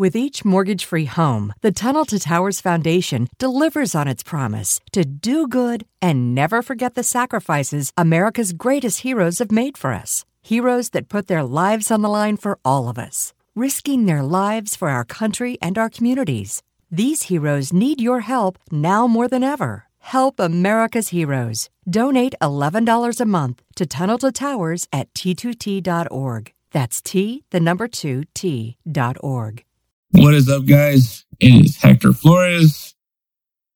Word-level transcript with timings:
With 0.00 0.16
each 0.16 0.46
mortgage 0.46 0.86
free 0.86 1.04
home, 1.04 1.52
the 1.60 1.72
Tunnel 1.72 2.06
to 2.06 2.18
Towers 2.18 2.58
Foundation 2.58 3.28
delivers 3.36 3.94
on 3.94 4.08
its 4.08 4.22
promise 4.22 4.80
to 4.92 5.04
do 5.04 5.46
good 5.46 5.84
and 6.00 6.34
never 6.34 6.62
forget 6.62 6.94
the 6.94 7.02
sacrifices 7.02 7.92
America's 7.98 8.54
greatest 8.54 9.00
heroes 9.00 9.40
have 9.40 9.52
made 9.52 9.76
for 9.76 9.92
us. 9.92 10.24
Heroes 10.40 10.88
that 10.94 11.10
put 11.10 11.26
their 11.26 11.44
lives 11.44 11.90
on 11.90 12.00
the 12.00 12.08
line 12.08 12.38
for 12.38 12.58
all 12.64 12.88
of 12.88 12.96
us, 12.96 13.34
risking 13.54 14.06
their 14.06 14.22
lives 14.22 14.74
for 14.74 14.88
our 14.88 15.04
country 15.04 15.58
and 15.60 15.76
our 15.76 15.90
communities. 15.90 16.62
These 16.90 17.24
heroes 17.24 17.70
need 17.70 18.00
your 18.00 18.20
help 18.20 18.58
now 18.72 19.06
more 19.06 19.28
than 19.28 19.44
ever. 19.44 19.84
Help 19.98 20.40
America's 20.40 21.08
heroes. 21.08 21.68
Donate 21.86 22.34
$11 22.40 23.20
a 23.20 23.24
month 23.26 23.62
to 23.76 23.84
Tunnel 23.84 24.16
to 24.16 24.32
Towers 24.32 24.88
at 24.94 25.12
t2t.org. 25.12 26.52
That's 26.72 27.02
T, 27.02 27.44
the 27.50 27.60
number 27.60 27.86
2, 27.86 28.24
T.org. 28.32 29.64
What 30.12 30.34
is 30.34 30.48
up, 30.48 30.66
guys? 30.66 31.24
It 31.38 31.64
is 31.64 31.76
Hector 31.76 32.12
Flores, 32.12 32.94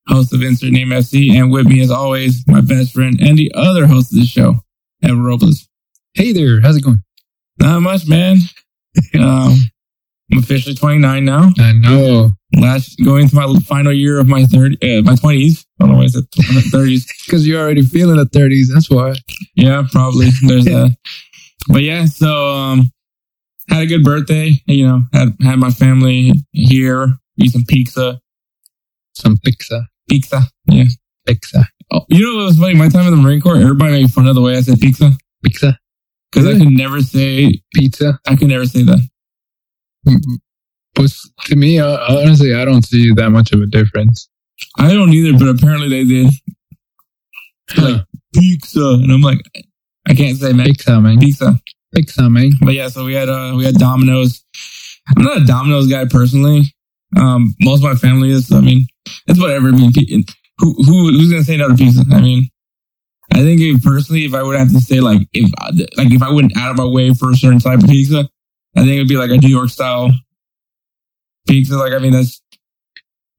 host 0.08 0.32
of 0.32 0.42
Insert 0.42 0.72
Name 0.72 0.88
FC, 0.88 1.30
and 1.32 1.52
with 1.52 1.66
me, 1.66 1.80
as 1.80 1.92
always, 1.92 2.44
my 2.48 2.60
best 2.60 2.92
friend 2.92 3.20
and 3.20 3.38
the 3.38 3.52
other 3.54 3.86
host 3.86 4.12
of 4.12 4.18
the 4.18 4.26
show, 4.26 4.56
Edward 5.02 5.22
Robles. 5.22 5.68
Hey 6.14 6.32
there, 6.32 6.60
how's 6.60 6.76
it 6.76 6.82
going? 6.82 7.02
Not 7.60 7.80
much, 7.80 8.08
man. 8.08 8.38
um, 9.20 9.56
I'm 10.32 10.38
officially 10.38 10.74
29 10.74 11.24
now. 11.24 11.52
I 11.58 11.72
know. 11.72 12.32
Last 12.56 12.96
going 13.04 13.28
to 13.28 13.34
my 13.36 13.54
final 13.60 13.92
year 13.92 14.18
of 14.18 14.26
my 14.26 14.44
30, 14.44 14.98
uh, 14.98 15.02
my 15.02 15.14
20s. 15.14 15.64
I 15.80 15.84
don't 15.84 15.92
know 15.92 15.98
why 15.98 16.04
I 16.04 16.08
said 16.08 16.24
30s. 16.32 17.04
Because 17.26 17.46
you're 17.46 17.60
already 17.60 17.82
feeling 17.82 18.16
the 18.16 18.24
30s. 18.24 18.72
That's 18.72 18.90
why. 18.90 19.14
Yeah, 19.54 19.84
probably. 19.90 20.30
There's 20.42 20.64
that. 20.64 20.96
But 21.68 21.82
yeah, 21.82 22.06
so 22.06 22.48
um, 22.48 22.92
had 23.68 23.82
a 23.82 23.86
good 23.86 24.04
birthday. 24.04 24.52
You 24.66 24.86
know, 24.86 25.02
had 25.12 25.28
had 25.42 25.58
my 25.58 25.70
family 25.70 26.32
here, 26.52 27.14
eat 27.38 27.52
some 27.52 27.64
pizza. 27.66 28.20
Some 29.14 29.36
pizza. 29.44 29.88
Pizza. 30.08 30.42
Yeah. 30.66 30.84
Pizza. 31.26 31.64
Oh, 31.92 32.04
you 32.08 32.24
know 32.24 32.38
what 32.38 32.46
was 32.46 32.58
funny? 32.58 32.74
My 32.74 32.88
time 32.88 33.06
in 33.06 33.10
the 33.10 33.22
Marine 33.22 33.40
Corps, 33.40 33.56
everybody 33.56 33.92
made 33.92 34.10
fun 34.10 34.26
of 34.26 34.34
the 34.34 34.42
way 34.42 34.56
I 34.56 34.60
said 34.60 34.80
pizza. 34.80 35.12
Pizza. 35.44 35.78
Because 36.30 36.48
I 36.48 36.58
could 36.58 36.72
never 36.72 37.00
say 37.00 37.62
pizza. 37.74 38.18
I 38.26 38.34
could 38.36 38.48
never 38.48 38.66
say 38.66 38.82
that. 38.82 39.08
But 40.94 41.10
to 41.46 41.56
me, 41.56 41.78
uh, 41.78 41.98
honestly, 42.08 42.54
I 42.54 42.64
don't 42.64 42.84
see 42.84 43.12
that 43.14 43.30
much 43.30 43.52
of 43.52 43.60
a 43.60 43.66
difference. 43.66 44.28
I 44.78 44.92
don't 44.92 45.12
either, 45.12 45.38
but 45.38 45.48
apparently 45.48 45.88
they 45.88 46.04
did. 46.04 46.32
Like 47.76 48.04
pizza, 48.34 48.80
and 48.80 49.10
I'm 49.10 49.22
like, 49.22 49.40
I 50.06 50.14
can't 50.14 50.36
say 50.36 50.52
man. 50.52 50.66
Pizza, 50.66 51.00
man. 51.00 51.18
Pizza. 51.18 51.58
Pizza, 51.94 52.28
man. 52.28 52.50
But 52.60 52.74
yeah, 52.74 52.88
so 52.88 53.04
we 53.04 53.14
had 53.14 53.28
uh 53.28 53.54
we 53.56 53.64
had 53.64 53.74
Domino's. 53.74 54.44
I'm 55.16 55.22
not 55.22 55.42
a 55.42 55.44
Domino's 55.44 55.86
guy 55.86 56.06
personally. 56.06 56.62
Um, 57.16 57.54
most 57.60 57.84
of 57.84 57.84
my 57.84 57.94
family 57.94 58.30
is. 58.30 58.50
I 58.52 58.60
mean, 58.60 58.86
it's 59.26 59.40
whatever. 59.40 59.68
I 59.68 59.72
mean, 59.72 59.92
who 60.58 60.74
who 60.84 61.10
who's 61.12 61.30
gonna 61.30 61.44
say 61.44 61.56
no 61.56 61.68
to 61.68 61.74
pizza? 61.74 62.04
I 62.10 62.20
mean, 62.20 62.48
I 63.32 63.38
think 63.38 63.60
if 63.60 63.82
personally, 63.82 64.24
if 64.24 64.34
I 64.34 64.42
would 64.42 64.56
have 64.56 64.72
to 64.72 64.80
say 64.80 65.00
like 65.00 65.26
if 65.32 65.50
like 65.96 66.12
if 66.12 66.22
I 66.22 66.30
went 66.30 66.56
out 66.56 66.70
of 66.70 66.76
my 66.76 66.86
way 66.86 67.12
for 67.12 67.30
a 67.30 67.36
certain 67.36 67.60
type 67.60 67.80
of 67.80 67.88
pizza, 67.88 68.28
I 68.76 68.80
think 68.80 68.92
it'd 68.92 69.08
be 69.08 69.16
like 69.16 69.30
a 69.30 69.36
New 69.36 69.48
York 69.48 69.70
style 69.70 70.10
pizza. 71.48 71.76
Like 71.76 71.92
I 71.92 71.98
mean, 71.98 72.12
that's 72.12 72.40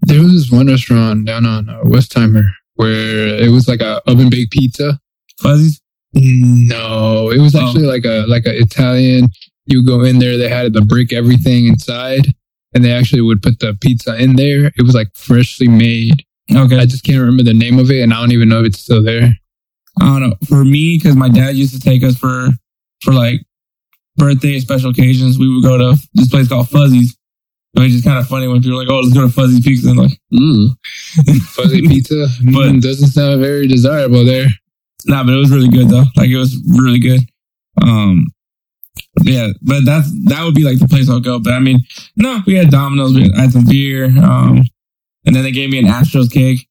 there 0.02 0.22
was 0.22 0.34
this 0.34 0.52
one 0.52 0.68
restaurant 0.68 1.26
down 1.26 1.46
on 1.46 1.70
uh, 1.70 1.82
Westheimer 1.84 2.50
where 2.76 3.42
it 3.42 3.50
was 3.50 3.68
like 3.68 3.82
a 3.82 4.02
oven 4.08 4.30
baked 4.30 4.52
pizza. 4.52 5.00
Fuzzies. 5.42 5.82
No, 6.16 7.30
it 7.30 7.40
was 7.40 7.56
actually 7.56 7.86
like 7.86 8.06
a 8.06 8.26
like 8.28 8.46
a 8.46 8.58
Italian. 8.58 9.28
You 9.66 9.86
go 9.86 10.04
in 10.04 10.20
there, 10.20 10.38
they 10.38 10.48
had 10.48 10.72
the 10.74 10.82
brick 10.82 11.12
everything 11.12 11.68
inside, 11.68 12.28
and 12.74 12.86
they 12.86 12.92
actually 12.92 13.22
would 13.22 13.42
put 13.42 13.60
the 13.60 13.78
pizza 13.82 14.16
in 14.16 14.36
there. 14.36 14.72
It 14.78 14.84
was 14.84 14.96
like 14.96 15.10
freshly 15.16 15.68
made. 15.68 16.24
Okay, 16.56 16.80
I 16.80 16.86
just 16.86 17.04
can't 17.04 17.20
remember 17.20 17.44
the 17.44 17.54
name 17.54 17.80
of 17.80 17.92
it, 17.92 18.02
and 18.02 18.14
I 18.14 18.20
don't 18.20 18.32
even 18.32 18.48
know 18.48 18.62
if 18.62 18.68
it's 18.68 18.80
still 18.80 19.04
there. 19.04 19.38
I 20.00 20.06
don't 20.06 20.22
know. 20.22 20.36
For 20.48 20.64
me, 20.64 20.98
because 20.98 21.16
my 21.16 21.30
dad 21.30 21.56
used 21.56 21.74
to 21.74 21.80
take 21.80 22.04
us 22.04 22.16
for 22.16 22.50
for 23.02 23.14
like 23.14 23.42
birthday 24.16 24.60
special 24.60 24.92
occasions, 24.92 25.38
we 25.38 25.54
would 25.54 25.64
go 25.64 25.78
to 25.78 26.00
this 26.14 26.30
place 26.30 26.48
called 26.48 26.70
Fuzzies. 26.70 27.18
Which 27.74 27.92
is 27.92 28.04
kind 28.06 28.18
of 28.18 28.28
funny 28.28 28.48
when 28.48 28.62
people 28.62 28.80
are 28.80 28.84
like, 28.84 28.90
"Oh, 28.90 29.02
let's 29.02 29.14
go 29.14 29.28
to 29.28 29.30
Fuzzy 29.30 29.62
Pizza," 29.62 29.90
and 29.90 30.00
like, 30.00 30.18
"Ooh, 30.34 30.70
Fuzzy 31.42 31.82
Pizza," 31.82 32.28
but 32.46 32.72
mm, 32.72 32.82
doesn't 32.82 33.10
sound 33.10 33.42
very 33.42 33.68
desirable 33.68 34.24
there. 34.24 34.48
Nah, 35.06 35.24
but 35.24 35.34
it 35.34 35.38
was 35.38 35.52
really 35.52 35.70
good 35.70 35.90
though. 35.90 36.06
Like 36.16 36.30
it 36.30 36.38
was 36.38 36.62
really 36.68 37.00
good. 37.00 37.22
Um, 37.82 38.28
yeah, 39.24 39.50
but 39.62 39.86
that's 39.86 40.10
that 40.26 40.44
would 40.44 40.56
be 40.56 40.64
like 40.64 40.80
the 40.80 40.88
place 40.88 41.10
I'll 41.10 41.20
go. 41.20 41.40
But 41.40 41.54
I 41.54 41.60
mean, 41.60 41.80
no, 42.16 42.42
we 42.46 42.56
had 42.56 42.70
Domino's, 42.70 43.14
we 43.14 43.32
had 43.36 43.52
some 43.52 43.66
beer, 43.66 44.06
um, 44.06 44.62
and 45.26 45.36
then 45.36 45.44
they 45.44 45.52
gave 45.52 45.70
me 45.70 45.80
an 45.80 45.86
Astros 45.86 46.32
cake, 46.32 46.68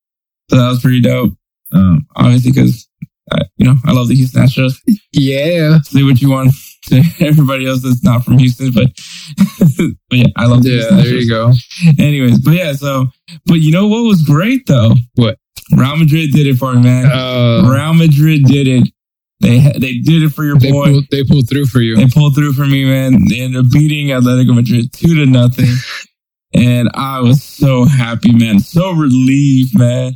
so 0.50 0.56
that 0.56 0.68
was 0.68 0.80
pretty 0.80 1.00
dope. 1.00 1.32
Um, 1.72 2.06
obviously 2.14 2.52
because 2.52 2.88
you 3.56 3.66
know 3.66 3.74
I 3.84 3.92
love 3.92 4.08
the 4.08 4.14
Houston 4.14 4.42
Astros. 4.42 4.74
Yeah, 5.12 5.80
say 5.82 6.02
what 6.02 6.20
you 6.20 6.30
want 6.30 6.52
to 6.86 7.02
everybody 7.20 7.66
else 7.66 7.82
that's 7.82 8.04
not 8.04 8.24
from 8.24 8.38
Houston, 8.38 8.72
but 8.72 8.86
but 10.10 10.18
yeah, 10.18 10.26
I 10.36 10.46
love 10.46 10.62
the 10.62 10.70
yeah. 10.70 10.74
Houston 10.76 10.96
there 10.98 11.14
you 11.14 11.28
go. 11.28 11.52
Anyways, 11.98 12.40
but 12.40 12.52
yeah, 12.52 12.72
so 12.74 13.06
but 13.46 13.54
you 13.54 13.72
know 13.72 13.86
what 13.88 14.02
was 14.02 14.22
great 14.22 14.66
though? 14.66 14.94
What? 15.14 15.38
Real 15.72 15.96
Madrid 15.96 16.32
did 16.32 16.46
it 16.46 16.56
for 16.56 16.72
me, 16.74 16.82
man. 16.82 17.06
Uh, 17.06 17.68
Real 17.68 17.94
Madrid 17.94 18.44
did 18.44 18.66
it. 18.66 18.88
They 19.40 19.58
they 19.58 19.98
did 19.98 20.22
it 20.22 20.30
for 20.30 20.44
your 20.44 20.58
they 20.58 20.70
boy. 20.70 20.86
Pulled, 20.86 21.04
they 21.10 21.24
pulled 21.24 21.48
through 21.48 21.66
for 21.66 21.80
you. 21.80 21.96
They 21.96 22.06
pulled 22.06 22.34
through 22.34 22.52
for 22.52 22.64
me, 22.64 22.84
man. 22.84 23.18
They 23.28 23.40
ended 23.40 23.64
up 23.64 23.70
beating 23.72 24.08
Atletico 24.08 24.54
Madrid 24.54 24.92
two 24.92 25.14
to 25.16 25.26
nothing, 25.26 25.68
and 26.54 26.88
I 26.94 27.20
was 27.20 27.42
so 27.42 27.84
happy, 27.84 28.32
man. 28.32 28.60
So 28.60 28.92
relieved, 28.92 29.78
man. 29.78 30.14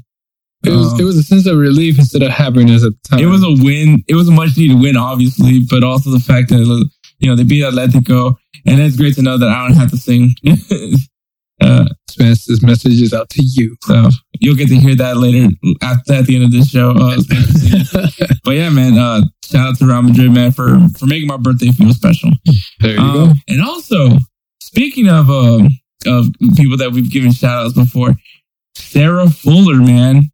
It 0.64 0.70
was 0.70 0.92
um, 0.94 1.00
it 1.00 1.04
was 1.04 1.16
a 1.16 1.22
sense 1.22 1.46
of 1.46 1.56
relief 1.58 1.98
instead 1.98 2.22
of 2.22 2.30
happiness 2.30 2.84
at 2.84 2.92
the 2.92 3.08
time. 3.08 3.18
It 3.20 3.26
was 3.26 3.42
a 3.42 3.62
win. 3.62 4.02
It 4.08 4.14
was 4.14 4.28
a 4.28 4.32
much 4.32 4.56
needed 4.56 4.80
win, 4.80 4.96
obviously, 4.96 5.60
but 5.68 5.84
also 5.84 6.10
the 6.10 6.20
fact 6.20 6.48
that 6.48 6.88
you 7.18 7.28
know 7.28 7.36
they 7.36 7.44
beat 7.44 7.64
Atletico, 7.64 8.36
and 8.66 8.80
it's 8.80 8.96
great 8.96 9.14
to 9.16 9.22
know 9.22 9.38
that 9.38 9.48
I 9.48 9.66
don't 9.66 9.76
have 9.76 9.90
to 9.90 9.96
sing 9.96 10.34
Uh, 11.60 11.86
this 12.18 12.62
message 12.62 13.00
is 13.00 13.14
out 13.14 13.30
to 13.30 13.42
you. 13.42 13.76
So 13.82 14.08
you'll 14.40 14.56
get 14.56 14.68
to 14.68 14.76
hear 14.76 14.96
that 14.96 15.16
later 15.16 15.48
at, 15.82 16.10
at 16.10 16.26
the 16.26 16.36
end 16.36 16.44
of 16.44 16.52
this 16.52 16.70
show. 16.70 16.90
Uh, 16.90 17.16
but 18.44 18.52
yeah, 18.52 18.70
man, 18.70 18.98
uh, 18.98 19.22
shout 19.44 19.68
out 19.68 19.78
to 19.78 19.86
Real 19.86 20.02
Madrid, 20.02 20.32
man, 20.32 20.52
for, 20.52 20.78
for 20.98 21.06
making 21.06 21.28
my 21.28 21.36
birthday 21.36 21.70
feel 21.70 21.92
special. 21.92 22.30
There 22.80 22.92
you 22.92 23.00
um, 23.00 23.12
go. 23.12 23.32
And 23.48 23.62
also, 23.62 24.10
speaking 24.60 25.08
of, 25.08 25.30
uh, 25.30 25.68
of 26.06 26.26
people 26.56 26.76
that 26.78 26.92
we've 26.92 27.10
given 27.10 27.32
shout 27.32 27.66
outs 27.66 27.74
before, 27.74 28.14
Sarah 28.74 29.28
Fuller, 29.28 29.76
man. 29.76 30.30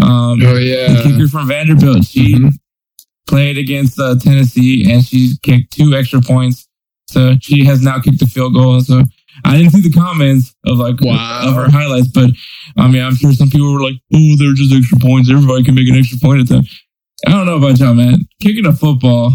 Um, 0.00 0.42
oh, 0.42 0.56
yeah. 0.56 0.92
The 0.92 1.02
kicker 1.02 1.28
from 1.28 1.48
Vanderbilt. 1.48 2.04
She 2.04 2.34
mm-hmm. 2.34 2.48
played 3.28 3.58
against 3.58 3.98
uh, 3.98 4.16
Tennessee 4.18 4.90
and 4.90 5.04
she 5.04 5.34
kicked 5.42 5.72
two 5.72 5.94
extra 5.94 6.20
points. 6.20 6.68
So 7.08 7.34
she 7.40 7.64
has 7.66 7.82
now 7.82 8.00
kicked 8.00 8.20
the 8.20 8.26
field 8.26 8.54
goal. 8.54 8.80
So 8.80 9.02
I 9.44 9.56
didn't 9.58 9.72
see 9.72 9.80
the 9.80 9.90
comments 9.98 10.54
of 10.66 10.78
like 10.78 11.00
wow. 11.00 11.42
of 11.48 11.54
her 11.54 11.70
highlights, 11.70 12.08
but 12.08 12.30
I 12.76 12.88
mean, 12.88 13.02
I'm 13.02 13.14
sure 13.14 13.32
some 13.32 13.50
people 13.50 13.72
were 13.72 13.82
like, 13.82 13.96
"Oh, 14.14 14.36
they're 14.38 14.54
just 14.54 14.74
extra 14.74 14.98
points. 14.98 15.30
Everybody 15.30 15.64
can 15.64 15.74
make 15.74 15.88
an 15.88 15.96
extra 15.96 16.18
point 16.18 16.40
at 16.40 16.48
them." 16.48 16.64
I 17.26 17.30
don't 17.32 17.46
know 17.46 17.56
about 17.56 17.78
y'all, 17.78 17.94
man. 17.94 18.26
Kicking 18.40 18.66
a 18.66 18.72
football 18.72 19.32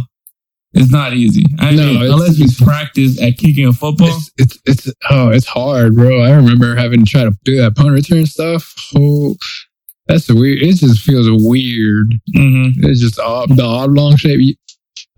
is 0.74 0.92
not 0.92 1.14
easy. 1.14 1.46
I 1.60 1.72
No, 1.72 1.86
mean, 1.94 2.12
unless 2.12 2.38
you 2.38 2.48
practice 2.66 3.22
at 3.22 3.38
kicking 3.38 3.66
a 3.66 3.74
football. 3.74 4.10
It's, 4.10 4.32
it's 4.66 4.86
it's 4.88 4.94
oh 5.10 5.30
it's 5.30 5.46
hard, 5.48 5.96
bro. 5.96 6.22
I 6.22 6.32
remember 6.32 6.76
having 6.76 7.04
to 7.06 7.10
try 7.10 7.24
to 7.24 7.32
do 7.44 7.58
that 7.58 7.76
punt 7.76 7.92
return 7.92 8.26
stuff. 8.26 8.74
Oh, 8.96 9.36
that's 10.08 10.30
weird. 10.32 10.62
It 10.62 10.76
just 10.76 11.02
feels 11.02 11.28
weird. 11.30 12.14
hmm 12.36 12.70
It's 12.78 13.02
just 13.02 13.20
odd, 13.20 13.56
the 13.56 13.64
oblong 13.64 14.16
shape. 14.16 14.58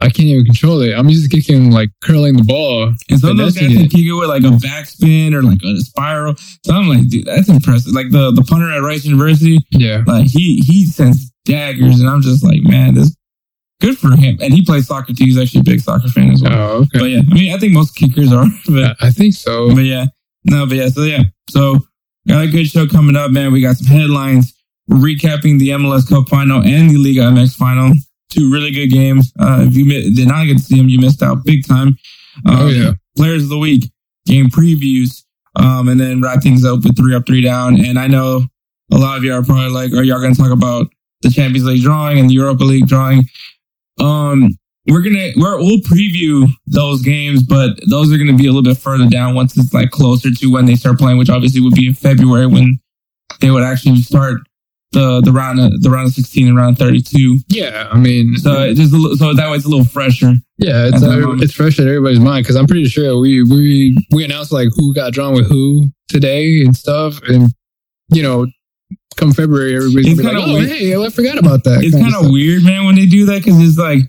I 0.02 0.10
can't 0.10 0.28
even 0.28 0.46
control 0.46 0.81
it. 0.81 0.94
I'm 0.94 1.10
just 1.10 1.31
kicking 1.31 1.72
like 1.72 1.90
curling 2.04 2.38
the 2.38 2.44
ball. 2.44 2.94
And 3.10 3.20
some 3.20 3.31
of 3.31 3.38
those 3.38 3.56
guys 3.58 3.68
can 3.74 3.90
kick 3.90 4.06
it 4.06 4.14
with 4.14 4.30
like 4.30 4.44
a 4.44 4.56
backspin 4.58 5.34
or 5.34 5.42
like 5.42 5.62
a 5.64 5.78
spiral. 5.81 6.36
So 6.66 6.74
I'm 6.74 6.88
like, 6.88 7.08
dude, 7.10 7.26
that's 7.26 7.50
impressive. 7.50 7.94
Like 7.94 8.12
the, 8.12 8.31
the 8.31 8.44
punter 8.44 8.72
at 8.72 8.81
Rice 8.81 9.06
University, 9.06 9.60
Yeah, 9.72 10.04
like 10.08 10.28
he 10.28 10.62
he 10.66 10.86
sends 10.86 11.31
daggers, 11.46 12.00
and 12.00 12.10
I'm 12.10 12.22
just 12.22 12.44
like, 12.44 12.62
man, 12.64 12.94
this 12.94 13.16
good 13.81 13.98
for 13.98 14.12
him. 14.16 14.38
And 14.42 14.54
he 14.54 14.64
plays 14.64 14.88
soccer 14.88 15.14
too. 15.14 15.26
He's 15.26 15.38
actually 15.38 15.62
a 15.62 15.64
big 15.64 15.81
soccer 15.81 16.08
fan 16.08 16.31
as 16.31 16.42
well. 16.44 16.54
Oh, 16.54 16.78
okay. 16.81 17.00
But 17.00 17.06
yeah, 17.06 17.22
I 17.30 17.34
mean, 17.34 17.54
I 17.54 17.58
think 17.58 17.74
most 17.74 17.96
kickers 17.96 18.31
are. 18.31 18.46
But 18.68 18.98
I 19.02 19.08
I 19.08 19.12
think 19.12 19.34
so. 19.34 19.74
But 19.74 19.84
yeah, 19.86 20.06
no, 20.46 20.66
but 20.66 20.76
yeah, 20.78 20.90
so 20.90 21.04
yeah, 21.04 21.24
so 21.50 21.80
got 22.28 22.44
a 22.44 22.48
good 22.48 22.68
show 22.68 22.88
coming 22.88 23.16
up, 23.16 23.31
man. 23.31 23.52
We 23.52 23.62
got 23.62 23.78
some 23.78 23.88
headlines. 23.88 24.54
We're 24.88 24.98
recapping 24.98 25.60
the 25.60 25.70
MLS 25.70 26.08
Cup 26.10 26.30
final 26.30 26.62
and 26.64 26.90
the 26.90 26.98
Liga 26.98 27.22
MX 27.22 27.56
final. 27.56 27.94
Two 28.30 28.52
really 28.52 28.72
good 28.72 28.88
games. 28.88 29.31
Uh, 29.40 29.66
if 29.68 29.76
you 29.76 29.86
mi- 29.86 30.14
did 30.14 30.28
not 30.28 30.46
get 30.46 30.58
to 30.58 30.64
see 30.64 30.78
them, 30.78 30.88
you 30.90 31.00
missed 31.00 31.24
out 31.24 31.44
big 31.46 31.66
time. 31.68 31.98
Um, 32.46 32.58
Oh, 32.60 32.68
yeah. 32.68 32.92
Players 33.18 33.44
of 33.44 33.50
the 33.50 33.58
week, 33.58 33.92
game 34.26 34.50
previews, 34.50 35.24
um, 35.56 35.88
and 35.90 36.00
then 36.00 36.22
wrap 36.22 36.42
things 36.44 36.64
up 36.64 36.84
with 36.84 36.96
three 36.96 37.16
up, 37.16 37.26
three 37.26 37.42
down. 37.42 37.84
And 37.84 37.98
I 38.00 38.08
know 38.08 38.44
a 38.92 38.98
lot 38.98 39.18
of 39.18 39.24
you 39.24 39.34
are 39.34 39.44
probably 39.44 39.70
like, 39.72 39.92
are 39.94 40.04
y'all 40.04 40.22
going 40.22 40.34
to 40.36 40.42
talk 40.42 40.52
about 40.52 40.88
the 41.22 41.30
Champions 41.30 41.68
League 41.68 41.81
drawing 41.81 42.18
and 42.20 42.30
the 42.30 42.34
Europa 42.36 42.64
League 42.64 42.88
drawing? 42.88 43.24
Um, 44.00 44.50
we're 44.88 45.02
gonna 45.02 45.31
we're, 45.36 45.58
we'll 45.58 45.80
preview 45.80 46.48
those 46.66 47.02
games, 47.02 47.44
but 47.44 47.72
those 47.90 48.12
are 48.14 48.18
gonna 48.18 48.34
be 48.38 48.46
a 48.46 48.52
little 48.52 48.64
bit 48.64 48.78
further 48.78 49.08
down 49.08 49.36
once 49.36 49.56
it's 49.58 49.74
like 49.74 49.92
closer 49.92 50.31
to 50.31 50.52
when 50.52 50.66
they 50.66 50.76
start 50.76 50.98
playing, 50.98 51.18
which 51.18 51.30
obviously 51.30 51.62
would 51.62 51.74
be 51.76 51.88
in 51.88 51.94
February 51.94 52.48
when 52.48 52.80
they 53.42 53.52
would 53.52 53.64
actually 53.64 53.98
start 54.02 54.42
the 54.92 55.22
the 55.22 55.32
round 55.32 55.60
of, 55.60 55.82
the 55.82 55.90
round 55.90 56.08
of 56.08 56.14
sixteen 56.14 56.48
and 56.48 56.58
round 56.58 56.78
thirty 56.78 57.02
two. 57.02 57.40
Yeah, 57.48 57.88
I 57.92 57.98
mean, 57.98 58.36
So 58.38 58.64
it 58.64 58.76
just 58.76 58.94
a 58.94 58.98
little, 58.98 59.18
so 59.18 59.34
that 59.34 59.50
way 59.50 59.56
it's 59.58 59.66
a 59.66 59.70
little 59.70 59.86
fresher. 59.86 60.34
yeah, 60.58 60.88
it's 60.88 61.04
uh, 61.04 61.36
it's 61.38 61.54
fresh 61.54 61.80
at 61.80 61.88
everybody's 61.88 62.20
mind 62.20 62.44
because 62.44 62.56
I'm 62.56 62.66
pretty 62.68 62.88
sure 62.88 63.18
we 63.20 63.44
we 63.44 63.98
we 64.12 64.26
announced 64.26 64.52
like 64.52 64.70
who 64.76 64.94
got 64.94 65.14
drawn 65.14 65.34
with 65.34 65.48
who 65.48 65.90
today 66.08 66.62
and 66.64 66.76
stuff, 66.76 67.22
and 67.28 67.50
you 68.12 68.24
know, 68.24 68.48
come 69.18 69.32
February, 69.32 69.76
everybody's 69.76 70.14
It's 70.14 70.22
gonna 70.22 70.34
be 70.34 70.40
like, 70.40 70.50
oh, 70.50 70.54
weird. 70.56 70.70
hey, 70.70 70.96
I 71.06 71.10
forgot 71.10 71.38
about 71.38 71.64
that. 71.66 71.84
It's 71.84 71.96
kind 71.96 72.16
of 72.16 72.32
weird, 72.32 72.64
man, 72.64 72.86
when 72.86 72.96
they 72.96 73.06
do 73.06 73.26
that 73.28 73.44
because 73.44 73.60
it's 73.62 73.78
like, 73.78 74.00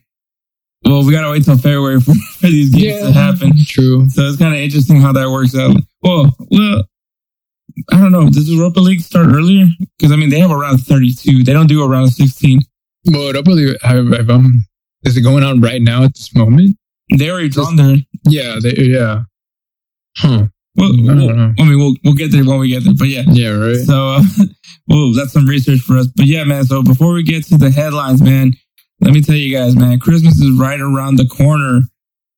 well, 0.87 1.05
we 1.05 1.12
gotta 1.12 1.31
wait 1.31 1.44
till 1.44 1.59
February 1.59 2.00
for, 2.00 2.15
for 2.41 2.47
these 2.47 2.71
games 2.75 3.03
to 3.03 3.12
happen. 3.12 3.53
True. 3.67 4.09
So 4.09 4.23
it's 4.23 4.38
kind 4.38 4.55
of 4.55 4.61
interesting 4.61 5.00
how 5.03 5.12
that 5.12 5.29
works 5.31 5.55
out. 5.55 5.77
Well, 6.03 6.35
well, 6.50 6.85
I 7.93 7.99
don't 7.99 8.12
know. 8.12 8.29
Does 8.29 8.47
the 8.47 8.55
Europa 8.55 8.81
League 8.81 9.00
start 9.00 9.29
earlier? 9.29 9.67
Because 9.99 10.12
I 10.12 10.17
mean, 10.17 10.31
they 10.31 10.41
have 10.41 10.50
around 10.50 10.79
thirty-two. 10.79 11.44
They 11.44 11.53
don't 11.53 11.67
do 11.67 11.85
around 11.85 12.09
sixteen. 12.09 12.61
But 13.05 13.37
I 13.37 13.43
believe 13.43 13.77
have, 13.82 14.09
have, 14.09 14.31
um, 14.31 14.65
is 15.05 15.17
it 15.17 15.23
going 15.23 15.44
on 15.44 15.61
right 15.61 15.81
now 15.81 16.05
at 16.05 16.15
this 16.15 16.35
moment? 16.35 16.77
They 17.17 17.31
already 17.31 17.49
drawn 17.49 17.77
there. 17.77 17.97
Yeah, 18.27 18.56
they, 18.62 18.75
yeah. 18.77 19.23
Huh. 20.17 20.47
Well, 20.77 20.93
I 20.93 21.15
we'll-. 21.15 21.31
I 21.31 21.65
mean, 21.65 21.79
we'll 21.79 21.94
we'll 22.05 22.15
get 22.15 22.32
there 22.32 22.44
when 22.44 22.59
we 22.59 22.69
get 22.69 22.85
there. 22.85 22.94
But 22.94 23.09
yeah. 23.09 23.25
Yeah, 23.27 23.50
right. 23.50 23.77
So, 23.77 24.09
uh, 24.09 24.23
well, 24.88 25.12
that's 25.12 25.32
some 25.32 25.47
research 25.47 25.81
for 25.81 25.97
us. 25.97 26.06
But 26.09 26.27
yeah, 26.27 26.44
man. 26.44 26.65
So 26.65 26.82
before 26.82 27.12
we 27.12 27.23
get 27.23 27.44
to 27.47 27.59
the 27.59 27.71
headlines, 27.71 28.23
man, 28.23 28.53
let 29.00 29.12
me 29.12 29.23
tell 29.23 29.35
you 29.35 29.56
guys, 29.56 29.77
man, 29.77 29.99
Christmas 29.99 30.38
is 30.41 30.59
right 30.59 30.81
around 30.81 31.17
the 31.17 31.27
corner, 31.27 31.82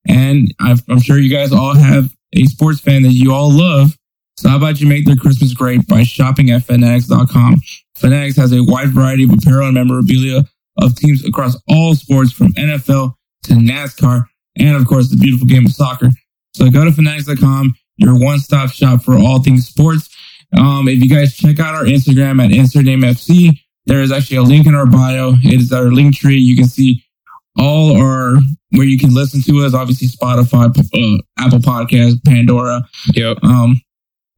and 0.07 0.53
I've, 0.61 0.83
I'm 0.89 1.01
sure 1.01 1.19
you 1.19 1.35
guys 1.35 1.53
all 1.53 1.75
have 1.75 2.15
a 2.33 2.45
sports 2.45 2.81
fan 2.81 3.03
that 3.03 3.13
you 3.13 3.33
all 3.33 3.51
love. 3.51 3.97
So 4.37 4.49
how 4.49 4.57
about 4.57 4.81
you 4.81 4.87
make 4.89 5.07
their 5.07 5.17
Christmas 5.17 5.53
great 5.55 5.87
by 5.87 6.03
shopping 6.05 6.51
at 6.51 6.65
Fanatics.com? 6.65 7.57
Fanatics 7.97 8.37
has 8.37 8.53
a 8.53 8.63
wide 8.65 8.91
variety 8.91 9.25
of 9.25 9.31
apparel 9.33 9.67
and 9.67 9.75
memorabilia 9.75 10.45
of 10.79 10.97
teams 10.97 11.25
across 11.25 11.57
all 11.69 11.95
sports 11.95 12.33
from 12.33 12.49
NFL 12.55 13.15
to 13.45 13.53
NASCAR 13.53 14.25
and 14.59 14.77
of 14.77 14.87
course 14.87 15.11
the 15.11 15.17
beautiful 15.17 15.47
game 15.47 15.67
of 15.67 15.73
soccer. 15.73 16.09
So 16.55 16.71
go 16.71 16.85
to 16.85 16.93
Fanatics.com, 16.93 17.75
your 17.97 18.19
one-stop 18.19 18.71
shop 18.71 19.03
for 19.03 19.17
all 19.19 19.43
things 19.43 19.67
sports. 19.69 20.09
Um, 20.59 20.89
if 20.89 21.03
you 21.03 21.09
guys 21.09 21.35
check 21.37 21.61
out 21.61 21.75
our 21.75 21.85
Instagram 21.85 22.43
at 22.45 22.51
InsertNameFC, 22.51 23.51
there 23.87 24.01
is 24.03 24.13
actually 24.13 24.37
a 24.39 24.43
link 24.43 24.67
in 24.67 24.75
our 24.75 24.87
bio. 24.87 25.33
It 25.43 25.61
is 25.61 25.73
our 25.73 25.85
link 25.93 26.15
tree. 26.17 26.37
You 26.39 26.57
can 26.57 26.67
see 26.67 27.03
all 27.59 27.97
our 27.97 28.37
where 28.71 28.87
you 28.87 28.99
can 28.99 29.15
listen 29.15 29.43
to 29.43 29.65
us. 29.65 29.75
Obviously, 29.75 30.09
Spotify, 30.09 30.67
uh, 30.69 31.23
Apple 31.39 31.59
Podcast, 31.59 32.25
Pandora, 32.25 32.83
Yep. 33.15 33.39
um, 33.43 33.81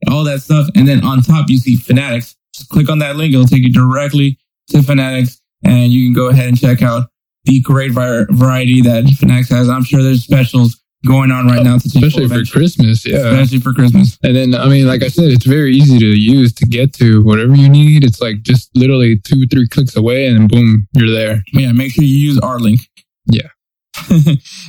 all 0.08 0.24
that 0.24 0.40
stuff. 0.42 0.68
And 0.74 0.86
then 0.88 1.04
on 1.04 1.22
top, 1.22 1.48
you 1.48 1.58
see 1.58 1.76
Fanatics. 1.76 2.36
Just 2.54 2.68
click 2.68 2.88
on 2.88 2.98
that 3.00 3.16
link. 3.16 3.34
It'll 3.34 3.46
take 3.46 3.62
you 3.62 3.72
directly 3.72 4.38
to 4.68 4.82
Fanatics, 4.82 5.40
and 5.64 5.92
you 5.92 6.06
can 6.06 6.14
go 6.14 6.28
ahead 6.28 6.48
and 6.48 6.58
check 6.58 6.82
out 6.82 7.08
the 7.44 7.60
great 7.60 7.92
var- 7.92 8.26
variety 8.30 8.80
that 8.82 9.04
Fanatics 9.18 9.50
has. 9.50 9.68
I'm 9.68 9.84
sure 9.84 10.02
there's 10.02 10.22
specials 10.22 10.80
going 11.06 11.30
on 11.30 11.46
right 11.46 11.62
now 11.62 11.76
Especially 11.76 12.26
for 12.26 12.42
Christmas. 12.50 13.06
Yeah. 13.06 13.16
especially 13.18 13.60
for 13.60 13.74
Christmas. 13.74 14.18
And 14.22 14.34
then, 14.34 14.54
I 14.54 14.68
mean, 14.68 14.86
like 14.86 15.02
I 15.02 15.08
said, 15.08 15.26
it's 15.26 15.44
very 15.44 15.76
easy 15.76 15.98
to 15.98 16.06
use 16.06 16.54
to 16.54 16.66
get 16.66 16.94
to 16.94 17.22
whatever 17.22 17.54
you 17.54 17.68
need. 17.68 18.04
It's 18.04 18.22
like 18.22 18.42
just 18.42 18.70
literally 18.74 19.18
two, 19.18 19.46
three 19.46 19.68
clicks 19.68 19.96
away 19.96 20.26
and 20.26 20.48
boom, 20.48 20.88
you're 20.94 21.10
there. 21.10 21.42
Yeah, 21.52 21.72
make 21.72 21.92
sure 21.92 22.04
you 22.04 22.16
use 22.16 22.38
our 22.38 22.58
link. 22.58 22.80
Yeah. 23.26 23.48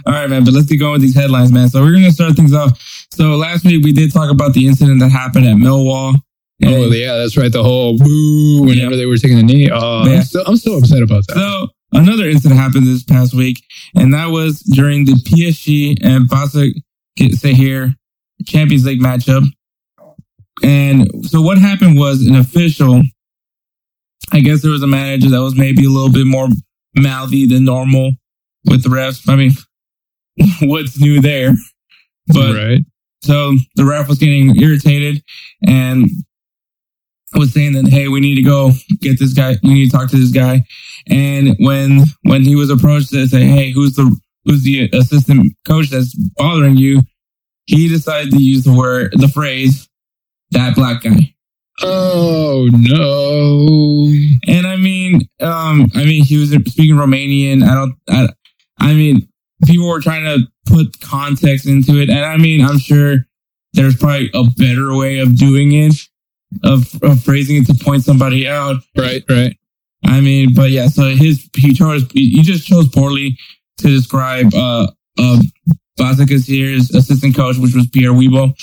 All 0.05 0.13
right, 0.13 0.29
man. 0.29 0.43
But 0.45 0.53
let's 0.53 0.67
get 0.67 0.77
going 0.77 0.93
with 0.93 1.01
these 1.01 1.15
headlines, 1.15 1.51
man. 1.51 1.69
So 1.69 1.81
we're 1.81 1.93
gonna 1.93 2.11
start 2.11 2.35
things 2.35 2.53
off. 2.53 2.79
So 3.11 3.35
last 3.35 3.65
week 3.65 3.83
we 3.83 3.91
did 3.91 4.13
talk 4.13 4.29
about 4.31 4.53
the 4.53 4.67
incident 4.67 4.99
that 4.99 5.09
happened 5.09 5.45
at 5.45 5.55
Millwall. 5.55 6.15
Oh, 6.63 6.91
yeah, 6.91 7.17
that's 7.17 7.35
right. 7.35 7.51
The 7.51 7.63
whole 7.63 7.97
boo 7.97 8.61
whenever 8.61 8.91
Yeah. 8.91 8.97
they 8.97 9.05
were 9.05 9.17
taking 9.17 9.37
the 9.37 9.43
knee. 9.43 9.69
Oh, 9.71 10.05
Yeah. 10.05 10.17
I'm, 10.17 10.23
still, 10.23 10.43
I'm 10.47 10.55
still 10.55 10.77
upset 10.77 11.01
about 11.01 11.27
that. 11.27 11.35
So 11.35 11.67
another 11.91 12.29
incident 12.29 12.59
happened 12.59 12.87
this 12.87 13.03
past 13.03 13.33
week, 13.33 13.61
and 13.95 14.13
that 14.13 14.27
was 14.27 14.59
during 14.61 15.03
the 15.05 15.13
PSG 15.13 15.97
and 16.01 16.29
Basa 16.29 16.71
here 17.17 17.95
Champions 18.45 18.85
League 18.85 19.01
matchup. 19.01 19.43
And 20.63 21.09
so 21.25 21.41
what 21.41 21.57
happened 21.57 21.97
was 21.99 22.25
an 22.25 22.35
official, 22.35 23.01
I 24.31 24.39
guess 24.39 24.61
there 24.61 24.71
was 24.71 24.83
a 24.83 24.87
manager 24.87 25.29
that 25.29 25.41
was 25.41 25.55
maybe 25.55 25.85
a 25.85 25.89
little 25.89 26.11
bit 26.11 26.25
more 26.25 26.47
mouthy 26.95 27.45
than 27.45 27.65
normal 27.65 28.13
with 28.65 28.83
the 28.83 28.89
refs. 28.89 29.27
I 29.29 29.35
mean, 29.35 29.51
what's 30.69 30.99
new 30.99 31.21
there? 31.21 31.53
But 32.27 32.55
right. 32.55 32.79
so 33.21 33.55
the 33.75 33.85
ref 33.85 34.07
was 34.07 34.19
getting 34.19 34.55
irritated 34.61 35.23
and 35.65 36.09
was 37.35 37.53
saying 37.53 37.73
that, 37.73 37.87
hey, 37.87 38.07
we 38.07 38.19
need 38.19 38.35
to 38.35 38.41
go 38.41 38.71
get 38.99 39.19
this 39.19 39.33
guy. 39.33 39.55
We 39.63 39.73
need 39.73 39.91
to 39.91 39.97
talk 39.97 40.09
to 40.09 40.17
this 40.17 40.31
guy. 40.31 40.63
And 41.07 41.55
when 41.59 42.03
when 42.23 42.43
he 42.43 42.55
was 42.55 42.69
approached 42.69 43.09
to 43.09 43.27
say, 43.27 43.43
hey, 43.43 43.71
who's 43.71 43.93
the 43.95 44.15
who's 44.45 44.63
the 44.63 44.89
assistant 44.93 45.53
coach 45.65 45.89
that's 45.89 46.15
bothering 46.37 46.77
you? 46.77 47.01
He 47.65 47.87
decided 47.87 48.31
to 48.31 48.41
use 48.41 48.63
the 48.63 48.73
word 48.73 49.13
the 49.15 49.27
phrase 49.27 49.87
that 50.51 50.75
black 50.75 51.03
guy. 51.03 51.35
Oh, 51.81 52.69
no. 52.71 54.07
And 54.47 54.65
I 54.65 54.77
mean, 54.77 55.27
um, 55.41 55.87
I 55.93 56.05
mean, 56.05 56.23
he 56.23 56.37
was 56.37 56.51
speaking 56.51 56.95
Romanian. 56.95 57.67
I 57.67 57.73
don't, 57.73 57.95
I, 58.09 58.29
I 58.79 58.93
mean, 58.93 59.27
people 59.65 59.87
were 59.87 60.01
trying 60.01 60.23
to 60.23 60.47
put 60.65 60.99
context 61.01 61.65
into 61.65 61.99
it. 61.99 62.09
And 62.09 62.25
I 62.25 62.37
mean, 62.37 62.63
I'm 62.63 62.79
sure 62.79 63.25
there's 63.73 63.95
probably 63.95 64.29
a 64.33 64.43
better 64.57 64.95
way 64.95 65.19
of 65.19 65.37
doing 65.37 65.71
it, 65.73 65.95
of, 66.63 66.87
of 67.03 67.23
phrasing 67.23 67.57
it 67.57 67.67
to 67.67 67.83
point 67.83 68.03
somebody 68.03 68.47
out. 68.47 68.77
Right, 68.97 69.23
right. 69.29 69.57
I 70.05 70.21
mean, 70.21 70.53
but 70.53 70.71
yeah, 70.71 70.87
so 70.87 71.09
his, 71.09 71.49
he 71.55 71.73
chose, 71.73 72.05
he 72.11 72.41
just 72.41 72.67
chose 72.67 72.87
poorly 72.89 73.37
to 73.79 73.87
describe, 73.87 74.53
uh, 74.53 74.87
uh, 75.17 75.41
Basaksehir's 75.99 76.93
assistant 76.93 77.35
coach, 77.35 77.57
which 77.57 77.73
was 77.73 77.87
Pierre 77.87 78.11
Webó, 78.11 78.53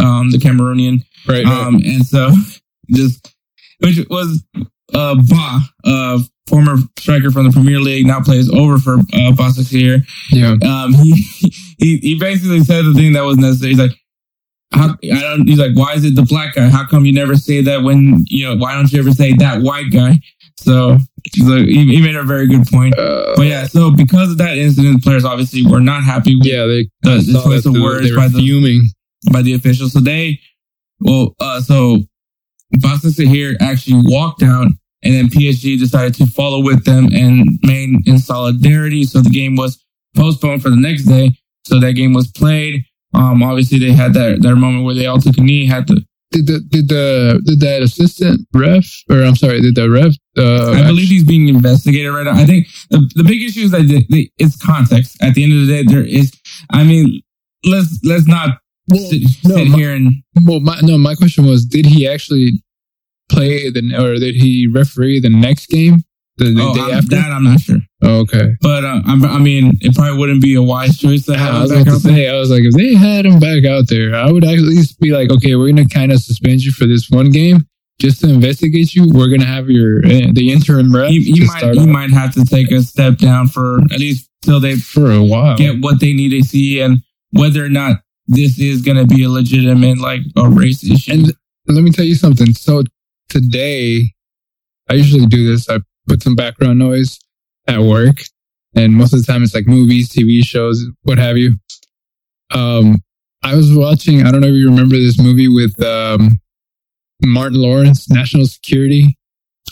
um, 0.00 0.30
the 0.30 0.38
Cameroonian. 0.38 1.04
Right, 1.26 1.44
right. 1.44 1.46
Um, 1.46 1.76
and 1.76 2.04
so 2.04 2.32
just, 2.90 3.34
which 3.78 4.04
was, 4.10 4.44
uh, 4.94 5.14
Ba, 5.16 5.60
uh, 5.84 6.18
former 6.48 6.76
striker 6.98 7.30
from 7.30 7.46
the 7.46 7.52
Premier 7.52 7.80
League, 7.80 8.06
now 8.06 8.20
plays 8.20 8.50
over 8.50 8.78
for, 8.78 8.94
uh, 8.94 9.32
Basaksehir. 9.32 10.04
yeah. 10.30 10.56
Um, 10.62 10.92
he, 10.92 11.12
he, 11.78 11.96
he 11.98 12.18
basically 12.18 12.60
said 12.64 12.84
the 12.84 12.94
thing 12.94 13.12
that 13.14 13.22
was 13.22 13.36
necessary. 13.36 13.70
He's 13.70 13.78
like, 13.78 13.92
how, 14.72 14.96
I 15.02 15.20
don't, 15.20 15.46
he's 15.46 15.58
like, 15.58 15.76
why 15.76 15.92
is 15.94 16.04
it 16.04 16.16
the 16.16 16.22
black 16.22 16.54
guy? 16.54 16.68
How 16.70 16.86
come 16.86 17.04
you 17.04 17.12
never 17.12 17.36
say 17.36 17.60
that 17.62 17.82
when, 17.82 18.24
you 18.26 18.46
know, 18.48 18.56
why 18.56 18.74
don't 18.74 18.90
you 18.90 18.98
ever 19.00 19.12
say 19.12 19.34
that 19.34 19.60
white 19.62 19.92
guy? 19.92 20.18
So, 20.56 20.96
so 21.34 21.56
he, 21.56 21.96
he 21.96 22.00
made 22.02 22.14
a 22.16 22.22
very 22.22 22.46
good 22.48 22.66
point. 22.66 22.96
Uh, 22.98 23.34
But 23.36 23.46
yeah, 23.46 23.66
so 23.66 23.90
because 23.90 24.30
of 24.32 24.38
that 24.38 24.56
incident, 24.56 25.02
players 25.02 25.24
obviously 25.24 25.66
were 25.66 25.80
not 25.80 26.04
happy 26.04 26.36
with 26.36 26.46
yeah, 26.46 26.64
they, 26.66 26.88
the, 27.02 27.20
the 27.32 27.42
choice 27.44 27.66
of 27.66 27.74
words 27.74 28.14
by 28.16 28.28
the 28.28 28.38
fuming. 28.38 28.82
by 29.30 29.42
the 29.42 29.52
officials. 29.54 29.92
So 29.92 30.00
they, 30.00 30.40
well, 31.00 31.34
uh, 31.40 31.60
so 31.60 31.98
Basaksehir 32.76 33.56
actually 33.60 34.00
walked 34.06 34.42
out, 34.42 34.68
and 35.02 35.14
then 35.14 35.28
PSG 35.28 35.78
decided 35.78 36.14
to 36.14 36.26
follow 36.26 36.62
with 36.62 36.84
them 36.84 37.06
and 37.12 37.46
remain 37.62 38.00
in 38.06 38.18
solidarity. 38.18 39.04
So 39.04 39.20
the 39.20 39.30
game 39.30 39.56
was 39.56 39.82
postponed 40.16 40.62
for 40.62 40.70
the 40.70 40.76
next 40.76 41.04
day. 41.04 41.30
So 41.66 41.80
that 41.80 41.92
game 41.94 42.12
was 42.12 42.28
played. 42.30 42.84
Um, 43.14 43.42
obviously 43.42 43.78
they 43.78 43.92
had 43.92 44.14
that, 44.14 44.42
their 44.42 44.56
moment 44.56 44.84
where 44.84 44.94
they 44.94 45.06
all 45.06 45.20
took 45.20 45.36
a 45.38 45.40
knee, 45.42 45.66
had 45.66 45.86
to, 45.88 45.96
Did 46.32 46.46
the 46.46 46.60
did 46.60 46.88
the 46.88 47.42
did 47.44 47.60
that 47.60 47.82
assistant 47.82 48.46
ref 48.54 48.86
or 49.10 49.22
I'm 49.22 49.36
sorry, 49.36 49.60
did 49.60 49.74
the 49.74 49.90
ref? 49.90 50.14
Uh, 50.36 50.70
I 50.72 50.86
believe 50.86 51.08
he's 51.08 51.24
being 51.24 51.48
investigated 51.48 52.10
right 52.12 52.24
now. 52.24 52.32
I 52.32 52.46
think 52.46 52.68
the, 52.90 52.98
the 53.14 53.24
big 53.24 53.42
issue 53.42 53.64
is 53.66 53.70
that 53.72 53.82
they, 53.86 54.06
they, 54.08 54.30
it's 54.38 54.56
context. 54.56 55.22
At 55.22 55.34
the 55.34 55.44
end 55.44 55.52
of 55.52 55.66
the 55.66 55.72
day, 55.72 55.82
there 55.86 56.02
is, 56.06 56.32
I 56.70 56.84
mean, 56.84 57.20
let's, 57.64 58.00
let's 58.02 58.26
not 58.26 58.58
Well, 58.88 59.00
sit, 59.10 59.22
no, 59.44 59.56
sit 59.56 59.68
my- 59.68 59.76
here 59.76 59.92
and 59.94 60.10
Well, 60.46 60.60
my, 60.60 60.80
no, 60.82 60.96
my 60.96 61.14
question 61.14 61.44
was, 61.46 61.66
did 61.66 61.84
he 61.84 62.08
actually 62.08 62.62
play 63.32 63.70
the 63.70 63.82
or 63.98 64.14
did 64.16 64.34
he 64.34 64.66
referee 64.66 65.20
the 65.20 65.28
next 65.30 65.66
game 65.68 66.04
the, 66.36 66.44
the 66.54 66.62
oh, 66.62 66.74
day 66.74 66.80
I'm- 66.80 66.98
after? 66.98 67.16
that 67.16 67.30
I'm 67.30 67.44
not 67.44 67.60
sure. 67.60 67.78
Oh, 68.04 68.20
okay. 68.20 68.54
But 68.60 68.84
uh, 68.84 69.00
I'm, 69.06 69.24
I 69.24 69.38
mean, 69.38 69.78
it 69.80 69.94
probably 69.94 70.18
wouldn't 70.18 70.42
be 70.42 70.54
a 70.56 70.62
wise 70.62 70.98
choice 70.98 71.24
to 71.26 71.36
have 71.36 71.54
I 71.54 71.60
was 71.62 71.70
back 71.70 71.82
about 71.82 71.90
to 71.90 71.96
out 71.96 72.02
there. 72.02 72.14
say, 72.16 72.28
I 72.28 72.38
was 72.38 72.50
like, 72.50 72.64
if 72.64 72.74
they 72.74 72.94
had 72.94 73.26
him 73.26 73.38
back 73.38 73.64
out 73.64 73.84
there, 73.88 74.14
I 74.14 74.30
would 74.30 74.42
at 74.44 74.58
least 74.58 74.98
be 75.00 75.10
like, 75.12 75.30
okay, 75.30 75.54
we're 75.54 75.68
gonna 75.70 75.88
kind 75.88 76.10
of 76.10 76.18
suspend 76.20 76.64
you 76.64 76.72
for 76.72 76.86
this 76.86 77.08
one 77.10 77.30
game 77.30 77.66
just 78.00 78.20
to 78.22 78.28
investigate 78.28 78.94
you. 78.94 79.06
We're 79.12 79.28
gonna 79.28 79.46
have 79.46 79.70
your 79.70 79.98
uh, 80.04 80.32
the 80.32 80.50
interim 80.52 80.92
ref 80.94 81.12
You, 81.12 81.20
you 81.20 81.46
might 81.46 81.74
you 81.74 81.86
might 81.86 82.10
have 82.10 82.34
to 82.34 82.44
take 82.44 82.70
a 82.72 82.82
step 82.82 83.18
down 83.18 83.46
for 83.48 83.78
at 83.92 83.98
least 84.00 84.28
till 84.42 84.58
they 84.58 84.74
for 84.76 85.12
a 85.12 85.22
while. 85.22 85.56
get 85.56 85.80
what 85.80 86.00
they 86.00 86.12
need 86.12 86.30
to 86.30 86.42
see 86.42 86.80
and 86.80 87.02
whether 87.30 87.64
or 87.64 87.68
not 87.68 87.98
this 88.26 88.58
is 88.58 88.82
going 88.82 88.96
to 88.96 89.06
be 89.06 89.24
a 89.24 89.28
legitimate 89.28 89.98
like 89.98 90.20
a 90.36 90.48
race 90.48 90.82
issue. 90.84 91.12
And 91.12 91.32
let 91.68 91.82
me 91.82 91.90
tell 91.90 92.04
you 92.04 92.14
something. 92.14 92.52
So 92.54 92.82
today, 93.32 94.12
I 94.88 94.94
usually 94.94 95.26
do 95.26 95.50
this. 95.50 95.68
I 95.68 95.78
put 96.06 96.22
some 96.22 96.34
background 96.36 96.78
noise 96.78 97.18
at 97.66 97.80
work, 97.80 98.22
and 98.76 98.94
most 98.94 99.12
of 99.12 99.24
the 99.24 99.32
time 99.32 99.42
it's 99.42 99.54
like 99.54 99.66
movies, 99.66 100.10
TV 100.10 100.44
shows, 100.44 100.84
what 101.02 101.18
have 101.18 101.36
you. 101.36 101.54
Um, 102.54 102.96
I 103.42 103.56
was 103.56 103.74
watching. 103.74 104.22
I 104.24 104.30
don't 104.30 104.40
know 104.40 104.48
if 104.48 104.54
you 104.54 104.68
remember 104.68 104.96
this 104.96 105.18
movie 105.20 105.48
with 105.48 105.82
um, 105.82 106.28
Martin 107.24 107.60
Lawrence, 107.60 108.08
National 108.10 108.46
Security. 108.46 109.16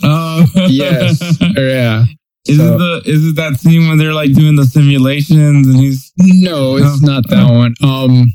oh 0.03 0.47
Yes, 0.69 1.21
yeah. 1.57 2.05
is 2.47 2.57
So- 2.57 2.75
it 2.75 2.79
the 2.79 3.03
is 3.05 3.27
it 3.29 3.37
that 3.37 3.61
scene 3.61 3.89
when 3.89 3.99
they're 3.99 4.15
like 4.15 4.33
doing 4.33 4.57
the 4.57 4.65
simulations 4.65 5.67
and 5.69 5.77
he's 5.77 6.13
No, 6.19 6.77
it's 6.77 7.03
No. 7.03 7.13
not 7.15 7.29
that 7.29 7.53
one. 7.53 7.75
Um, 7.83 8.33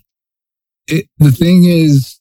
it, 0.87 1.07
the 1.17 1.31
thing 1.31 1.63
is, 1.65 2.19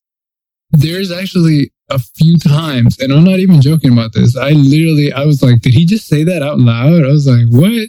there's 0.71 1.13
actually 1.13 1.71
a 1.91 1.99
few 1.99 2.39
times, 2.39 2.99
and 2.99 3.13
I'm 3.13 3.25
not 3.25 3.41
even 3.41 3.61
joking 3.61 3.93
about 3.93 4.13
this. 4.13 4.37
I 4.37 4.51
literally, 4.51 5.13
I 5.13 5.25
was 5.25 5.43
like, 5.43 5.61
did 5.61 5.75
he 5.75 5.85
just 5.85 6.07
say 6.07 6.25
that 6.25 6.43
out 6.43 6.59
loud? 6.59 7.05
I 7.05 7.09
was 7.09 7.27
like, 7.27 7.47
what? 7.51 7.89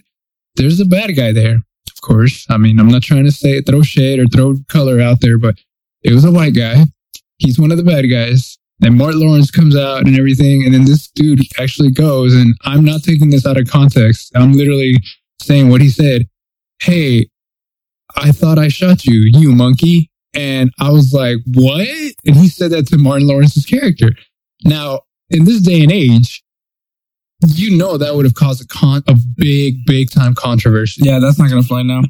There's 0.56 0.80
a 0.80 0.86
bad 0.86 1.16
guy 1.16 1.32
there. 1.32 1.56
Of 1.56 2.02
course. 2.02 2.46
I 2.50 2.58
mean, 2.58 2.80
I'm 2.80 2.88
not 2.88 3.04
trying 3.04 3.26
to 3.26 3.32
say 3.32 3.62
throw 3.62 3.82
shade 3.82 4.20
or 4.20 4.28
throw 4.28 4.56
color 4.68 5.02
out 5.02 5.22
there, 5.22 5.38
but 5.38 5.56
it 6.04 6.14
was 6.14 6.26
a 6.26 6.32
white 6.32 6.56
guy. 6.56 6.86
He's 7.38 7.60
one 7.60 7.72
of 7.72 7.78
the 7.78 7.84
bad 7.84 8.04
guys. 8.04 8.58
And 8.82 8.98
Martin 8.98 9.22
Lawrence 9.22 9.52
comes 9.52 9.76
out 9.76 10.06
and 10.06 10.18
everything. 10.18 10.64
And 10.64 10.74
then 10.74 10.86
this 10.86 11.08
dude 11.08 11.42
actually 11.60 11.92
goes, 11.92 12.34
and 12.34 12.56
I'm 12.64 12.84
not 12.84 13.04
taking 13.04 13.30
this 13.30 13.46
out 13.46 13.58
of 13.58 13.70
context. 13.70 14.32
I'm 14.36 14.52
literally 14.52 14.96
saying 15.42 15.70
what 15.70 15.82
he 15.82 15.90
said. 15.90 16.28
Hey, 16.82 17.28
I 18.18 18.32
thought 18.32 18.60
I 18.60 18.68
shot 18.68 19.06
you, 19.06 19.22
you 19.34 19.54
monkey. 19.54 20.10
And 20.36 20.72
I 20.80 20.92
was 20.92 21.14
like, 21.14 21.38
what? 21.46 21.88
And 22.26 22.36
he 22.36 22.48
said 22.48 22.72
that 22.72 22.88
to 22.88 22.98
Martin 22.98 23.28
Lawrence's 23.28 23.66
character. 23.66 24.12
Now, 24.64 25.02
in 25.30 25.46
this 25.46 25.62
day 25.62 25.82
and 25.82 25.92
age, 25.92 26.44
you 27.48 27.78
know 27.78 27.98
that 27.98 28.16
would 28.16 28.26
have 28.26 28.34
caused 28.34 28.64
a 28.64 28.68
con 28.68 29.04
a 29.08 29.16
big, 29.38 29.86
big 29.86 30.10
time 30.10 30.34
controversy. 30.34 31.04
yeah 31.04 31.20
that's 31.20 31.38
not 31.38 31.50
going 31.50 31.62
to 31.62 31.68
fly 31.68 31.84
now. 31.84 32.02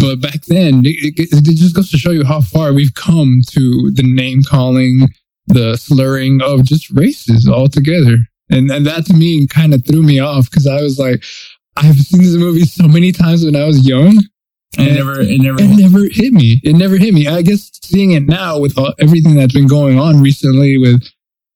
But 0.00 0.20
back 0.20 0.42
then, 0.46 0.82
it, 0.84 1.18
it, 1.18 1.28
it 1.32 1.56
just 1.56 1.74
goes 1.74 1.90
to 1.90 1.98
show 1.98 2.10
you 2.10 2.24
how 2.24 2.40
far 2.40 2.72
we've 2.72 2.94
come 2.94 3.40
to 3.50 3.90
the 3.92 4.04
name 4.04 4.42
calling, 4.42 5.08
the 5.46 5.76
slurring 5.76 6.40
of 6.42 6.64
just 6.64 6.90
races 6.90 7.48
altogether. 7.48 8.18
And 8.50 8.70
and 8.70 8.86
that 8.86 9.06
to 9.06 9.14
me 9.14 9.46
kind 9.46 9.74
of 9.74 9.84
threw 9.84 10.02
me 10.02 10.20
off 10.20 10.50
because 10.50 10.66
I 10.66 10.80
was 10.80 10.98
like, 10.98 11.22
I've 11.76 11.96
seen 11.96 12.22
this 12.22 12.36
movie 12.36 12.64
so 12.64 12.88
many 12.88 13.12
times 13.12 13.44
when 13.44 13.56
I 13.56 13.64
was 13.64 13.86
young, 13.86 14.22
And 14.76 14.88
it 14.88 14.94
never 14.94 15.20
it 15.20 15.40
never 15.40 15.60
it 15.60 15.68
never 15.68 16.04
hit 16.10 16.32
me. 16.32 16.60
It 16.62 16.74
never 16.74 16.96
hit 16.96 17.14
me. 17.14 17.26
I 17.26 17.42
guess 17.42 17.70
seeing 17.82 18.12
it 18.12 18.24
now 18.24 18.58
with 18.58 18.76
all, 18.76 18.92
everything 18.98 19.34
that's 19.36 19.54
been 19.54 19.66
going 19.66 19.98
on 19.98 20.20
recently 20.20 20.76
with 20.76 21.02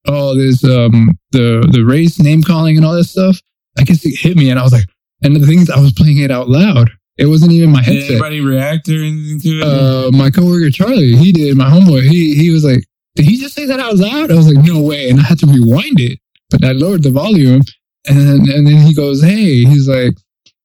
all 0.08 0.34
this, 0.34 0.64
um, 0.64 1.10
the, 1.30 1.68
the 1.70 1.82
race 1.84 2.18
name 2.18 2.42
calling 2.42 2.76
and 2.76 2.84
all 2.86 2.94
this 2.94 3.10
stuff, 3.10 3.40
I 3.78 3.82
guess 3.82 4.04
it 4.04 4.18
hit 4.18 4.36
me 4.36 4.50
and 4.50 4.58
I 4.58 4.62
was 4.62 4.72
like, 4.72 4.86
and 5.22 5.36
the 5.36 5.46
things 5.46 5.70
I 5.70 5.78
was 5.78 5.92
playing 5.92 6.18
it 6.18 6.30
out 6.30 6.48
loud. 6.48 6.90
It 7.18 7.26
wasn't 7.26 7.52
even 7.52 7.70
my 7.70 7.82
did 7.82 7.94
headset. 7.94 8.10
anybody 8.12 8.40
react 8.40 8.88
or 8.88 8.94
anything 8.94 9.40
to 9.40 9.58
it? 9.58 9.62
Uh, 9.62 10.10
my 10.12 10.30
coworker 10.30 10.70
Charlie, 10.70 11.14
he 11.14 11.30
did. 11.30 11.56
My 11.56 11.68
homeboy, 11.68 12.02
he, 12.08 12.34
he 12.34 12.50
was 12.50 12.64
like, 12.64 12.82
did 13.14 13.26
he 13.26 13.36
just 13.36 13.54
say 13.54 13.66
that 13.66 13.78
out 13.78 13.96
loud? 13.96 14.30
I 14.30 14.34
was 14.34 14.50
like, 14.50 14.64
no 14.64 14.80
way. 14.80 15.10
And 15.10 15.20
I 15.20 15.24
had 15.24 15.38
to 15.40 15.46
rewind 15.46 16.00
it, 16.00 16.18
but 16.50 16.64
I 16.64 16.72
lowered 16.72 17.02
the 17.02 17.10
volume 17.10 17.60
and 18.08 18.48
and 18.48 18.66
then 18.66 18.86
he 18.86 18.94
goes, 18.94 19.22
Hey, 19.22 19.64
he's 19.64 19.88
like, 19.88 20.14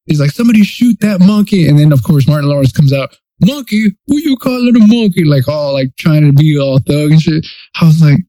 he's 0.07 0.19
like, 0.19 0.31
somebody 0.31 0.63
shoot 0.63 0.99
that 1.01 1.19
monkey. 1.19 1.67
And 1.67 1.77
then 1.77 1.91
of 1.91 2.03
course, 2.03 2.27
Martin 2.27 2.49
Lawrence 2.49 2.71
comes 2.71 2.93
out, 2.93 3.15
monkey, 3.45 3.95
who 4.07 4.17
you 4.17 4.37
calling 4.37 4.75
a 4.75 4.79
monkey? 4.79 5.23
Like 5.23 5.47
all 5.47 5.73
like 5.73 5.95
trying 5.97 6.25
to 6.25 6.33
be 6.33 6.59
all 6.59 6.79
thug 6.79 7.11
and 7.11 7.21
shit. 7.21 7.45
I 7.79 7.85
was 7.85 8.01
like, 8.01 8.19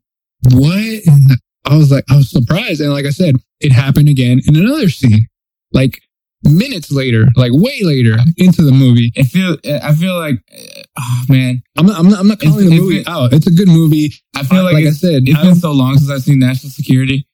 what? 0.52 1.06
And 1.06 1.30
I 1.66 1.76
was 1.76 1.90
like, 1.90 2.04
I 2.11 2.16
was 2.16 2.30
surprised. 2.30 2.80
And 2.80 2.92
like 2.92 3.06
I 3.06 3.11
said, 3.11 3.37
it 3.61 3.73
happened 3.73 4.08
again 4.08 4.40
in 4.47 4.56
another 4.56 4.88
scene, 4.88 5.26
like 5.73 6.00
minutes 6.44 6.92
later, 6.92 7.26
like 7.37 7.50
way 7.52 7.80
later 7.82 8.16
into 8.37 8.62
the 8.62 8.73
movie. 8.73 9.12
I 9.18 9.23
feel 9.25 9.56
I 9.82 9.94
feel 9.94 10.16
like 10.16 10.37
uh, 10.56 10.82
oh 10.99 11.23
man 11.28 11.62
I'm 11.76 11.87
not, 11.87 11.99
I'm 11.99 12.08
not, 12.08 12.20
I'm 12.20 12.28
not 12.28 12.40
calling 12.40 12.70
the 12.70 12.78
movie 12.80 13.02
been- 13.02 13.12
out. 13.12 13.32
It's 13.32 13.47
a 13.47 13.50
good 13.50 13.68
movie. 13.68 14.12
I 14.37 14.44
feel 14.44 14.62
like, 14.62 14.75
like 14.75 14.87
I 14.87 14.90
said, 14.90 15.25
it's 15.26 15.40
been 15.42 15.56
so 15.56 15.73
long 15.73 15.97
since 15.97 16.11
I've 16.11 16.23
seen 16.23 16.38
National 16.38 16.70
Security, 16.70 17.26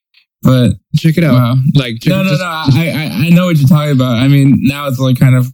but 0.44 0.72
Check 0.96 1.16
it 1.18 1.24
out. 1.24 1.34
wow. 1.34 1.54
Like, 1.74 2.00
check, 2.00 2.10
No, 2.10 2.22
no, 2.22 2.28
just- 2.30 2.40
no. 2.40 2.46
I, 2.46 2.90
I, 2.94 3.26
I 3.26 3.28
know 3.30 3.46
what 3.46 3.56
you're 3.56 3.68
talking 3.68 3.92
about. 3.92 4.16
I 4.18 4.28
mean, 4.28 4.58
now 4.60 4.86
it's 4.86 4.98
like 4.98 5.18
kind 5.18 5.34
of, 5.34 5.46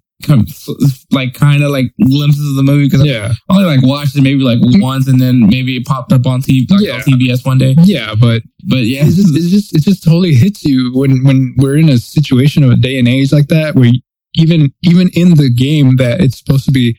like 1.13 1.33
kind 1.33 1.63
of 1.63 1.71
like 1.71 1.87
glimpses 2.05 2.47
of 2.51 2.57
the 2.57 2.63
movie 2.63 2.85
because 2.87 3.05
yeah, 3.07 3.33
I 3.49 3.55
only 3.57 3.65
like 3.65 3.83
watched 3.83 4.17
it 4.17 4.23
maybe 4.23 4.43
like 4.43 4.59
once 4.81 5.09
and 5.09 5.19
then 5.21 5.47
maybe 5.49 5.77
it 5.79 5.87
popped 5.87 6.13
up 6.13 6.27
on 6.27 6.43
TV, 6.43 6.71
like 6.71 6.81
Yeah. 6.83 6.95
on 6.97 7.01
TBS 7.01 7.47
one 7.47 7.57
day. 7.59 7.75
yeah, 7.85 8.15
but 8.15 8.43
But 8.69 8.85
yeah, 8.85 9.05
it's 9.07 9.17
just, 9.17 9.35
it's 9.35 9.49
just, 9.51 9.75
it 9.75 9.83
just 9.83 10.05
totally 10.05 10.35
hits 10.35 10.63
you 10.65 10.93
when, 10.95 11.25
when 11.25 11.55
we're 11.57 11.79
in 11.79 11.89
a 11.89 11.97
situation 11.99 12.63
of 12.65 12.71
a 12.71 12.77
day 12.77 12.99
and 12.99 13.09
age 13.09 13.33
like 13.33 13.49
that, 13.49 13.75
where 13.75 13.91
even, 14.35 14.71
even 14.83 15.09
in 15.15 15.35
the 15.37 15.49
game 15.51 15.97
that 15.97 16.21
it's 16.21 16.39
supposed 16.39 16.67
to 16.67 16.71
be 16.73 16.99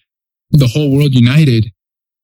the 0.50 0.68
whole 0.68 0.92
world 0.92 1.14
united, 1.14 1.68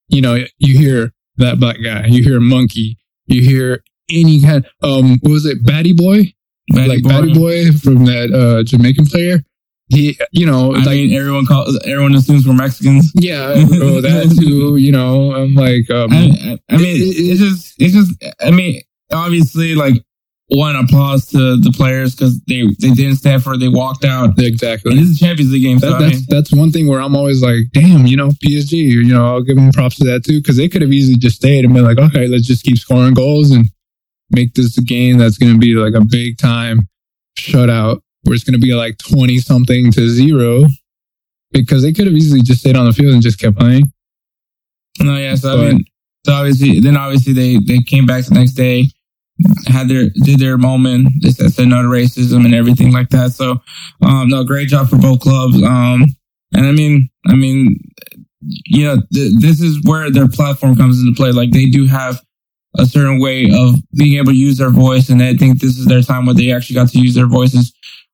you 0.09 0.21
know, 0.21 0.43
you 0.57 0.77
hear 0.77 1.12
that 1.38 1.59
black 1.59 1.77
guy, 1.83 2.07
you 2.07 2.24
hear 2.24 2.39
monkey, 2.39 2.97
you 3.27 3.41
hear 3.43 3.83
any 4.11 4.41
kind, 4.41 4.65
um, 4.83 5.17
what 5.21 5.31
was 5.31 5.45
it, 5.45 5.63
Batty 5.65 5.93
Boy? 5.93 6.33
Batty 6.69 6.89
like 6.89 7.03
Boy. 7.03 7.09
Batty 7.09 7.33
Boy 7.33 7.71
from 7.71 8.05
that, 8.05 8.31
uh, 8.33 8.63
Jamaican 8.63 9.05
player. 9.07 9.43
He, 9.89 10.19
you 10.31 10.45
know, 10.45 10.73
I 10.75 10.79
like, 10.79 10.87
mean, 10.97 11.13
everyone 11.13 11.45
calls, 11.45 11.79
everyone 11.85 12.13
assumes 12.15 12.45
we're 12.45 12.53
Mexicans. 12.53 13.09
yeah, 13.15 13.47
that 13.53 14.35
too, 14.37 14.75
you 14.75 14.91
know, 14.91 15.33
I'm 15.33 15.55
like, 15.55 15.89
um, 15.89 16.11
I, 16.11 16.17
I, 16.17 16.59
I 16.73 16.77
mean, 16.77 16.95
It- 16.97 17.15
it- 17.17 17.31
it's 17.31 17.39
just, 17.39 17.75
it's 17.79 17.93
just, 17.93 18.33
I 18.41 18.51
mean, 18.51 18.81
obviously, 19.13 19.75
like, 19.75 19.93
one 20.49 20.77
applause 20.77 21.27
to 21.27 21.57
the 21.57 21.71
players 21.75 22.15
because 22.15 22.39
they, 22.47 22.63
they 22.79 22.91
didn't 22.91 23.17
stand 23.17 23.43
for 23.43 23.53
it. 23.55 23.57
They 23.59 23.67
walked 23.67 24.05
out. 24.05 24.39
exactly. 24.39 24.91
And 24.93 25.01
this 25.01 25.09
is 25.09 25.17
a 25.21 25.25
Champions 25.25 25.51
League 25.51 25.63
game. 25.63 25.79
So, 25.79 25.89
That, 25.89 25.95
I 25.97 26.03
that's 26.03 26.15
mean, 26.15 26.25
that's 26.29 26.53
one 26.53 26.71
thing 26.71 26.87
where 26.87 27.01
I'm 27.01 27.17
always 27.17 27.41
like, 27.43 27.63
damn, 27.73 28.07
you 28.07 28.15
know, 28.15 28.29
PSG, 28.29 28.71
you 28.71 29.03
know, 29.13 29.25
I'll 29.25 29.41
give 29.43 29.57
them 29.57 29.71
props 29.73 29.97
to 29.97 30.05
that 30.05 30.23
too, 30.23 30.39
because 30.39 30.55
they 30.55 30.69
could 30.69 30.81
have 30.81 30.91
easily 30.93 31.17
just 31.17 31.35
stayed 31.37 31.65
and 31.65 31.73
been 31.73 31.83
like, 31.83 31.97
okay, 31.97 32.27
let's 32.27 32.47
just 32.47 32.63
keep 32.63 32.77
scoring 32.77 33.13
goals 33.13 33.51
and 33.51 33.69
make 34.31 34.53
this 34.53 34.77
a 34.77 34.81
game 34.84 35.17
that's 35.17 35.38
going 35.38 35.53
to 35.53 35.60
be 35.60 35.74
like 35.75 35.93
a 35.93 36.05
big 36.05 36.38
time 36.38 36.88
shutout 37.38 38.01
where 38.24 38.36
it's 38.36 38.43
going 38.43 38.60
to 38.60 38.65
be 38.65 38.74
like 38.74 38.98
twenty 38.98 39.38
something 39.39 39.91
to 39.91 40.10
zero, 40.10 40.65
because 41.51 41.81
they 41.81 41.93
could 41.93 42.07
have 42.07 42.15
easily 42.15 42.41
just 42.41 42.60
stayed 42.62 42.75
on 42.75 42.86
the 42.86 42.93
field 42.93 43.13
and 43.13 43.22
just 43.22 43.39
kept 43.39 43.57
playing. 43.57 43.91
No, 45.00 45.15
yeah. 45.15 45.36
So 45.36 45.57
But- 45.57 45.65
I 45.65 45.72
mean, 45.74 45.86
so 46.25 46.34
obviously, 46.34 46.79
then 46.81 46.98
obviously 46.98 47.31
they 47.34 47.57
they 47.65 47.79
came 47.79 48.05
back 48.05 48.25
the 48.25 48.34
next 48.34 48.53
day, 48.53 48.88
had 49.67 49.88
their 49.88 50.10
did 50.10 50.39
their 50.39 50.57
moment. 50.57 51.07
They 51.22 51.29
said, 51.29 51.53
said 51.53 51.67
no 51.69 51.81
to 51.81 51.88
racism 51.88 52.43
and 52.43 52.53
everything 52.53 52.91
like 52.91 53.10
that. 53.10 53.31
So, 53.31 53.62
um, 54.01 54.27
no, 54.27 54.43
great 54.43 54.67
job 54.67 54.89
for 54.89 54.98
both 54.98 55.22
clubs. 55.22 55.62
Um, 55.63 56.03
and 56.53 56.65
I 56.65 56.72
mean, 56.74 57.10
I 57.27 57.36
mean, 57.36 57.77
you 58.41 58.84
know, 58.84 58.98
th- 59.13 59.34
this 59.39 59.62
is 59.62 59.81
where 59.84 60.12
their 60.12 60.27
platform 60.27 60.75
comes 60.75 61.00
into 61.00 61.13
play. 61.13 61.31
Like 61.31 61.51
they 61.51 61.67
do 61.67 61.86
have 61.86 62.22
a 62.77 62.86
certain 62.86 63.19
way 63.19 63.50
of 63.53 63.75
being 63.96 64.17
able 64.17 64.31
to 64.31 64.38
use 64.38 64.57
their 64.57 64.69
voice, 64.69 65.10
and 65.10 65.22
I 65.22 65.36
think 65.36 65.60
this 65.60 65.77
is 65.77 65.86
their 65.86 66.01
time 66.01 66.25
where 66.25 66.36
they 66.36 66.51
actually 66.51 66.75
got 66.75 66.89
to 66.89 67.00
use 67.00 67.15
their 67.15 67.27
voices. 67.27 67.74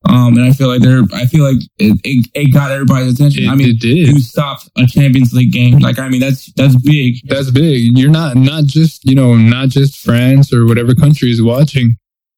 Um, 0.09 0.37
and 0.37 0.41
I 0.41 0.51
feel 0.51 0.67
like 0.67 0.81
they're, 0.81 1.03
I 1.13 1.25
feel 1.27 1.45
like 1.45 1.61
it, 1.77 1.97
it, 2.03 2.27
it 2.33 2.53
got 2.53 2.71
everybody's 2.71 3.13
attention. 3.13 3.47
I 3.47 3.55
mean, 3.55 3.69
it 3.69 3.79
did. 3.79 4.09
you 4.09 4.19
stopped 4.19 4.69
a 4.77 4.85
Champions 4.85 5.33
League 5.33 5.53
game. 5.53 5.79
Like, 5.79 5.97
I 5.97 6.09
mean, 6.09 6.19
that's 6.19 6.51
that's 6.53 6.75
big. 6.75 7.15
That's 7.27 7.51
big. 7.51 7.97
You're 7.97 8.11
not 8.11 8.35
not 8.35 8.65
just 8.65 9.05
you 9.05 9.15
know 9.15 9.35
not 9.35 9.69
just 9.69 9.97
France 9.97 10.51
or 10.53 10.65
whatever 10.65 10.93
country 10.93 11.31
is 11.31 11.41
watching. 11.41 11.95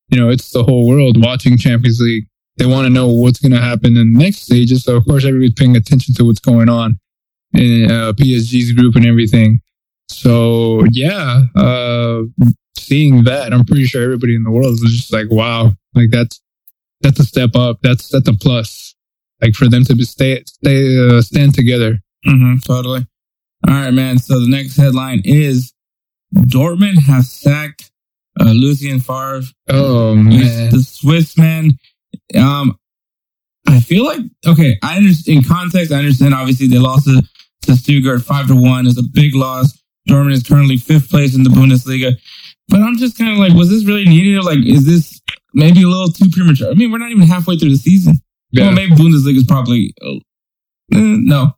You 0.10 0.20
know, 0.20 0.30
it's 0.30 0.52
the 0.52 0.64
whole 0.64 0.88
world 0.88 1.24
watching 1.24 1.58
Champions 1.58 2.00
League. 2.00 2.26
they 2.58 2.68
want 2.68 2.86
to 2.86 2.92
know 2.92 3.08
what's 3.08 3.40
going 3.40 3.54
to 3.54 3.62
happen 3.62 3.98
in 3.98 4.14
the 4.14 4.20
next 4.20 4.44
stages. 4.44 4.84
So 4.84 4.96
of 4.96 5.06
course, 5.06 5.26
everybody's 5.26 5.54
paying 5.54 5.76
attention 5.76 6.14
to 6.16 6.24
what's 6.24 6.40
going 6.40 6.70
on 6.70 7.00
in 7.54 7.90
uh, 7.90 8.14
PSG's 8.14 8.74
group 8.74 8.96
and 8.96 9.08
everything. 9.08 9.62
So 10.08 10.84
yeah, 10.92 11.44
uh, 11.56 12.24
seeing 12.78 13.24
that, 13.24 13.54
I'm 13.54 13.66
pretty 13.66 13.86
sure 13.86 14.04
everybody 14.04 14.36
in 14.36 14.44
the 14.44 14.52
world 14.52 14.72
was 14.82 14.96
just 14.96 15.14
like, 15.14 15.30
wow, 15.30 15.74
like 15.94 16.10
that's 16.12 16.42
that's 17.02 17.20
a 17.20 17.24
step 17.24 17.56
up. 17.56 17.80
That's 17.82 18.10
that's 18.10 18.28
a 18.28 18.34
plus. 18.34 18.96
Like 19.42 19.54
for 19.54 19.68
them 19.68 19.84
to 19.86 19.96
be 19.96 20.04
stay 20.04 20.44
stay 20.46 20.98
uh, 20.98 21.22
stand 21.22 21.54
together. 21.54 22.00
Mm-hmm, 22.26 22.60
totally. 22.66 23.06
All 23.68 23.74
right, 23.74 23.92
man. 23.92 24.18
So 24.18 24.40
the 24.40 24.48
next 24.48 24.78
headline 24.78 25.22
is 25.26 25.74
Dortmund 26.34 27.00
has 27.00 27.32
sacked 27.32 27.92
uh, 28.40 28.52
Lucien 28.52 29.00
Favre. 29.00 29.42
Oh 29.70 30.16
man, 30.16 30.72
the 30.72 30.82
Swiss 30.82 31.38
man. 31.38 31.72
Um, 32.38 32.78
I 33.68 33.80
feel 33.80 34.06
like 34.06 34.22
okay. 34.46 34.78
I 34.84 34.98
understand 34.98 35.38
in 35.40 35.44
context. 35.44 35.92
I 35.92 35.98
understand. 35.98 36.34
Obviously, 36.34 36.68
they 36.68 36.80
lost 36.80 37.06
to, 37.06 37.24
to 37.64 37.76
Stuttgart 37.76 38.22
five 38.22 38.48
to 38.48 38.56
one. 38.56 38.88
It's 38.88 39.00
a 39.00 39.04
big 39.04 39.36
loss. 39.36 39.82
Dortmund 40.08 40.34
is 40.34 40.44
currently 40.44 40.78
fifth 40.78 41.10
place 41.10 41.36
in 41.36 41.44
the 41.44 41.50
Bundesliga. 41.50 42.18
But 42.68 42.82
I'm 42.82 42.98
just 42.98 43.18
kind 43.18 43.32
of 43.32 43.38
like, 43.38 43.54
was 43.54 43.70
this 43.70 43.86
really 43.86 44.06
needed? 44.06 44.44
Like, 44.44 44.60
is 44.66 44.86
this 44.86 45.22
maybe 45.54 45.84
a 45.84 45.88
little 45.88 46.10
too 46.10 46.30
premature? 46.32 46.70
I 46.70 46.74
mean, 46.74 46.92
we're 46.92 46.98
not 46.98 47.12
even 47.12 47.28
halfway 47.28 47.58
through 47.58 47.70
the 47.70 47.78
season. 47.78 48.16
Yeah. 48.52 48.66
Well, 48.66 48.74
maybe 48.74 48.96
Bundesliga 48.96 49.38
is 49.38 49.44
probably 49.44 49.94
uh, 50.02 50.16
eh, 50.94 51.18
no. 51.20 51.54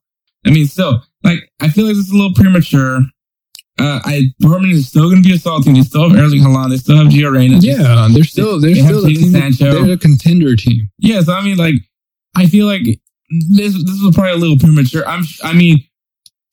I 0.45 0.51
mean, 0.51 0.65
still, 0.65 1.03
like, 1.23 1.39
I 1.59 1.69
feel 1.69 1.85
like 1.85 1.95
this 1.95 2.05
is 2.05 2.11
a 2.11 2.15
little 2.15 2.33
premature. 2.33 3.01
Uh, 3.79 3.99
I 4.03 4.33
Dortmund 4.41 4.73
is 4.73 4.87
still 4.87 5.03
going 5.03 5.21
to 5.21 5.27
be 5.27 5.35
a 5.35 5.37
salty 5.37 5.65
team. 5.65 5.75
They 5.75 5.81
still 5.81 6.09
have 6.09 6.17
Erling 6.17 6.41
Haaland. 6.41 6.71
They 6.71 6.77
still 6.77 6.97
have 6.97 7.07
Gio 7.07 7.31
Reyna. 7.31 7.57
Yeah, 7.57 8.07
they're 8.11 8.23
still 8.23 8.59
they're 8.59 8.73
they 8.73 8.81
still 8.81 9.05
a 9.05 9.09
team, 9.09 9.31
Sancho. 9.31 9.71
They're 9.71 9.93
a 9.93 9.97
contender 9.97 10.55
team. 10.55 10.89
Yeah, 10.97 11.21
so 11.21 11.33
I 11.33 11.43
mean, 11.43 11.57
like, 11.57 11.75
I 12.35 12.47
feel 12.47 12.65
like 12.65 12.81
this 13.29 13.73
this 13.73 14.01
was 14.01 14.15
probably 14.15 14.31
a 14.31 14.37
little 14.37 14.57
premature. 14.57 15.07
I'm. 15.07 15.23
I 15.43 15.53
mean, 15.53 15.77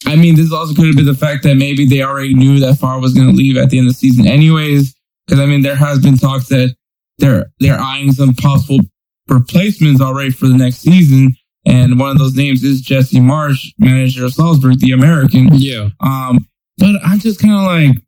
I 0.07 0.17
mean, 0.17 0.37
this 0.37 0.53
also 0.53 0.75
could 0.75 0.87
have 0.87 0.97
been 0.97 1.07
the 1.07 1.15
fact 1.15 1.45
that 1.45 1.57
maybe 1.57 1.87
they 1.87 2.03
already 2.03 2.35
knew 2.35 2.61
that 2.61 2.79
Favre 2.79 3.01
was 3.01 3.15
going 3.15 3.29
to 3.29 3.35
leave 3.35 3.57
at 3.57 3.71
the 3.71 3.79
end 3.79 3.87
of 3.87 3.95
the 3.95 3.99
season, 3.99 4.27
anyways. 4.27 4.95
Because 5.27 5.41
I 5.41 5.47
mean, 5.47 5.63
there 5.63 5.77
has 5.77 6.01
been 6.01 6.19
talks 6.19 6.49
that 6.49 6.75
they're 7.19 7.47
they're 7.61 7.79
eyeing 7.79 8.13
some 8.13 8.35
possible 8.35 8.81
replacements 9.29 10.01
already 10.01 10.31
for 10.31 10.47
the 10.47 10.57
next 10.57 10.79
season. 10.79 11.37
And 11.67 11.99
one 11.99 12.11
of 12.11 12.19
those 12.19 12.35
names 12.35 12.63
is 12.63 12.83
Jesse 12.83 13.21
Marsch, 13.21 13.73
manager 13.79 14.27
of 14.27 14.35
Salzburg, 14.35 14.81
the 14.81 14.93
American. 14.93 15.49
Yeah. 15.53 15.89
Um, 16.01 16.47
but 16.77 16.97
I'm 17.05 17.19
just 17.19 17.41
kind 17.41 17.55
of 17.55 17.63
like, 17.63 18.05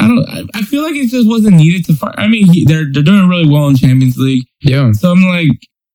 I 0.00 0.08
don't, 0.08 0.50
I, 0.54 0.62
feel 0.62 0.82
like 0.82 0.96
it 0.96 1.08
just 1.08 1.28
wasn't 1.28 1.56
needed 1.56 1.84
to 1.86 1.94
fire. 1.94 2.14
I 2.16 2.26
mean, 2.26 2.52
he, 2.52 2.64
they're, 2.64 2.86
they're 2.92 3.04
doing 3.04 3.28
really 3.28 3.48
well 3.48 3.68
in 3.68 3.76
Champions 3.76 4.18
League. 4.18 4.46
Yeah. 4.60 4.90
So 4.92 5.12
I'm 5.12 5.22
like, 5.22 5.50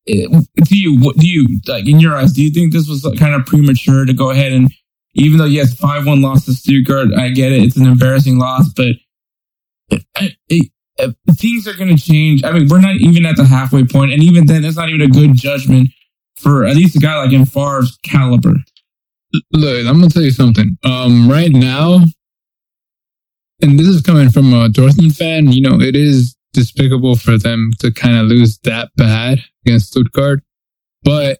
eh, 0.07 0.25
do 0.63 0.77
you, 0.77 0.97
what 0.99 1.17
do 1.17 1.27
you, 1.27 1.59
like, 1.67 1.87
in 1.87 1.99
your 1.99 2.15
eyes, 2.15 2.31
do 2.31 2.41
you 2.41 2.51
think 2.51 2.71
this 2.71 2.87
was 2.87 3.05
kind 3.19 3.35
of 3.35 3.45
premature 3.45 4.05
to 4.05 4.13
go 4.13 4.29
ahead 4.29 4.53
and, 4.53 4.71
even 5.13 5.37
though, 5.37 5.45
yes, 5.45 5.73
5-1 5.75 6.23
loss 6.23 6.45
to 6.45 6.53
Stuttgart, 6.53 7.13
I 7.17 7.29
get 7.29 7.51
it. 7.51 7.63
It's 7.63 7.77
an 7.77 7.85
embarrassing 7.85 8.37
loss, 8.37 8.69
but 8.73 8.87
it, 9.89 10.05
it, 10.47 10.71
it, 10.97 11.15
things 11.31 11.67
are 11.67 11.73
going 11.73 11.95
to 11.95 12.01
change. 12.01 12.43
I 12.43 12.51
mean, 12.51 12.67
we're 12.69 12.81
not 12.81 12.95
even 12.95 13.25
at 13.25 13.35
the 13.35 13.45
halfway 13.45 13.85
point, 13.85 14.11
and 14.11 14.23
even 14.23 14.45
then, 14.45 14.63
it's 14.63 14.77
not 14.77 14.89
even 14.89 15.01
a 15.01 15.07
good 15.07 15.33
judgment 15.33 15.89
for 16.41 16.65
at 16.65 16.75
least 16.75 16.95
a 16.95 16.99
guy 16.99 17.17
like 17.17 17.33
in 17.33 17.45
Favre's 17.45 17.97
caliber. 18.03 18.55
Look, 19.53 19.87
I'm 19.87 19.95
gonna 19.95 20.09
tell 20.09 20.23
you 20.23 20.31
something. 20.31 20.77
Um, 20.83 21.29
right 21.29 21.51
now, 21.51 21.99
and 23.61 23.79
this 23.79 23.87
is 23.87 24.01
coming 24.01 24.29
from 24.29 24.53
a 24.53 24.67
Dortmund 24.67 25.15
fan. 25.15 25.51
You 25.51 25.61
know, 25.61 25.79
it 25.79 25.95
is 25.95 26.35
despicable 26.53 27.15
for 27.15 27.37
them 27.37 27.71
to 27.79 27.93
kind 27.93 28.17
of 28.17 28.25
lose 28.25 28.57
that 28.63 28.89
bad 28.97 29.39
against 29.65 29.87
Stuttgart, 29.87 30.43
but 31.03 31.39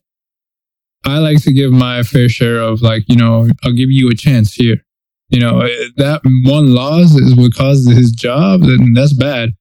I 1.05 1.17
like 1.17 1.41
to 1.43 1.53
give 1.53 1.71
my 1.71 2.03
fair 2.03 2.29
share 2.29 2.59
of 2.59 2.81
like, 2.81 3.03
you 3.07 3.15
know, 3.15 3.49
I'll 3.63 3.73
give 3.73 3.89
you 3.89 4.09
a 4.09 4.15
chance 4.15 4.53
here. 4.53 4.83
You 5.29 5.39
know, 5.39 5.53
mm-hmm. 5.53 5.83
eh, 5.83 5.87
that 5.97 6.21
one 6.45 6.73
loss 6.73 7.15
is 7.15 7.35
what 7.35 7.55
causes 7.55 7.95
his 7.95 8.11
job, 8.11 8.63
and 8.63 8.95
that's 8.95 9.13
bad. 9.13 9.51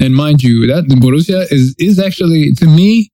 And 0.00 0.14
mind 0.14 0.42
you, 0.42 0.66
that 0.66 0.84
Borussia 0.84 1.50
is 1.52 1.74
is 1.78 1.98
actually 1.98 2.52
to 2.52 2.66
me 2.66 3.10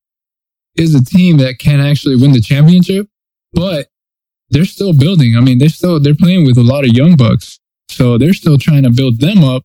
is 0.77 0.95
a 0.95 1.05
team 1.05 1.37
that 1.39 1.59
can 1.59 1.81
actually 1.81 2.17
win 2.17 2.33
the 2.33 2.41
championship, 2.41 3.09
but 3.53 3.89
they're 4.51 4.65
still 4.65 4.95
building. 4.95 5.37
I 5.37 5.41
mean, 5.41 5.59
they're 5.59 5.69
still 5.69 6.01
they're 6.01 6.15
playing 6.15 6.47
with 6.47 6.57
a 6.57 6.63
lot 6.63 6.85
of 6.85 6.91
young 6.91 7.15
bucks, 7.15 7.61
so 7.91 8.17
they're 8.17 8.33
still 8.33 8.57
trying 8.57 8.85
to 8.85 8.91
build 8.91 9.21
them 9.21 9.45
up 9.45 9.63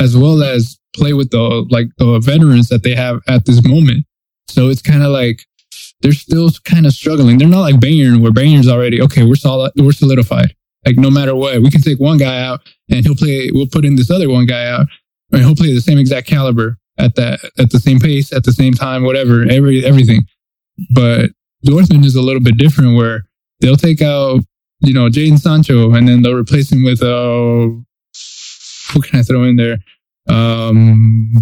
as 0.00 0.16
well 0.16 0.42
as 0.42 0.78
play 0.96 1.12
with 1.12 1.30
the 1.30 1.66
like 1.70 1.86
the 1.98 2.18
veterans 2.18 2.68
that 2.68 2.82
they 2.82 2.96
have 2.96 3.20
at 3.28 3.44
this 3.44 3.64
moment. 3.64 4.06
So 4.48 4.68
it's 4.68 4.82
kind 4.82 5.04
of 5.04 5.10
like 5.10 5.44
they're 6.00 6.12
still 6.12 6.50
kind 6.64 6.86
of 6.86 6.92
struggling. 6.92 7.38
They're 7.38 7.48
not 7.48 7.60
like 7.60 7.76
Bayern, 7.76 8.22
where 8.22 8.32
Bayern's 8.32 8.68
already 8.68 9.00
okay. 9.02 9.24
We're 9.24 9.34
solid. 9.34 9.72
We're 9.76 9.92
solidified. 9.92 10.54
Like 10.86 10.96
no 10.96 11.10
matter 11.10 11.34
what, 11.34 11.60
we 11.60 11.70
can 11.70 11.82
take 11.82 12.00
one 12.00 12.18
guy 12.18 12.42
out 12.42 12.60
and 12.90 13.04
he'll 13.04 13.14
play. 13.14 13.50
We'll 13.52 13.66
put 13.66 13.84
in 13.84 13.96
this 13.96 14.10
other 14.10 14.30
one 14.30 14.46
guy 14.46 14.66
out, 14.66 14.86
and 15.32 15.42
he'll 15.42 15.54
play 15.56 15.72
the 15.74 15.80
same 15.80 15.98
exact 15.98 16.26
caliber 16.26 16.78
at 16.98 17.14
that 17.16 17.40
at 17.58 17.70
the 17.70 17.78
same 17.78 17.98
pace 17.98 18.32
at 18.32 18.44
the 18.44 18.52
same 18.52 18.72
time, 18.74 19.04
whatever, 19.04 19.44
every 19.50 19.84
everything. 19.84 20.22
But 20.94 21.30
Dortmund 21.66 22.04
is 22.04 22.14
a 22.14 22.22
little 22.22 22.42
bit 22.42 22.56
different, 22.56 22.96
where 22.96 23.24
they'll 23.60 23.76
take 23.76 24.00
out 24.00 24.40
you 24.80 24.94
know 24.94 25.08
Jadon 25.08 25.38
Sancho 25.38 25.92
and 25.92 26.08
then 26.08 26.22
they'll 26.22 26.34
replace 26.34 26.72
him 26.72 26.82
with 26.82 27.02
uh, 27.02 27.68
who 28.92 29.02
can 29.02 29.20
I 29.20 29.22
throw 29.22 29.44
in 29.44 29.56
there? 29.56 29.78
Um, 30.30 31.34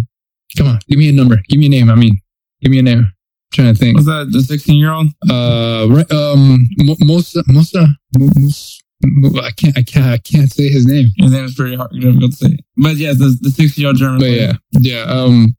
come 0.57 0.67
on, 0.67 0.79
give 0.89 0.99
me 0.99 1.07
a 1.07 1.13
number, 1.13 1.37
give 1.47 1.59
me 1.59 1.67
a 1.67 1.69
name. 1.69 1.89
I 1.89 1.95
mean, 1.95 2.19
give 2.61 2.71
me 2.71 2.79
a 2.79 2.83
name 2.83 3.13
trying 3.53 3.73
to 3.73 3.79
think. 3.79 3.97
Was 3.97 4.05
that 4.05 4.29
the 4.31 4.41
16 4.41 4.75
year 4.75 4.91
old? 4.91 5.07
Uh, 5.29 5.87
right, 5.89 6.11
um, 6.11 6.67
Musa, 6.77 7.43
Musa, 7.47 7.87
I 9.03 9.51
can't, 9.51 9.77
I 9.77 9.83
can't, 9.83 10.05
I 10.07 10.17
can't 10.17 10.51
say 10.51 10.69
his 10.69 10.85
name. 10.85 11.07
His 11.17 11.31
name 11.31 11.45
is 11.45 11.55
pretty 11.55 11.75
hard, 11.75 11.91
difficult 11.91 12.31
to 12.31 12.37
say. 12.37 12.57
But 12.77 12.95
yeah, 12.97 13.13
the, 13.13 13.37
the 13.41 13.49
16 13.49 13.81
year 13.81 13.89
old 13.89 13.97
German. 13.97 14.19
But 14.19 14.31
yeah, 14.31 14.53
yeah. 14.71 15.03
Um, 15.03 15.55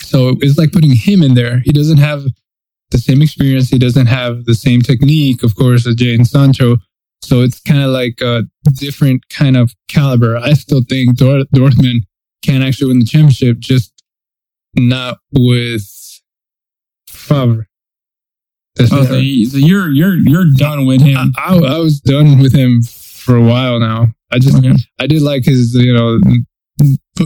so 0.00 0.36
it's 0.40 0.58
like 0.58 0.72
putting 0.72 0.94
him 0.94 1.22
in 1.22 1.34
there. 1.34 1.60
He 1.64 1.72
doesn't 1.72 1.98
have 1.98 2.24
the 2.90 2.98
same 2.98 3.22
experience. 3.22 3.68
He 3.68 3.78
doesn't 3.78 4.06
have 4.06 4.44
the 4.44 4.54
same 4.54 4.80
technique, 4.80 5.42
of 5.42 5.54
course, 5.56 5.86
as 5.86 5.96
Jadon 5.96 6.26
Sancho. 6.26 6.76
So 7.22 7.40
it's 7.40 7.60
kind 7.60 7.82
of 7.82 7.90
like 7.90 8.20
a 8.20 8.44
different 8.72 9.28
kind 9.28 9.56
of 9.56 9.72
caliber. 9.88 10.36
I 10.36 10.54
still 10.54 10.82
think 10.82 11.16
Dort- 11.16 11.50
Dortmund 11.54 12.00
can 12.42 12.62
actually 12.62 12.88
win 12.88 12.98
the 12.98 13.04
championship, 13.04 13.58
just 13.58 14.02
not 14.74 15.18
with 15.32 15.82
Favre. 17.22 17.66
oh, 18.80 18.84
so, 18.84 19.04
so, 19.04 19.16
you're 19.16 19.90
you're 19.90 20.16
you're 20.16 20.46
done 20.56 20.86
with 20.86 21.02
him. 21.02 21.32
I, 21.36 21.54
I, 21.54 21.76
I, 21.76 21.78
was 21.78 22.00
done 22.00 22.40
with 22.40 22.54
him 22.54 22.82
for 22.82 23.36
a 23.36 23.42
while 23.42 23.78
now. 23.78 24.08
I 24.32 24.38
just 24.38 24.56
okay. 24.56 24.74
I 24.98 25.06
did 25.06 25.22
like 25.22 25.44
his 25.44 25.74
you 25.74 25.92
know 25.94 26.18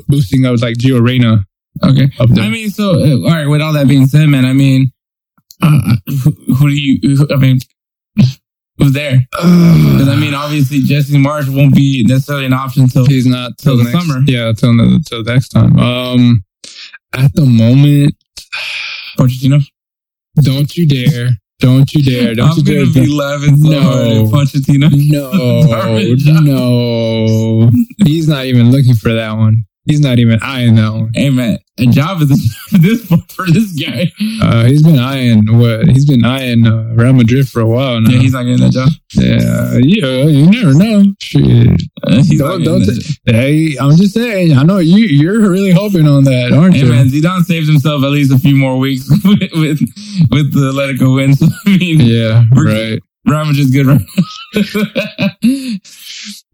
boosting 0.09 0.45
of 0.45 0.61
like 0.61 0.77
Gio 0.77 1.03
Reyna. 1.03 1.47
Okay, 1.85 2.11
I 2.21 2.49
mean, 2.49 2.71
so 2.71 2.91
uh, 2.91 3.29
all 3.29 3.35
right. 3.35 3.47
With 3.47 3.61
all 3.61 3.73
that 3.75 3.89
being 3.89 4.07
said, 4.07 4.29
man, 4.29 4.45
I 4.45 4.53
mean, 4.53 4.93
uh, 5.63 5.97
who, 6.07 6.31
who, 6.55 6.69
do 6.69 6.75
you? 6.75 7.17
Who, 7.17 7.29
I 7.33 7.37
mean, 7.37 7.59
who's 8.79 8.93
there? 8.93 9.27
Because 9.97 10.09
I 10.09 10.17
mean, 10.17 10.35
obviously 10.35 10.81
Jesse 10.81 11.17
Marsch 11.17 11.55
won't 11.55 11.75
be 11.75 12.05
necessarily 12.07 12.47
an 12.47 12.53
option 12.53 12.83
until 12.83 13.07
he's 13.07 13.27
not 13.27 13.57
till, 13.59 13.77
till 13.77 13.85
the 13.85 13.91
next, 13.91 14.07
summer. 14.07 14.23
Yeah, 14.27 14.53
till 14.53 14.75
till 15.01 15.23
next 15.23 15.49
time. 15.49 15.79
Um, 15.79 16.45
at 17.15 17.33
the 17.35 17.47
moment, 17.47 18.15
Pochettino. 19.19 19.63
Don't 20.43 20.77
you 20.77 20.87
dare. 20.87 21.31
Don't 21.59 21.93
you 21.95 22.03
dare. 22.03 22.35
Don't 22.35 22.51
I'm 22.51 22.57
you 22.59 22.63
dare. 22.65 22.81
I'm 22.81 22.93
going 22.93 22.95
to 22.95 23.01
be 23.01 23.13
laughing 23.13 23.57
so 23.57 23.71
no. 23.71 23.81
hard 23.81 24.07
at 24.07 24.27
Pochettino. 24.27 24.91
No. 25.11 26.41
no. 27.71 27.71
He's 28.05 28.29
not 28.29 28.45
even 28.45 28.71
looking 28.71 28.95
for 28.95 29.13
that 29.15 29.33
one. 29.33 29.65
He's 29.87 30.01
not 30.01 30.19
even 30.19 30.39
eyeing 30.43 30.75
that 30.75 30.93
one. 30.93 31.11
Hey 31.15 31.31
man, 31.31 31.59
a 31.79 31.87
job 31.87 32.23
is 32.23 32.29
this 32.73 33.05
for 33.07 33.47
this 33.47 33.73
guy. 33.73 34.11
Uh, 34.43 34.65
he's 34.65 34.83
been 34.83 34.99
eyeing 34.99 35.59
what? 35.59 35.89
He's 35.89 36.07
been 36.07 36.25
eyeing 36.25 36.67
uh, 36.67 36.93
Real 36.95 37.13
Madrid 37.13 37.49
for 37.49 37.61
a 37.61 37.67
while 37.67 38.01
now. 38.01 38.11
Yeah, 38.11 38.19
he's 38.19 38.33
not 38.33 38.45
getting 38.45 38.61
that 38.61 38.73
job. 38.73 38.89
Yeah, 39.15 39.79
yeah, 39.83 40.25
you 40.25 40.51
never 40.51 40.75
know. 40.75 41.13
Shit. 41.21 41.83
Uh, 42.03 42.23
don't, 42.39 42.63
don't 42.63 42.85
t- 42.85 43.19
hey, 43.27 43.77
I'm 43.79 43.97
just 43.97 44.15
saying. 44.15 44.57
I 44.57 44.63
know 44.63 44.79
you. 44.79 45.05
You're 45.05 45.41
really 45.41 45.71
hoping 45.71 46.09
on 46.09 46.25
that, 46.25 46.53
aren't 46.53 46.75
you? 46.77 46.81
hey, 46.81 46.87
you? 46.87 46.93
man, 46.93 47.09
Zidane 47.09 47.45
saved 47.45 47.69
himself 47.69 48.03
at 48.05 48.11
least 48.11 48.33
a 48.33 48.39
few 48.39 48.57
more 48.57 48.79
weeks 48.79 49.09
with 49.25 49.51
with, 49.53 49.81
with 50.31 50.53
the 50.53 50.73
Atletico 50.73 51.15
win. 51.17 51.35
So 51.35 51.47
I 51.67 51.77
mean, 51.77 52.01
yeah, 52.01 52.45
right. 52.53 53.03
Real 53.27 53.45
Madrid's 53.45 53.71
good. 53.71 54.07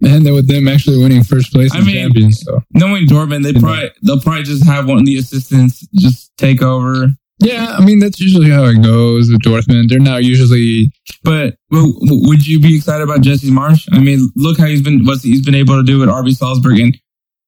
And 0.05 0.27
then 0.27 0.35
with 0.35 0.49
them 0.49 0.67
actually 0.67 0.99
winning 0.99 1.23
first 1.23 1.53
place 1.53 1.73
I 1.73 1.81
mean, 1.81 1.95
champions. 1.95 2.41
So. 2.41 2.61
Knowing 2.75 3.07
Dortmund, 3.07 3.45
they 3.45 3.53
probably 3.53 3.91
they'll 4.03 4.21
probably 4.21 4.43
just 4.43 4.67
have 4.67 4.89
one 4.89 4.99
of 4.99 5.07
the 5.07 5.17
assistants 5.17 5.87
just 5.95 6.37
take 6.37 6.61
over. 6.61 7.07
Yeah, 7.39 7.77
I 7.79 7.85
mean 7.85 8.01
that's 8.01 8.19
usually 8.19 8.51
how 8.51 8.65
it 8.65 8.83
goes 8.83 9.31
with 9.31 9.43
Dortmund. 9.43 9.89
They're 9.89 10.01
not 10.01 10.25
usually. 10.25 10.93
But 11.23 11.55
would 11.71 12.47
you 12.47 12.59
be 12.59 12.77
excited 12.77 13.05
about 13.05 13.21
Jesse 13.21 13.51
Marsch? 13.51 13.89
I 13.93 14.01
mean, 14.01 14.29
look 14.35 14.59
how 14.59 14.67
he's 14.67 14.83
been 14.83 15.05
what 15.05 15.21
he's 15.21 15.45
been 15.45 15.55
able 15.55 15.77
to 15.77 15.85
do 15.85 16.03
at 16.03 16.09
RB 16.09 16.35
Salzburg, 16.35 16.81
and 16.81 16.99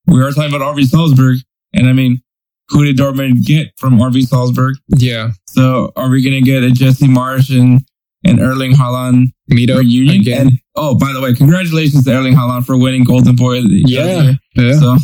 we 0.07 0.21
are 0.21 0.31
talking 0.31 0.55
about 0.55 0.75
RB 0.75 0.85
Salzburg, 0.85 1.39
and 1.73 1.89
I 1.89 1.93
mean 1.93 2.21
who 2.69 2.83
did 2.83 2.97
Dortmund 2.97 3.45
get 3.45 3.67
from 3.77 3.99
RB 3.99 4.23
Salzburg? 4.23 4.75
Yeah. 4.95 5.31
So 5.47 5.91
are 5.95 6.09
we 6.09 6.23
going 6.23 6.43
to 6.43 6.49
get 6.49 6.63
a 6.63 6.71
Jesse 6.71 7.07
Marsch 7.07 7.55
and, 7.55 7.81
and 8.25 8.39
Erling 8.39 8.71
Haaland 8.73 9.31
Meetup 9.51 9.79
reunion? 9.79 10.21
again. 10.21 10.47
And 10.47 10.59
oh, 10.75 10.95
by 10.97 11.13
the 11.13 11.21
way, 11.21 11.33
congratulations 11.33 12.05
to 12.05 12.11
Erling 12.13 12.33
Haaland 12.33 12.65
for 12.65 12.77
winning 12.77 13.03
Golden 13.03 13.35
Boy. 13.35 13.59
Yeah. 13.59 14.33
yeah. 14.55 14.79
So, 14.79 14.97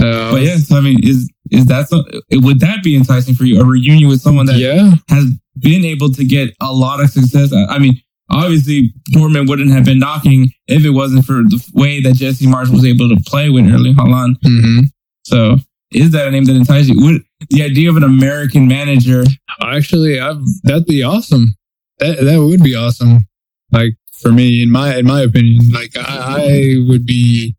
Uh, 0.00 0.32
but 0.32 0.42
yeah, 0.42 0.56
so 0.56 0.76
I 0.76 0.80
mean, 0.80 0.98
is 1.02 1.30
is 1.50 1.66
that 1.66 1.88
so, 1.88 2.02
would 2.32 2.60
that 2.60 2.82
be 2.82 2.96
enticing 2.96 3.34
for 3.34 3.44
you? 3.44 3.60
A 3.60 3.64
reunion 3.64 4.08
with 4.08 4.20
someone 4.22 4.46
that 4.46 4.56
yeah. 4.56 4.94
has 5.08 5.26
been 5.58 5.84
able 5.84 6.10
to 6.10 6.24
get 6.24 6.54
a 6.60 6.72
lot 6.72 7.00
of 7.02 7.10
success. 7.10 7.52
I 7.52 7.64
I 7.74 7.78
mean, 7.78 8.00
obviously 8.30 8.92
Dortmund 9.10 9.48
wouldn't 9.48 9.70
have 9.70 9.84
been 9.84 9.98
knocking 9.98 10.50
if 10.66 10.84
it 10.84 10.90
wasn't 10.90 11.26
for 11.26 11.34
the 11.44 11.62
way 11.74 12.00
that 12.00 12.14
Jesse 12.14 12.46
Marsch 12.46 12.70
was 12.70 12.84
able 12.86 13.08
to 13.14 13.22
play 13.26 13.50
with 13.50 13.64
Erling 13.70 13.94
Haaland. 13.94 14.36
hmm 14.42 14.80
So 15.24 15.56
is 15.92 16.10
that 16.12 16.26
a 16.26 16.30
name 16.30 16.46
that 16.46 16.56
entices 16.56 16.88
you? 16.88 17.00
Would 17.04 17.22
the 17.50 17.62
idea 17.62 17.90
of 17.90 17.96
an 17.96 18.02
American 18.02 18.66
manager? 18.66 19.24
Actually, 19.60 20.18
I've, 20.20 20.40
that'd 20.64 20.86
be 20.86 21.02
awesome. 21.02 21.54
That 21.98 22.20
that 22.20 22.42
would 22.42 22.62
be 22.62 22.74
awesome. 22.74 23.26
Like 23.70 23.94
for 24.12 24.32
me, 24.32 24.62
in 24.62 24.70
my 24.70 24.96
in 24.96 25.06
my 25.06 25.22
opinion, 25.22 25.70
like 25.72 25.96
I, 25.96 26.04
I 26.06 26.76
would 26.88 27.06
be 27.06 27.54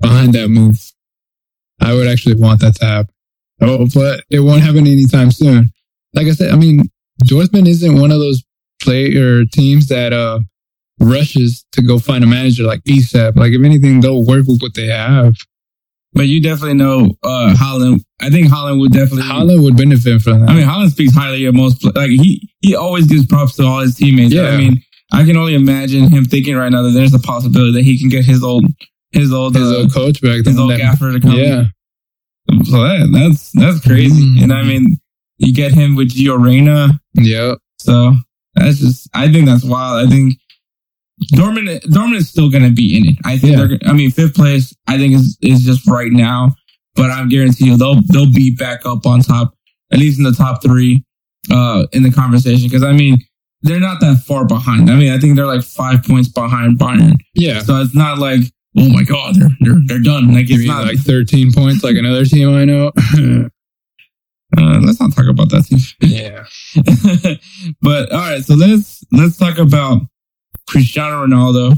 behind 0.00 0.34
that 0.34 0.48
move. 0.48 0.92
I 1.80 1.94
would 1.94 2.06
actually 2.06 2.36
want 2.36 2.60
that 2.60 2.76
to 2.76 2.84
happen. 2.84 3.14
Oh, 3.60 3.86
but 3.94 4.24
it 4.30 4.40
won't 4.40 4.62
happen 4.62 4.86
anytime 4.86 5.30
soon. 5.30 5.70
Like 6.14 6.26
I 6.26 6.32
said, 6.32 6.52
I 6.52 6.56
mean, 6.56 6.82
Dortmund 7.24 7.68
isn't 7.68 8.00
one 8.00 8.10
of 8.10 8.18
those 8.18 8.42
player 8.80 9.44
teams 9.44 9.88
that 9.88 10.12
uh 10.12 10.40
rushes 11.00 11.64
to 11.72 11.82
go 11.82 11.98
find 11.98 12.24
a 12.24 12.26
manager 12.26 12.64
like 12.64 12.82
ASAP. 12.84 13.36
Like 13.36 13.52
if 13.52 13.62
anything, 13.62 14.00
they'll 14.00 14.24
work 14.26 14.46
with 14.46 14.60
what 14.60 14.74
they 14.74 14.86
have. 14.86 15.34
But 16.14 16.28
you 16.28 16.42
definitely 16.42 16.74
know 16.74 17.14
uh 17.22 17.54
Haaland. 17.56 18.04
I 18.20 18.28
think 18.30 18.48
Haaland 18.48 18.80
would 18.80 18.92
definitely. 18.92 19.22
Haaland 19.22 19.62
would 19.62 19.76
benefit 19.76 20.20
from 20.22 20.40
that. 20.40 20.50
I 20.50 20.54
mean, 20.54 20.66
Haaland 20.66 20.90
speaks 20.90 21.14
highly 21.14 21.44
of 21.46 21.54
most. 21.54 21.84
Like 21.96 22.10
he 22.10 22.48
he 22.60 22.74
always 22.76 23.06
gives 23.06 23.26
props 23.26 23.56
to 23.56 23.64
all 23.64 23.80
his 23.80 23.94
teammates. 23.96 24.34
Yeah. 24.34 24.48
I 24.48 24.56
mean, 24.58 24.82
I 25.12 25.24
can 25.24 25.36
only 25.36 25.54
imagine 25.54 26.10
him 26.10 26.24
thinking 26.24 26.54
right 26.56 26.70
now 26.70 26.82
that 26.82 26.90
there's 26.90 27.14
a 27.14 27.18
possibility 27.18 27.72
that 27.72 27.82
he 27.84 27.98
can 27.98 28.08
get 28.10 28.24
his 28.24 28.42
old 28.44 28.64
his 29.12 29.32
old 29.32 29.54
his 29.54 29.70
uh, 29.72 29.76
old 29.78 29.92
coach 29.94 30.20
back 30.20 30.44
his 30.44 30.58
old 30.58 30.70
that- 30.72 30.78
gaffer 30.78 31.12
to 31.12 31.20
come. 31.20 31.32
yeah. 31.32 31.64
So 32.64 32.82
that, 32.82 33.08
that's 33.12 33.50
that's 33.52 33.80
crazy. 33.80 34.22
Mm. 34.22 34.42
And 34.42 34.52
I 34.52 34.62
mean, 34.64 34.98
you 35.38 35.54
get 35.54 35.72
him 35.72 35.96
with 35.96 36.10
Gio 36.12 36.42
Reyna. 36.42 37.00
Yeah. 37.14 37.54
So 37.78 38.14
that's 38.54 38.78
just. 38.80 39.08
I 39.14 39.32
think 39.32 39.46
that's 39.46 39.64
wild. 39.64 40.06
I 40.06 40.10
think 40.10 40.34
Dortmund 41.34 41.80
Dortmund 41.84 42.16
is 42.16 42.28
still 42.28 42.50
going 42.50 42.64
to 42.64 42.70
be 42.72 42.96
in 42.98 43.06
it. 43.08 43.16
I 43.24 43.38
think 43.38 43.56
Yeah. 43.56 43.66
they're. 43.66 43.78
I 43.86 43.92
mean, 43.92 44.10
fifth 44.10 44.34
place. 44.34 44.74
I 44.86 44.98
think 44.98 45.14
is 45.14 45.36
is 45.42 45.62
just 45.64 45.86
right 45.88 46.12
now. 46.12 46.54
But 46.94 47.10
I'm 47.10 47.28
guarantee 47.28 47.66
you 47.66 47.76
they'll 47.76 48.00
they'll 48.12 48.32
be 48.32 48.54
back 48.54 48.84
up 48.84 49.06
on 49.06 49.20
top, 49.22 49.54
at 49.92 49.98
least 49.98 50.18
in 50.18 50.24
the 50.24 50.32
top 50.32 50.62
three, 50.62 51.04
uh, 51.50 51.86
in 51.92 52.02
the 52.02 52.10
conversation. 52.10 52.68
Because 52.68 52.82
I 52.82 52.92
mean, 52.92 53.18
they're 53.62 53.80
not 53.80 54.00
that 54.00 54.18
far 54.26 54.44
behind. 54.46 54.90
I 54.90 54.96
mean, 54.96 55.12
I 55.12 55.18
think 55.18 55.36
they're 55.36 55.46
like 55.46 55.62
five 55.64 56.02
points 56.04 56.28
behind 56.28 56.78
Bayern. 56.78 57.14
Yeah. 57.34 57.60
So 57.60 57.80
it's 57.80 57.94
not 57.94 58.18
like 58.18 58.40
oh 58.78 58.88
my 58.90 59.04
god, 59.04 59.36
they're 59.36 59.48
they're 59.60 59.80
they're 59.86 60.00
done. 60.02 60.34
Like 60.34 60.48
You 60.50 60.56
it's 60.60 60.66
not 60.66 60.84
like 60.86 60.98
13 60.98 61.52
points 61.52 61.82
like 61.82 61.96
another 61.96 62.24
team 62.24 62.50
I 62.50 62.64
know. 62.64 62.92
Uh, 64.54 64.78
let's 64.82 65.00
not 65.00 65.10
talk 65.14 65.26
about 65.28 65.48
that 65.48 65.62
team. 65.64 65.78
yeah. 66.02 66.44
but 67.80 68.12
all 68.12 68.18
right, 68.18 68.44
so 68.44 68.54
let's 68.54 69.02
let's 69.10 69.38
talk 69.38 69.56
about 69.56 70.02
Cristiano 70.68 71.26
Ronaldo, 71.26 71.76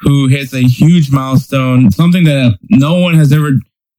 who 0.00 0.28
hits 0.28 0.52
a 0.54 0.62
huge 0.62 1.10
milestone, 1.10 1.90
something 1.90 2.24
that 2.24 2.58
no 2.70 2.98
one 2.98 3.14
has 3.14 3.32
ever 3.32 3.52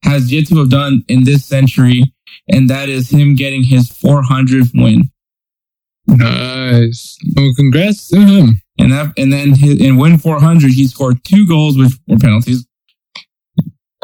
has 0.04 0.32
yet 0.32 0.48
to 0.48 0.58
have 0.58 0.70
done 0.70 1.04
in 1.08 1.24
this 1.24 1.44
century, 1.44 2.12
and 2.48 2.68
that 2.68 2.88
is 2.88 3.10
him 3.10 3.34
getting 3.34 3.62
his 3.62 3.88
400th 3.88 4.70
win. 4.74 5.10
Nice. 6.06 7.18
Well, 7.36 7.52
congrats 7.56 8.08
to 8.08 8.20
him. 8.20 8.60
And 8.78 8.92
that, 8.92 9.12
and 9.16 9.32
then 9.32 9.54
his, 9.54 9.80
in 9.80 9.96
win 9.96 10.18
400, 10.18 10.72
he 10.72 10.86
scored 10.86 11.22
two 11.24 11.46
goals, 11.46 11.78
which 11.78 11.92
were 12.08 12.18
penalties. 12.18 12.66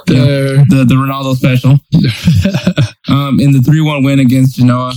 There. 0.06 0.64
The 0.68 0.84
the 0.84 0.94
Ronaldo 0.94 1.34
special. 1.34 1.72
um, 3.08 3.40
in 3.40 3.52
the 3.52 3.58
3-1 3.58 4.04
win 4.04 4.20
against 4.20 4.56
Genoa. 4.56 4.92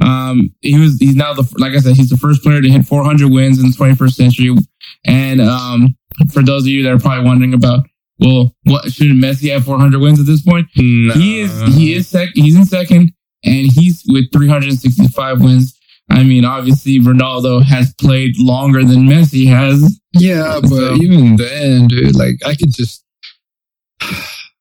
Um, 0.00 0.54
he 0.60 0.78
was, 0.78 0.98
he's 0.98 1.16
now 1.16 1.34
the, 1.34 1.48
like 1.58 1.72
I 1.72 1.78
said, 1.78 1.96
he's 1.96 2.10
the 2.10 2.16
first 2.16 2.42
player 2.42 2.60
to 2.60 2.68
hit 2.70 2.84
400 2.84 3.30
wins 3.30 3.58
in 3.58 3.70
the 3.70 3.76
21st 3.76 4.12
century. 4.12 4.56
And, 5.04 5.40
um, 5.40 5.96
for 6.32 6.42
those 6.42 6.62
of 6.62 6.68
you 6.68 6.82
that 6.84 6.92
are 6.92 6.98
probably 6.98 7.24
wondering 7.26 7.54
about, 7.54 7.86
well, 8.20 8.54
what 8.64 8.92
should 8.92 9.08
Messi 9.08 9.52
have 9.52 9.64
400 9.64 10.00
wins 10.00 10.18
at 10.20 10.26
this 10.26 10.42
point? 10.42 10.66
No. 10.76 11.14
He 11.14 11.40
is, 11.40 11.62
he 11.76 11.94
is 11.94 12.08
sec, 12.08 12.30
he's 12.34 12.56
in 12.56 12.64
second 12.64 13.12
and 13.44 13.72
he's 13.72 14.02
with 14.08 14.32
365 14.32 15.40
wins. 15.40 15.78
I 16.10 16.24
mean, 16.24 16.44
obviously 16.44 16.98
Ronaldo 17.00 17.62
has 17.62 17.92
played 17.94 18.32
longer 18.38 18.82
than 18.82 19.06
Messi 19.06 19.46
has. 19.48 20.00
Yeah, 20.14 20.58
but 20.62 20.68
So- 20.70 20.94
even 20.96 21.36
then, 21.36 21.86
dude, 21.88 22.16
like 22.16 22.36
I 22.46 22.54
could 22.54 22.72
just, 22.74 23.04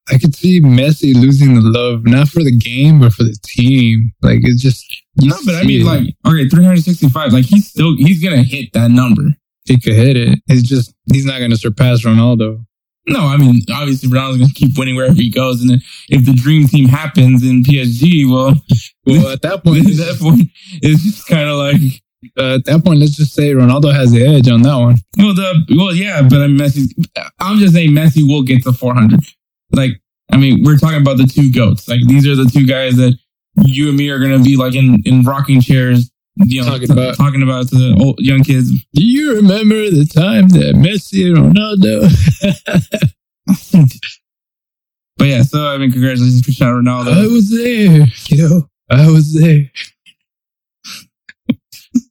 I 0.10 0.18
could 0.18 0.36
see 0.36 0.62
Messi 0.62 1.14
losing 1.16 1.56
the 1.56 1.62
love, 1.62 2.06
not 2.06 2.30
for 2.30 2.44
the 2.44 2.56
game, 2.56 3.00
but 3.00 3.14
for 3.14 3.24
the 3.24 3.36
team. 3.44 4.14
Like 4.22 4.40
it's 4.44 4.62
just, 4.62 4.86
No, 5.22 5.36
but 5.46 5.56
I 5.56 5.64
mean, 5.64 5.82
it. 5.82 5.86
like, 5.86 6.04
okay, 6.26 6.48
365, 6.48 7.34
like 7.34 7.46
he's 7.46 7.68
still, 7.68 7.96
he's 7.98 8.22
going 8.24 8.36
to 8.38 8.44
hit 8.48 8.72
that 8.74 8.90
number. 8.92 9.24
he 9.66 9.80
could 9.80 9.94
hit 9.96 10.16
it. 10.18 10.40
It's 10.48 10.68
just, 10.68 10.94
he's 11.12 11.26
not 11.26 11.40
going 11.40 11.52
to 11.52 11.58
surpass 11.58 12.04
Ronaldo. 12.04 12.64
No, 13.10 13.22
I 13.22 13.38
mean, 13.38 13.62
obviously 13.74 14.10
Ronaldo's 14.10 14.38
going 14.38 14.50
to 14.50 14.54
keep 14.54 14.78
winning 14.78 14.96
wherever 14.96 15.14
he 15.14 15.30
goes. 15.30 15.62
And 15.62 15.70
then 15.70 15.82
if 16.10 16.26
the 16.26 16.34
dream 16.34 16.68
team 16.68 16.88
happens 16.90 17.42
in 17.44 17.64
PSG, 17.64 18.30
well, 18.30 18.54
Well, 19.06 19.30
at 19.30 19.42
that 19.44 19.64
point, 19.64 19.86
at 19.90 19.96
that 19.98 20.18
point, 20.20 20.50
it's 20.82 21.04
just 21.04 21.28
kind 21.28 21.50
of 21.50 21.58
like, 21.58 21.82
uh, 22.38 22.56
at 22.56 22.66
that 22.66 22.84
point, 22.84 23.00
let's 23.00 23.16
just 23.16 23.34
say 23.34 23.52
Ronaldo 23.54 23.94
has 23.94 24.12
the 24.12 24.26
edge 24.26 24.50
on 24.50 24.62
that 24.64 24.76
one. 24.76 24.96
well, 25.18 25.34
the, 25.34 25.76
well, 25.78 25.94
yeah, 25.96 26.22
but 26.22 26.50
Messi, 26.50 26.88
I'm 27.40 27.60
just 27.60 27.74
saying 27.74 27.92
Messi 27.92 28.28
will 28.28 28.44
get 28.44 28.64
to 28.64 28.74
400. 28.74 29.20
Like, 29.72 29.92
I 30.32 30.38
mean, 30.38 30.64
we're 30.64 30.78
talking 30.78 31.02
about 31.02 31.18
the 31.18 31.26
two 31.26 31.52
goats. 31.52 31.88
Like, 31.88 32.02
these 32.08 32.26
are 32.28 32.36
the 32.36 32.50
two 32.50 32.66
guys 32.66 32.96
that 32.98 33.18
you 33.66 33.90
and 33.90 33.98
me 33.98 34.10
are 34.10 34.20
going 34.20 34.38
to 34.38 34.44
be 34.44 34.56
like 34.58 34.76
in, 34.76 35.02
in 35.06 35.24
rocking 35.24 35.62
chairs, 35.62 36.10
you 36.36 36.62
know, 36.62 36.68
Talking 36.70 36.88
t- 36.88 36.94
about- 36.94 37.16
talking 37.18 37.42
about 37.42 37.68
to 37.70 37.76
the 37.76 37.98
old, 38.00 38.20
young 38.20 38.44
kids. 38.44 38.70
Do 38.94 39.04
you 39.04 39.36
remember 39.38 39.76
the 39.90 40.06
time 40.06 40.48
that 40.50 40.76
Messi 40.76 41.26
and 41.26 41.56
Ronaldo? 41.56 42.08
but 45.18 45.26
yeah, 45.28 45.42
so 45.42 45.68
I 45.68 45.78
mean, 45.78 45.92
congratulations, 45.92 46.44
Cristiano 46.44 46.80
Ronaldo. 46.82 47.14
I 47.14 47.28
was 47.28 47.50
there, 47.50 48.06
you 48.28 48.50
know. 48.50 48.70
I 48.90 49.10
was 49.10 49.34
there. 49.34 49.70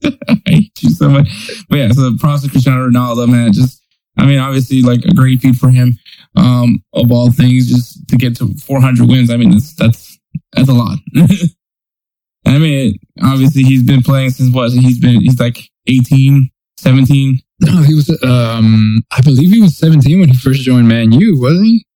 I 0.28 0.40
hate 0.46 0.82
you 0.82 0.90
so 0.90 1.08
much. 1.08 1.28
But 1.68 1.76
yeah, 1.78 1.92
so 1.92 2.16
props 2.18 2.42
to 2.42 2.50
Cristiano 2.50 2.88
Ronaldo, 2.90 3.28
man. 3.28 3.52
Just, 3.52 3.82
I 4.18 4.26
mean, 4.26 4.38
obviously, 4.38 4.82
like 4.82 5.04
a 5.04 5.14
great 5.14 5.40
feat 5.40 5.56
for 5.56 5.70
him. 5.70 5.98
Um, 6.36 6.82
of 6.92 7.10
all 7.10 7.30
things, 7.30 7.68
just 7.68 8.06
to 8.08 8.16
get 8.16 8.36
to 8.36 8.54
400 8.66 9.08
wins. 9.08 9.30
I 9.30 9.36
mean, 9.36 9.52
that's 9.52 9.74
that's 9.74 10.18
that's 10.52 10.68
a 10.68 10.74
lot. 10.74 10.98
I 12.46 12.58
mean, 12.58 12.98
obviously, 13.22 13.62
he's 13.62 13.82
been 13.82 14.02
playing 14.02 14.30
since 14.30 14.54
what? 14.54 14.70
He's 14.70 15.00
been 15.00 15.20
he's 15.20 15.40
like 15.40 15.58
18, 15.86 16.50
17. 16.78 17.40
No, 17.60 17.82
he 17.82 17.94
was. 17.94 18.10
Um, 18.22 19.02
I 19.10 19.20
believe 19.22 19.50
he 19.50 19.60
was 19.60 19.76
17 19.78 20.20
when 20.20 20.28
he 20.28 20.36
first 20.36 20.60
joined 20.60 20.88
Man 20.88 21.12
U, 21.12 21.40
wasn't 21.40 21.66
he? 21.66 21.86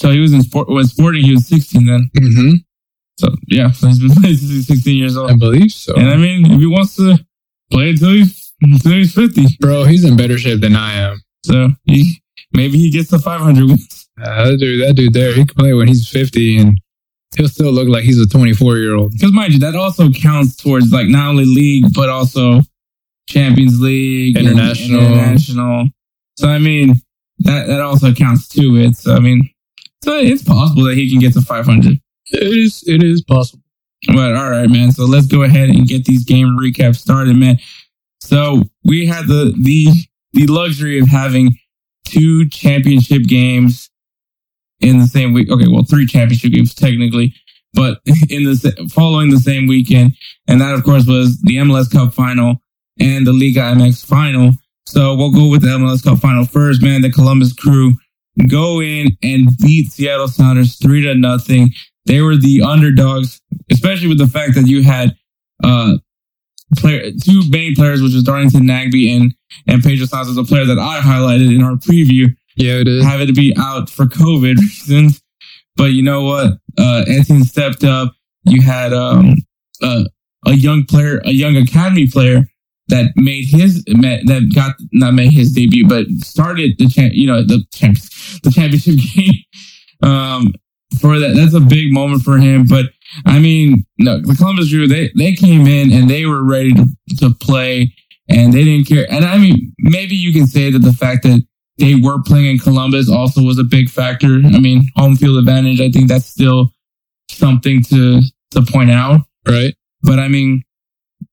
So 0.00 0.10
he 0.10 0.20
was 0.20 0.32
in 0.32 0.42
sport. 0.42 0.68
When 0.68 0.86
Sporting, 0.86 1.24
he 1.24 1.32
was 1.32 1.46
16 1.48 1.86
then. 1.86 2.10
Mm-hmm. 2.16 2.50
So 3.18 3.28
yeah, 3.48 3.72
so 3.72 3.88
he's 3.88 3.98
been 3.98 4.10
playing 4.20 4.36
since 4.36 4.50
he's 4.50 4.66
16 4.68 4.96
years 4.96 5.16
old. 5.16 5.30
I 5.30 5.34
believe 5.34 5.72
so. 5.72 5.94
And 5.96 6.08
I 6.08 6.16
mean, 6.16 6.50
if 6.50 6.60
he 6.60 6.66
wants 6.66 6.96
to 6.96 7.18
play 7.70 7.90
until 7.90 8.10
he's 8.10 8.54
until 8.62 8.92
he's 8.92 9.14
50, 9.14 9.58
Bro, 9.60 9.84
he's 9.84 10.04
in 10.04 10.16
better 10.16 10.38
shape 10.38 10.60
than 10.60 10.76
I 10.76 10.94
am. 10.94 11.20
So 11.44 11.70
he 11.84 12.20
maybe 12.52 12.78
he 12.78 12.90
gets 12.90 13.10
to 13.10 13.18
500 13.18 13.64
wins. 13.64 14.08
Uh, 14.20 14.50
that 14.50 14.58
dude, 14.58 14.86
that 14.86 14.94
dude 14.94 15.12
there, 15.12 15.32
he 15.32 15.44
can 15.44 15.54
play 15.54 15.74
when 15.74 15.88
he's 15.88 16.08
50 16.08 16.58
and 16.58 16.80
he'll 17.36 17.48
still 17.48 17.70
look 17.72 17.88
like 17.88 18.04
he's 18.04 18.20
a 18.20 18.26
24 18.26 18.78
year 18.78 18.94
old. 18.94 19.12
Because 19.12 19.32
mind 19.32 19.52
you, 19.52 19.58
that 19.60 19.76
also 19.76 20.10
counts 20.10 20.56
towards 20.56 20.92
like 20.92 21.08
not 21.08 21.28
only 21.28 21.44
league 21.44 21.86
but 21.94 22.08
also 22.08 22.60
Champions 23.28 23.80
League, 23.80 24.36
International. 24.36 25.00
and 25.00 25.14
international. 25.14 25.88
So 26.36 26.48
I 26.48 26.58
mean, 26.58 26.94
that 27.40 27.66
that 27.66 27.80
also 27.80 28.12
counts 28.12 28.48
to 28.48 28.76
it. 28.76 28.96
So 28.96 29.14
I 29.14 29.20
mean, 29.20 29.48
so 30.02 30.16
it's 30.16 30.42
possible 30.42 30.84
that 30.84 30.96
he 30.96 31.10
can 31.10 31.20
get 31.20 31.34
to 31.34 31.42
500. 31.42 32.00
It 32.30 32.42
is, 32.42 32.84
it 32.86 33.02
is 33.02 33.22
possible. 33.22 33.62
But 34.06 34.34
all 34.34 34.50
right, 34.50 34.68
man. 34.68 34.92
So 34.92 35.04
let's 35.04 35.26
go 35.26 35.42
ahead 35.42 35.70
and 35.70 35.86
get 35.86 36.04
these 36.04 36.24
game 36.24 36.56
recaps 36.58 36.96
started, 36.96 37.36
man. 37.36 37.58
So 38.20 38.62
we 38.84 39.06
had 39.06 39.26
the 39.26 39.54
the 39.60 39.88
the 40.32 40.46
luxury 40.46 40.98
of 40.98 41.08
having 41.08 41.50
two 42.04 42.48
championship 42.48 43.22
games 43.24 43.90
in 44.80 44.98
the 44.98 45.06
same 45.06 45.32
week. 45.32 45.50
Okay, 45.50 45.68
well, 45.68 45.84
three 45.84 46.06
championship 46.06 46.52
games 46.52 46.74
technically, 46.74 47.34
but 47.74 48.00
in 48.28 48.44
the 48.44 48.88
following 48.92 49.30
the 49.30 49.38
same 49.38 49.66
weekend, 49.66 50.14
and 50.46 50.60
that 50.60 50.74
of 50.74 50.84
course 50.84 51.06
was 51.06 51.40
the 51.42 51.56
MLS 51.56 51.90
Cup 51.90 52.14
final 52.14 52.62
and 53.00 53.26
the 53.26 53.32
Liga 53.32 53.60
MX 53.60 54.04
final. 54.04 54.52
So 54.86 55.14
we'll 55.14 55.32
go 55.32 55.48
with 55.48 55.62
the 55.62 55.68
MLS 55.68 56.02
Cup 56.02 56.18
final 56.18 56.44
first, 56.46 56.82
man. 56.82 57.02
The 57.02 57.12
Columbus 57.12 57.52
Crew 57.52 57.92
go 58.48 58.80
in 58.80 59.08
and 59.22 59.48
beat 59.58 59.92
Seattle 59.92 60.28
Sounders 60.28 60.76
three 60.76 61.02
to 61.02 61.14
nothing. 61.14 61.72
they 62.06 62.22
were 62.22 62.36
the 62.36 62.62
underdogs, 62.62 63.40
especially 63.70 64.08
with 64.08 64.18
the 64.18 64.26
fact 64.26 64.54
that 64.54 64.66
you 64.66 64.82
had 64.82 65.16
uh 65.62 65.98
player 66.76 67.10
two 67.22 67.42
main 67.50 67.74
players, 67.74 68.02
which 68.02 68.14
is 68.14 68.22
Darlington 68.22 68.62
Nagbe 68.66 69.16
and 69.16 69.34
and 69.66 69.82
Pedro 69.82 70.06
Santos, 70.06 70.36
a 70.36 70.44
player 70.44 70.64
that 70.66 70.78
I 70.78 71.00
highlighted 71.00 71.54
in 71.54 71.62
our 71.62 71.72
preview, 71.76 72.26
Yeah, 72.56 72.74
it 72.80 72.88
is. 72.88 73.04
having 73.04 73.26
to 73.26 73.32
be 73.32 73.54
out 73.58 73.88
for 73.90 74.04
COVID 74.06 74.56
reasons. 74.58 75.20
But 75.76 75.92
you 75.92 76.02
know 76.02 76.22
what? 76.24 76.54
Uh, 76.76 77.04
Anthony 77.08 77.44
stepped 77.44 77.84
up. 77.84 78.12
You 78.44 78.62
had 78.62 78.92
um, 78.92 79.36
uh, 79.82 80.04
a 80.46 80.52
young 80.52 80.84
player, 80.84 81.20
a 81.24 81.30
young 81.32 81.56
academy 81.56 82.08
player 82.08 82.42
that 82.88 83.12
made 83.16 83.44
his 83.46 83.84
that 83.84 84.50
got 84.54 84.74
not 84.92 85.14
made 85.14 85.30
his 85.32 85.52
debut, 85.52 85.86
but 85.86 86.06
started 86.22 86.72
the 86.78 86.88
champ, 86.88 87.12
you 87.14 87.26
know, 87.26 87.42
the 87.42 87.62
champ, 87.72 87.98
the 88.42 88.50
championship 88.50 88.96
game. 89.14 89.34
Um, 90.02 90.52
for 91.00 91.18
that, 91.18 91.34
that's 91.36 91.54
a 91.54 91.60
big 91.60 91.92
moment 91.92 92.22
for 92.22 92.38
him. 92.38 92.64
But 92.64 92.86
I 93.26 93.38
mean, 93.38 93.84
no, 93.98 94.20
the 94.20 94.34
Columbus 94.34 94.70
Crew 94.70 94.86
they 94.86 95.10
they 95.16 95.34
came 95.34 95.66
in 95.66 95.92
and 95.92 96.08
they 96.08 96.26
were 96.26 96.44
ready 96.44 96.74
to, 96.74 96.86
to 97.18 97.34
play, 97.34 97.94
and 98.28 98.52
they 98.52 98.64
didn't 98.64 98.86
care. 98.86 99.06
And 99.10 99.24
I 99.24 99.38
mean, 99.38 99.72
maybe 99.78 100.14
you 100.14 100.32
can 100.32 100.46
say 100.46 100.70
that 100.70 100.80
the 100.80 100.92
fact 100.92 101.22
that 101.24 101.44
they 101.78 101.94
were 101.94 102.22
playing 102.22 102.46
in 102.46 102.58
Columbus 102.58 103.10
also 103.10 103.42
was 103.42 103.58
a 103.58 103.64
big 103.64 103.88
factor. 103.88 104.40
I 104.44 104.58
mean, 104.58 104.88
home 104.96 105.16
field 105.16 105.38
advantage. 105.38 105.80
I 105.80 105.90
think 105.90 106.08
that's 106.08 106.26
still 106.26 106.72
something 107.30 107.82
to 107.84 108.20
to 108.52 108.62
point 108.62 108.90
out. 108.90 109.20
Right. 109.46 109.74
But 110.02 110.18
I 110.18 110.28
mean, 110.28 110.62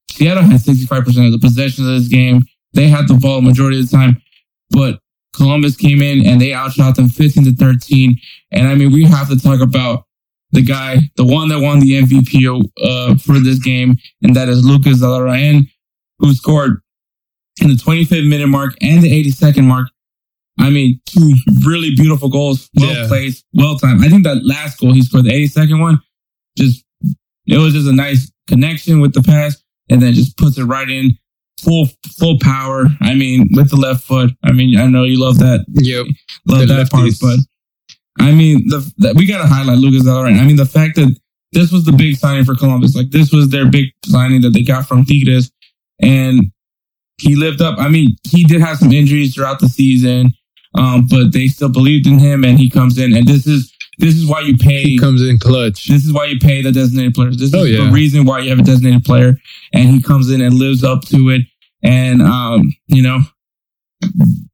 Seattle 0.09 0.43
had 0.43 0.61
65% 0.61 1.25
of 1.25 1.31
the 1.31 1.39
possession 1.39 1.85
of 1.85 1.99
this 1.99 2.07
game. 2.07 2.45
They 2.73 2.87
had 2.87 3.07
the 3.07 3.15
ball 3.15 3.41
majority 3.41 3.79
of 3.79 3.89
the 3.89 3.95
time, 3.95 4.21
but 4.69 4.99
Columbus 5.35 5.75
came 5.75 6.01
in 6.01 6.25
and 6.25 6.39
they 6.39 6.53
outshot 6.53 6.95
them 6.95 7.09
15 7.09 7.45
to 7.45 7.53
13. 7.53 8.17
And 8.51 8.67
I 8.67 8.75
mean, 8.75 8.91
we 8.91 9.03
have 9.03 9.29
to 9.29 9.39
talk 9.39 9.61
about 9.61 10.04
the 10.55 10.61
guy, 10.63 10.97
the 11.17 11.25
one 11.25 11.49
that 11.49 11.59
won 11.59 11.79
the 11.79 12.01
MVP 12.01 12.63
uh, 12.83 13.15
for 13.17 13.39
this 13.39 13.59
game, 13.59 13.97
and 14.23 14.35
that 14.35 14.49
is 14.49 14.65
Lucas 14.65 15.01
Zelarayan, 15.01 15.67
who 16.19 16.33
scored 16.33 16.81
in 17.61 17.67
the 17.69 17.75
25th 17.75 18.27
minute 18.27 18.47
mark 18.47 18.75
and 18.81 19.03
the 19.03 19.11
82nd 19.23 19.65
mark. 19.65 19.89
I 20.59 20.69
mean, 20.69 21.01
two 21.05 21.33
really 21.65 21.93
beautiful 21.95 22.29
goals, 22.29 22.69
well 22.75 22.93
Yeah. 22.95 23.07
placed, 23.07 23.43
well 23.53 23.77
timed. 23.77 24.03
I 24.03 24.09
think 24.09 24.23
that 24.23 24.45
last 24.45 24.79
goal 24.79 24.93
he 24.93 25.01
scored, 25.01 25.25
the 25.25 25.31
82nd 25.33 25.79
one, 25.81 25.99
just 26.57 26.83
it 27.47 27.57
was 27.57 27.73
just 27.73 27.87
a 27.87 27.91
nice 27.93 28.31
connection 28.47 29.01
with 29.01 29.13
the 29.13 29.21
pass, 29.21 29.61
and 29.89 30.01
then 30.01 30.13
just 30.13 30.37
puts 30.37 30.57
it 30.57 30.63
right 30.63 30.89
in 30.89 31.17
full 31.61 31.89
full 32.17 32.39
power. 32.39 32.87
I 33.01 33.13
mean, 33.15 33.47
with 33.51 33.69
the 33.69 33.75
left 33.75 34.03
foot. 34.05 34.31
I 34.43 34.51
mean, 34.53 34.77
I 34.77 34.87
know 34.87 35.03
you 35.03 35.19
love 35.19 35.37
that 35.39 35.65
Yep. 35.73 36.05
love 36.47 36.59
The 36.61 36.65
that 36.73 36.89
part, 36.89 37.11
but 37.21 37.39
I 38.19 38.31
mean, 38.31 38.67
the, 38.69 38.91
the 38.97 39.13
we 39.15 39.25
got 39.25 39.41
to 39.41 39.47
highlight 39.47 39.77
Lucas 39.77 40.03
Zelarayan. 40.03 40.39
I 40.39 40.45
mean, 40.45 40.55
the 40.55 40.65
fact 40.65 40.95
that 40.95 41.15
this 41.51 41.71
was 41.71 41.85
the 41.85 41.91
big 41.91 42.15
signing 42.15 42.45
for 42.45 42.55
Columbus, 42.55 42.95
like 42.95 43.11
this 43.11 43.31
was 43.31 43.49
their 43.49 43.69
big 43.69 43.87
signing 44.05 44.41
that 44.41 44.51
they 44.51 44.63
got 44.63 44.87
from 44.87 45.05
Tigres, 45.05 45.51
and 46.01 46.51
he 47.17 47.35
lived 47.35 47.61
up. 47.61 47.77
I 47.79 47.87
mean, 47.89 48.15
he 48.23 48.43
did 48.43 48.61
have 48.61 48.77
some 48.77 48.91
injuries 48.91 49.33
throughout 49.35 49.59
the 49.59 49.69
season, 49.69 50.33
um, 50.75 51.07
but 51.09 51.31
they 51.33 51.47
still 51.47 51.69
believed 51.69 52.07
in 52.07 52.19
him, 52.19 52.43
and 52.43 52.57
he 52.59 52.69
comes 52.69 52.97
in, 52.97 53.15
and 53.15 53.27
this 53.27 53.47
is 53.47 53.71
this 53.99 54.15
is 54.15 54.25
why 54.27 54.41
you 54.41 54.57
pay. 54.57 54.83
He 54.83 54.99
comes 54.99 55.21
in 55.21 55.37
clutch. 55.37 55.87
This 55.87 56.05
is 56.05 56.11
why 56.13 56.25
you 56.25 56.39
pay 56.39 56.61
the 56.61 56.71
designated 56.71 57.13
players. 57.13 57.37
This 57.37 57.53
is 57.53 57.55
Oh, 57.55 57.65
the 57.85 57.91
reason 57.91 58.25
why 58.25 58.39
you 58.39 58.49
have 58.49 58.59
a 58.59 58.63
designated 58.63 59.05
player, 59.05 59.37
and 59.73 59.89
he 59.89 60.01
comes 60.01 60.29
in 60.29 60.41
and 60.41 60.53
lives 60.55 60.83
up 60.83 61.03
to 61.05 61.29
it. 61.29 61.41
And 61.83 62.21
um, 62.21 62.73
you 62.87 63.01
know, 63.01 63.19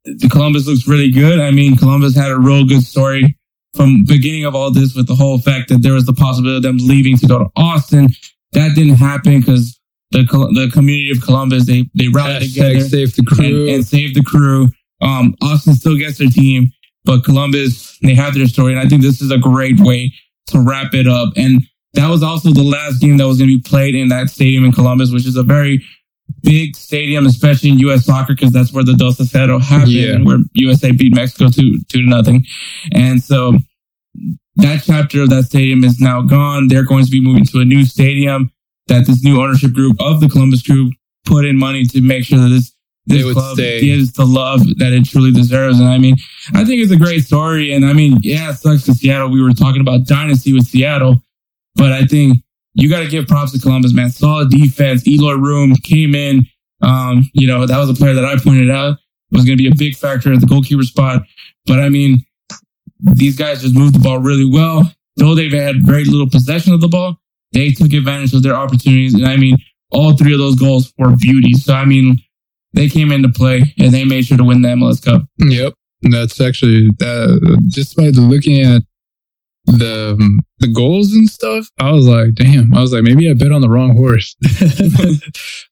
the 0.04 0.28
Columbus 0.30 0.66
looks 0.66 0.86
really 0.86 1.10
good. 1.10 1.40
I 1.40 1.50
mean, 1.50 1.76
Columbus 1.76 2.14
had 2.16 2.30
a 2.30 2.38
real 2.38 2.64
good 2.64 2.82
story 2.84 3.36
from 3.74 4.04
beginning 4.04 4.44
of 4.44 4.54
all 4.54 4.70
this 4.70 4.94
with 4.94 5.06
the 5.06 5.14
whole 5.14 5.38
fact 5.38 5.68
that 5.68 5.82
there 5.82 5.94
was 5.94 6.04
the 6.04 6.12
possibility 6.12 6.56
of 6.56 6.62
them 6.62 6.76
leaving 6.78 7.16
to 7.18 7.26
go 7.26 7.38
to 7.38 7.50
Austin. 7.56 8.08
That 8.52 8.74
didn't 8.74 8.96
happen 8.96 9.40
because 9.40 9.78
the 10.10 10.22
the 10.22 10.70
community 10.72 11.10
of 11.10 11.22
Columbus 11.22 11.66
they 11.66 11.88
they 11.94 12.08
rallied 12.08 12.52
together 12.52 12.80
save 12.80 13.14
the 13.14 13.24
and, 13.28 13.28
crew. 13.28 13.68
and 13.68 13.86
save 13.86 14.14
the 14.14 14.22
crew. 14.22 14.68
Um, 15.00 15.34
Austin 15.42 15.74
still 15.74 15.96
gets 15.96 16.18
their 16.18 16.28
team, 16.28 16.70
but 17.04 17.24
Columbus, 17.24 17.98
they 18.02 18.14
have 18.14 18.34
their 18.34 18.46
story. 18.46 18.72
And 18.72 18.80
I 18.80 18.88
think 18.88 19.02
this 19.02 19.20
is 19.20 19.30
a 19.30 19.38
great 19.38 19.80
way 19.80 20.12
to 20.48 20.60
wrap 20.60 20.94
it 20.94 21.08
up. 21.08 21.32
And 21.36 21.62
that 21.94 22.08
was 22.08 22.22
also 22.22 22.50
the 22.50 22.62
last 22.62 23.00
game 23.00 23.16
that 23.16 23.26
was 23.26 23.38
going 23.38 23.50
to 23.50 23.56
be 23.56 23.62
played 23.62 23.94
in 23.94 24.08
that 24.08 24.30
stadium 24.30 24.64
in 24.64 24.72
Columbus, 24.72 25.10
which 25.10 25.26
is 25.26 25.36
a 25.36 25.42
very 25.42 25.84
big 26.42 26.76
stadium, 26.76 27.26
especially 27.26 27.70
in 27.70 27.78
U.S. 27.80 28.04
soccer, 28.04 28.34
because 28.34 28.52
that's 28.52 28.72
where 28.72 28.84
the 28.84 28.94
Dos 28.94 29.20
a 29.20 29.24
Cero 29.24 29.60
happened, 29.60 29.92
Yeah. 29.92 30.18
where 30.22 30.38
USA 30.54 30.92
beat 30.92 31.14
Mexico 31.14 31.50
two, 31.50 31.78
two 31.88 32.02
to 32.02 32.06
nothing. 32.08 32.44
And 32.92 33.22
so 33.22 33.56
that 34.56 34.82
chapter 34.84 35.22
of 35.22 35.30
that 35.30 35.44
stadium 35.44 35.84
is 35.84 35.98
now 36.00 36.22
gone. 36.22 36.68
They're 36.68 36.84
going 36.84 37.04
to 37.04 37.10
be 37.10 37.20
moving 37.20 37.44
to 37.46 37.60
a 37.60 37.64
new 37.64 37.84
stadium 37.84 38.52
that 38.88 39.06
this 39.06 39.22
new 39.24 39.40
ownership 39.40 39.72
group 39.72 39.96
of 40.00 40.20
the 40.20 40.28
Columbus 40.28 40.62
Crew 40.62 40.90
put 41.24 41.44
in 41.44 41.56
money 41.58 41.84
to 41.86 42.00
make 42.00 42.24
sure 42.24 42.38
that 42.38 42.48
this 42.48 42.72
this 43.06 43.32
club 43.32 43.54
stay. 43.56 43.80
gives 43.80 44.12
the 44.12 44.24
love 44.24 44.60
that 44.78 44.92
it 44.92 45.04
truly 45.04 45.32
deserves. 45.32 45.80
And 45.80 45.88
I 45.88 45.98
mean, 45.98 46.14
I 46.54 46.64
think 46.64 46.80
it's 46.82 46.92
a 46.92 46.96
great 46.96 47.24
story. 47.24 47.72
And 47.72 47.84
I 47.84 47.92
mean, 47.94 48.18
yeah, 48.22 48.50
it 48.50 48.58
sucks 48.58 48.84
to 48.84 48.94
Seattle. 48.94 49.28
We 49.28 49.42
were 49.42 49.52
talking 49.52 49.80
about 49.80 50.06
dynasty 50.06 50.52
with 50.52 50.66
Seattle, 50.68 51.20
but 51.74 51.90
I 51.90 52.04
think 52.04 52.38
you 52.74 52.88
got 52.88 53.00
to 53.00 53.08
give 53.08 53.26
props 53.26 53.52
to 53.52 53.58
Columbus, 53.58 53.92
man. 53.92 54.10
Solid 54.10 54.50
defense. 54.50 55.06
Eloy 55.06 55.34
Room 55.34 55.74
came 55.76 56.14
in. 56.14 56.46
Um, 56.80 57.30
you 57.32 57.46
know, 57.46 57.66
that 57.66 57.78
was 57.78 57.90
a 57.90 57.94
player 57.94 58.14
that 58.14 58.24
I 58.24 58.36
pointed 58.36 58.70
out 58.70 58.98
was 59.30 59.44
going 59.44 59.56
to 59.56 59.62
be 59.62 59.68
a 59.68 59.74
big 59.76 59.96
factor 59.96 60.32
at 60.32 60.40
the 60.40 60.46
goalkeeper 60.46 60.82
spot. 60.82 61.22
But 61.66 61.80
I 61.80 61.88
mean, 61.88 62.24
these 63.00 63.36
guys 63.36 63.62
just 63.62 63.74
moved 63.74 63.94
the 63.94 63.98
ball 63.98 64.18
really 64.18 64.48
well. 64.48 64.92
Though 65.16 65.34
they've 65.34 65.52
had 65.52 65.84
very 65.84 66.04
little 66.04 66.28
possession 66.28 66.72
of 66.72 66.80
the 66.80 66.88
ball, 66.88 67.18
they 67.52 67.70
took 67.70 67.92
advantage 67.92 68.34
of 68.34 68.42
their 68.42 68.54
opportunities. 68.54 69.14
And 69.14 69.26
I 69.26 69.36
mean, 69.36 69.56
all 69.90 70.16
three 70.16 70.32
of 70.32 70.38
those 70.38 70.56
goals 70.56 70.92
were 70.98 71.14
beauties. 71.16 71.64
So 71.64 71.74
I 71.74 71.84
mean, 71.84 72.18
they 72.72 72.88
came 72.88 73.12
into 73.12 73.28
play 73.28 73.74
and 73.78 73.92
they 73.92 74.04
made 74.04 74.26
sure 74.26 74.38
to 74.38 74.44
win 74.44 74.62
the 74.62 74.68
MLS 74.68 75.04
Cup. 75.04 75.22
Yep. 75.38 75.74
That's 76.02 76.40
actually 76.40 76.88
uh, 77.00 77.36
just 77.68 77.96
by 77.96 78.08
looking 78.08 78.60
at 78.60 78.82
the 79.66 80.16
um, 80.18 80.40
the 80.58 80.68
goals 80.68 81.12
and 81.12 81.28
stuff. 81.28 81.68
I 81.78 81.90
was 81.92 82.06
like, 82.06 82.34
damn. 82.34 82.72
I 82.74 82.80
was 82.80 82.92
like, 82.92 83.02
maybe 83.02 83.30
I 83.30 83.34
bet 83.34 83.52
on 83.52 83.60
the 83.60 83.68
wrong 83.68 83.96
horse. 83.96 84.36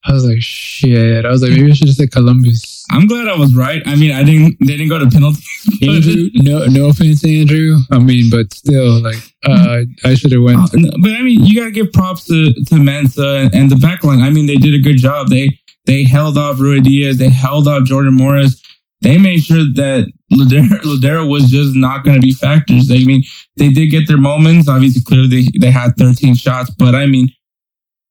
I 0.05 0.13
was 0.13 0.25
like, 0.25 0.41
shit. 0.41 1.25
I 1.25 1.29
was 1.29 1.41
like, 1.41 1.51
maybe 1.51 1.71
I 1.71 1.73
should 1.73 1.87
just 1.87 1.99
say 1.99 2.07
Columbus. 2.07 2.85
I'm 2.91 3.07
glad 3.07 3.27
I 3.27 3.37
was 3.37 3.55
right. 3.55 3.81
I 3.85 3.95
mean, 3.95 4.11
I 4.11 4.23
didn't. 4.23 4.57
They 4.59 4.77
didn't 4.77 4.89
go 4.89 4.99
to 4.99 5.09
penalties. 5.09 5.45
Andrew, 5.81 6.29
no, 6.35 6.65
no 6.65 6.89
offense, 6.89 7.25
Andrew. 7.25 7.77
I 7.91 7.99
mean, 7.99 8.29
but 8.29 8.53
still, 8.53 9.01
like, 9.01 9.17
uh, 9.45 9.83
I 10.03 10.15
should 10.15 10.31
have 10.31 10.43
went. 10.43 10.59
Uh, 10.59 10.67
no, 10.73 10.89
but 11.01 11.11
I 11.11 11.21
mean, 11.21 11.43
you 11.43 11.59
gotta 11.59 11.71
give 11.71 11.91
props 11.91 12.25
to 12.25 12.53
to 12.53 12.75
Mensah 12.75 13.45
and, 13.45 13.55
and 13.55 13.71
the 13.71 13.75
backline. 13.75 14.21
I 14.21 14.29
mean, 14.29 14.45
they 14.45 14.57
did 14.57 14.73
a 14.73 14.79
good 14.79 14.97
job. 14.97 15.29
They 15.29 15.57
they 15.85 16.03
held 16.03 16.37
off 16.37 16.57
Ruidiaz. 16.57 17.15
They 17.15 17.29
held 17.29 17.67
off 17.67 17.83
Jordan 17.83 18.15
Morris. 18.15 18.61
They 19.01 19.17
made 19.17 19.43
sure 19.43 19.63
that 19.75 20.11
Lodeiro 20.31 21.27
was 21.29 21.49
just 21.49 21.75
not 21.75 22.03
going 22.03 22.15
to 22.15 22.21
be 22.21 22.33
factors. 22.33 22.91
I 22.91 22.99
mean, 23.03 23.23
they 23.57 23.69
did 23.69 23.87
get 23.87 24.07
their 24.07 24.17
moments. 24.17 24.67
Obviously, 24.69 25.01
clearly 25.01 25.27
they, 25.27 25.59
they 25.59 25.71
had 25.71 25.97
13 25.97 26.35
shots, 26.35 26.69
but 26.69 26.93
I 26.95 27.05
mean, 27.07 27.29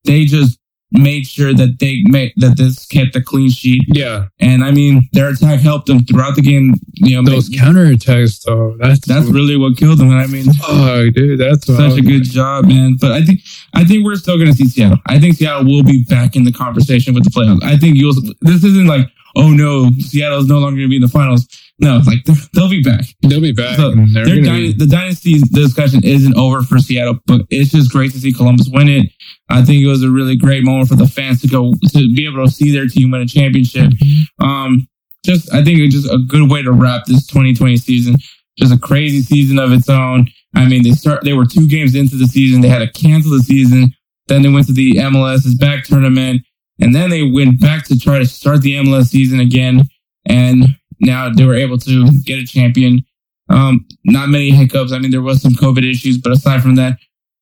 they 0.05 0.24
just 0.24 0.59
made 0.92 1.24
sure 1.24 1.55
that 1.55 1.79
they 1.79 2.03
made 2.09 2.33
that 2.38 2.57
this 2.57 2.85
kept 2.87 3.14
a 3.14 3.22
clean 3.22 3.48
sheet. 3.48 3.81
Yeah, 3.87 4.26
And 4.40 4.64
I 4.64 4.72
mean, 4.72 5.09
their 5.12 5.29
attack 5.29 5.61
helped 5.61 5.87
them 5.87 6.05
throughout 6.05 6.35
the 6.35 6.42
game. 6.42 6.74
You 6.94 7.22
know, 7.22 7.31
those 7.31 7.48
make- 7.48 7.61
counterattacks, 7.61 8.42
though. 8.44 8.76
That's 8.81 9.07
that's 9.07 9.26
really 9.26 9.57
what 9.57 9.76
killed 9.76 9.98
them. 9.98 10.11
And 10.11 10.18
I 10.18 10.26
mean, 10.26 10.46
Oh, 10.64 11.09
dude, 11.14 11.38
that's 11.38 11.66
such 11.66 11.96
a 11.96 12.03
good 12.03 12.24
job, 12.24 12.64
man. 12.64 12.96
But 13.00 13.12
I 13.12 13.22
think 13.24 13.38
I 13.74 13.85
think 13.85 14.05
we're 14.05 14.16
still 14.16 14.37
going 14.37 14.50
to 14.50 14.55
see 14.57 14.66
Seattle. 14.66 14.98
I 15.07 15.20
think 15.20 15.37
Seattle 15.37 15.64
will 15.66 15.85
be 15.85 16.03
back 16.09 16.35
in 16.35 16.42
the 16.42 16.53
conversation 16.53 17.14
with 17.14 17.22
the 17.22 17.31
playoffs. 17.31 17.62
I 17.62 17.76
think 17.76 17.96
you'll. 17.96 18.14
This 18.40 18.64
isn't 18.64 18.87
like, 18.88 19.07
oh 19.36 19.50
no, 19.50 19.90
Seattle's 19.98 20.46
no 20.48 20.58
longer 20.58 20.76
going 20.78 20.86
to 20.86 20.88
be 20.88 20.96
in 20.96 21.02
the 21.02 21.08
finals. 21.08 21.46
No, 21.78 21.96
it's 21.96 22.06
like 22.06 22.24
they'll 22.52 22.68
be 22.68 22.82
back. 22.82 23.04
They'll 23.22 23.40
be 23.40 23.52
back. 23.52 23.76
So 23.76 23.92
their 24.12 24.24
gonna 24.26 24.42
dyna- 24.42 24.58
be- 24.58 24.72
the 24.74 24.86
dynasty 24.86 25.40
discussion 25.40 26.04
isn't 26.04 26.36
over 26.36 26.62
for 26.62 26.78
Seattle, 26.78 27.18
but 27.26 27.42
it's 27.48 27.70
just 27.70 27.90
great 27.90 28.12
to 28.12 28.18
see 28.20 28.32
Columbus 28.32 28.68
win 28.70 28.88
it. 28.88 29.06
I 29.48 29.62
think 29.62 29.82
it 29.82 29.86
was 29.88 30.02
a 30.02 30.10
really 30.10 30.36
great 30.36 30.62
moment 30.62 30.88
for 30.88 30.96
the 30.96 31.06
fans 31.08 31.40
to 31.40 31.48
go 31.48 31.72
to 31.92 32.14
be 32.14 32.26
able 32.26 32.44
to 32.44 32.50
see 32.52 32.70
their 32.70 32.86
team 32.86 33.10
win 33.10 33.22
a 33.22 33.26
championship. 33.26 33.92
Um, 34.40 34.86
just 35.24 35.52
I 35.54 35.64
think 35.64 35.80
it's 35.80 35.94
just 35.94 36.12
a 36.12 36.18
good 36.18 36.50
way 36.50 36.62
to 36.62 36.72
wrap 36.72 37.06
this 37.06 37.26
2020 37.26 37.76
season. 37.78 38.16
Just 38.58 38.74
a 38.74 38.78
crazy 38.78 39.22
season 39.22 39.58
of 39.58 39.72
its 39.72 39.88
own. 39.88 40.28
I 40.54 40.66
mean, 40.66 40.82
they 40.82 40.90
start 40.92 41.24
they 41.24 41.32
were 41.32 41.46
two 41.46 41.66
games 41.68 41.94
into 41.94 42.16
the 42.16 42.26
season. 42.26 42.60
They 42.60 42.68
had 42.68 42.80
to 42.80 42.90
cancel 42.92 43.32
the 43.32 43.42
season. 43.42 43.94
Then 44.28 44.42
they 44.42 44.48
went 44.48 44.66
to 44.66 44.72
the 44.72 44.94
MLS's 44.96 45.54
back 45.56 45.84
tournament, 45.84 46.42
and 46.80 46.94
then 46.94 47.10
they 47.10 47.22
went 47.30 47.60
back 47.60 47.84
to 47.86 47.98
try 47.98 48.18
to 48.18 48.26
start 48.26 48.62
the 48.62 48.74
MLS 48.74 49.08
season 49.08 49.40
again. 49.40 49.82
And 50.26 50.76
now 51.00 51.30
they 51.32 51.44
were 51.44 51.54
able 51.54 51.78
to 51.78 52.08
get 52.24 52.38
a 52.38 52.46
champion. 52.46 53.04
Um, 53.48 53.86
not 54.04 54.28
many 54.28 54.50
hiccups. 54.50 54.92
I 54.92 54.98
mean, 54.98 55.10
there 55.10 55.22
was 55.22 55.42
some 55.42 55.52
COVID 55.52 55.88
issues, 55.88 56.18
but 56.18 56.32
aside 56.32 56.62
from 56.62 56.76
that, 56.76 56.98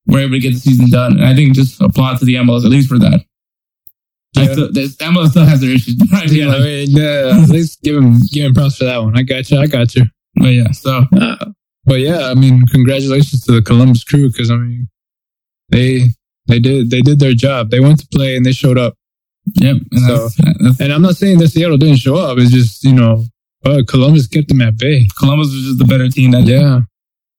we're 0.07 0.21
able 0.21 0.33
to 0.33 0.39
get 0.41 0.55
the 0.55 0.61
season 0.61 0.89
done. 0.91 1.13
And 1.19 1.25
I 1.27 1.35
think 1.35 1.55
just 1.55 1.81
applaud 1.81 2.19
to 2.19 2.25
the 2.25 2.37
MLS 2.37 2.65
at 2.65 2.71
least 2.71 2.89
for 2.89 2.99
that. 2.99 3.21
I 4.37 4.43
Yeah. 4.43 4.53
still, 4.53 4.73
the 4.73 4.97
MLS 5.01 5.31
still 5.31 5.45
has 5.45 5.61
their 5.61 5.71
issues, 5.71 5.95
but 5.99 6.09
I 6.13 6.27
mean, 6.27 6.35
Yeah, 6.35 6.55
I 6.55 6.61
mean, 6.61 6.99
uh, 6.99 7.43
at 7.43 7.49
least 7.51 7.83
give 7.83 7.97
him 7.97 8.19
give 8.33 8.47
him 8.47 8.55
props 8.55 8.77
for 8.79 8.85
that 8.85 9.03
one. 9.03 9.19
I 9.19 9.23
got 9.23 9.51
you. 9.51 9.59
I 9.59 9.67
got 9.67 9.95
you. 9.95 10.05
but 10.37 10.49
yeah. 10.49 10.71
So 10.73 11.05
Uh, 11.21 11.37
but 11.85 12.01
yeah, 12.01 12.27
I 12.31 12.35
mean, 12.35 12.65
congratulations 12.67 13.45
to 13.45 13.53
the 13.53 13.63
Columbus 13.63 14.05
crew 14.05 14.29
because 14.31 14.51
I 14.51 14.57
mean, 14.57 14.89
they 15.71 16.09
they 16.47 16.61
did 16.61 16.91
they 16.91 17.01
did 17.01 17.19
their 17.19 17.35
job. 17.35 17.71
They 17.71 17.81
went 17.81 17.99
to 18.01 18.07
play 18.13 18.37
and 18.37 18.45
they 18.47 18.53
showed 18.53 18.79
up. 18.79 18.95
Yep. 19.55 19.77
And, 19.93 20.01
So- 20.01 20.17
that's, 20.17 20.37
that's- 20.37 20.81
And 20.81 20.93
I'm 20.93 21.03
not 21.03 21.17
saying 21.17 21.39
that 21.39 21.49
Seattle 21.49 21.77
didn't 21.79 21.97
show 21.99 22.17
up. 22.17 22.39
It's 22.39 22.51
just 22.51 22.85
you 22.85 22.93
know, 22.95 23.25
uh, 23.65 23.83
Columbus 23.89 24.27
kept 24.27 24.49
them 24.49 24.61
at 24.63 24.77
bay. 24.79 25.07
Columbus 25.19 25.49
was 25.49 25.63
just 25.65 25.79
the 25.79 25.85
better 25.85 26.09
team 26.09 26.31
that. 26.33 26.45
Yeah, 26.45 26.81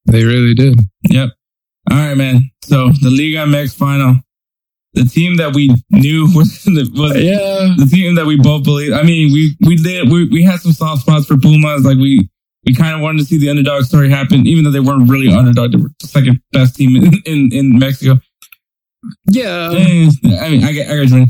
they 0.05 0.23
really 0.23 0.53
did. 0.53 0.79
Yep. 1.09 1.29
All 1.91 1.97
right, 1.97 2.15
man. 2.15 2.49
So 2.63 2.89
the 3.01 3.09
Liga 3.09 3.45
MX 3.49 3.73
final, 3.75 4.15
the 4.93 5.05
team 5.05 5.37
that 5.37 5.55
we 5.55 5.73
knew 5.89 6.27
was 6.35 6.63
was 6.65 7.15
Yeah, 7.15 7.73
the 7.77 7.87
team 7.89 8.15
that 8.15 8.25
we 8.25 8.37
both 8.37 8.63
believe. 8.63 8.93
I 8.93 9.03
mean, 9.03 9.31
we 9.33 9.55
we 9.61 9.75
did 9.75 10.09
we, 10.11 10.25
we 10.29 10.43
had 10.43 10.59
some 10.59 10.71
soft 10.73 11.01
spots 11.01 11.25
for 11.25 11.37
Pumas. 11.37 11.83
Like 11.85 11.97
we 11.97 12.29
we 12.65 12.75
kind 12.75 12.93
of 12.93 13.01
wanted 13.01 13.19
to 13.19 13.25
see 13.25 13.37
the 13.37 13.49
underdog 13.49 13.83
story 13.85 14.09
happen, 14.09 14.45
even 14.45 14.63
though 14.65 14.71
they 14.71 14.81
weren't 14.81 15.09
really 15.09 15.33
underdog. 15.33 15.71
They 15.71 15.77
were 15.77 15.89
the 16.01 16.07
second 16.07 16.41
best 16.51 16.75
team 16.75 16.95
in 16.97 17.13
in, 17.25 17.49
in 17.53 17.79
Mexico. 17.79 18.19
yeah. 19.27 19.69
I 19.71 20.49
mean, 20.49 20.63
I 20.63 20.71
get 20.73 20.89
I 20.91 20.99
what 20.99 21.09
you 21.09 21.15
mean. 21.15 21.27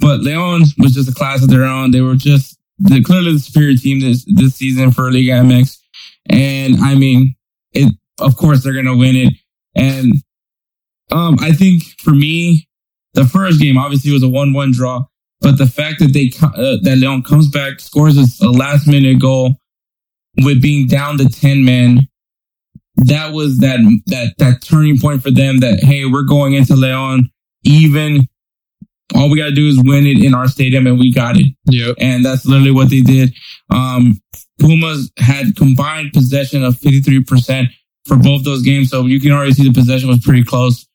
But 0.00 0.20
Leon 0.20 0.62
was 0.78 0.94
just 0.94 1.08
a 1.08 1.14
class 1.14 1.42
of 1.42 1.48
their 1.48 1.64
own. 1.64 1.90
They 1.90 2.00
were 2.00 2.16
just 2.16 2.58
the, 2.78 3.02
clearly 3.02 3.34
the 3.34 3.38
superior 3.38 3.76
team 3.76 4.00
this 4.00 4.24
this 4.26 4.56
season 4.56 4.90
for 4.90 5.10
Liga 5.10 5.32
MX. 5.32 5.78
And 6.28 6.76
I 6.76 6.94
mean, 6.94 7.34
it 7.72 7.92
of 8.18 8.36
course 8.36 8.62
they're 8.62 8.74
gonna 8.74 8.96
win 8.96 9.16
it. 9.16 9.34
And 9.74 10.14
um, 11.10 11.36
I 11.40 11.52
think 11.52 11.82
for 11.98 12.10
me, 12.10 12.68
the 13.14 13.24
first 13.24 13.60
game 13.60 13.78
obviously 13.78 14.12
was 14.12 14.22
a 14.22 14.28
one-one 14.28 14.72
draw. 14.72 15.04
But 15.40 15.58
the 15.58 15.66
fact 15.66 15.98
that 16.00 16.12
they 16.12 16.32
uh, 16.42 16.78
that 16.82 16.96
Leon 16.98 17.22
comes 17.22 17.48
back, 17.48 17.80
scores 17.80 18.16
a, 18.16 18.44
a 18.44 18.48
last-minute 18.48 19.20
goal 19.20 19.56
with 20.42 20.62
being 20.62 20.86
down 20.86 21.18
to 21.18 21.28
ten 21.28 21.64
men, 21.64 22.08
that 22.96 23.32
was 23.32 23.58
that 23.58 23.78
that 24.06 24.34
that 24.38 24.62
turning 24.62 24.98
point 24.98 25.22
for 25.22 25.30
them. 25.30 25.60
That 25.60 25.80
hey, 25.80 26.06
we're 26.06 26.22
going 26.22 26.54
into 26.54 26.74
Leon 26.74 27.30
even. 27.64 28.28
All 29.14 29.30
we 29.30 29.38
got 29.38 29.46
to 29.50 29.54
do 29.54 29.68
is 29.68 29.80
win 29.84 30.06
it 30.06 30.24
in 30.24 30.34
our 30.34 30.48
stadium, 30.48 30.86
and 30.86 30.98
we 30.98 31.12
got 31.12 31.36
it 31.38 31.54
Yep. 31.66 31.96
and 31.98 32.24
that's 32.24 32.46
literally 32.46 32.70
what 32.70 32.88
they 32.90 33.00
did. 33.00 33.34
Um, 33.70 34.20
Pumas 34.60 35.10
had 35.18 35.56
combined 35.56 36.12
possession 36.12 36.64
of 36.64 36.76
53% 36.76 37.66
for 38.06 38.16
both 38.16 38.44
those 38.44 38.62
games. 38.62 38.90
So 38.90 39.04
you 39.06 39.20
can 39.20 39.32
already 39.32 39.52
see 39.52 39.64
the 39.68 39.72
possession 39.74 40.08
was 40.08 40.20
pretty 40.20 40.44
close 40.44 40.86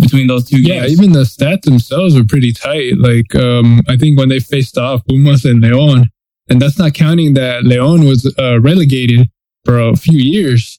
between 0.00 0.26
those 0.28 0.48
two 0.48 0.60
Yeah, 0.60 0.86
even 0.86 1.12
the 1.12 1.20
stats 1.20 1.62
themselves 1.62 2.14
were 2.14 2.24
pretty 2.24 2.52
tight. 2.52 2.96
Like, 2.98 3.34
um, 3.34 3.80
I 3.88 3.96
think 3.96 4.18
when 4.18 4.28
they 4.28 4.38
faced 4.40 4.78
off 4.78 5.04
Pumas 5.06 5.44
and 5.44 5.60
Leon, 5.60 6.06
and 6.48 6.62
that's 6.62 6.78
not 6.78 6.94
counting 6.94 7.34
that 7.34 7.64
Leon 7.64 8.04
was 8.06 8.32
uh, 8.38 8.60
relegated 8.60 9.28
for 9.64 9.78
a 9.80 9.96
few 9.96 10.18
years. 10.18 10.78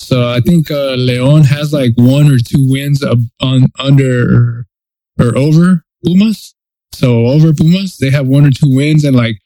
So 0.00 0.28
I 0.28 0.40
think 0.40 0.70
uh, 0.70 0.94
Leon 0.94 1.44
has 1.44 1.72
like 1.72 1.92
one 1.96 2.30
or 2.30 2.38
two 2.38 2.68
wins 2.70 3.02
up 3.02 3.18
on 3.40 3.66
under 3.78 4.66
or 5.18 5.36
over 5.36 5.84
Pumas. 6.04 6.54
So 6.92 7.26
over 7.26 7.52
Pumas, 7.52 7.98
they 7.98 8.10
have 8.10 8.26
one 8.26 8.46
or 8.46 8.50
two 8.50 8.74
wins 8.74 9.04
and 9.04 9.16
like 9.16 9.36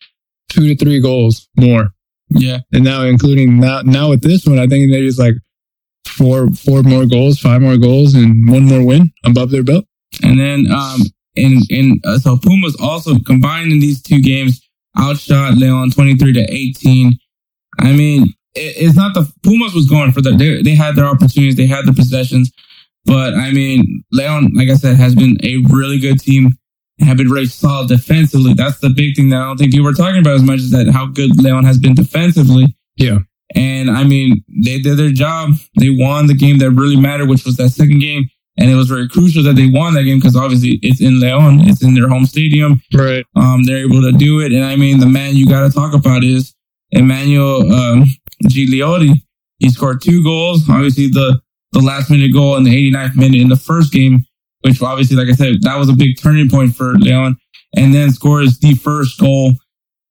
two 0.50 0.68
to 0.68 0.76
three 0.76 1.00
goals 1.00 1.48
more. 1.56 1.90
yeah. 2.30 2.60
And 2.72 2.84
now 2.84 3.02
including 3.02 3.60
now 3.60 3.82
now 3.82 4.10
with 4.10 4.22
this 4.22 4.46
one, 4.46 4.58
I 4.58 4.66
think 4.66 4.90
maybe 4.90 5.06
it's 5.06 5.18
like 5.18 5.34
four 6.06 6.50
four 6.50 6.82
more 6.82 7.06
goals, 7.06 7.38
five 7.38 7.60
more 7.60 7.76
goals, 7.76 8.14
and 8.14 8.50
one 8.50 8.64
more 8.64 8.84
win 8.84 9.12
above 9.24 9.50
their 9.50 9.64
belt. 9.64 9.84
And 10.22 10.38
then, 10.38 10.70
um, 10.70 11.00
in, 11.34 11.58
in, 11.68 12.00
uh, 12.04 12.18
so 12.18 12.36
Pumas 12.36 12.76
also 12.80 13.18
combined 13.18 13.72
in 13.72 13.80
these 13.80 14.00
two 14.00 14.20
games 14.20 14.60
outshot 14.96 15.54
Leon 15.54 15.90
23 15.90 16.32
to 16.34 16.40
18. 16.40 17.18
I 17.80 17.92
mean, 17.92 18.22
it, 18.54 18.74
it's 18.76 18.96
not 18.96 19.14
the 19.14 19.30
Pumas 19.42 19.74
was 19.74 19.88
going 19.88 20.12
for 20.12 20.20
the, 20.22 20.30
they, 20.30 20.62
they 20.62 20.74
had 20.74 20.94
their 20.94 21.06
opportunities, 21.06 21.56
they 21.56 21.66
had 21.66 21.86
their 21.86 21.94
possessions, 21.94 22.52
but 23.04 23.34
I 23.34 23.52
mean, 23.52 24.04
Leon, 24.12 24.52
like 24.54 24.70
I 24.70 24.74
said, 24.74 24.96
has 24.96 25.14
been 25.14 25.36
a 25.44 25.58
really 25.70 25.98
good 25.98 26.20
team 26.20 26.50
and 26.98 27.08
have 27.08 27.16
been 27.16 27.30
really 27.30 27.46
solid 27.46 27.88
defensively. 27.88 28.54
That's 28.54 28.78
the 28.78 28.90
big 28.90 29.16
thing 29.16 29.30
that 29.30 29.40
I 29.40 29.44
don't 29.44 29.56
think 29.56 29.72
people 29.72 29.88
are 29.88 29.92
talking 29.92 30.20
about 30.20 30.34
as 30.34 30.42
much 30.42 30.60
as 30.60 30.70
that 30.70 30.88
how 30.88 31.06
good 31.06 31.38
Leon 31.40 31.64
has 31.64 31.78
been 31.78 31.94
defensively. 31.94 32.76
Yeah. 32.96 33.18
And 33.54 33.90
I 33.90 34.04
mean, 34.04 34.42
they 34.64 34.78
did 34.78 34.96
their 34.96 35.10
job. 35.10 35.50
They 35.78 35.90
won 35.90 36.26
the 36.26 36.34
game 36.34 36.58
that 36.58 36.70
really 36.70 36.96
mattered, 36.96 37.28
which 37.28 37.44
was 37.44 37.56
that 37.56 37.70
second 37.70 37.98
game. 38.00 38.28
And 38.56 38.70
it 38.70 38.76
was 38.76 38.88
very 38.88 39.08
crucial 39.08 39.42
that 39.42 39.56
they 39.56 39.68
won 39.68 39.94
that 39.94 40.04
game 40.04 40.18
because 40.18 40.36
obviously 40.36 40.78
it's 40.82 41.00
in 41.00 41.20
Leon, 41.20 41.60
it's 41.68 41.82
in 41.82 41.94
their 41.94 42.08
home 42.08 42.24
stadium. 42.24 42.80
Right. 42.94 43.26
Um, 43.34 43.64
they're 43.64 43.84
able 43.84 44.00
to 44.00 44.12
do 44.12 44.40
it. 44.40 44.52
And 44.52 44.64
I 44.64 44.76
mean, 44.76 45.00
the 45.00 45.06
man 45.06 45.34
you 45.34 45.46
got 45.46 45.66
to 45.66 45.74
talk 45.74 45.92
about 45.92 46.22
is 46.22 46.54
Emmanuel 46.92 47.72
um, 47.72 48.04
Gigliotti. 48.44 49.12
He 49.58 49.70
scored 49.70 50.02
two 50.02 50.22
goals. 50.22 50.68
Obviously, 50.70 51.08
the 51.08 51.40
the 51.74 51.80
last 51.80 52.10
minute 52.10 52.32
goal 52.32 52.56
in 52.56 52.62
the 52.62 52.90
89th 52.90 53.16
minute 53.16 53.40
in 53.40 53.48
the 53.48 53.56
first 53.56 53.92
game, 53.92 54.24
which 54.60 54.80
obviously, 54.80 55.16
like 55.16 55.28
I 55.28 55.32
said, 55.32 55.62
that 55.62 55.76
was 55.76 55.88
a 55.88 55.92
big 55.92 56.18
turning 56.18 56.48
point 56.48 56.74
for 56.74 56.94
Leon. 56.94 57.36
And 57.76 57.92
then 57.92 58.12
scores 58.12 58.58
the 58.60 58.74
first 58.74 59.18
goal 59.20 59.52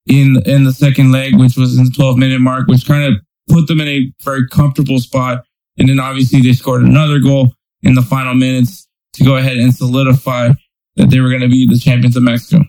in 0.06 0.42
in 0.46 0.66
the 0.66 0.74
second 0.74 1.14
leg, 1.14 1.40
which 1.40 1.56
was 1.56 1.78
in 1.78 1.86
the 1.86 1.92
12 1.92 2.18
minute 2.18 2.42
mark, 2.42 2.68
which 2.68 2.86
kind 2.86 3.06
of 3.06 3.20
put 3.48 3.68
them 3.68 3.80
in 3.80 3.88
a 3.88 4.12
very 4.22 4.48
comfortable 4.50 5.00
spot. 5.00 5.46
And 5.78 5.88
then 5.88 6.00
obviously 6.00 6.42
they 6.42 6.52
scored 6.54 6.84
another 6.84 7.20
goal 7.20 7.54
in 7.82 7.96
the 7.96 8.02
final 8.02 8.34
minutes 8.34 8.88
to 9.14 9.24
go 9.24 9.38
ahead 9.38 9.58
and 9.58 9.74
solidify 9.74 10.50
that 10.98 11.10
they 11.10 11.22
were 11.22 11.30
going 11.30 11.42
to 11.42 11.48
be 11.48 11.66
the 11.66 11.80
champions 11.80 12.18
of 12.18 12.24
Mexico. 12.24 12.66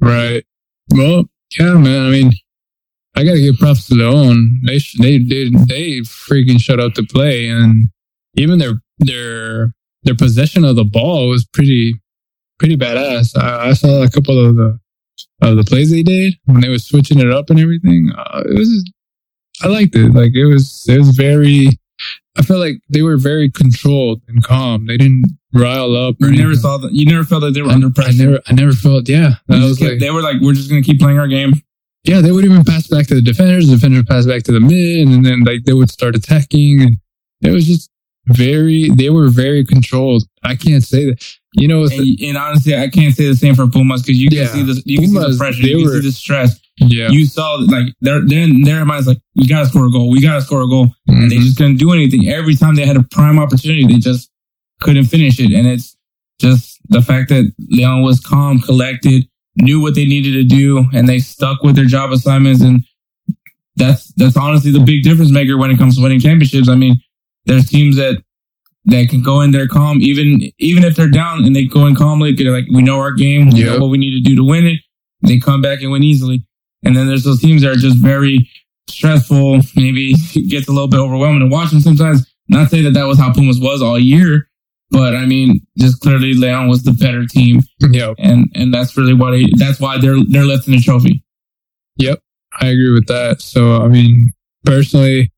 Right. 0.00 0.44
Well, 0.90 1.24
yeah, 1.58 1.74
man. 1.74 2.06
I 2.06 2.10
mean, 2.10 2.32
I 3.16 3.24
gotta 3.24 3.40
give 3.40 3.56
props 3.58 3.86
to 3.88 3.94
Leon. 3.94 4.60
They 4.66 4.78
sh- 4.78 4.96
they 5.00 5.18
did 5.18 5.52
they 5.68 5.98
freaking 6.00 6.60
shut 6.60 6.80
up 6.80 6.94
to 6.94 7.02
play, 7.02 7.48
and 7.48 7.88
even 8.36 8.58
their 8.58 8.80
their 8.98 9.72
their 10.04 10.14
possession 10.16 10.64
of 10.64 10.76
the 10.76 10.84
ball 10.84 11.28
was 11.28 11.46
pretty 11.52 12.00
pretty 12.58 12.76
badass. 12.76 13.36
I, 13.36 13.70
I 13.70 13.72
saw 13.74 14.02
a 14.02 14.08
couple 14.10 14.38
of 14.44 14.56
the 14.56 14.78
of 15.42 15.56
the 15.56 15.64
plays 15.64 15.90
they 15.90 16.02
did 16.02 16.34
when 16.46 16.60
they 16.60 16.68
were 16.68 16.78
switching 16.78 17.18
it 17.18 17.30
up 17.30 17.50
and 17.50 17.58
everything. 17.60 18.10
Uh, 18.16 18.42
it 18.46 18.58
was 18.58 18.90
I 19.62 19.68
liked 19.68 19.94
it. 19.96 20.14
Like 20.14 20.32
it 20.34 20.46
was 20.46 20.86
it 20.88 20.98
was 20.98 21.10
very. 21.10 21.68
I 22.38 22.42
felt 22.42 22.60
like 22.60 22.76
they 22.88 23.02
were 23.02 23.18
very 23.18 23.50
controlled 23.50 24.22
and 24.28 24.42
calm. 24.42 24.86
They 24.86 24.96
didn't 24.96 25.24
rile 25.52 25.94
up. 25.96 26.14
or 26.22 26.28
You 26.28 26.38
never 26.38 26.54
saw 26.54 26.78
that. 26.78 26.92
You 26.92 27.04
never 27.04 27.24
felt 27.24 27.42
that 27.42 27.52
they 27.52 27.60
were 27.60 27.68
I, 27.70 27.74
under 27.74 27.88
I 27.88 27.90
pressure. 27.90 28.24
never, 28.24 28.40
I 28.46 28.52
never 28.54 28.72
felt. 28.72 29.08
Yeah, 29.08 29.34
I 29.50 29.58
was 29.64 29.78
kept- 29.78 29.90
like, 29.90 30.00
they 30.00 30.10
were 30.10 30.22
like, 30.22 30.36
we're 30.40 30.54
just 30.54 30.70
going 30.70 30.82
to 30.82 30.86
keep 30.88 31.00
playing 31.00 31.18
our 31.18 31.26
game. 31.28 31.52
Yeah, 32.04 32.20
they 32.20 32.32
would 32.32 32.44
even 32.44 32.64
pass 32.64 32.86
back 32.86 33.06
to 33.08 33.14
the 33.14 33.22
defenders. 33.22 33.68
The 33.68 33.74
defenders 33.76 33.98
would 34.00 34.08
pass 34.08 34.26
back 34.26 34.42
to 34.44 34.52
the 34.52 34.60
mid, 34.60 35.08
and 35.08 35.24
then 35.24 35.40
like 35.44 35.64
they 35.64 35.72
would 35.74 35.90
start 35.90 36.16
attacking. 36.16 36.82
And 36.82 36.96
it 37.42 37.50
was 37.52 37.66
just 37.66 37.90
very. 38.28 38.90
They 38.90 39.10
were 39.10 39.28
very 39.28 39.64
controlled. 39.64 40.24
I 40.42 40.56
can't 40.56 40.82
say 40.82 41.06
that. 41.06 41.24
You 41.54 41.66
know, 41.66 41.82
And, 41.84 42.20
and 42.20 42.36
honestly, 42.36 42.76
I 42.76 42.88
can't 42.88 43.14
say 43.14 43.26
the 43.26 43.34
same 43.34 43.56
for 43.56 43.66
Pumas 43.66 44.02
because 44.02 44.18
you 44.20 44.28
can 44.28 44.38
Yeah. 44.38 44.52
see 44.52 44.62
the 44.62 44.80
you 44.86 44.98
can 45.00 45.08
see 45.08 45.18
the 45.18 45.36
pressure, 45.36 45.62
you 45.66 45.76
can 45.78 45.84
were- 45.86 46.00
see 46.00 46.06
the 46.06 46.12
stress. 46.12 46.60
yeah, 46.78 47.10
You 47.10 47.26
saw 47.26 47.54
like 47.54 47.92
their 48.00 48.24
their 48.24 48.46
their 48.64 48.84
minds 48.84 49.06
like 49.08 49.18
we 49.34 49.46
got 49.48 49.60
to 49.64 49.66
score 49.66 49.86
a 49.86 49.90
goal, 49.90 50.10
we 50.10 50.20
got 50.20 50.36
to 50.36 50.42
score 50.42 50.62
a 50.62 50.68
goal, 50.68 50.94
and 51.08 51.30
they 51.30 51.36
Mhm. 51.38 51.42
just 51.42 51.56
couldn't 51.56 51.76
do 51.78 51.92
anything. 51.92 52.28
Every 52.28 52.54
time 52.54 52.76
they 52.76 52.86
had 52.86 52.96
a 52.96 53.02
prime 53.02 53.38
opportunity, 53.40 53.84
they 53.84 53.98
just 53.98 54.30
couldn't 54.80 55.04
finish 55.06 55.40
it. 55.40 55.50
And 55.52 55.66
it's 55.66 55.96
just 56.40 56.78
the 56.88 57.02
fact 57.02 57.30
that 57.30 57.52
Leon 57.68 58.02
was 58.02 58.20
calm, 58.20 58.60
collected, 58.60 59.26
knew 59.60 59.80
what 59.80 59.94
they 59.94 60.04
needed 60.04 60.32
to 60.32 60.44
do, 60.44 60.86
and 60.92 61.08
they 61.08 61.18
stuck 61.18 61.62
with 61.62 61.76
their 61.76 61.84
job 61.84 62.12
assignments. 62.12 62.62
And 62.62 62.84
that's 63.76 64.12
that's 64.14 64.36
honestly 64.36 64.72
the 64.72 64.80
big 64.80 65.02
difference 65.02 65.30
maker 65.30 65.56
when 65.56 65.70
it 65.70 65.78
comes 65.78 65.96
to 65.96 66.02
winning 66.02 66.20
championships. 66.20 66.68
I 66.68 66.74
mean, 66.74 66.96
there's 67.46 67.68
teams 67.68 67.96
that 67.96 68.22
that 68.86 69.08
can 69.08 69.22
go 69.22 69.40
in 69.40 69.50
there 69.50 69.68
calm, 69.68 70.00
even 70.00 70.50
even 70.58 70.84
if 70.84 70.96
they're 70.96 71.10
down 71.10 71.44
and 71.44 71.54
they 71.54 71.64
go 71.64 71.86
in 71.86 71.94
calmly. 71.94 72.32
They're 72.32 72.52
like, 72.52 72.66
we 72.72 72.82
know 72.82 72.98
our 72.98 73.12
game, 73.12 73.50
we 73.50 73.62
know 73.64 73.78
what 73.78 73.90
we 73.90 73.98
need 73.98 74.22
to 74.22 74.28
do 74.28 74.36
to 74.36 74.44
win 74.44 74.66
it. 74.66 74.80
They 75.22 75.38
come 75.38 75.60
back 75.60 75.82
and 75.82 75.90
win 75.90 76.02
easily. 76.02 76.44
And 76.82 76.96
then 76.96 77.06
there's 77.06 77.24
those 77.24 77.40
teams 77.40 77.62
that 77.62 77.70
are 77.70 77.76
just 77.76 77.98
very 77.98 78.48
stressful. 78.88 79.60
Maybe 79.76 80.14
gets 80.48 80.68
a 80.68 80.72
little 80.72 80.88
bit 80.88 80.98
overwhelming 80.98 81.40
to 81.40 81.54
watch 81.54 81.70
them 81.70 81.80
sometimes. 81.80 82.26
Not 82.48 82.70
say 82.70 82.82
that 82.82 82.94
that 82.94 83.06
was 83.06 83.18
how 83.18 83.32
Pumas 83.32 83.60
was 83.60 83.82
all 83.82 83.98
year, 83.98 84.48
but 84.90 85.14
I 85.14 85.24
mean, 85.26 85.60
just 85.78 86.00
clearly 86.00 86.34
Leon 86.34 86.68
was 86.68 86.82
the 86.82 86.92
better 86.92 87.26
team, 87.26 87.62
yeah, 87.90 88.12
and 88.18 88.50
and 88.54 88.72
that's 88.74 88.96
really 88.96 89.14
why 89.14 89.30
they, 89.32 89.46
that's 89.56 89.80
why 89.80 89.98
they're 89.98 90.18
they're 90.28 90.44
lifting 90.44 90.74
the 90.74 90.80
trophy. 90.82 91.24
yep. 91.96 92.20
I 92.60 92.66
agree 92.66 92.92
with 92.92 93.06
that. 93.06 93.40
So 93.40 93.80
I 93.82 93.86
mean, 93.88 94.32
personally, 94.64 95.32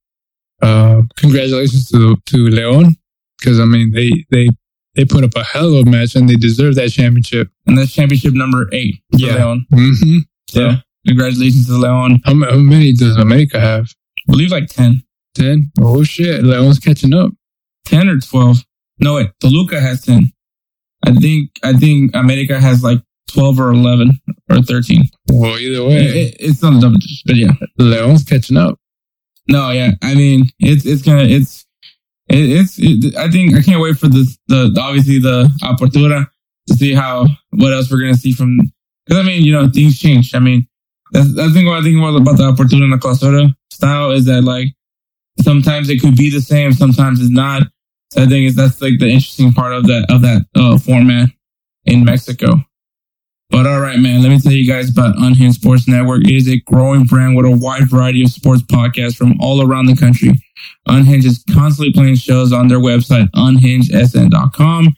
uh, 0.62 1.02
congratulations 1.16 1.90
to 1.90 2.16
to 2.26 2.36
Leon 2.48 2.96
because 3.38 3.60
I 3.60 3.64
mean 3.66 3.92
they 3.92 4.10
they 4.30 4.48
they 4.94 5.04
put 5.04 5.22
up 5.24 5.34
a 5.36 5.44
hell 5.44 5.74
of 5.76 5.86
a 5.86 5.90
match 5.90 6.14
and 6.16 6.28
they 6.28 6.34
deserve 6.34 6.74
that 6.76 6.90
championship. 6.90 7.48
And 7.66 7.76
that's 7.76 7.92
championship 7.92 8.32
number 8.34 8.68
eight 8.72 8.96
for 9.12 9.18
Yeah. 9.18 9.34
Leon. 9.36 9.66
Mm-hmm. 9.72 10.18
So 10.50 10.70
congratulations 11.06 11.66
to 11.66 11.74
Leon. 11.78 12.20
How, 12.24 12.34
how 12.50 12.56
many 12.56 12.92
does 12.92 13.16
America 13.16 13.58
have? 13.60 13.86
I 14.28 14.32
believe 14.32 14.50
like 14.50 14.68
10. 14.68 15.02
10? 15.34 15.72
Oh 15.80 16.02
shit, 16.04 16.42
Leon's 16.44 16.78
catching 16.78 17.14
up. 17.14 17.32
10 17.86 18.08
or 18.08 18.20
12. 18.20 18.58
No, 19.02 19.16
wait. 19.16 19.30
Toluca 19.40 19.80
has 19.80 20.02
10. 20.02 20.32
I 21.06 21.14
think, 21.14 21.50
I 21.64 21.72
think 21.74 22.14
America 22.14 22.60
has 22.60 22.82
like 22.84 23.00
12 23.32 23.60
or 23.60 23.70
11 23.72 24.10
or 24.50 24.62
13. 24.62 25.02
Well, 25.32 25.58
either 25.58 25.84
way, 25.84 26.04
it- 26.06 26.36
it's 26.40 26.62
not 26.62 26.74
a 26.76 26.80
double 26.80 26.98
digit, 26.98 27.22
but 27.26 27.36
yeah. 27.36 27.52
Leon's 27.78 28.24
catching 28.24 28.56
up. 28.58 28.78
No, 29.48 29.70
yeah. 29.70 29.92
I 30.02 30.14
mean, 30.14 30.44
it's 30.60 30.86
it's 30.86 31.02
gonna 31.02 31.24
it's 31.24 31.66
it, 32.28 32.38
it's. 32.50 32.76
It, 32.78 33.16
I 33.16 33.30
think 33.30 33.54
I 33.54 33.62
can't 33.62 33.80
wait 33.82 33.98
for 33.98 34.08
the 34.08 34.26
the 34.48 34.78
obviously 34.80 35.18
the 35.20 35.44
apertura 35.62 36.26
to 36.68 36.74
see 36.74 36.94
how 36.94 37.26
what 37.50 37.72
else 37.72 37.90
we're 37.90 38.00
gonna 38.00 38.14
see 38.16 38.32
from. 38.32 38.58
Because 39.06 39.20
I 39.22 39.26
mean, 39.26 39.44
you 39.44 39.52
know, 39.52 39.68
things 39.68 39.98
change. 40.00 40.34
I 40.34 40.38
mean, 40.40 40.66
that's 41.12 41.34
that's 41.34 41.48
the 41.52 41.54
thing. 41.60 41.66
What 41.66 41.78
I 41.78 41.82
think 41.82 41.98
about 41.98 42.36
the 42.38 42.44
apertura 42.52 42.84
and 42.84 42.92
the 42.92 42.98
clausura 42.98 43.54
style 43.72 44.12
is 44.12 44.26
that 44.26 44.42
like 44.44 44.68
sometimes 45.42 45.90
it 45.90 46.00
could 46.00 46.16
be 46.16 46.30
the 46.30 46.40
same, 46.42 46.72
sometimes 46.72 47.20
it's 47.20 47.30
not. 47.30 47.64
I 48.16 48.26
think 48.26 48.54
that's 48.54 48.80
like 48.80 48.98
the 48.98 49.08
interesting 49.08 49.52
part 49.52 49.72
of 49.72 49.86
that 49.86 50.06
of 50.10 50.22
that 50.22 50.46
uh, 50.54 50.78
format 50.78 51.28
in 51.84 52.04
Mexico. 52.04 52.64
But 53.50 53.66
all 53.66 53.80
right, 53.80 53.98
man, 53.98 54.22
let 54.22 54.30
me 54.30 54.40
tell 54.40 54.52
you 54.52 54.66
guys 54.66 54.88
about 54.88 55.14
Unhinged 55.18 55.60
Sports 55.60 55.86
Network. 55.86 56.24
It 56.24 56.34
is 56.34 56.48
a 56.48 56.58
growing 56.60 57.04
brand 57.04 57.36
with 57.36 57.44
a 57.44 57.50
wide 57.50 57.90
variety 57.90 58.24
of 58.24 58.30
sports 58.30 58.62
podcasts 58.62 59.14
from 59.14 59.38
all 59.40 59.60
around 59.60 59.86
the 59.86 59.96
country. 59.96 60.30
Unhinged 60.86 61.26
is 61.26 61.44
constantly 61.52 61.92
playing 61.92 62.16
shows 62.16 62.50
on 62.50 62.68
their 62.68 62.78
website, 62.78 63.28
unhingedsn.com. 63.32 64.88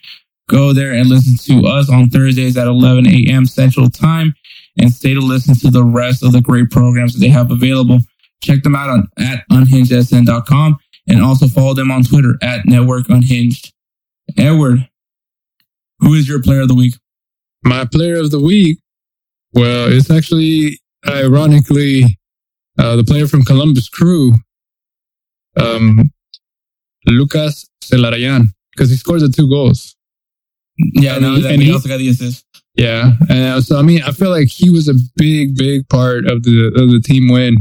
Go 0.48 0.72
there 0.72 0.92
and 0.92 1.08
listen 1.08 1.36
to 1.52 1.66
us 1.66 1.90
on 1.90 2.10
Thursdays 2.10 2.56
at 2.56 2.68
11 2.68 3.08
a.m. 3.08 3.44
Central 3.44 3.90
Time 3.90 4.34
and 4.78 4.92
stay 4.92 5.14
to 5.14 5.20
listen 5.20 5.56
to 5.56 5.70
the 5.70 5.84
rest 5.84 6.22
of 6.22 6.30
the 6.30 6.40
great 6.40 6.70
programs 6.70 7.14
that 7.14 7.20
they 7.20 7.28
have 7.28 7.50
available. 7.50 7.98
Check 8.40 8.62
them 8.62 8.76
out 8.76 8.88
on 8.88 9.08
at 9.18 9.44
unhingedsn.com 9.50 10.78
and 11.08 11.22
also 11.22 11.46
follow 11.48 11.74
them 11.74 11.90
on 11.90 12.04
Twitter 12.04 12.36
at 12.42 12.66
Network 12.66 13.08
Unhinged. 13.08 13.72
Edward, 14.38 14.88
who 15.98 16.14
is 16.14 16.28
your 16.28 16.42
player 16.42 16.62
of 16.62 16.68
the 16.68 16.74
week? 16.74 16.94
My 17.62 17.84
player 17.84 18.18
of 18.20 18.30
the 18.30 18.40
week, 18.40 18.78
well, 19.52 19.90
it's 19.92 20.10
actually 20.10 20.80
ironically 21.06 22.18
uh, 22.78 22.96
the 22.96 23.04
player 23.04 23.26
from 23.26 23.42
Columbus 23.42 23.88
Crew, 23.88 24.34
um, 25.56 26.10
Lucas 27.06 27.66
Zelarayan, 27.82 28.46
because 28.72 28.90
he 28.90 28.96
scored 28.96 29.20
the 29.20 29.28
two 29.28 29.48
goals. 29.48 29.96
Yeah, 30.76 31.18
no, 31.18 31.36
and 31.36 31.62
he 31.62 31.72
also 31.72 31.88
got 31.88 31.98
the 31.98 32.08
assist. 32.08 32.44
Yeah, 32.74 33.12
and 33.28 33.38
uh, 33.38 33.60
so 33.60 33.78
I 33.78 33.82
mean, 33.82 34.02
I 34.02 34.10
feel 34.10 34.30
like 34.30 34.48
he 34.48 34.70
was 34.70 34.88
a 34.88 34.94
big, 35.16 35.56
big 35.56 35.88
part 35.88 36.26
of 36.26 36.42
the 36.42 36.72
of 36.74 36.90
the 36.90 37.00
team 37.00 37.28
win. 37.28 37.56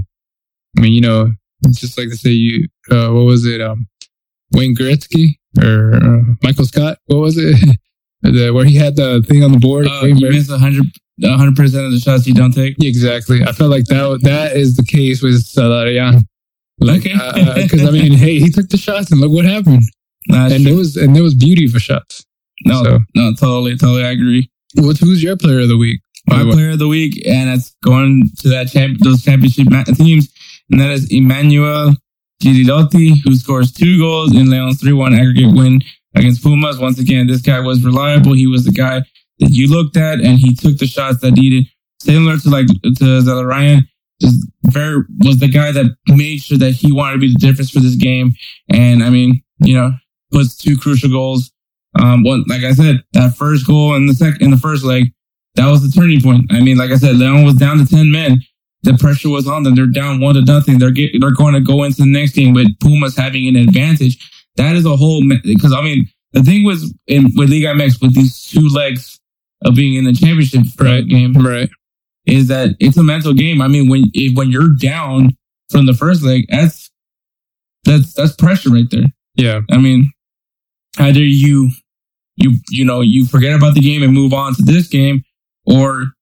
I 0.78 0.82
mean, 0.82 0.94
you 0.94 1.02
know, 1.02 1.32
it's 1.64 1.80
just 1.80 1.98
like 1.98 2.10
to 2.10 2.16
say 2.16 2.32
you, 2.32 2.68
uh, 2.92 3.10
what 3.10 3.26
was 3.26 3.46
it, 3.46 3.62
um, 3.62 3.88
Wayne 4.52 4.76
Gretzky 4.76 5.36
or 5.62 5.96
uh, 5.96 6.34
Michael 6.44 6.66
Scott? 6.66 6.98
What 7.08 7.20
was 7.20 7.38
it? 7.38 7.58
the, 8.22 8.52
where 8.52 8.66
he 8.66 8.76
had 8.76 8.96
the 8.96 9.24
thing 9.28 9.44
on 9.44 9.52
the 9.52 9.60
board. 9.60 9.88
Uh, 9.88 10.06
you 10.06 10.30
miss 10.30 10.50
100 10.50 11.56
percent 11.56 11.86
of 11.86 11.92
the 11.92 12.00
shots 12.00 12.26
you 12.26 12.34
don't 12.34 12.54
take. 12.54 12.76
Exactly. 12.82 13.44
I 13.44 13.52
felt 13.52 13.70
like 13.70 13.86
that 13.86 14.20
that 14.24 14.56
is 14.56 14.76
the 14.76 14.84
case 14.84 15.22
with 15.22 15.44
Zelarayan. 15.44 16.22
Like, 16.80 17.02
okay. 17.02 17.14
Because 17.62 17.84
uh, 17.84 17.86
uh 17.86 17.90
I 17.90 17.92
mean, 17.92 18.14
hey, 18.18 18.40
he 18.40 18.50
took 18.50 18.70
the 18.70 18.78
shots 18.78 19.12
and 19.12 19.20
look 19.20 19.32
what 19.32 19.46
happened. 19.46 19.84
Nah, 20.28 20.48
and 20.48 20.66
there 20.66 20.76
was 20.76 20.96
and 20.96 21.16
there 21.16 21.24
was 21.24 21.36
beauty 21.36 21.68
for 21.68 21.80
shots. 21.80 22.26
No, 22.66 22.84
so. 22.84 23.00
no, 23.16 23.34
totally, 23.34 23.76
totally, 23.76 24.06
I 24.06 24.12
agree. 24.12 24.50
What's 24.76 25.00
who's 25.00 25.22
your 25.22 25.36
player 25.36 25.60
of 25.60 25.68
the 25.68 25.78
week? 25.78 26.00
My 26.28 26.44
player 26.44 26.72
of 26.72 26.80
the 26.80 26.88
week, 26.88 27.22
and 27.28 27.50
it's 27.50 27.76
going 27.84 28.30
to 28.40 28.50
that 28.50 28.70
champ, 28.70 29.00
those 29.00 29.24
championship 29.24 29.68
teams, 29.98 30.34
and 30.72 30.80
that 30.80 30.92
is 30.92 31.12
Emmanuel 31.12 31.96
Gigliotti, 32.44 33.16
who 33.24 33.36
scores 33.36 33.72
two 33.72 34.00
goals 34.00 34.36
in 34.36 34.50
Leon's 34.50 34.82
3-1 34.82 35.18
aggregate 35.18 35.56
win 35.56 35.82
against 36.16 36.44
Pumas. 36.44 36.78
Once 36.78 37.00
again, 37.00 37.28
this 37.28 37.42
guy 37.42 37.60
was 37.60 37.84
reliable. 37.84 38.34
He 38.34 38.48
was 38.48 38.66
the 38.66 38.72
guy 38.72 39.02
that 39.40 39.50
you 39.50 39.68
looked 39.68 39.98
at 39.98 40.20
and 40.20 40.38
he 40.38 40.54
took 40.54 40.78
the 40.78 40.88
shots 40.88 41.22
that 41.22 41.32
needed. 41.32 41.66
Similar 42.02 42.38
to 42.40 42.50
like 42.50 42.68
to 42.68 43.22
Zelarayan, 43.22 43.84
just 44.22 44.46
very 44.66 45.04
was 45.24 45.38
the 45.38 45.48
guy 45.48 45.72
that 45.72 45.96
made 46.10 46.40
sure 46.42 46.58
that 46.58 46.72
he 46.72 46.92
wanted 46.92 47.14
to 47.14 47.20
be 47.20 47.34
the 47.34 47.40
difference 47.40 47.72
for 47.72 47.80
this 47.80 47.96
game. 47.96 48.34
And 48.70 49.04
I 49.04 49.10
mean, 49.10 49.42
you 49.60 49.76
know, 49.76 49.94
puts 50.32 50.56
two 50.56 50.78
crucial 50.78 51.10
goals. 51.10 51.52
Um, 52.00 52.24
one, 52.24 52.44
like 52.48 52.64
I 52.64 52.74
said, 52.74 53.04
that 53.14 53.36
first 53.36 53.66
goal 53.66 53.96
in 53.96 54.08
the 54.08 54.14
second, 54.14 54.42
in 54.42 54.52
the 54.52 54.58
first 54.58 54.84
leg, 54.84 55.14
that 55.56 55.70
was 55.70 55.82
the 55.84 55.98
turning 55.98 56.22
point. 56.22 56.52
I 56.52 56.60
mean, 56.62 56.78
like 56.78 56.92
I 56.92 56.96
said, 56.96 57.16
Leon 57.16 57.46
was 57.46 57.56
down 57.56 57.78
to 57.78 57.86
10 57.86 58.12
men. 58.12 58.44
The 58.84 58.98
pressure 58.98 59.30
was 59.30 59.48
on 59.48 59.64
them. 59.64 59.76
They're 59.76 59.88
down 59.88 60.20
one 60.20 60.36
to 60.36 60.42
nothing. 60.42 60.78
They're 60.78 60.92
get, 60.92 61.12
they're 61.20 61.32
going 61.32 61.54
to 61.54 61.62
go 61.62 61.84
into 61.84 62.02
the 62.02 62.06
next 62.06 62.34
game 62.34 62.54
with 62.54 62.68
Pumas 62.80 63.16
having 63.16 63.48
an 63.48 63.56
advantage. 63.56 64.30
That 64.58 64.76
is 64.76 64.86
a 64.86 64.96
whole 64.96 65.24
because 65.44 65.74
I 65.74 65.82
mean 65.82 66.10
the 66.34 66.44
thing 66.44 66.66
was 66.66 66.94
in 67.08 67.32
with 67.36 67.50
Liga 67.50 67.68
MX 67.68 68.02
with 68.02 68.14
these 68.14 68.42
two 68.42 68.68
legs 68.68 69.20
of 69.64 69.76
being 69.76 69.96
in 69.96 70.04
the 70.04 70.14
championship 70.14 70.64
right. 70.80 71.08
game, 71.08 71.34
right, 71.34 71.70
is 72.26 72.50
that 72.50 72.76
it's 72.80 72.98
a 72.98 73.04
mental 73.04 73.34
game. 73.34 73.62
I 73.62 73.68
mean 73.68 73.90
when 73.90 74.12
when 74.36 74.52
you're 74.52 74.76
down 74.78 75.30
from 75.70 75.86
the 75.86 75.94
first 75.94 76.24
leg, 76.24 76.46
that's 76.50 76.92
that's 77.86 78.14
that's 78.14 78.36
pressure 78.36 78.70
right 78.70 78.90
there. 78.92 79.06
Yeah, 79.36 79.62
I 79.72 79.78
mean 79.78 80.12
either 81.00 81.22
you 81.22 81.72
you 82.36 82.60
you 82.70 82.86
know 82.86 83.02
you 83.02 83.26
forget 83.26 83.56
about 83.56 83.76
the 83.76 83.82
game 83.82 84.04
and 84.04 84.14
move 84.14 84.34
on 84.34 84.56
to 84.56 84.62
this 84.62 84.88
game, 84.88 85.24
or 85.66 86.14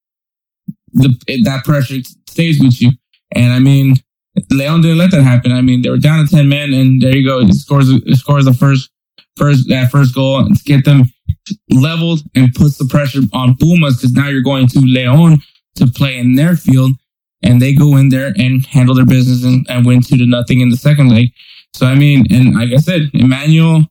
the 0.94 1.42
that 1.44 1.64
pressure 1.64 1.98
stays 2.30 2.60
with 2.60 2.82
you. 2.82 2.92
And 3.34 3.54
I 3.54 3.60
mean, 3.60 3.96
Leon 4.50 4.82
didn't 4.82 4.98
let 4.98 5.12
that 5.12 5.24
happen. 5.24 5.52
I 5.52 5.62
mean, 5.62 5.82
they 5.82 5.89
were 5.89 5.98
down 5.98 6.26
to 6.26 6.36
10 6.36 6.48
men 6.48 6.74
and 6.74 7.02
there 7.02 7.16
you 7.16 7.28
go. 7.28 7.48
Scores, 7.50 7.92
scores 8.20 8.46
the 8.46 8.54
first, 8.54 8.89
first, 9.36 9.68
that 9.70 9.92
first 9.92 10.16
goal 10.16 10.46
to 10.46 10.64
get 10.64 10.86
them 10.86 11.06
leveled 11.70 12.22
and 12.36 12.54
puts 12.54 12.78
the 12.78 12.86
pressure 12.86 13.22
on 13.34 13.56
Pumas 13.58 13.98
because 13.98 14.14
now 14.14 14.30
you're 14.30 14.42
going 14.42 14.68
to 14.68 14.80
Leon 14.80 15.42
to 15.76 15.88
play 15.88 16.18
in 16.18 16.36
their 16.36 16.56
field 16.56 16.92
and 17.44 17.62
they 17.62 17.74
go 17.74 17.96
in 17.98 18.10
there 18.10 18.34
and 18.38 18.66
handle 18.68 18.96
their 18.96 19.06
business 19.06 19.44
and, 19.44 19.66
and 19.70 19.86
win 19.86 20.02
two 20.02 20.18
to 20.18 20.26
nothing 20.26 20.62
in 20.62 20.70
the 20.70 20.78
second 20.78 21.10
leg. 21.10 21.30
So, 21.74 21.88
I 21.88 21.96
mean, 21.96 22.26
and 22.32 22.54
like 22.56 22.72
I 22.72 22.78
said, 22.78 23.10
Emmanuel, 23.14 23.88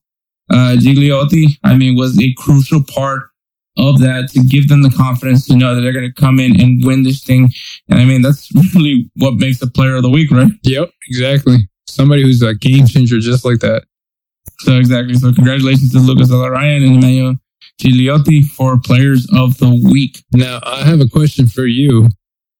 uh, 0.51 0.77
Gigliotti, 0.79 1.59
I 1.65 1.77
mean, 1.77 1.97
was 1.97 2.21
a 2.21 2.33
crucial 2.35 2.85
part 2.85 3.30
of 3.77 4.01
that 4.01 4.29
to 4.33 4.41
give 4.41 4.69
them 4.69 4.83
the 4.83 4.91
confidence 4.91 5.47
to 5.47 5.57
know 5.57 5.75
that 5.75 5.81
they're 5.81 5.93
going 5.93 6.13
to 6.13 6.21
come 6.21 6.39
in 6.39 6.61
and 6.61 6.85
win 6.85 7.03
this 7.03 7.23
thing. 7.23 7.49
And 7.89 8.01
I 8.01 8.05
mean, 8.05 8.23
that's 8.23 8.51
really 8.75 9.11
what 9.17 9.35
makes 9.35 9.63
a 9.63 9.71
player 9.71 9.97
of 9.97 10.03
the 10.03 10.11
week, 10.11 10.31
right? 10.31 10.51
Yep, 10.65 10.91
exactly. 11.09 11.69
Somebody 11.89 12.23
who's 12.23 12.43
a 12.43 12.55
game 12.55 12.87
changer 12.87 13.19
just 13.19 13.45
like 13.45 13.61
that. 13.61 13.85
So 14.61 14.77
exactly. 14.77 15.15
So 15.15 15.33
congratulations 15.33 15.93
to 15.93 15.99
Lucas 15.99 16.31
Zelarayan 16.31 16.85
and 16.85 16.97
Emmanuel 16.97 17.37
Gigliotti 17.81 18.45
for 18.45 18.79
players 18.79 19.27
of 19.35 19.59
the 19.59 19.71
week. 19.91 20.23
Now 20.33 20.61
I 20.63 20.85
have 20.85 21.01
a 21.01 21.09
question 21.09 21.47
for 21.47 21.67
you. 21.67 22.09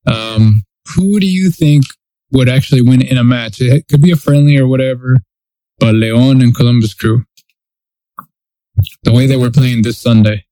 Um, 0.07 0.63
who 0.95 1.21
do 1.21 1.27
you 1.27 1.51
think 1.51 1.85
would 2.33 2.49
actually 2.49 2.83
win 2.83 3.03
in 3.03 3.19
a 3.19 3.25
match? 3.25 3.61
It 3.61 3.87
could 3.89 4.01
be 4.01 4.13
a 4.13 4.17
friendly 4.17 4.57
or 4.57 4.67
whatever, 4.67 5.19
but 5.79 5.95
Leon 5.95 6.41
and 6.41 6.55
Columbus 6.55 6.95
Crew. 6.95 7.25
The 9.03 9.13
way 9.13 9.27
they 9.27 9.37
were 9.37 9.51
playing 9.51 9.83
this 9.83 9.99
Sunday. 9.99 10.47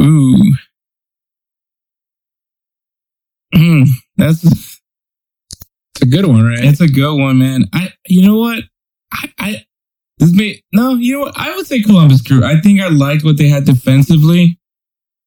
Ooh. 0.00 0.54
Mm, 3.54 3.88
that's 4.16 4.44
it's 4.44 6.02
a 6.02 6.06
good 6.06 6.26
one, 6.26 6.44
right? 6.44 6.64
It's 6.64 6.80
a 6.80 6.88
good 6.88 7.16
one, 7.16 7.38
man. 7.38 7.64
I 7.72 7.92
you 8.06 8.26
know 8.26 8.38
what? 8.38 8.64
I, 9.12 9.32
I 9.38 9.64
this 10.18 10.34
may 10.34 10.60
no, 10.72 10.94
you 10.94 11.14
know 11.14 11.20
what? 11.20 11.34
I 11.36 11.54
would 11.54 11.66
say 11.66 11.82
Columbus 11.82 12.22
Crew. 12.22 12.44
I 12.44 12.60
think 12.60 12.80
I 12.80 12.88
liked 12.88 13.24
what 13.24 13.38
they 13.38 13.48
had 13.48 13.64
defensively. 13.64 14.58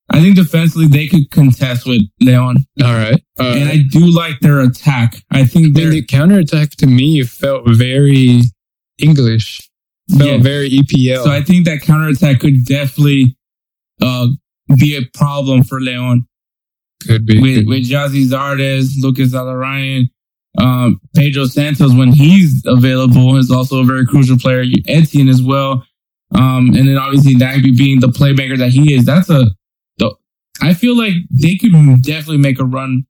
I 0.10 0.22
think 0.22 0.36
defensively 0.36 0.88
they 0.88 1.08
could 1.08 1.32
contest 1.32 1.86
with 1.86 2.02
Leon. 2.22 2.58
All 2.82 2.94
right. 2.94 3.22
And 3.38 3.70
I 3.70 3.84
do 3.90 4.10
like 4.10 4.40
their 4.40 4.62
attack. 4.62 5.22
I 5.32 5.46
think 5.46 5.76
their 5.76 5.90
the 5.90 6.04
counterattack 6.04 6.72
to 6.78 6.88
me 6.88 7.24
felt 7.24 7.64
very 7.68 8.42
English. 8.98 9.70
Felt 10.10 10.24
yeah. 10.24 10.38
very 10.38 10.70
EPL. 10.70 11.26
So 11.26 11.32
I 11.32 11.42
think 11.42 11.66
that 11.66 11.82
counterattack 11.82 12.40
could 12.40 12.66
definitely 12.66 13.38
uh, 14.02 14.28
be 14.76 14.96
a 14.96 15.02
problem 15.18 15.64
for 15.64 15.80
Leon. 15.80 16.28
Could 17.06 17.26
be. 17.26 17.40
With, 17.42 17.56
could 17.58 17.68
with 17.68 17.90
Gyasi 17.90 18.26
Zardes, 18.26 18.94
Lucas 19.00 19.34
Zelarayan, 19.34 20.10
um, 20.58 21.00
Pedro 21.16 21.46
Santos, 21.46 21.94
when 21.94 22.12
he's 22.12 22.64
available, 22.66 23.38
is 23.38 23.52
also 23.52 23.82
a 23.82 23.86
very 23.86 24.06
crucial 24.06 24.38
player. 24.38 24.64
Etienne 24.88 25.30
as 25.30 25.42
well. 25.42 25.86
Um, 26.36 26.76
and 26.76 26.88
then 26.88 26.98
obviously 26.98 27.36
Nagbe 27.36 27.78
being 27.78 28.00
the 28.00 28.08
playmaker 28.08 28.58
that 28.58 28.72
he 28.72 28.94
is, 28.94 29.06
that's 29.06 29.30
a, 29.30 29.46
I 30.62 30.74
feel 30.74 30.98
like 30.98 31.14
they 31.30 31.56
could 31.56 31.72
definitely 32.02 32.40
make 32.40 32.60
a 32.60 32.66
run, 32.66 33.06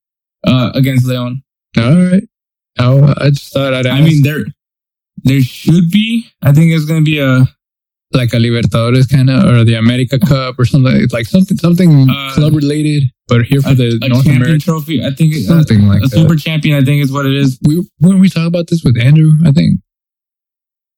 uh, 0.45 0.72
against 0.76 1.05
Leon. 1.05 1.41
All 1.78 1.95
right. 1.95 2.24
Oh, 2.78 3.14
I 3.18 3.30
just 3.30 3.53
thought 3.53 3.74
I'd 3.74 3.86
ask. 3.86 4.01
I 4.01 4.03
mean, 4.03 4.22
there, 4.22 4.45
there 5.24 5.41
should 5.41 5.89
be, 5.89 6.28
I 6.43 6.51
think 6.51 6.74
it's 6.74 6.86
going 6.86 7.03
to 7.03 7.10
be 7.10 7.20
a, 7.20 7.47
like 8.14 8.34
a 8.34 8.38
Libertadores 8.38 9.10
kind 9.10 9.30
of, 9.30 9.43
or 9.45 9.64
the 9.64 9.76
America 9.76 10.18
Cup 10.20 10.58
or 10.58 10.66
something 10.66 11.08
like 11.12 11.26
something 11.26 11.58
something 11.58 12.10
uh, 12.10 12.32
club 12.34 12.55
related, 12.55 13.03
but 13.28 13.43
here 13.43 13.62
for 13.62 13.72
a, 13.72 13.76
the 13.76 13.99
a 14.01 14.08
North 14.10 14.24
champion 14.24 14.38
American 14.38 14.60
trophy. 14.62 15.03
I 15.03 15.12
think 15.12 15.34
something 15.36 15.84
uh, 15.84 15.88
like 15.88 16.03
a 16.03 16.08
that. 16.08 16.12
super 16.12 16.36
champion. 16.36 16.78
I 16.82 16.86
think 16.86 17.03
is 17.03 17.12
what 17.12 17.26
it 17.26 17.36
is. 17.36 17.60
We 17.64 17.86
weren't 17.99 18.20
we 18.20 18.30
talking 18.30 18.47
about 18.47 18.68
this 18.68 18.84
with 18.84 18.97
Andrew? 18.97 19.32
I 19.45 19.51
think. 19.51 19.80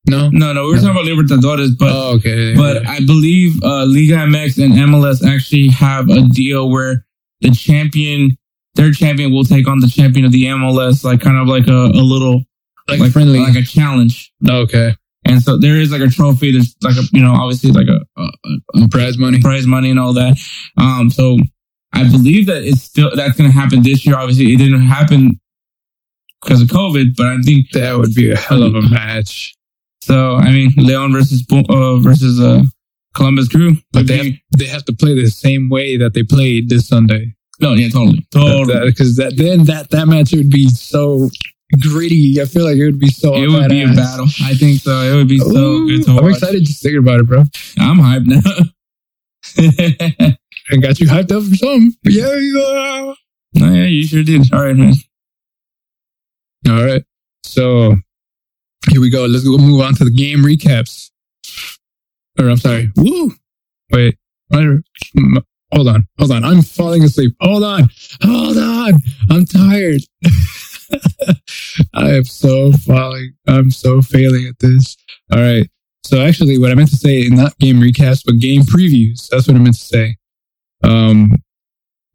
No, 0.08 0.30
no, 0.32 0.54
no. 0.54 0.64
We 0.66 0.70
were 0.72 0.76
no. 0.78 0.94
talking 0.94 1.02
about 1.02 1.06
Libertadores, 1.06 1.78
but 1.78 1.90
oh, 1.92 2.16
okay. 2.16 2.56
But 2.56 2.88
I 2.88 3.00
believe 3.00 3.62
uh, 3.64 3.86
Liga 3.86 4.16
MX 4.16 4.64
and 4.64 4.74
MLS 4.74 5.26
actually 5.28 5.68
have 5.70 6.10
a 6.10 6.22
deal 6.22 6.70
where 6.70 7.06
the 7.42 7.52
champion, 7.52 8.38
their 8.76 8.92
champion, 8.92 9.32
will 9.32 9.44
take 9.44 9.68
on 9.68 9.80
the 9.80 9.88
champion 9.88 10.26
of 10.26 10.32
the 10.32 10.46
MLS, 10.46 11.04
like 11.04 11.22
kind 11.22 11.38
of 11.38 11.48
like 11.48 11.68
a, 11.68 11.72
a 11.98 12.02
little 12.04 12.44
Like, 12.88 13.12
friendly. 13.12 13.40
like 13.40 13.56
a 13.56 13.62
challenge. 13.62 14.32
okay. 14.50 14.96
And 15.30 15.42
so 15.42 15.58
there 15.58 15.78
is 15.78 15.92
like 15.92 16.02
a 16.02 16.08
trophy. 16.08 16.52
There's 16.52 16.76
like 16.82 16.96
a, 16.98 17.04
you 17.14 17.22
know, 17.22 17.32
obviously 17.34 17.72
like 17.72 17.88
a, 17.88 18.00
a, 18.22 18.84
a 18.84 18.88
Prize 18.90 19.18
money. 19.18 19.40
prize 19.40 19.68
money 19.68 19.90
and 19.92 20.00
all 20.00 20.14
that. 20.14 20.38
Um, 20.78 21.10
so 21.10 21.38
I 21.94 22.04
believe 22.10 22.48
that 22.48 22.64
it's 22.64 22.82
still, 22.82 23.12
that's 23.16 23.38
going 23.38 23.50
to 23.50 23.56
happen 23.56 23.84
this 23.84 24.06
year. 24.06 24.18
Obviously 24.18 24.54
it 24.54 24.58
didn't 24.58 24.82
happen 24.82 25.40
because 26.42 26.62
of 26.62 26.68
COVID, 26.70 27.16
but 27.16 27.28
I 27.28 27.38
think 27.46 27.72
That 27.74 27.98
would 27.98 28.14
be 28.16 28.32
a 28.32 28.38
hell 28.38 28.64
of 28.64 28.74
a 28.76 28.82
match. 28.82 29.54
so. 30.02 30.36
I 30.36 30.52
mean, 30.52 30.72
Leon 30.78 31.14
versus, 31.14 31.46
uh, 31.52 31.98
versus, 31.98 32.40
uh, 32.42 32.64
Columbus 33.16 33.50
Crew. 33.50 33.76
But 33.92 34.08
they 34.08 34.18
have, 34.18 34.34
they 34.58 34.66
have 34.66 34.86
to 34.86 34.94
play 34.94 35.14
the 35.16 35.30
same 35.30 35.70
way 35.70 35.98
that 35.98 36.14
they 36.14 36.24
played 36.24 36.70
this 36.70 36.88
Sunday. 36.88 37.34
no, 37.60 37.74
yeah, 37.74 37.90
totally. 37.90 38.26
Totally. 38.32 38.90
Because 38.90 39.16
that, 39.18 39.36
then 39.38 39.66
that 39.66 39.90
that 39.90 40.08
match 40.08 40.32
would 40.32 40.50
be 40.50 40.70
so 40.70 41.30
gritty. 41.78 42.42
I 42.42 42.46
feel 42.46 42.66
like 42.66 42.78
it 42.78 42.86
would 42.86 43.00
be 43.00 43.10
so. 43.10 43.36
it 43.36 43.48
would 43.48 43.70
be 43.70 43.84
a 43.84 43.88
battle. 43.88 44.26
I 44.44 44.54
think 44.54 44.82
so. 44.82 45.02
It 45.02 45.16
would 45.16 45.28
be 45.28 45.40
so 45.40 45.56
Ooh, 45.56 45.88
good 45.88 46.06
to 46.06 46.12
I'm 46.18 46.28
excited 46.30 46.66
just 46.66 46.82
thinking 46.82 47.00
about 47.00 47.20
it, 47.20 47.28
bro. 47.28 47.44
I'm 47.78 47.98
hyped 47.98 48.26
now. 48.26 48.42
I 50.72 50.78
got 50.78 51.00
you 51.00 51.08
hyped 51.08 51.32
up 51.32 51.44
for 51.44 51.56
something. 51.56 51.94
Yeah, 52.04 52.36
yeah. 52.36 53.14
no, 53.54 53.74
yeah, 53.74 53.86
you 53.86 54.06
sure 54.06 54.24
did. 54.24 54.54
All 54.54 54.64
right, 54.64 54.76
man. 54.76 54.94
All 56.68 56.84
right. 56.84 57.04
So 57.44 57.96
here 58.92 59.02
we 59.02 59.10
go. 59.10 59.26
Let's 59.26 59.44
go 59.44 59.58
move 59.58 59.82
on 59.82 59.96
to 59.96 60.06
the 60.06 60.12
game 60.12 60.40
recaps. 60.40 61.12
Or 62.40 62.50
I'm 62.50 62.58
sorry. 62.58 62.92
Woo. 62.96 63.32
Wait. 63.92 64.18
Hold 64.52 65.88
on. 65.88 66.08
Hold 66.18 66.32
on. 66.32 66.44
I'm 66.44 66.62
falling 66.62 67.04
asleep. 67.04 67.36
Hold 67.42 67.64
on. 67.64 67.90
Hold 68.24 68.58
on. 68.58 68.94
I'm 69.30 69.46
tired. 69.46 70.02
I 71.94 72.12
am 72.16 72.24
so 72.26 72.72
falling. 72.72 73.34
I'm 73.48 73.72
so 73.72 74.02
failing 74.02 74.48
at 74.48 74.60
this. 74.60 74.98
All 75.32 75.40
right. 75.40 75.70
So 76.04 76.22
actually 76.22 76.58
what 76.58 76.72
I 76.72 76.76
meant 76.76 76.90
to 76.90 76.98
say, 76.98 77.28
not 77.30 77.58
game 77.60 77.80
recaps, 77.80 78.24
but 78.26 78.40
game 78.40 78.62
previews. 78.62 79.28
That's 79.30 79.48
what 79.48 79.56
I 79.56 79.60
meant 79.60 79.76
to 79.76 79.82
say. 79.82 80.16
Um, 80.84 81.32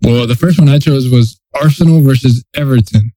well, 0.03 0.27
the 0.27 0.37
first 0.37 0.59
one 0.59 0.69
I 0.69 0.79
chose 0.79 1.09
was 1.09 1.41
Arsenal 1.55 2.03
versus 2.03 2.45
Everton. 2.55 3.13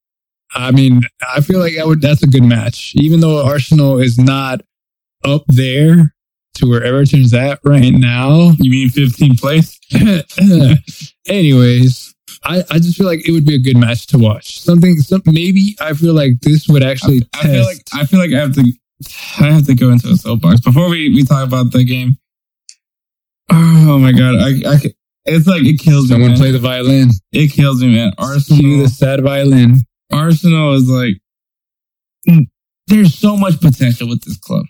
I 0.54 0.72
mean, 0.72 1.02
I 1.22 1.42
feel 1.42 1.60
like 1.60 1.74
would, 1.78 2.02
that's 2.02 2.24
a 2.24 2.28
good 2.28 2.44
match, 2.44 2.94
even 2.96 3.20
though 3.20 3.46
Arsenal 3.46 4.00
is 4.00 4.18
not 4.18 4.62
up 5.26 5.44
there 5.48 6.14
to 6.56 6.70
where 6.70 6.84
Everton's 6.84 7.34
at 7.34 7.60
right 7.64 7.94
now. 7.94 8.52
You 8.58 8.72
mean 8.72 8.90
15th 8.90 9.40
place? 9.40 9.80
Anyways, 11.28 12.16
I, 12.44 12.64
I 12.70 12.80
just 12.80 12.98
feel 12.98 13.08
like 13.08 13.28
it 13.28 13.32
would 13.32 13.46
be 13.46 13.56
a 13.56 13.60
good 13.60 13.78
match 13.78 14.08
to 14.08 14.18
watch. 14.18 14.60
Something, 14.60 14.98
some, 14.98 15.22
maybe 15.26 15.76
I 15.80 15.94
feel 15.94 16.14
like 16.14 16.42
this 16.42 16.68
would 16.68 16.84
actually 16.84 17.28
I 17.34 17.44
feel 17.44 17.64
like. 17.64 17.78
I 17.94 18.06
feel 18.06 18.20
like 18.20 18.32
I 18.32 18.40
have 18.40 18.54
to 18.56 18.74
I 19.40 19.52
have 19.52 19.66
to 19.68 19.76
go 19.76 19.90
into 19.90 20.10
a 20.10 20.16
soapbox 20.16 20.62
before 20.62 20.90
we, 20.90 21.10
we 21.14 21.24
talk 21.24 21.46
about 21.46 21.72
the 21.72 21.84
game. 21.84 22.18
Oh 23.52 24.00
my 24.00 24.12
god, 24.12 24.36
I, 24.36 24.74
I 24.74 24.78
it's 25.26 25.48
like 25.48 25.64
it 25.64 25.80
kills 25.80 26.10
me. 26.10 26.16
Someone 26.16 26.36
play 26.36 26.52
the 26.52 26.60
violin. 26.60 27.10
it 27.32 27.52
kills 27.52 27.82
me, 27.82 27.94
man. 27.94 28.12
Cue 28.18 28.26
Arsenal, 28.26 28.78
the 28.80 28.90
sad 28.90 29.24
violin. 29.24 29.82
Arsenal 30.12 30.74
is 30.74 30.90
like 30.90 31.16
mm, 32.28 32.46
there's 32.88 33.14
so 33.14 33.38
much 33.38 33.60
potential 33.62 34.08
with 34.08 34.24
this 34.24 34.38
club. 34.38 34.66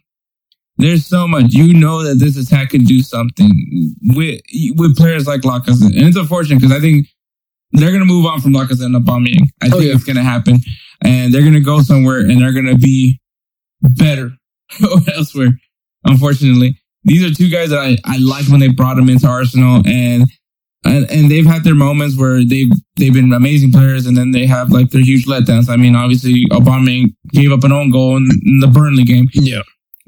There's 0.78 1.06
so 1.06 1.28
much. 1.28 1.54
You 1.54 1.74
know 1.74 2.04
that 2.04 2.16
this 2.20 2.38
attack 2.38 2.70
can 2.70 2.84
do 2.84 3.02
something 3.02 3.96
with 4.04 4.42
with 4.76 4.96
players 4.96 5.26
like 5.26 5.42
Lacazette, 5.42 5.98
and 5.98 6.08
it's 6.08 6.18
unfortunate 6.18 6.62
because 6.62 6.76
I 6.76 6.80
think 6.80 7.08
they're 7.72 7.92
gonna 7.92 8.06
move 8.06 8.26
on 8.26 8.40
from 8.42 8.54
Lacazette 8.54 8.86
and 8.86 8.96
Aubameyang. 8.96 9.50
I 9.62 9.68
Oh, 9.68 9.72
think 9.72 9.84
yeah. 9.86 9.94
it's 9.94 10.04
gonna 10.04 10.24
happen, 10.24 10.58
and 11.04 11.34
they're 11.34 11.44
gonna 11.44 11.60
go 11.60 11.82
somewhere 11.82 12.20
and 12.20 12.40
they're 12.42 12.54
gonna 12.54 12.78
be 12.78 13.20
better 13.82 14.32
elsewhere. 15.16 15.60
Unfortunately, 16.06 16.80
these 17.04 17.24
are 17.24 17.34
two 17.34 17.50
guys 17.50 17.70
that 17.72 17.80
I, 17.80 17.98
I 18.06 18.18
liked 18.18 18.50
when 18.50 18.60
they 18.60 18.70
brought 18.70 18.96
them 18.96 19.10
into 19.10 19.28
Arsenal, 19.28 19.82
and 19.86 20.26
and, 20.86 21.10
and 21.12 21.30
they've 21.32 21.46
had 21.46 21.64
their 21.64 21.76
moments 21.76 22.16
where 22.18 22.44
they've 22.46 22.72
they've 22.96 23.14
been 23.14 23.34
amazing 23.34 23.72
players, 23.72 24.06
and 24.06 24.16
then 24.16 24.32
they 24.32 24.46
have 24.46 24.72
like 24.72 24.92
their 24.92 25.02
huge 25.02 25.26
letdowns. 25.26 25.70
I 25.70 25.76
mean, 25.76 25.96
obviously, 25.96 26.46
Aubameyang 26.52 27.14
gave 27.34 27.52
up 27.52 27.64
an 27.64 27.72
own 27.72 27.92
goal 27.92 28.16
in, 28.18 28.30
in 28.46 28.60
the 28.60 28.68
Burnley 28.68 29.04
game. 29.04 29.28
Yeah. 29.34 29.62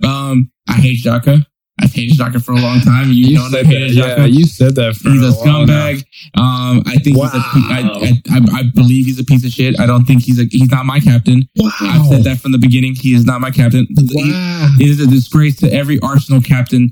Um, 0.03 0.51
I 0.70 0.74
hate 0.76 1.03
Xhaka. 1.03 1.45
I've 1.82 1.94
hated 1.94 2.18
Xhaka 2.18 2.44
for 2.44 2.52
a 2.52 2.60
long 2.60 2.82
time. 2.82 3.12
You, 3.12 3.36
know 3.36 3.50
that 3.50 3.66
hated. 3.66 3.92
Xhaka. 3.92 4.18
Yeah, 4.18 4.26
you 4.26 4.46
said 4.46 4.76
that 4.76 4.96
for 4.96 5.10
He's 5.10 5.22
a 5.22 5.30
now. 5.30 5.66
scumbag. 5.66 6.04
Um, 6.36 6.84
I 6.86 6.96
think 6.98 7.16
he's 7.18 7.34
a, 7.34 7.38
I, 7.38 7.82
Wow. 7.84 8.02
I, 8.32 8.60
I, 8.60 8.64
believe 8.76 9.06
he's 9.06 9.20
a 9.20 9.24
piece 9.24 9.46
of 9.46 9.52
shit. 9.52 9.80
I 9.80 9.86
don't 9.86 10.06
think 10.06 10.24
he's 10.24 10.40
a, 10.40 10.46
he's 10.46 10.70
not 10.70 10.86
my 10.86 11.00
captain. 11.00 11.44
Wow. 11.56 11.72
I've 11.82 12.06
said 12.08 12.24
that 12.26 12.40
from 12.40 12.52
the 12.52 12.58
beginning. 12.58 12.96
He 12.96 13.14
is 13.14 13.26
not 13.26 13.40
my 13.42 13.52
captain. 13.52 13.88
Wow. 13.96 14.04
He- 14.24 14.32
Wow. 14.32 14.76
it 14.80 14.88
is 14.90 15.00
a 15.00 15.08
disgrace 15.08 15.56
to 15.58 15.72
every 15.74 16.00
Arsenal 16.02 16.42
captain 16.42 16.92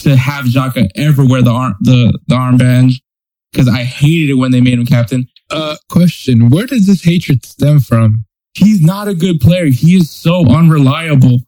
to 0.00 0.16
have 0.16 0.46
Xhaka 0.46 0.88
ever 0.96 1.24
wear 1.24 1.42
the 1.42 1.50
arm, 1.50 1.74
the, 1.80 2.18
the 2.26 2.34
armband. 2.34 2.92
Cause 3.54 3.68
I 3.68 3.84
hated 3.84 4.30
it 4.30 4.34
when 4.34 4.50
they 4.50 4.60
made 4.60 4.78
him 4.78 4.84
captain. 4.84 5.28
Uh, 5.50 5.76
question: 5.88 6.50
Where 6.50 6.66
does 6.66 6.86
this 6.86 7.02
hatred 7.04 7.46
stem 7.46 7.78
from? 7.80 8.24
He's 8.54 8.82
not 8.82 9.08
a 9.08 9.14
good 9.14 9.40
player. 9.40 9.66
He 9.66 9.94
is 9.96 10.10
so 10.10 10.46
unreliable. 10.46 11.40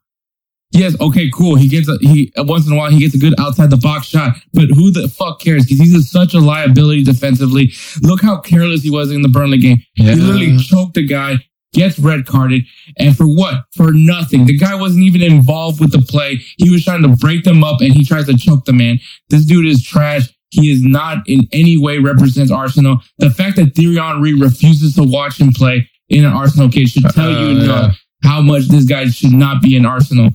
Yes, 0.72 0.94
okay, 1.00 1.30
cool. 1.32 1.54
He 1.56 1.66
gets 1.68 1.88
a 1.88 1.96
he 2.00 2.30
once 2.36 2.66
in 2.66 2.72
a 2.74 2.76
while 2.76 2.90
he 2.90 2.98
gets 2.98 3.14
a 3.14 3.18
good 3.18 3.34
outside 3.40 3.70
the 3.70 3.78
box 3.78 4.06
shot, 4.06 4.36
but 4.52 4.64
who 4.74 4.90
the 4.90 5.08
fuck 5.08 5.40
cares? 5.40 5.64
Because 5.64 5.78
he's 5.80 5.94
a, 5.94 6.02
such 6.02 6.34
a 6.34 6.40
liability 6.40 7.04
defensively. 7.04 7.72
Look 8.02 8.20
how 8.20 8.40
careless 8.40 8.82
he 8.82 8.90
was 8.90 9.10
in 9.10 9.22
the 9.22 9.28
Burnley 9.28 9.58
game. 9.58 9.78
Yeah. 9.96 10.12
He 10.14 10.20
literally 10.20 10.58
choked 10.58 10.96
a 10.98 11.02
guy, 11.02 11.36
gets 11.72 11.98
red 11.98 12.26
carded, 12.26 12.64
and 12.98 13.16
for 13.16 13.24
what? 13.26 13.64
For 13.76 13.92
nothing. 13.92 14.44
The 14.44 14.58
guy 14.58 14.74
wasn't 14.74 15.04
even 15.04 15.22
involved 15.22 15.80
with 15.80 15.90
the 15.92 16.02
play. 16.02 16.40
He 16.58 16.68
was 16.68 16.84
trying 16.84 17.00
to 17.02 17.08
break 17.16 17.44
them 17.44 17.64
up, 17.64 17.80
and 17.80 17.94
he 17.94 18.04
tries 18.04 18.26
to 18.26 18.36
choke 18.36 18.66
the 18.66 18.74
man. 18.74 18.98
This 19.30 19.46
dude 19.46 19.66
is 19.66 19.82
trash. 19.82 20.28
He 20.50 20.70
is 20.70 20.82
not 20.82 21.26
in 21.26 21.48
any 21.50 21.78
way 21.78 21.98
represents 21.98 22.52
Arsenal. 22.52 22.98
The 23.18 23.30
fact 23.30 23.56
that 23.56 23.74
Thierry 23.74 23.96
Henry 23.96 24.34
refuses 24.34 24.94
to 24.96 25.02
watch 25.02 25.40
him 25.40 25.50
play 25.52 25.88
in 26.10 26.24
an 26.26 26.32
Arsenal 26.32 26.68
kit 26.70 26.88
should 26.88 27.04
tell 27.10 27.30
you 27.30 27.58
Uh, 27.60 27.64
yeah. 27.64 27.90
how 28.22 28.42
much 28.42 28.68
this 28.68 28.84
guy 28.84 29.06
should 29.08 29.32
not 29.32 29.62
be 29.62 29.74
in 29.76 29.86
Arsenal. 29.86 30.30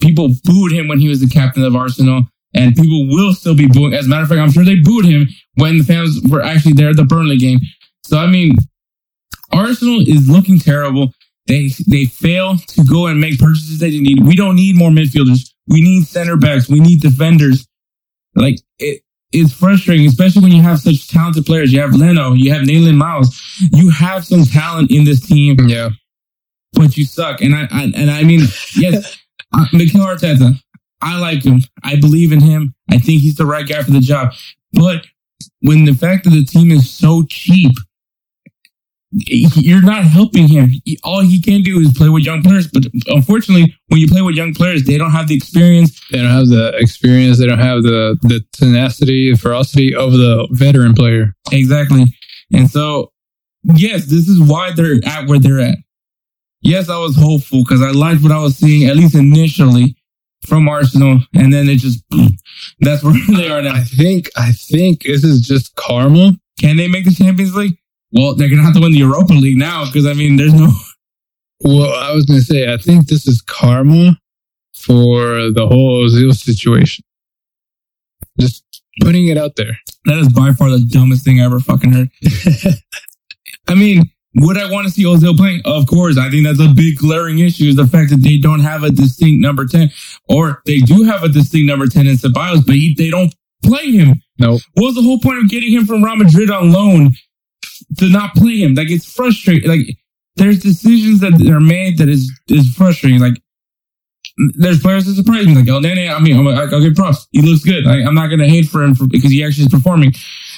People 0.00 0.28
booed 0.44 0.72
him 0.72 0.88
when 0.88 1.00
he 1.00 1.08
was 1.08 1.20
the 1.20 1.28
captain 1.28 1.64
of 1.64 1.74
Arsenal, 1.74 2.22
and 2.54 2.74
people 2.76 3.08
will 3.08 3.34
still 3.34 3.56
be 3.56 3.66
booing. 3.66 3.94
As 3.94 4.06
a 4.06 4.08
matter 4.08 4.22
of 4.22 4.28
fact, 4.28 4.40
I'm 4.40 4.50
sure 4.52 4.64
they 4.64 4.76
booed 4.76 5.04
him 5.04 5.26
when 5.54 5.78
the 5.78 5.84
fans 5.84 6.20
were 6.28 6.42
actually 6.42 6.74
there 6.74 6.90
at 6.90 6.96
the 6.96 7.04
Burnley 7.04 7.36
game. 7.36 7.58
So 8.04 8.18
I 8.18 8.26
mean, 8.26 8.52
Arsenal 9.52 10.00
is 10.00 10.28
looking 10.28 10.58
terrible. 10.58 11.12
They 11.46 11.70
they 11.86 12.04
fail 12.04 12.58
to 12.58 12.84
go 12.84 13.06
and 13.06 13.20
make 13.20 13.38
purchases 13.38 13.78
they 13.78 13.90
need. 13.98 14.24
We 14.24 14.36
don't 14.36 14.56
need 14.56 14.76
more 14.76 14.90
midfielders. 14.90 15.50
We 15.66 15.82
need 15.82 16.06
center 16.06 16.36
backs. 16.36 16.68
We 16.68 16.80
need 16.80 17.00
defenders. 17.00 17.66
Like 18.34 18.56
it, 18.78 19.02
it's 19.32 19.52
frustrating, 19.52 20.06
especially 20.06 20.42
when 20.42 20.52
you 20.52 20.62
have 20.62 20.78
such 20.80 21.08
talented 21.08 21.44
players. 21.44 21.72
You 21.72 21.80
have 21.80 21.94
Leno, 21.94 22.32
you 22.34 22.52
have 22.52 22.64
Maitland-Niles, 22.66 23.58
you 23.72 23.90
have 23.90 24.24
some 24.24 24.44
talent 24.44 24.90
in 24.90 25.04
this 25.04 25.26
team 25.26 25.56
Yeah. 25.68 25.90
but 26.72 26.96
you 26.96 27.04
suck. 27.04 27.40
And 27.42 27.54
I, 27.54 27.66
I 27.70 27.92
and 27.94 28.10
I 28.10 28.22
mean, 28.22 28.40
yes, 28.76 29.18
Mikel 29.72 30.00
Arteta, 30.00 30.54
I 31.00 31.18
like 31.18 31.44
him. 31.44 31.62
I 31.82 31.96
believe 31.96 32.32
in 32.32 32.40
him. 32.40 32.74
I 32.90 32.98
think 32.98 33.20
he's 33.20 33.36
the 33.36 33.46
right 33.46 33.66
guy 33.66 33.82
for 33.82 33.90
the 33.90 34.00
job. 34.00 34.32
But 34.72 35.06
when 35.62 35.84
the 35.84 35.94
fact 35.94 36.24
that 36.24 36.30
the 36.30 36.44
team 36.44 36.70
is 36.70 36.90
so 36.90 37.24
cheap, 37.28 37.72
you're 39.10 39.82
not 39.82 40.04
helping 40.04 40.48
him. 40.48 40.70
All 41.02 41.20
he 41.20 41.40
can 41.40 41.62
do 41.62 41.80
is 41.80 41.96
play 41.96 42.08
with 42.10 42.24
young 42.24 42.42
players. 42.42 42.68
But 42.68 42.84
unfortunately, 43.06 43.74
when 43.88 44.00
you 44.00 44.06
play 44.06 44.20
with 44.20 44.34
young 44.34 44.52
players, 44.52 44.84
they 44.84 44.98
don't 44.98 45.12
have 45.12 45.28
the 45.28 45.34
experience. 45.34 45.98
They 46.10 46.18
don't 46.18 46.30
have 46.30 46.48
the 46.48 46.76
experience. 46.76 47.38
They 47.38 47.46
don't 47.46 47.58
have 47.58 47.82
the 47.82 48.18
the 48.22 48.44
tenacity, 48.52 49.32
the 49.32 49.38
ferocity 49.38 49.94
of 49.94 50.12
the 50.12 50.46
veteran 50.50 50.92
player. 50.92 51.34
Exactly. 51.52 52.04
And 52.52 52.70
so, 52.70 53.12
yes, 53.62 54.06
this 54.06 54.28
is 54.28 54.40
why 54.40 54.72
they're 54.72 55.00
at 55.06 55.26
where 55.26 55.38
they're 55.38 55.60
at. 55.60 55.78
Yes, 56.62 56.88
I 56.88 56.98
was 56.98 57.16
hopeful 57.16 57.62
because 57.62 57.82
I 57.82 57.90
liked 57.90 58.22
what 58.22 58.32
I 58.32 58.38
was 58.38 58.56
seeing, 58.56 58.88
at 58.88 58.96
least 58.96 59.14
initially, 59.14 59.96
from 60.46 60.68
Arsenal. 60.68 61.20
And 61.34 61.52
then 61.52 61.68
it 61.68 61.76
just, 61.76 62.02
that's 62.80 63.02
where 63.02 63.14
they 63.36 63.48
are 63.48 63.62
now. 63.62 63.74
I 63.74 63.82
think 63.82 64.30
I 64.36 64.52
think 64.52 65.02
this 65.04 65.24
is 65.24 65.40
just 65.42 65.74
karma. 65.76 66.32
Can 66.58 66.76
they 66.76 66.88
make 66.88 67.04
the 67.04 67.14
Champions 67.14 67.54
League? 67.54 67.78
Well, 68.12 68.34
they're 68.34 68.48
going 68.48 68.58
to 68.58 68.64
have 68.64 68.74
to 68.74 68.80
win 68.80 68.92
the 68.92 68.98
Europa 68.98 69.34
League 69.34 69.58
now 69.58 69.84
because, 69.86 70.06
I 70.06 70.14
mean, 70.14 70.36
there's 70.36 70.54
no. 70.54 70.70
Well, 71.60 71.92
I 71.92 72.14
was 72.14 72.24
going 72.24 72.38
to 72.38 72.46
say 72.46 72.72
I 72.72 72.76
think 72.76 73.08
this 73.08 73.26
is 73.26 73.42
karma 73.42 74.16
for 74.76 75.50
the 75.50 75.66
whole 75.66 76.06
Ozil 76.06 76.32
situation. 76.32 77.04
Just 78.38 78.64
putting 79.00 79.26
it 79.26 79.36
out 79.36 79.56
there. 79.56 79.76
That 80.04 80.18
is 80.18 80.32
by 80.32 80.52
far 80.52 80.70
the 80.70 80.78
dumbest 80.78 81.24
thing 81.24 81.40
I 81.40 81.44
ever 81.44 81.58
fucking 81.58 81.92
heard. 81.92 82.10
I 83.68 83.74
mean, 83.74 84.10
would 84.40 84.58
I 84.58 84.70
want 84.70 84.86
to 84.86 84.92
see 84.92 85.04
Ozil 85.04 85.36
playing? 85.36 85.62
Of 85.64 85.86
course. 85.86 86.18
I 86.18 86.30
think 86.30 86.44
that's 86.44 86.60
a 86.60 86.72
big 86.74 86.98
glaring 86.98 87.38
issue 87.38 87.64
is 87.64 87.76
the 87.76 87.86
fact 87.86 88.10
that 88.10 88.22
they 88.22 88.38
don't 88.38 88.60
have 88.60 88.82
a 88.82 88.90
distinct 88.90 89.40
number 89.40 89.66
10 89.66 89.90
or 90.28 90.62
they 90.66 90.78
do 90.78 91.04
have 91.04 91.22
a 91.22 91.28
distinct 91.28 91.66
number 91.66 91.86
10 91.86 92.06
in 92.06 92.16
Ceballos, 92.16 92.64
but 92.64 92.74
he, 92.74 92.94
they 92.96 93.10
don't 93.10 93.34
play 93.64 93.90
him. 93.90 94.22
Nope. 94.38 94.60
What 94.74 94.86
was 94.86 94.94
the 94.94 95.02
whole 95.02 95.20
point 95.20 95.38
of 95.38 95.48
getting 95.48 95.72
him 95.72 95.86
from 95.86 96.04
Real 96.04 96.16
Madrid 96.16 96.50
on 96.50 96.72
loan 96.72 97.12
to 97.98 98.08
not 98.08 98.34
play 98.34 98.58
him? 98.58 98.74
Like 98.74 98.90
it's 98.90 99.10
frustrating. 99.10 99.68
Like 99.68 99.96
there's 100.36 100.60
decisions 100.60 101.20
that 101.20 101.32
are 101.50 101.60
made 101.60 101.98
that 101.98 102.08
is 102.08 102.30
is 102.48 102.72
frustrating. 102.74 103.20
Like 103.20 103.34
there's 104.54 104.80
players 104.80 105.04
that 105.06 105.14
surprise 105.14 105.46
me. 105.46 105.54
Like 105.54 105.64
Elneny, 105.64 106.14
I 106.14 106.20
mean, 106.20 106.36
I'm 106.36 106.44
like, 106.44 106.72
I'll 106.72 106.80
give 106.80 106.94
props. 106.94 107.26
He 107.32 107.42
looks 107.42 107.64
good. 107.64 107.86
I, 107.86 108.02
am 108.02 108.14
not 108.14 108.28
going 108.28 108.38
to 108.38 108.48
hate 108.48 108.66
for 108.66 108.82
him 108.82 108.94
for, 108.94 109.06
because 109.06 109.30
he 109.30 109.44
actually 109.44 109.64
is 109.64 109.70
performing. 109.70 110.12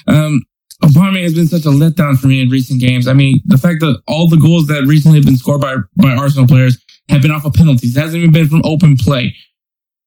Um, 0.07 0.43
Aubameyang 0.83 1.23
has 1.25 1.35
been 1.35 1.47
such 1.47 1.67
a 1.67 1.69
letdown 1.69 2.19
for 2.19 2.27
me 2.27 2.41
in 2.41 2.49
recent 2.49 2.81
games. 2.81 3.07
I 3.07 3.13
mean, 3.13 3.41
the 3.45 3.59
fact 3.59 3.81
that 3.81 4.01
all 4.09 4.29
the 4.29 4.39
goals 4.39 4.67
that 4.69 4.85
recently 4.87 5.19
have 5.19 5.27
been 5.27 5.37
scored 5.37 5.61
by 5.61 5.77
by 5.97 6.11
Arsenal 6.11 6.47
players 6.47 6.83
have 7.09 7.23
been 7.23 7.31
off 7.31 7.45
of 7.45 7.53
penalties. 7.53 7.97
It 7.97 8.01
hasn't 8.01 8.23
even 8.23 8.33
been 8.33 8.49
from 8.49 8.63
open 8.65 8.97
play. 8.97 9.35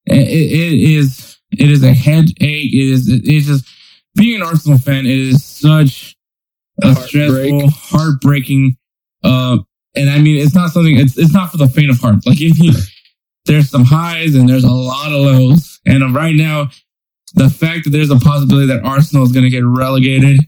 it, 0.05 0.28
it 0.28 0.91
is 0.91 1.38
it 1.51 1.69
is 1.69 1.84
a 1.84 1.93
headache. 1.93 2.38
It 2.39 2.89
is 2.89 3.07
it's 3.07 3.47
just 3.47 3.65
being 4.15 4.41
an 4.41 4.47
Arsenal 4.47 4.78
fan. 4.78 5.05
It 5.05 5.17
is 5.17 5.43
such 5.43 6.15
a 6.82 6.95
stressful, 6.95 7.69
heartbreaking. 7.69 8.78
Uh, 9.24 9.59
and 9.95 10.09
I 10.09 10.19
mean, 10.19 10.38
it's 10.38 10.55
not 10.55 10.71
something. 10.71 10.97
It's 10.97 11.17
it's 11.17 11.34
not 11.34 11.51
for 11.51 11.57
the 11.57 11.67
faint 11.67 11.91
of 11.91 11.99
heart. 11.99 12.26
Like 12.26 12.39
there's 13.45 13.69
some 13.69 13.84
highs 13.84 14.36
and 14.36 14.47
there's 14.49 14.63
a 14.63 14.71
lot 14.71 15.11
of 15.11 15.19
lows. 15.19 15.80
And 15.86 16.15
right 16.15 16.36
now, 16.36 16.69
the 17.36 17.49
fact 17.49 17.86
that 17.86 17.89
there's 17.91 18.09
a 18.09 18.19
possibility 18.19 18.67
that 18.67 18.84
Arsenal 18.84 19.24
is 19.24 19.32
going 19.32 19.43
to 19.43 19.49
get 19.49 19.63
relegated, 19.65 20.47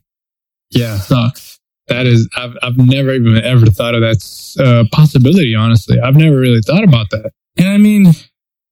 yeah, 0.76 0.98
sucks. 0.98 1.60
That 1.88 2.06
is, 2.08 2.28
I've 2.36 2.58
I've 2.64 2.78
never 2.78 3.14
even 3.14 3.38
ever 3.38 3.68
thought 3.68 3.94
of 3.96 4.02
that 4.02 4.18
uh, 4.60 4.86
possibility. 4.92 5.56
Honestly, 5.56 6.00
I've 6.00 6.16
never 6.16 6.38
really 6.38 6.62
thought 6.62 6.84
about 6.84 7.10
that. 7.12 7.32
And 7.58 7.68
I 7.68 7.78
mean, 7.78 8.08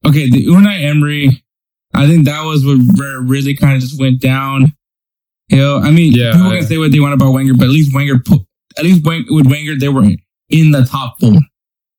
okay, 0.05 0.29
the 0.29 0.45
Unai 0.47 0.83
Emery, 0.83 1.43
I 1.93 2.07
think 2.07 2.25
that 2.25 2.43
was 2.43 2.65
what 2.65 2.79
really 3.27 3.55
kind 3.55 3.75
of 3.75 3.81
just 3.81 3.99
went 3.99 4.19
down. 4.19 4.73
You 5.49 5.57
know, 5.57 5.77
I 5.77 5.91
mean, 5.91 6.13
yeah, 6.13 6.33
people 6.33 6.51
can 6.51 6.65
say 6.65 6.77
what 6.77 6.91
they 6.91 6.99
want 6.99 7.13
about 7.13 7.33
Wenger, 7.33 7.53
but 7.53 7.65
at 7.65 7.69
least 7.69 7.93
Wenger 7.93 8.19
put, 8.19 8.41
at 8.77 8.83
least 8.83 9.05
with 9.05 9.47
Wenger, 9.47 9.75
they 9.77 9.89
were 9.89 10.03
in 10.49 10.71
the 10.71 10.85
top 10.85 11.19
four. 11.19 11.37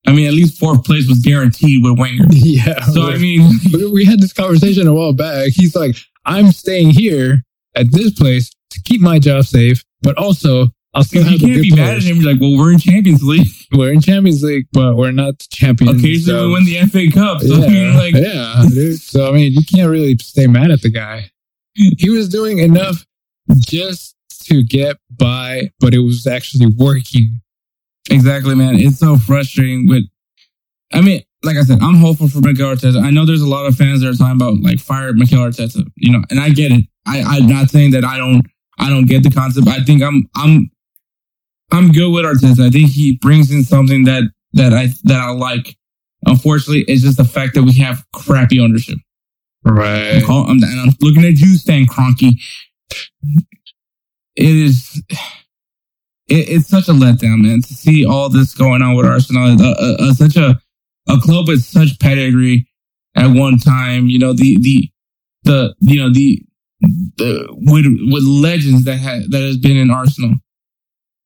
I 0.07 0.13
mean, 0.13 0.27
at 0.27 0.35
least 0.35 0.59
fourth 0.59 0.85
place 0.85 1.09
was 1.09 1.21
guaranteed 1.21 1.83
with 1.83 1.99
Wenger. 1.99 2.25
Yeah. 2.33 2.81
So 2.87 3.03
I 3.03 3.19
mean, 3.19 3.49
we 3.93 4.05
had 4.05 4.21
this 4.21 4.33
conversation 4.33 4.89
a 4.89 4.93
while 4.95 5.13
back. 5.13 5.51
He's 5.55 5.77
like, 5.77 5.97
"I'm 6.25 6.51
staying 6.51 6.91
here 6.91 7.45
at 7.77 7.93
this 7.93 8.13
place 8.13 8.51
to 8.75 8.83
keep 8.83 9.01
my 9.01 9.19
job 9.19 9.45
safe, 9.45 9.85
but 10.03 10.17
also 10.19 10.69
I'll 10.95 11.03
still 11.03 11.25
have 11.25 11.33
you 11.33 11.39
can't 11.39 11.63
be 11.63 11.71
players. 11.71 11.89
mad 11.89 11.97
at 11.97 12.03
him. 12.05 12.17
You're 12.19 12.33
like, 12.33 12.41
well, 12.41 12.57
we're 12.57 12.73
in 12.73 12.79
Champions 12.79 13.23
League. 13.23 13.49
We're 13.73 13.93
in 13.93 14.01
Champions 14.01 14.41
League, 14.45 14.67
but 14.73 14.95
we're 14.95 15.11
not 15.11 15.41
champions. 15.51 15.99
Occasionally, 15.99 16.39
so. 16.39 16.47
we 16.47 16.53
win 16.53 16.65
the 16.65 16.87
FA 16.87 17.13
Cup. 17.13 17.41
So 17.41 17.57
yeah, 17.57 17.67
I 17.67 17.69
mean, 17.69 17.97
like, 17.97 18.15
yeah. 18.15 18.65
Dude. 18.69 19.01
So 19.01 19.29
I 19.29 19.33
mean, 19.33 19.53
you 19.53 19.63
can't 19.65 19.91
really 19.91 20.17
stay 20.19 20.47
mad 20.47 20.71
at 20.71 20.81
the 20.83 20.91
guy. 20.91 21.33
He 21.75 22.09
was 22.09 22.29
doing 22.29 22.59
enough 22.59 23.05
just 23.57 24.15
to 24.45 24.63
get 24.63 24.99
by, 25.11 25.73
but 25.81 25.93
it 25.93 25.99
was 25.99 26.29
actually 26.29 26.73
working. 26.79 27.41
Exactly, 28.11 28.55
man. 28.55 28.77
It's 28.77 29.01
so 29.01 29.17
frustrating. 29.17 29.89
But 29.89 30.03
I 30.97 31.01
mean, 31.01 31.23
like 31.43 31.57
I 31.57 31.63
said, 31.63 31.83
I'm 31.83 31.97
hopeful 31.97 32.29
for 32.29 32.41
Mikel 32.41 32.67
Arteta. 32.67 33.03
I 33.03 33.11
know 33.11 33.27
there's 33.27 33.43
a 33.43 33.49
lot 33.49 33.67
of 33.67 33.75
fans 33.75 34.03
that 34.03 34.09
are 34.09 34.15
talking 34.15 34.37
about 34.37 34.61
like 34.61 34.79
fire 34.79 35.13
Mikel 35.13 35.39
Arteta, 35.39 35.85
you 35.97 36.13
know, 36.13 36.23
and 36.31 36.39
I 36.39 36.51
get 36.51 36.71
it. 36.71 36.85
I, 37.07 37.23
I'm 37.23 37.49
not 37.49 37.71
saying 37.71 37.91
that 37.91 38.05
I 38.05 38.17
don't, 38.19 38.47
I 38.79 38.91
don't 38.91 39.07
get 39.07 39.23
the 39.23 39.31
concept. 39.31 39.69
I 39.69 39.83
think 39.83 40.03
I'm, 40.03 40.29
I'm, 40.35 40.71
I'm 41.73 41.93
good 41.93 42.13
with 42.13 42.25
Arteta. 42.25 42.67
I 42.67 42.71
think 42.71 42.91
he 42.91 43.17
brings 43.17 43.51
in 43.51 43.65
something 43.65 44.05
that, 44.05 44.25
that 44.53 44.73
I, 44.73 44.89
that 45.05 45.21
I 45.21 45.31
like. 45.31 45.77
Unfortunately, 46.27 46.85
it's 46.89 47.03
just 47.03 47.17
the 47.17 47.25
fact 47.25 47.55
that 47.55 47.63
we 47.63 47.73
have 47.75 48.05
crappy 48.13 48.61
ownership. 48.61 48.99
Right. 49.65 50.23
I'm, 50.23 50.31
I'm, 50.31 50.63
and 50.63 50.81
I'm 50.81 50.91
looking 51.01 51.25
at 51.25 51.39
you, 51.39 51.57
Stan 51.57 51.87
Kroenke. 51.87 52.33
It 54.37 54.57
is, 54.57 55.03
it, 56.29 56.49
it's 56.49 56.69
such 56.69 56.89
a 56.89 56.93
letdown, 56.93 57.43
man, 57.43 57.63
to 57.63 57.75
see 57.75 58.07
all 58.07 58.29
this 58.29 58.55
going 58.55 58.83
on 58.83 58.95
with 58.95 59.07
Arsenal. 59.07 59.61
Uh, 59.61 59.73
uh, 59.73 59.97
uh, 60.01 60.13
such 60.15 60.37
a 60.37 60.59
a 61.09 61.19
club 61.19 61.49
with 61.49 61.63
such 61.63 61.99
pedigree 62.01 62.67
at 63.15 63.29
one 63.29 63.59
time. 63.59 64.07
You 64.07 64.19
know 64.19 64.33
the 64.33 64.59
the 64.61 64.91
the 65.45 65.75
you 65.81 66.01
know 66.01 66.13
the 66.13 66.43
the 66.81 67.47
with 67.51 67.87
with 68.13 68.25
legends 68.25 68.85
that 68.85 68.99
had 68.99 69.31
that 69.31 69.43
has 69.43 69.57
been 69.57 69.77
in 69.77 69.91
Arsenal. 69.91 70.35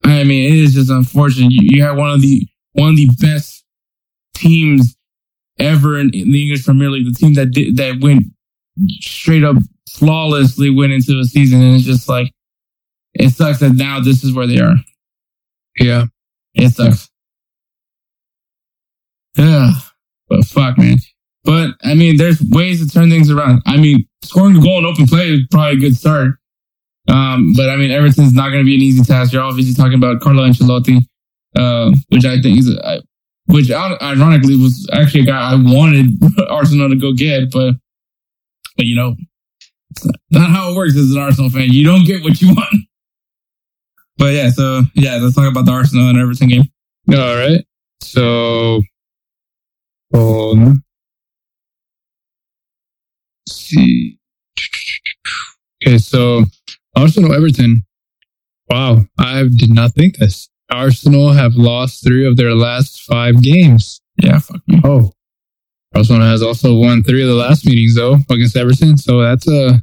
I 0.05 0.25
mean, 0.25 0.53
it 0.53 0.59
is 0.59 0.75
just 0.75 0.91
unfortunate. 0.91 1.51
You, 1.51 1.77
you 1.77 1.83
have 1.83 1.97
one 1.97 2.11
of 2.11 2.23
the 2.23 2.47
one 2.73 2.91
of 2.91 2.97
the 2.97 3.09
best 3.21 3.65
teams 4.35 4.97
ever 5.59 5.99
in, 5.99 6.11
in 6.15 6.31
the 6.31 6.43
English 6.43 6.65
Premier 6.65 6.91
League. 6.91 7.07
The 7.07 7.19
team 7.19 7.35
that 7.35 7.51
did, 7.51 7.77
that 7.77 8.01
went 8.01 8.23
straight 9.01 9.43
up 9.43 9.57
flawlessly 9.91 10.71
went 10.71 10.93
into 10.93 11.17
the 11.17 11.25
season, 11.25 11.61
and 11.63 11.75
it's 11.75 11.85
just 11.85 12.09
like 12.09 12.33
it 13.15 13.31
sucks 13.31 13.61
that 13.61 13.75
now 13.75 14.01
this 14.01 14.23
is 14.23 14.33
where 14.33 14.47
they 14.47 14.61
are. 14.61 14.77
Yeah. 15.79 16.05
It 16.55 16.71
sucks. 16.71 17.09
Yeah. 19.37 19.73
But 20.29 20.45
fuck, 20.45 20.79
man. 20.79 20.99
But 21.49 21.71
I 21.83 21.95
mean, 21.95 22.19
there's 22.19 22.43
ways 22.51 22.87
to 22.87 22.93
turn 22.93 23.09
things 23.09 23.31
around. 23.31 23.63
I 23.65 23.79
mean, 23.79 24.07
scoring 24.23 24.59
a 24.59 24.61
goal 24.61 24.81
in 24.81 24.85
open 24.85 25.07
play 25.07 25.31
is 25.31 25.41
probably 25.51 25.79
a 25.79 25.81
good 25.81 25.97
start. 25.97 26.35
Um, 27.09 27.55
but 27.57 27.71
I 27.71 27.77
mean, 27.77 27.91
Everton's 27.91 28.35
not 28.35 28.51
going 28.51 28.61
to 28.61 28.67
be 28.67 28.75
an 28.75 28.83
easy 28.83 29.03
task. 29.03 29.33
You're 29.33 29.43
obviously 29.43 29.73
talking 29.73 29.95
about 29.95 30.21
Carlo 30.21 30.47
Ancelotti, 30.47 30.99
uh, 31.57 31.91
which 32.11 32.27
I 32.27 32.39
think 32.43 32.59
is, 32.59 32.69
a, 32.69 33.01
which 33.47 33.71
ironically 33.71 34.57
was 34.57 34.87
actually 34.93 35.23
a 35.23 35.25
guy 35.25 35.53
I 35.53 35.55
wanted 35.55 36.11
Arsenal 36.51 36.91
to 36.91 36.97
go 36.97 37.15
get, 37.15 37.51
but, 37.51 37.77
but 38.77 38.85
you 38.85 38.95
know, 38.95 39.17
not 40.31 40.51
how 40.51 40.73
it 40.73 40.77
works 40.77 40.99
as 40.99 41.13
an 41.13 41.19
Arsenal 41.19 41.49
fan. 41.49 41.71
You 41.71 41.83
don't 41.83 42.05
get 42.05 42.23
what 42.23 42.43
you 42.43 42.49
want. 42.55 42.77
But 44.19 44.35
yeah, 44.35 44.51
so 44.51 44.83
yeah, 44.93 45.17
let's 45.17 45.35
talk 45.35 45.51
about 45.51 45.65
the 45.65 45.73
Arsenal 45.73 46.11
and 46.11 46.19
Everton 46.19 46.49
game. 46.49 46.65
All 47.11 47.37
right. 47.37 47.65
So, 48.03 48.83
um, 50.13 50.83
see. 53.49 54.19
Okay, 55.83 55.99
so 55.99 56.45
Arsenal 56.97 57.35
Everton. 57.35 57.85
Wow, 58.69 59.07
I 59.19 59.45
did 59.45 59.73
not 59.75 59.95
think 59.95 60.19
this. 60.19 60.49
Arsenal 60.71 61.33
have 61.33 61.55
lost 61.55 62.05
three 62.05 62.27
of 62.27 62.37
their 62.37 62.55
last 62.55 63.03
five 63.03 63.43
games. 63.43 64.01
Yeah, 64.23 64.39
fuck 64.39 64.61
me. 64.67 64.81
Oh, 64.85 65.13
Arsenal 65.95 66.27
has 66.27 66.43
also 66.43 66.75
won 66.75 67.03
three 67.03 67.23
of 67.23 67.29
the 67.29 67.35
last 67.35 67.65
meetings 67.65 67.95
though 67.95 68.19
against 68.31 68.57
Everton. 68.57 68.97
So 68.99 69.23
that's 69.23 69.49
a 69.49 69.83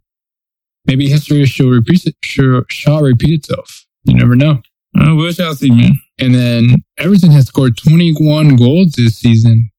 maybe 0.85 1.09
history 1.09 1.45
shall 1.45 1.67
repeat 1.67 2.05
it, 2.05 2.15
shall, 2.23 2.63
shall 2.69 3.01
repeat 3.01 3.39
itself. 3.39 3.85
You 4.03 4.15
never 4.15 4.35
know. 4.35 4.61
Uh, 4.97 5.15
we 5.15 5.33
shall 5.33 5.55
see, 5.55 5.71
man. 5.71 5.99
And 6.19 6.33
then 6.33 6.83
Everton 6.97 7.31
has 7.31 7.47
scored 7.47 7.77
21 7.77 8.55
goals 8.55 8.93
this 8.93 9.17
season. 9.17 9.71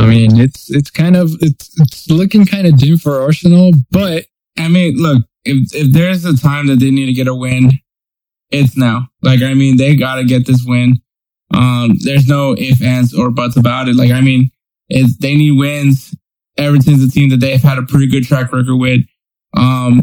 I 0.00 0.06
mean, 0.06 0.40
it's 0.40 0.70
it's 0.70 0.90
kind 0.90 1.16
of 1.16 1.30
it's 1.40 1.70
it's 1.80 2.10
looking 2.10 2.46
kind 2.46 2.66
of 2.66 2.78
dim 2.78 2.96
for 2.96 3.20
Arsenal, 3.20 3.72
but 3.90 4.24
I 4.58 4.68
mean, 4.68 4.96
look, 4.96 5.24
if 5.44 5.74
if 5.74 5.92
there's 5.92 6.24
a 6.24 6.36
time 6.36 6.66
that 6.68 6.80
they 6.80 6.90
need 6.90 7.06
to 7.06 7.12
get 7.12 7.28
a 7.28 7.34
win, 7.34 7.72
it's 8.50 8.76
now. 8.76 9.08
Like, 9.22 9.42
I 9.42 9.54
mean, 9.54 9.76
they 9.76 9.96
got 9.96 10.16
to 10.16 10.24
get 10.24 10.46
this 10.46 10.64
win. 10.64 11.00
Um, 11.52 11.92
there's 12.00 12.28
no 12.28 12.54
if, 12.56 12.82
ands, 12.82 13.14
or 13.14 13.30
buts 13.30 13.56
about 13.56 13.88
it. 13.88 13.96
Like, 13.96 14.10
I 14.10 14.20
mean, 14.20 14.50
it's, 14.88 15.16
they 15.18 15.36
need 15.36 15.58
wins. 15.58 16.14
Everton's 16.56 17.02
a 17.02 17.10
team 17.10 17.30
that 17.30 17.38
they've 17.40 17.62
had 17.62 17.78
a 17.78 17.82
pretty 17.82 18.06
good 18.06 18.24
track 18.24 18.52
record 18.52 18.76
with. 18.76 19.00
Um, 19.56 20.00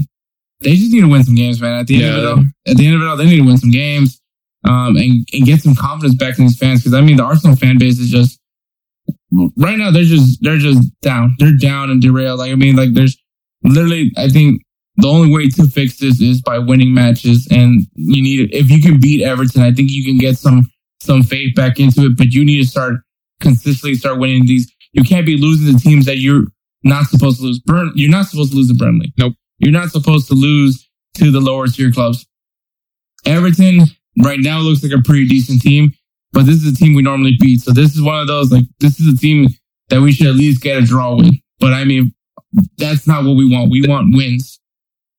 they 0.61 0.75
just 0.75 0.91
need 0.91 1.01
to 1.01 1.07
win 1.07 1.23
some 1.23 1.35
games, 1.35 1.61
man. 1.61 1.79
At 1.79 1.87
the 1.87 1.95
end 1.95 2.03
yeah. 2.03 2.11
of 2.11 2.17
it 2.17 2.27
all, 2.27 2.43
at 2.67 2.77
the 2.77 2.85
end 2.87 2.95
of 2.95 3.01
it 3.01 3.07
all, 3.07 3.17
they 3.17 3.25
need 3.25 3.37
to 3.37 3.45
win 3.45 3.57
some 3.57 3.71
games, 3.71 4.19
um, 4.63 4.97
and 4.97 5.27
and 5.31 5.45
get 5.45 5.61
some 5.61 5.75
confidence 5.75 6.15
back 6.15 6.39
in 6.39 6.45
these 6.45 6.57
fans. 6.57 6.81
Because 6.81 6.95
I 6.95 7.01
mean, 7.01 7.17
the 7.17 7.23
Arsenal 7.23 7.55
fan 7.55 7.77
base 7.77 7.99
is 7.99 8.09
just 8.09 8.36
right 9.57 9.78
now 9.78 9.91
they're 9.91 10.03
just 10.03 10.39
they're 10.41 10.57
just 10.57 10.89
down. 11.01 11.36
They're 11.39 11.57
down 11.57 11.89
and 11.89 12.01
derailed. 12.01 12.39
Like 12.39 12.51
I 12.51 12.55
mean, 12.55 12.75
like 12.75 12.93
there's 12.93 13.17
literally, 13.63 14.11
I 14.17 14.30
think 14.30 14.61
the 14.97 15.07
only 15.07 15.34
way 15.34 15.47
to 15.49 15.67
fix 15.67 15.97
this 15.97 16.21
is 16.21 16.41
by 16.41 16.57
winning 16.59 16.93
matches, 16.93 17.47
and 17.51 17.82
you 17.93 18.21
need 18.21 18.53
if 18.53 18.69
you 18.69 18.82
can 18.82 18.99
beat 18.99 19.23
Everton, 19.23 19.61
I 19.61 19.71
think 19.71 19.91
you 19.91 20.03
can 20.03 20.17
get 20.17 20.38
some 20.38 20.71
some 21.01 21.23
faith 21.23 21.55
back 21.55 21.80
into 21.80 22.05
it. 22.05 22.17
But 22.17 22.28
you 22.28 22.43
need 22.43 22.61
to 22.63 22.67
start 22.67 22.95
consistently 23.39 23.95
start 23.95 24.19
winning 24.19 24.45
these. 24.45 24.71
You 24.93 25.03
can't 25.03 25.25
be 25.25 25.38
losing 25.38 25.73
the 25.73 25.80
teams 25.80 26.05
that 26.05 26.17
you're 26.17 26.45
not 26.84 27.05
supposed 27.05 27.39
to 27.39 27.43
lose. 27.45 27.59
Burn, 27.59 27.91
you're 27.95 28.09
not 28.09 28.28
supposed 28.28 28.51
to 28.51 28.57
lose 28.57 28.69
to 28.69 28.73
Burnley. 28.73 29.13
Nope. 29.17 29.34
You're 29.59 29.71
not 29.71 29.89
supposed 29.89 30.28
to 30.28 30.34
lose 30.34 30.88
to 31.15 31.32
the 31.32 31.39
lower 31.39 31.67
tier 31.67 31.91
clubs. 31.91 32.25
Everton 33.25 33.82
right 34.23 34.39
now 34.39 34.59
looks 34.59 34.84
like 34.84 34.97
a 34.97 35.01
pretty 35.03 35.28
decent 35.28 35.61
team, 35.61 35.91
but 36.34 36.45
this 36.45 36.63
is 36.63 36.73
a 36.73 36.75
team 36.75 36.95
we 36.95 37.01
normally 37.01 37.38
beat. 37.39 37.61
So 37.61 37.71
this 37.71 37.95
is 37.95 38.01
one 38.01 38.19
of 38.19 38.28
those 38.28 38.51
like 38.51 38.65
this 38.80 38.99
is 38.99 39.13
a 39.13 39.17
team 39.17 39.47
that 39.89 40.01
we 40.01 40.11
should 40.11 40.28
at 40.28 40.36
least 40.36 40.61
get 40.61 40.82
a 40.82 40.86
draw 40.86 41.15
with. 41.15 41.36
But 41.59 41.73
I 41.73 41.84
mean, 41.84 42.13
that's 42.78 43.07
not 43.07 43.23
what 43.23 43.36
we 43.36 43.49
want. 43.49 43.71
We 43.71 43.88
want 43.88 44.15
wins. 44.15 44.59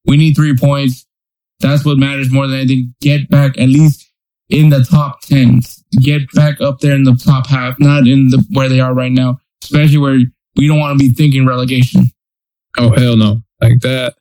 We 0.07 0.17
need 0.17 0.35
three 0.35 0.57
points. 0.57 1.07
That's 1.61 1.85
what 1.85 1.99
matters 1.99 2.31
more 2.31 2.47
than 2.47 2.61
anything. 2.61 2.95
Get 3.01 3.29
back 3.29 3.59
at 3.59 3.69
least 3.69 4.09
in 4.49 4.71
the 4.71 4.85
top 4.85 5.21
10. 5.23 5.61
Get 6.01 6.23
back 6.33 6.61
up 6.61 6.81
there 6.81 6.95
in 6.95 7.05
the 7.05 7.15
top 7.15 7.47
half, 7.47 7.79
not 7.79 8.07
in 8.07 8.29
the 8.29 8.45
where 8.51 8.69
they 8.69 8.81
are 8.81 8.95
right 8.95 9.13
now, 9.13 9.39
especially 9.63 9.99
where 9.99 10.19
we 10.57 10.67
don't 10.67 10.79
want 10.79 10.99
to 10.99 11.05
be 11.05 11.13
thinking 11.13 11.47
relegation. 11.47 12.05
Oh 12.79 12.91
hell 12.91 13.17
no. 13.17 13.43
Like 13.61 13.81
that 13.81 14.15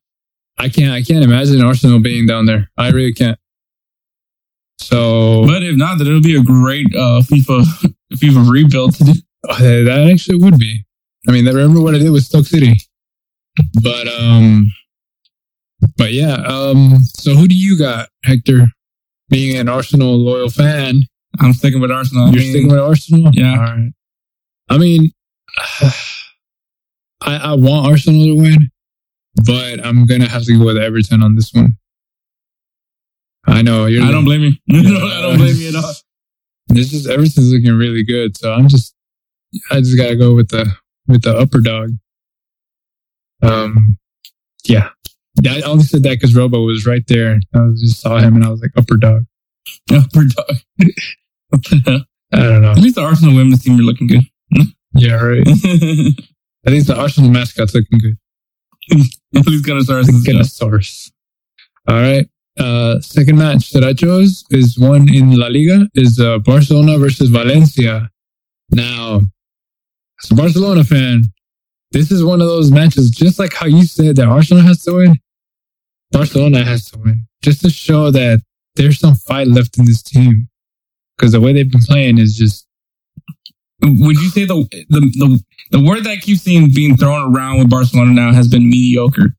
I 0.58 0.70
can't 0.70 0.92
I 0.92 1.04
can't 1.04 1.24
imagine 1.24 1.62
Arsenal 1.62 2.02
being 2.02 2.26
down 2.26 2.46
there. 2.46 2.70
I 2.78 2.90
really 2.90 3.14
can't. 3.14 3.38
So 4.80 5.46
But 5.46 5.64
if 5.64 5.76
not, 5.76 5.98
then 5.98 6.08
it'll 6.08 6.22
be 6.22 6.38
a 6.38 6.44
great 6.44 6.88
uh, 6.96 7.22
FIFA 7.22 7.96
FIFA 8.14 8.50
rebuild 8.50 8.96
uh, 9.50 9.58
that 9.58 10.10
actually 10.12 10.38
would 10.38 10.58
be. 10.58 10.84
I 11.28 11.32
mean, 11.32 11.46
remember 11.46 11.82
what 11.82 11.96
I 11.96 11.98
did 11.98 12.12
with 12.12 12.24
Stoke 12.24 12.46
City, 12.46 12.80
but 13.84 14.08
um, 14.08 14.72
but 15.98 16.14
yeah. 16.14 16.36
Um, 16.36 17.00
so 17.02 17.36
who 17.36 17.48
do 17.48 17.56
you 17.56 17.78
got, 17.78 18.10
Hector? 18.24 18.68
Being 19.30 19.58
an 19.58 19.68
Arsenal 19.68 20.16
loyal 20.16 20.50
fan, 20.50 21.02
I'm 21.40 21.52
sticking 21.52 21.82
with 21.82 21.92
Arsenal. 21.92 22.28
You're 22.28 22.42
mean, 22.42 22.52
sticking 22.52 22.72
with 22.72 22.80
Arsenal. 22.80 23.32
Yeah. 23.34 23.52
All 23.52 23.58
right. 23.58 23.92
I 24.70 24.78
mean, 24.78 25.12
I 25.82 25.92
I 27.22 27.54
want 27.56 27.88
Arsenal 27.88 28.24
to 28.24 28.36
win, 28.36 28.70
but 29.46 29.86
I'm 29.86 30.06
gonna 30.06 30.30
have 30.30 30.44
to 30.44 30.58
go 30.58 30.66
with 30.66 30.78
Everton 30.78 31.24
on 31.24 31.36
this 31.36 31.54
one. 31.54 31.78
I 33.48 33.62
know 33.62 33.86
you're. 33.86 34.04
I 34.04 34.12
don't 34.12 34.26
blame 34.26 34.42
you. 34.42 34.52
No, 34.68 34.80
I 35.08 35.22
don't 35.22 35.38
blame 35.38 35.56
you 35.56 35.70
at 35.70 35.76
all. 35.76 35.94
This 36.68 36.94
is 36.94 37.08
everything's 37.08 37.52
looking 37.52 37.74
really 37.78 38.04
good, 38.04 38.38
so 38.38 38.52
I'm 38.54 38.68
just 38.68 38.94
I 39.72 39.80
just 39.80 39.98
gotta 39.98 40.16
go 40.16 40.36
with 40.36 40.50
the 40.50 40.70
with 41.08 41.24
the 41.24 41.36
upper 41.38 41.62
dog. 41.62 41.92
Um, 43.42 43.98
yeah, 44.66 44.90
I 45.46 45.62
only 45.62 45.84
said 45.84 46.04
that 46.04 46.20
because 46.20 46.36
Robo 46.36 46.66
was 46.66 46.86
right 46.86 47.06
there. 47.08 47.40
I 47.56 47.70
just 47.80 48.02
saw 48.02 48.18
him 48.18 48.36
and 48.36 48.44
I 48.44 48.50
was 48.50 48.62
like 48.62 48.72
upper 48.76 48.98
dog. 48.98 49.26
Upper 49.92 50.24
dog. 50.24 50.58
I 52.34 52.38
don't 52.40 52.62
know. 52.62 52.72
At 52.72 52.80
least 52.80 52.96
the 52.96 53.02
Arsenal 53.02 53.36
women's 53.36 53.64
team 53.64 53.80
are 53.80 53.84
looking 53.84 54.08
good. 54.08 54.24
Yeah, 54.94 55.16
right. 55.16 55.46
At 55.48 55.56
I 56.66 56.70
think 56.70 56.88
the 56.88 56.96
Arsenal 56.98 57.30
mascot's 57.30 57.74
looking 57.74 58.00
good. 58.00 58.18
least 59.46 59.66
gonna 59.66 59.84
start 59.84 60.06
The 60.06 60.14
us. 60.14 60.58
Gunnosaurus. 60.60 61.12
All 61.88 61.96
right. 61.96 62.28
Uh, 62.58 63.00
second 63.02 63.38
match 63.38 63.72
that 63.72 63.84
I 63.84 63.94
chose 63.94 64.44
is 64.50 64.80
one 64.80 65.14
in 65.14 65.36
La 65.36 65.48
Liga 65.48 65.88
is 65.94 66.20
uh, 66.20 66.40
Barcelona 66.40 66.98
versus 66.98 67.30
Valencia. 67.30 68.10
Now, 68.72 69.22
as 70.24 70.32
a 70.32 70.36
Barcelona 70.36 70.84
fan, 70.84 71.26
this 71.92 72.12
is 72.12 72.24
one 72.24 72.42
of 72.42 72.48
those 72.48 72.72
matches, 72.72 73.12
just 73.12 73.40
like 73.40 73.54
how 73.54 73.68
you 73.68 73.84
said 73.86 74.16
that 74.16 74.28
Arsenal 74.28 74.64
has 74.64 74.82
to 74.84 74.94
win, 74.94 75.16
Barcelona 76.12 76.64
has 76.66 76.90
to 76.92 77.00
win, 77.00 77.28
just 77.44 77.62
to 77.62 77.70
show 77.70 78.12
that 78.12 78.42
there's 78.76 79.00
some 79.00 79.16
fight 79.16 79.48
left 79.48 79.78
in 79.78 79.86
this 79.86 80.02
team. 80.02 80.48
Because 81.18 81.32
the 81.32 81.42
way 81.42 81.54
they've 81.54 81.72
been 81.72 81.82
playing 81.82 82.18
is 82.18 82.36
just, 82.36 82.68
Would 83.82 84.18
you 84.18 84.30
say 84.30 84.46
the, 84.46 84.68
the 84.90 85.00
the 85.00 85.44
the 85.72 85.80
word 85.84 86.04
that 86.06 86.22
keeps 86.22 86.44
being 86.44 86.98
thrown 86.98 87.34
around 87.34 87.60
with 87.60 87.70
Barcelona 87.70 88.12
now 88.12 88.34
has 88.34 88.48
been 88.48 88.68
mediocre? 88.70 89.36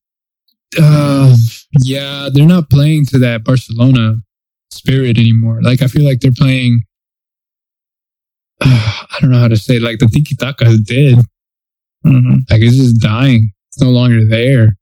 Uh, 0.78 1.34
yeah, 1.80 2.28
they're 2.32 2.46
not 2.46 2.70
playing 2.70 3.06
to 3.06 3.18
that 3.20 3.44
Barcelona 3.44 4.16
spirit 4.70 5.18
anymore. 5.18 5.62
Like, 5.62 5.82
I 5.82 5.86
feel 5.86 6.04
like 6.04 6.20
they're 6.20 6.32
playing, 6.32 6.82
I 8.60 9.16
don't 9.20 9.30
know 9.30 9.38
how 9.38 9.48
to 9.48 9.56
say 9.56 9.76
it, 9.76 9.82
like 9.82 9.98
the 9.98 10.06
tiki 10.06 10.34
taka 10.34 10.66
is 10.66 10.80
dead. 10.80 11.18
Mm-hmm. 12.06 12.40
Like 12.50 12.62
it's 12.62 12.76
just 12.76 13.00
dying. 13.00 13.52
It's 13.68 13.80
no 13.80 13.90
longer 13.90 14.24
there. 14.24 14.76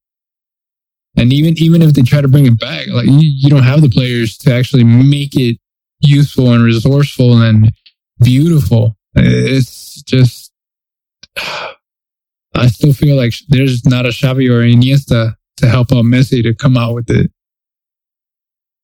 And 1.16 1.32
even 1.32 1.54
even 1.58 1.82
if 1.82 1.94
they 1.94 2.02
try 2.02 2.20
to 2.20 2.28
bring 2.28 2.46
it 2.46 2.60
back, 2.60 2.88
like 2.88 3.06
you, 3.06 3.18
you 3.20 3.48
don't 3.48 3.62
have 3.62 3.80
the 3.80 3.88
players 3.88 4.36
to 4.38 4.54
actually 4.54 4.84
make 4.84 5.34
it 5.34 5.58
useful 6.00 6.52
and 6.52 6.62
resourceful 6.62 7.40
and 7.40 7.72
beautiful. 8.20 8.96
It's 9.14 10.02
just 10.02 10.52
I 11.36 12.66
still 12.68 12.92
feel 12.92 13.16
like 13.16 13.34
there's 13.48 13.84
not 13.86 14.06
a 14.06 14.10
Xavi 14.10 14.48
or 14.50 14.62
Iniesta 14.62 15.34
to 15.58 15.68
help 15.68 15.92
out 15.92 16.04
Messi 16.04 16.42
to 16.42 16.54
come 16.54 16.76
out 16.76 16.94
with 16.94 17.10
it. 17.10 17.30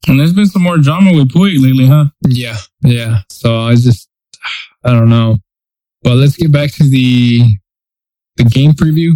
And 0.08 0.18
there's 0.18 0.32
been 0.32 0.46
some 0.46 0.62
more 0.62 0.78
drama 0.78 1.12
with 1.12 1.32
Puig 1.32 1.62
lately, 1.62 1.86
huh? 1.86 2.06
Yeah, 2.26 2.56
yeah. 2.82 3.20
So 3.30 3.60
I 3.60 3.74
just 3.74 4.08
I 4.84 4.90
don't 4.90 5.08
know. 5.08 5.38
But 6.02 6.14
let's 6.16 6.36
get 6.36 6.50
back 6.50 6.72
to 6.72 6.84
the 6.84 7.42
the 8.36 8.44
game 8.44 8.72
preview. 8.72 9.12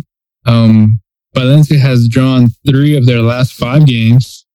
Um 0.47 1.01
Valencia 1.35 1.79
has 1.79 2.09
drawn 2.09 2.49
three 2.67 2.97
of 2.97 3.05
their 3.05 3.21
last 3.21 3.53
five 3.53 3.87
games, 3.87 4.47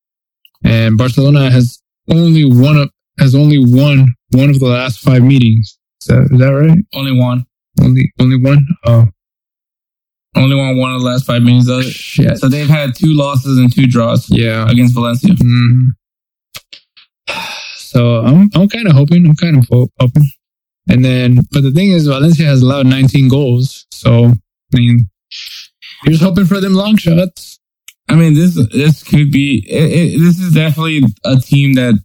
and 0.64 0.98
Barcelona 0.98 1.52
has 1.52 1.80
only 2.10 2.46
one 2.46 2.78
of 2.78 2.90
has 3.20 3.36
only 3.36 3.60
won 3.60 4.16
one 4.32 4.50
of 4.50 4.60
the 4.60 4.68
last 4.68 5.00
five 5.00 5.22
meetings. 5.22 5.78
Is 6.02 6.08
that, 6.08 6.30
is 6.32 6.40
that 6.40 6.48
right? 6.48 6.80
Only 6.96 7.12
one. 7.12 7.46
Only 7.80 8.12
only 8.20 8.38
one? 8.38 8.66
Oh 8.86 9.10
Only 10.36 10.56
won 10.56 10.78
one 10.78 10.94
of 10.94 11.02
the 11.02 11.06
last 11.08 11.26
five 11.26 11.42
minutes 11.44 11.68
of 11.70 11.80
it. 11.82 11.92
shit. 11.92 12.38
So 12.38 12.48
they've 12.48 12.70
had 12.70 12.96
two 12.96 13.14
losses 13.14 13.58
and 13.58 13.74
two 13.74 13.86
draws 13.88 14.30
Yeah. 14.30 14.70
against 14.70 14.94
Valencia. 14.94 15.34
Mhm. 15.34 15.88
So 17.78 18.20
I'm 18.22 18.50
I'm 18.56 18.70
kind 18.70 18.88
of 18.88 18.94
hoping. 18.94 19.26
I'm 19.26 19.36
kind 19.36 19.58
of 19.58 19.68
hoping. 20.00 20.30
And 20.90 21.06
then, 21.06 21.40
but 21.52 21.62
the 21.64 21.72
thing 21.72 21.92
is, 21.92 22.08
Valencia 22.08 22.46
has 22.46 22.62
allowed 22.62 22.88
19 22.88 23.28
goals. 23.28 23.86
So 23.92 24.26
I 24.26 24.78
mean, 24.78 25.10
here's 26.04 26.22
hoping 26.22 26.46
for 26.46 26.60
them 26.60 26.74
long 26.74 26.98
shots. 26.98 27.60
I 28.10 28.16
mean, 28.16 28.34
this 28.34 28.56
this 28.72 29.04
could 29.04 29.32
be 29.32 29.66
it, 29.70 29.84
it, 30.16 30.20
this 30.20 30.40
is 30.40 30.54
definitely 30.54 31.02
a 31.26 31.38
team 31.38 31.74
that 31.76 31.96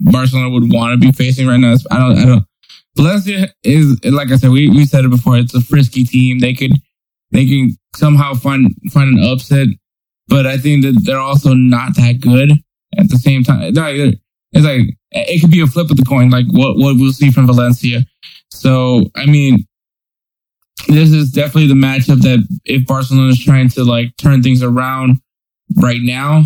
Barcelona 0.00 0.50
would 0.50 0.70
want 0.72 0.92
to 1.00 1.06
be 1.06 1.12
facing 1.12 1.46
right 1.46 1.58
now. 1.60 1.74
I 1.90 1.98
don't 1.98 2.18
I 2.18 2.24
don't. 2.26 2.44
Valencia 2.96 3.48
is 3.64 3.98
like 4.04 4.30
I 4.30 4.36
said, 4.36 4.50
we, 4.50 4.68
we 4.70 4.84
said 4.84 5.04
it 5.04 5.10
before. 5.10 5.36
It's 5.38 5.54
a 5.54 5.60
frisky 5.60 6.04
team. 6.04 6.38
They 6.38 6.54
could 6.54 6.72
they 7.34 7.46
can 7.46 7.76
somehow 7.96 8.32
find 8.34 8.68
find 8.92 9.18
an 9.18 9.30
upset, 9.30 9.68
but 10.28 10.46
I 10.46 10.56
think 10.56 10.84
that 10.84 11.02
they're 11.04 11.18
also 11.18 11.52
not 11.52 11.96
that 11.96 12.20
good 12.20 12.52
at 12.96 13.10
the 13.10 13.18
same 13.18 13.42
time. 13.42 13.62
It's 13.62 14.64
like 14.64 14.96
it 15.10 15.40
could 15.40 15.50
be 15.50 15.60
a 15.60 15.66
flip 15.66 15.90
of 15.90 15.96
the 15.96 16.04
coin, 16.04 16.30
like 16.30 16.46
what 16.50 16.76
what 16.76 16.96
we'll 16.96 17.12
see 17.12 17.32
from 17.32 17.46
Valencia. 17.46 18.04
So 18.50 19.10
I 19.16 19.26
mean, 19.26 19.66
this 20.86 21.10
is 21.10 21.32
definitely 21.32 21.66
the 21.66 21.74
matchup 21.74 22.22
that 22.22 22.46
if 22.64 22.86
Barcelona 22.86 23.30
is 23.30 23.44
trying 23.44 23.68
to 23.70 23.82
like 23.82 24.16
turn 24.16 24.42
things 24.42 24.62
around 24.62 25.18
right 25.76 26.00
now, 26.00 26.44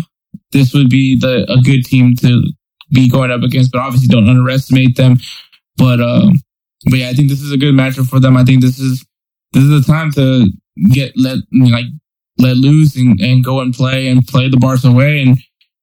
this 0.51 0.73
would 0.73 0.89
be 0.89 1.19
the 1.19 1.45
a 1.51 1.61
good 1.61 1.85
team 1.85 2.15
to 2.17 2.43
be 2.91 3.07
going 3.07 3.29
up 3.29 3.43
against. 3.43 3.71
But 3.71 3.81
obviously, 3.81 4.07
don't 4.07 4.27
underestimate 4.27 4.95
them. 4.95 5.19
But 5.77 6.01
um, 6.01 6.41
but 6.85 6.97
yeah, 6.97 7.09
I 7.09 7.13
think 7.13 7.29
this 7.29 7.43
is 7.43 7.51
a 7.51 7.57
good 7.57 7.75
matchup 7.75 8.09
for 8.09 8.19
them. 8.19 8.35
I 8.35 8.43
think 8.43 8.61
this 8.61 8.79
is 8.79 9.05
this 9.53 9.63
is 9.63 9.85
the 9.85 9.91
time 9.91 10.11
to 10.11 10.47
get 10.91 11.13
let 11.15 11.39
like 11.51 11.85
let 12.37 12.55
loose 12.55 12.95
and, 12.95 13.19
and 13.19 13.43
go 13.43 13.59
and 13.59 13.73
play 13.73 14.07
and 14.07 14.25
play 14.27 14.49
the 14.49 14.57
Barca 14.57 14.87
away 14.87 15.21
and 15.21 15.37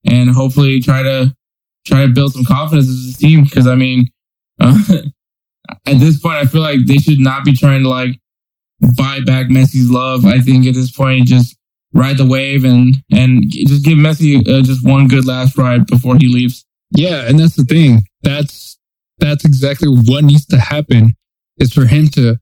and 0.06 0.30
hopefully 0.30 0.80
try 0.80 1.02
to 1.02 1.34
try 1.86 2.06
to 2.06 2.12
build 2.12 2.32
some 2.32 2.44
confidence 2.44 2.88
as 2.88 3.14
a 3.14 3.18
team. 3.18 3.44
Because 3.44 3.66
I 3.66 3.74
mean, 3.74 4.08
uh, 4.60 4.78
at 5.86 5.98
this 5.98 6.18
point, 6.18 6.36
I 6.36 6.46
feel 6.46 6.62
like 6.62 6.80
they 6.86 6.96
should 6.96 7.20
not 7.20 7.44
be 7.44 7.52
trying 7.52 7.82
to 7.82 7.88
like 7.88 8.18
buy 8.96 9.20
back 9.20 9.46
Messi's 9.46 9.90
love. 9.90 10.24
I 10.24 10.40
think 10.40 10.66
at 10.66 10.74
this 10.74 10.90
point, 10.90 11.26
just 11.26 11.56
ride 11.92 12.18
the 12.18 12.26
wave 12.26 12.64
and 12.64 12.96
and 13.10 13.42
just 13.50 13.84
give 13.84 13.98
Messi 13.98 14.38
uh, 14.48 14.62
just 14.62 14.86
one 14.86 15.08
good 15.08 15.26
last 15.26 15.56
ride 15.56 15.86
before 15.86 16.16
he 16.16 16.28
leaves. 16.28 16.64
Yeah, 16.90 17.26
and 17.26 17.38
that's 17.38 17.56
the 17.56 17.64
thing. 17.64 18.02
That's 18.22 18.78
that's 19.18 19.44
exactly 19.44 19.88
what 19.88 20.24
needs 20.24 20.46
to 20.46 20.58
happen. 20.58 21.14
Is 21.58 21.72
for 21.72 21.86
him 21.86 22.08
to 22.08 22.38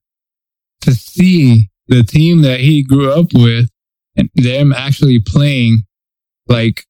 to 0.84 0.94
see 0.94 1.68
the 1.88 2.02
team 2.02 2.42
that 2.42 2.60
he 2.60 2.82
grew 2.82 3.12
up 3.12 3.26
with 3.34 3.68
and 4.16 4.30
them 4.34 4.72
actually 4.72 5.18
playing 5.18 5.82
like 6.46 6.84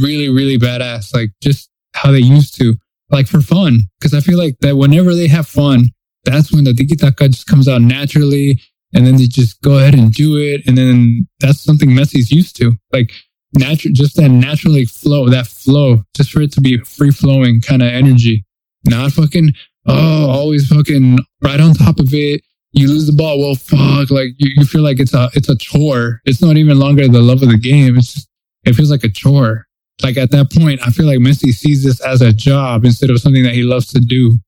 really, 0.00 0.28
really 0.28 0.58
badass, 0.58 1.14
like 1.14 1.30
just 1.42 1.70
how 1.94 2.10
they 2.10 2.18
used 2.18 2.56
to, 2.58 2.74
like 3.10 3.26
for 3.26 3.40
fun. 3.40 3.80
Because 3.98 4.14
I 4.14 4.20
feel 4.20 4.38
like 4.38 4.56
that 4.60 4.76
whenever 4.76 5.14
they 5.14 5.28
have 5.28 5.46
fun, 5.46 5.90
that's 6.24 6.52
when 6.52 6.64
the 6.64 6.74
tiki 6.74 6.96
taka 6.96 7.28
just 7.28 7.46
comes 7.46 7.68
out 7.68 7.80
naturally, 7.80 8.60
and 8.92 9.06
then 9.06 9.16
they 9.16 9.26
just 9.26 9.60
go 9.62 9.78
ahead 9.78 9.94
and 9.94 10.12
do 10.12 10.36
it, 10.36 10.62
and 10.66 10.76
then 10.76 11.26
that's 11.40 11.60
something 11.60 11.90
Messi's 11.90 12.30
used 12.30 12.56
to, 12.56 12.72
like 12.92 13.12
natural, 13.54 13.94
just 13.94 14.16
that 14.16 14.28
naturally 14.28 14.84
flow, 14.84 15.28
that 15.28 15.46
flow, 15.46 16.02
just 16.14 16.30
for 16.30 16.40
it 16.42 16.52
to 16.52 16.60
be 16.60 16.78
free 16.78 17.10
flowing 17.10 17.60
kind 17.60 17.82
of 17.82 17.88
energy, 17.88 18.44
not 18.84 19.12
fucking 19.12 19.52
oh, 19.86 20.30
always 20.30 20.68
fucking 20.68 21.18
right 21.42 21.60
on 21.60 21.74
top 21.74 21.98
of 21.98 22.12
it. 22.12 22.42
You 22.72 22.88
lose 22.88 23.06
the 23.06 23.12
ball, 23.12 23.40
well, 23.40 23.54
fuck, 23.54 24.10
like 24.10 24.30
you, 24.36 24.50
you 24.56 24.64
feel 24.64 24.82
like 24.82 25.00
it's 25.00 25.14
a 25.14 25.30
it's 25.34 25.48
a 25.48 25.56
chore. 25.56 26.20
It's 26.24 26.42
not 26.42 26.56
even 26.56 26.78
longer 26.78 27.08
the 27.08 27.22
love 27.22 27.42
of 27.42 27.48
the 27.48 27.58
game. 27.58 27.96
It's 27.96 28.14
just, 28.14 28.28
it 28.64 28.74
feels 28.74 28.90
like 28.90 29.04
a 29.04 29.08
chore. 29.08 29.66
Like 30.02 30.16
at 30.16 30.30
that 30.32 30.52
point, 30.52 30.80
I 30.86 30.90
feel 30.90 31.06
like 31.06 31.18
Messi 31.18 31.52
sees 31.52 31.82
this 31.82 32.00
as 32.00 32.20
a 32.20 32.32
job 32.32 32.84
instead 32.84 33.10
of 33.10 33.20
something 33.20 33.42
that 33.42 33.54
he 33.54 33.62
loves 33.62 33.86
to 33.88 34.00
do. 34.00 34.38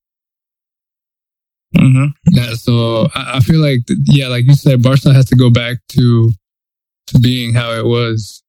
Mm-hmm. 1.77 2.07
Yeah, 2.31 2.55
so 2.55 3.09
I, 3.14 3.37
I 3.37 3.41
feel 3.41 3.61
like, 3.61 3.81
yeah, 4.05 4.29
like 4.29 4.45
you 4.45 4.55
said, 4.55 4.83
Barcelona 4.83 5.16
has 5.16 5.29
to 5.31 5.37
go 5.37 5.51
back 5.51 5.79
to 5.93 6.33
to 7.09 7.18
being 7.18 7.55
how 7.55 7.73
it 7.73 7.85
was 7.85 8.43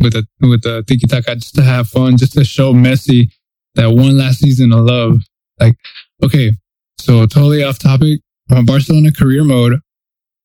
with 0.00 0.14
the 0.14 0.26
with 0.40 0.62
the 0.62 0.82
tiki 0.86 1.06
taka, 1.06 1.36
just 1.36 1.54
to 1.54 1.62
have 1.62 1.88
fun, 1.88 2.16
just 2.16 2.32
to 2.34 2.44
show 2.44 2.72
Messi 2.72 3.30
that 3.74 3.90
one 3.90 4.18
last 4.18 4.40
season 4.40 4.72
of 4.72 4.80
love. 4.80 5.20
Like, 5.60 5.76
okay, 6.22 6.52
so 6.98 7.26
totally 7.26 7.62
off 7.64 7.78
topic. 7.78 8.20
On 8.50 8.64
Barcelona 8.64 9.12
career 9.12 9.44
mode, 9.44 9.78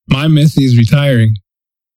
my 0.09 0.25
Messi 0.25 0.63
is 0.63 0.77
retiring. 0.77 1.35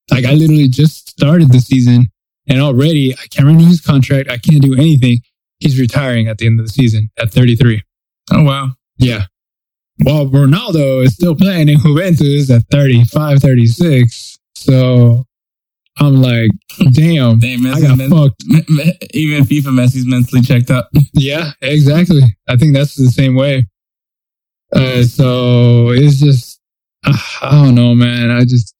Like, 0.09 0.23
I 0.25 0.33
literally 0.33 0.69
just 0.69 1.09
started 1.09 1.51
the 1.51 1.59
season, 1.59 2.05
and 2.47 2.61
already 2.61 3.13
I 3.13 3.27
can't 3.29 3.45
renew 3.45 3.65
his 3.65 3.81
contract. 3.81 4.29
I 4.29 4.37
can't 4.37 4.61
do 4.61 4.73
anything. 4.73 5.19
he's 5.59 5.79
retiring 5.79 6.27
at 6.29 6.37
the 6.37 6.45
end 6.45 6.59
of 6.61 6.65
the 6.67 6.71
season 6.71 7.09
at 7.19 7.31
33. 7.31 7.81
Oh 8.31 8.43
wow. 8.43 8.69
Yeah. 8.97 9.25
Well, 10.05 10.27
Ronaldo 10.27 11.03
is 11.03 11.13
still 11.15 11.35
playing 11.35 11.67
in 11.69 11.79
Juventus 11.79 12.49
at 12.51 12.61
35, 12.71 13.39
36. 13.39 14.37
So 14.55 15.25
I'm 15.99 16.21
like, 16.21 16.51
damn, 16.93 17.39
Damn, 17.39 17.65
I 17.65 17.81
got 17.81 17.97
men- 17.97 18.09
fucked. 18.11 18.43
Even 19.13 19.43
FIFA 19.43 19.73
Messi's 19.73 20.05
mentally 20.05 20.41
checked 20.41 20.69
out. 20.71 20.85
Yeah, 21.13 21.51
exactly. 21.61 22.21
I 22.47 22.55
think 22.55 22.73
that's 22.75 22.95
the 22.95 23.07
same 23.09 23.35
way. 23.35 23.65
Uh, 24.73 25.03
so 25.03 25.89
it's 25.89 26.19
just, 26.19 26.59
uh, 27.05 27.17
I 27.41 27.51
don't 27.51 27.75
know, 27.75 27.95
man. 27.95 28.29
I 28.29 28.41
just, 28.41 28.73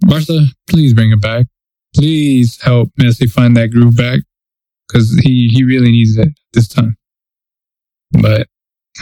Barca, 0.00 0.46
please 0.68 0.94
bring 0.94 1.10
it 1.10 1.20
back. 1.20 1.46
Please 1.94 2.60
help 2.62 2.90
Messi 3.00 3.30
find 3.30 3.56
that 3.56 3.70
groove 3.70 3.96
back 3.96 4.20
because 4.86 5.12
he, 5.24 5.48
he 5.48 5.64
really 5.64 5.90
needs 5.90 6.16
it 6.16 6.28
this 6.52 6.68
time. 6.68 6.96
But, 8.12 8.46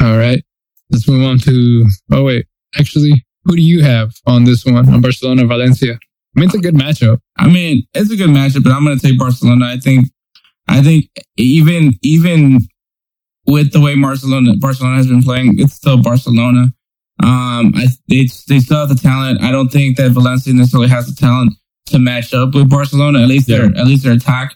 all 0.00 0.16
right, 0.16 0.42
let's 0.90 1.06
move 1.06 1.24
on 1.24 1.38
to, 1.40 1.86
oh, 2.12 2.24
wait, 2.24 2.46
actually, 2.78 3.24
who 3.44 3.56
do 3.56 3.62
you 3.62 3.82
have 3.82 4.14
on 4.26 4.44
this 4.44 4.64
one 4.64 4.88
on 4.88 5.00
Barcelona 5.00 5.46
Valencia? 5.46 5.92
I 5.92 6.40
mean, 6.40 6.48
it's 6.48 6.54
a 6.54 6.58
good 6.58 6.74
matchup. 6.74 7.18
I 7.38 7.48
mean, 7.48 7.86
it's 7.94 8.10
a 8.10 8.16
good 8.16 8.30
matchup, 8.30 8.64
but 8.64 8.72
I'm 8.72 8.84
going 8.84 8.98
to 8.98 9.06
take 9.06 9.18
Barcelona. 9.18 9.66
I 9.66 9.78
think, 9.78 10.06
I 10.68 10.82
think 10.82 11.08
even 11.36 11.92
even 12.02 12.58
with 13.46 13.72
the 13.72 13.80
way 13.80 13.94
Barcelona 14.00 14.54
Barcelona 14.58 14.96
has 14.96 15.06
been 15.06 15.22
playing, 15.22 15.54
it's 15.58 15.74
still 15.74 16.00
Barcelona. 16.02 16.72
Um, 17.22 17.72
I 17.74 17.86
they 18.08 18.28
they 18.48 18.60
still 18.60 18.78
have 18.78 18.88
the 18.88 18.94
talent. 18.94 19.40
I 19.42 19.50
don't 19.50 19.68
think 19.70 19.96
that 19.96 20.10
Valencia 20.12 20.52
necessarily 20.52 20.88
has 20.88 21.06
the 21.06 21.14
talent 21.14 21.54
to 21.86 21.98
match 21.98 22.34
up 22.34 22.54
with 22.54 22.68
Barcelona. 22.68 23.22
At 23.22 23.28
least 23.28 23.46
their 23.46 23.64
at 23.64 23.86
least 23.86 24.04
their 24.04 24.12
attack. 24.14 24.54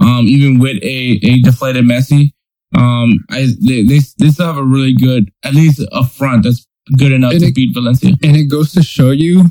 Um, 0.00 0.26
even 0.26 0.58
with 0.58 0.82
a 0.82 1.20
a 1.22 1.40
deflated 1.42 1.84
Messi, 1.84 2.32
um, 2.74 3.24
I 3.30 3.46
they 3.60 3.82
they, 3.84 4.00
they 4.18 4.30
still 4.30 4.46
have 4.46 4.56
a 4.56 4.64
really 4.64 4.94
good 4.94 5.30
at 5.44 5.54
least 5.54 5.80
a 5.92 6.04
front 6.06 6.44
that's 6.44 6.66
good 6.98 7.12
enough 7.12 7.32
And 7.32 7.40
to 7.42 7.46
it- 7.48 7.54
beat 7.54 7.72
Valencia. 7.74 8.16
And 8.22 8.36
it 8.36 8.44
goes 8.50 8.72
to 8.72 8.82
show 8.82 9.10
you 9.12 9.44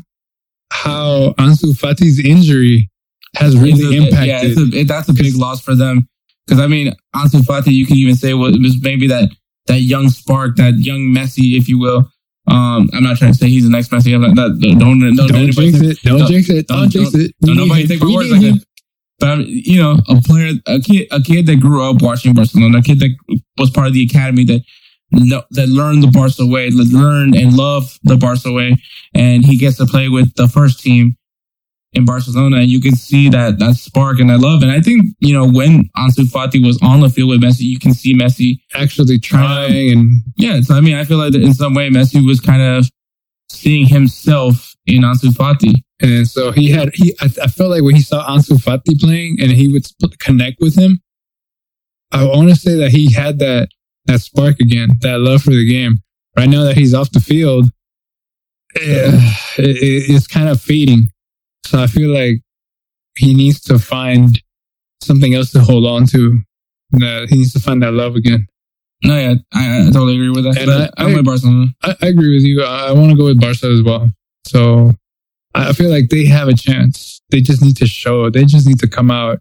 how 0.72 1.34
Ansu 1.38 1.78
Fati's 1.80 2.20
injury 2.24 2.90
has 3.38 3.56
really 3.58 3.98
a- 3.98 4.02
impacted. 4.04 4.28
Yeah, 4.28 4.80
a, 4.80 4.82
it, 4.82 4.88
that's 4.88 5.08
a 5.10 5.14
big 5.14 5.36
loss 5.36 5.62
for 5.62 5.76
them. 5.76 6.08
Because 6.46 6.60
I 6.60 6.68
mean, 6.68 6.94
Ansu 7.16 7.42
Fati, 7.42 7.72
you 7.72 7.86
can 7.86 7.98
even 7.98 8.16
say 8.16 8.34
was, 8.34 8.58
was 8.58 8.82
maybe 8.82 9.08
that 9.08 9.30
that 9.68 9.82
young 9.82 10.10
spark, 10.10 10.56
that 10.58 10.74
young 10.80 11.14
Messi, 11.16 11.58
if 11.58 11.70
you 11.70 11.80
will. 11.80 12.10
Um, 12.48 12.90
I'm 12.94 13.04
not 13.04 13.18
trying 13.18 13.32
to 13.34 13.38
say 13.38 13.48
he's 13.48 13.64
the 13.64 13.70
next 13.70 13.92
Messi. 13.92 14.14
I'm 14.16 14.22
not, 14.22 14.36
that, 14.36 14.76
don't 14.80 15.00
don't, 15.00 15.16
don't 15.16 15.36
anybody 15.36 15.72
jinx 15.72 15.80
it. 15.82 16.02
Don't, 16.04 16.20
don't- 16.20 16.28
jinx 16.28 16.50
it. 16.50 16.68
Don't, 16.68 16.78
don't- 16.80 16.90
jinx 16.90 17.14
it. 17.14 17.36
don't 17.42 17.56
We 17.58 17.68
nobody 17.68 17.88
take 17.88 18.02
my 18.02 18.14
words 18.14 18.32
like 18.32 18.42
that. 18.42 18.66
But 19.20 19.46
you 19.48 19.80
know, 19.80 20.00
a 20.10 20.20
player, 20.22 20.54
a 20.66 20.80
kid, 20.80 21.08
a 21.12 21.22
kid 21.22 21.46
that 21.46 21.60
grew 21.60 21.88
up 21.88 22.02
watching 22.02 22.34
Barcelona, 22.34 22.80
a 22.80 22.82
kid 22.82 23.00
that 23.02 23.16
was 23.58 23.70
part 23.70 23.88
of 23.88 23.94
the 23.94 24.04
academy 24.04 24.44
that 24.46 24.62
that 25.12 25.68
learned 25.68 26.02
the 26.02 26.08
Barca 26.08 26.46
way, 26.46 26.70
that 26.70 26.88
learned 26.92 27.36
and 27.36 27.56
loved 27.56 28.00
the 28.04 28.18
Barca 28.18 28.52
way, 28.52 28.78
and 29.14 29.46
he 29.46 29.58
gets 29.58 29.78
to 29.78 29.86
play 29.86 30.10
with 30.10 30.34
the 30.36 30.48
first 30.48 30.80
team 30.80 31.16
in 31.94 32.06
Barcelona, 32.06 32.58
and 32.58 32.70
you 32.70 32.80
can 32.80 32.96
see 32.96 33.28
that 33.30 33.60
that 33.60 33.76
spark 33.76 34.20
and 34.20 34.30
that 34.30 34.40
love. 34.40 34.62
And 34.64 34.72
I 34.72 34.80
think 34.82 35.04
you 35.20 35.34
know 35.34 35.46
when 35.48 35.90
Ansu 35.98 36.26
Fati 36.26 36.64
was 36.66 36.80
on 36.82 37.02
the 37.02 37.10
field 37.10 37.30
with 37.30 37.42
Messi, 37.42 37.62
you 37.62 37.80
can 37.80 37.94
see 37.94 38.14
Messi. 38.16 38.60
Actually 38.74 39.20
trying 39.20 39.92
and 39.92 40.22
Yeah, 40.38 40.62
so 40.62 40.76
I 40.76 40.82
mean, 40.82 40.96
I 40.96 41.04
feel 41.04 41.18
like 41.18 41.34
in 41.36 41.54
some 41.54 41.74
way 41.74 41.90
Messi 41.90 42.26
was 42.26 42.40
kind 42.40 42.62
of 42.62 42.90
seeing 43.50 43.86
himself 43.88 44.74
in 44.86 45.02
Ansu 45.02 45.32
Fati. 45.32 45.74
and 46.02 46.28
so 46.28 46.52
he 46.52 46.70
had 46.72 46.92
he. 46.94 47.14
I, 47.20 47.26
I 47.26 47.48
felt 47.48 47.72
like 47.72 47.84
when 47.84 47.96
he 47.96 48.02
saw 48.02 48.26
Ansu 48.28 48.58
Fati 48.58 49.00
playing 49.00 49.38
and 49.42 49.52
he 49.52 49.68
would 49.68 49.86
sp- 49.86 50.18
connect 50.20 50.58
with 50.62 50.78
him. 50.78 51.02
I 52.14 52.26
want 52.26 52.50
to 52.50 52.56
say 52.56 52.76
that 52.76 52.92
he 52.92 53.12
had 53.12 53.40
that 53.40 53.70
that 54.06 54.20
spark 54.22 54.60
again, 54.60 54.90
that 55.02 55.20
love 55.20 55.42
for 55.44 55.52
the 55.52 55.68
game. 55.68 56.00
Right 56.38 56.50
now 56.50 56.64
that 56.64 56.78
he's 56.78 56.94
off 56.94 57.12
the 57.12 57.20
field, 57.20 57.70
eh, 58.76 59.12
it, 59.58 59.78
it- 59.78 60.10
it's 60.10 60.28
kind 60.28 60.48
of 60.50 60.62
fading. 60.62 61.12
So 61.66 61.82
I 61.82 61.88
feel 61.88 62.10
like 62.14 62.42
he 63.18 63.34
needs 63.34 63.62
to 63.62 63.78
find 63.80 64.30
something 65.02 65.34
else 65.34 65.52
to 65.52 65.60
hold 65.62 65.86
on 65.86 66.06
to. 66.08 66.40
That 66.92 67.28
he 67.30 67.38
needs 67.38 67.54
to 67.54 67.60
find 67.60 67.82
that 67.84 67.94
love 67.94 68.16
again. 68.16 68.48
No, 69.04 69.18
yeah, 69.18 69.36
I, 69.54 69.82
I 69.82 69.86
totally 69.86 70.16
agree 70.16 70.30
with 70.30 70.44
that. 70.44 70.58
And 70.58 70.68
But 70.68 70.94
I- 71.00 71.06
I'm 71.06 71.14
with 71.14 71.26
Barcelona. 71.26 71.68
I, 71.82 71.96
I 72.02 72.08
agree 72.08 72.36
with 72.36 72.44
you. 72.44 72.64
I, 72.64 72.88
I 72.90 72.92
want 72.92 73.12
to 73.12 73.18
go 73.18 73.26
with 73.26 73.40
Barca 73.40 73.68
as 73.68 73.82
well. 73.82 74.10
So 74.46 74.92
I 75.56 75.70
I 75.70 75.74
feel 75.74 75.90
like 75.90 76.10
they 76.10 76.26
have 76.26 76.48
a 76.50 76.54
chance. 76.54 77.22
They 77.30 77.42
just 77.42 77.62
need 77.62 77.78
to 77.78 77.88
show. 77.88 78.30
They 78.30 78.44
just 78.46 78.68
need 78.68 78.80
to 78.80 78.88
come 78.88 79.10
out. 79.10 79.40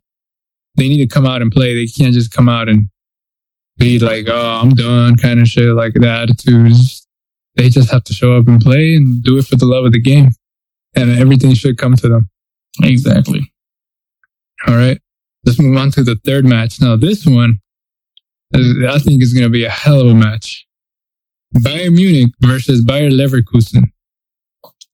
They 0.76 0.88
need 0.88 0.98
to 0.98 1.12
come 1.12 1.26
out 1.26 1.42
and 1.42 1.50
play. 1.50 1.74
They 1.74 1.86
can't 1.86 2.14
just 2.14 2.32
come 2.32 2.48
out 2.48 2.68
and 2.68 2.88
be 3.78 3.98
like, 3.98 4.26
"Oh, 4.28 4.60
I'm 4.62 4.70
done," 4.70 5.16
kind 5.16 5.40
of 5.40 5.48
shit, 5.48 5.74
like 5.74 5.94
the 5.94 6.08
attitudes. 6.08 7.06
They 7.56 7.68
just 7.68 7.90
have 7.90 8.04
to 8.04 8.12
show 8.12 8.36
up 8.36 8.46
and 8.46 8.60
play 8.60 8.94
and 8.94 9.22
do 9.24 9.36
it 9.38 9.46
for 9.46 9.56
the 9.56 9.66
love 9.66 9.84
of 9.84 9.92
the 9.92 10.00
game, 10.00 10.30
and 10.94 11.10
everything 11.10 11.54
should 11.54 11.78
come 11.78 11.96
to 11.96 12.08
them. 12.08 12.28
Exactly. 12.82 13.52
All 14.66 14.76
right, 14.76 15.00
let's 15.44 15.58
move 15.60 15.76
on 15.76 15.90
to 15.92 16.02
the 16.02 16.16
third 16.24 16.44
match. 16.44 16.80
Now, 16.80 16.96
this 16.96 17.26
one, 17.26 17.58
is- 18.52 18.84
I 18.86 18.98
think, 18.98 19.22
is 19.22 19.32
going 19.32 19.44
to 19.44 19.50
be 19.50 19.64
a 19.64 19.70
hell 19.70 20.00
of 20.00 20.08
a 20.08 20.14
match. 20.14 20.66
Bayern 21.56 21.94
Munich 21.94 22.32
versus 22.40 22.84
Bayer 22.84 23.10
Leverkusen. 23.10 23.84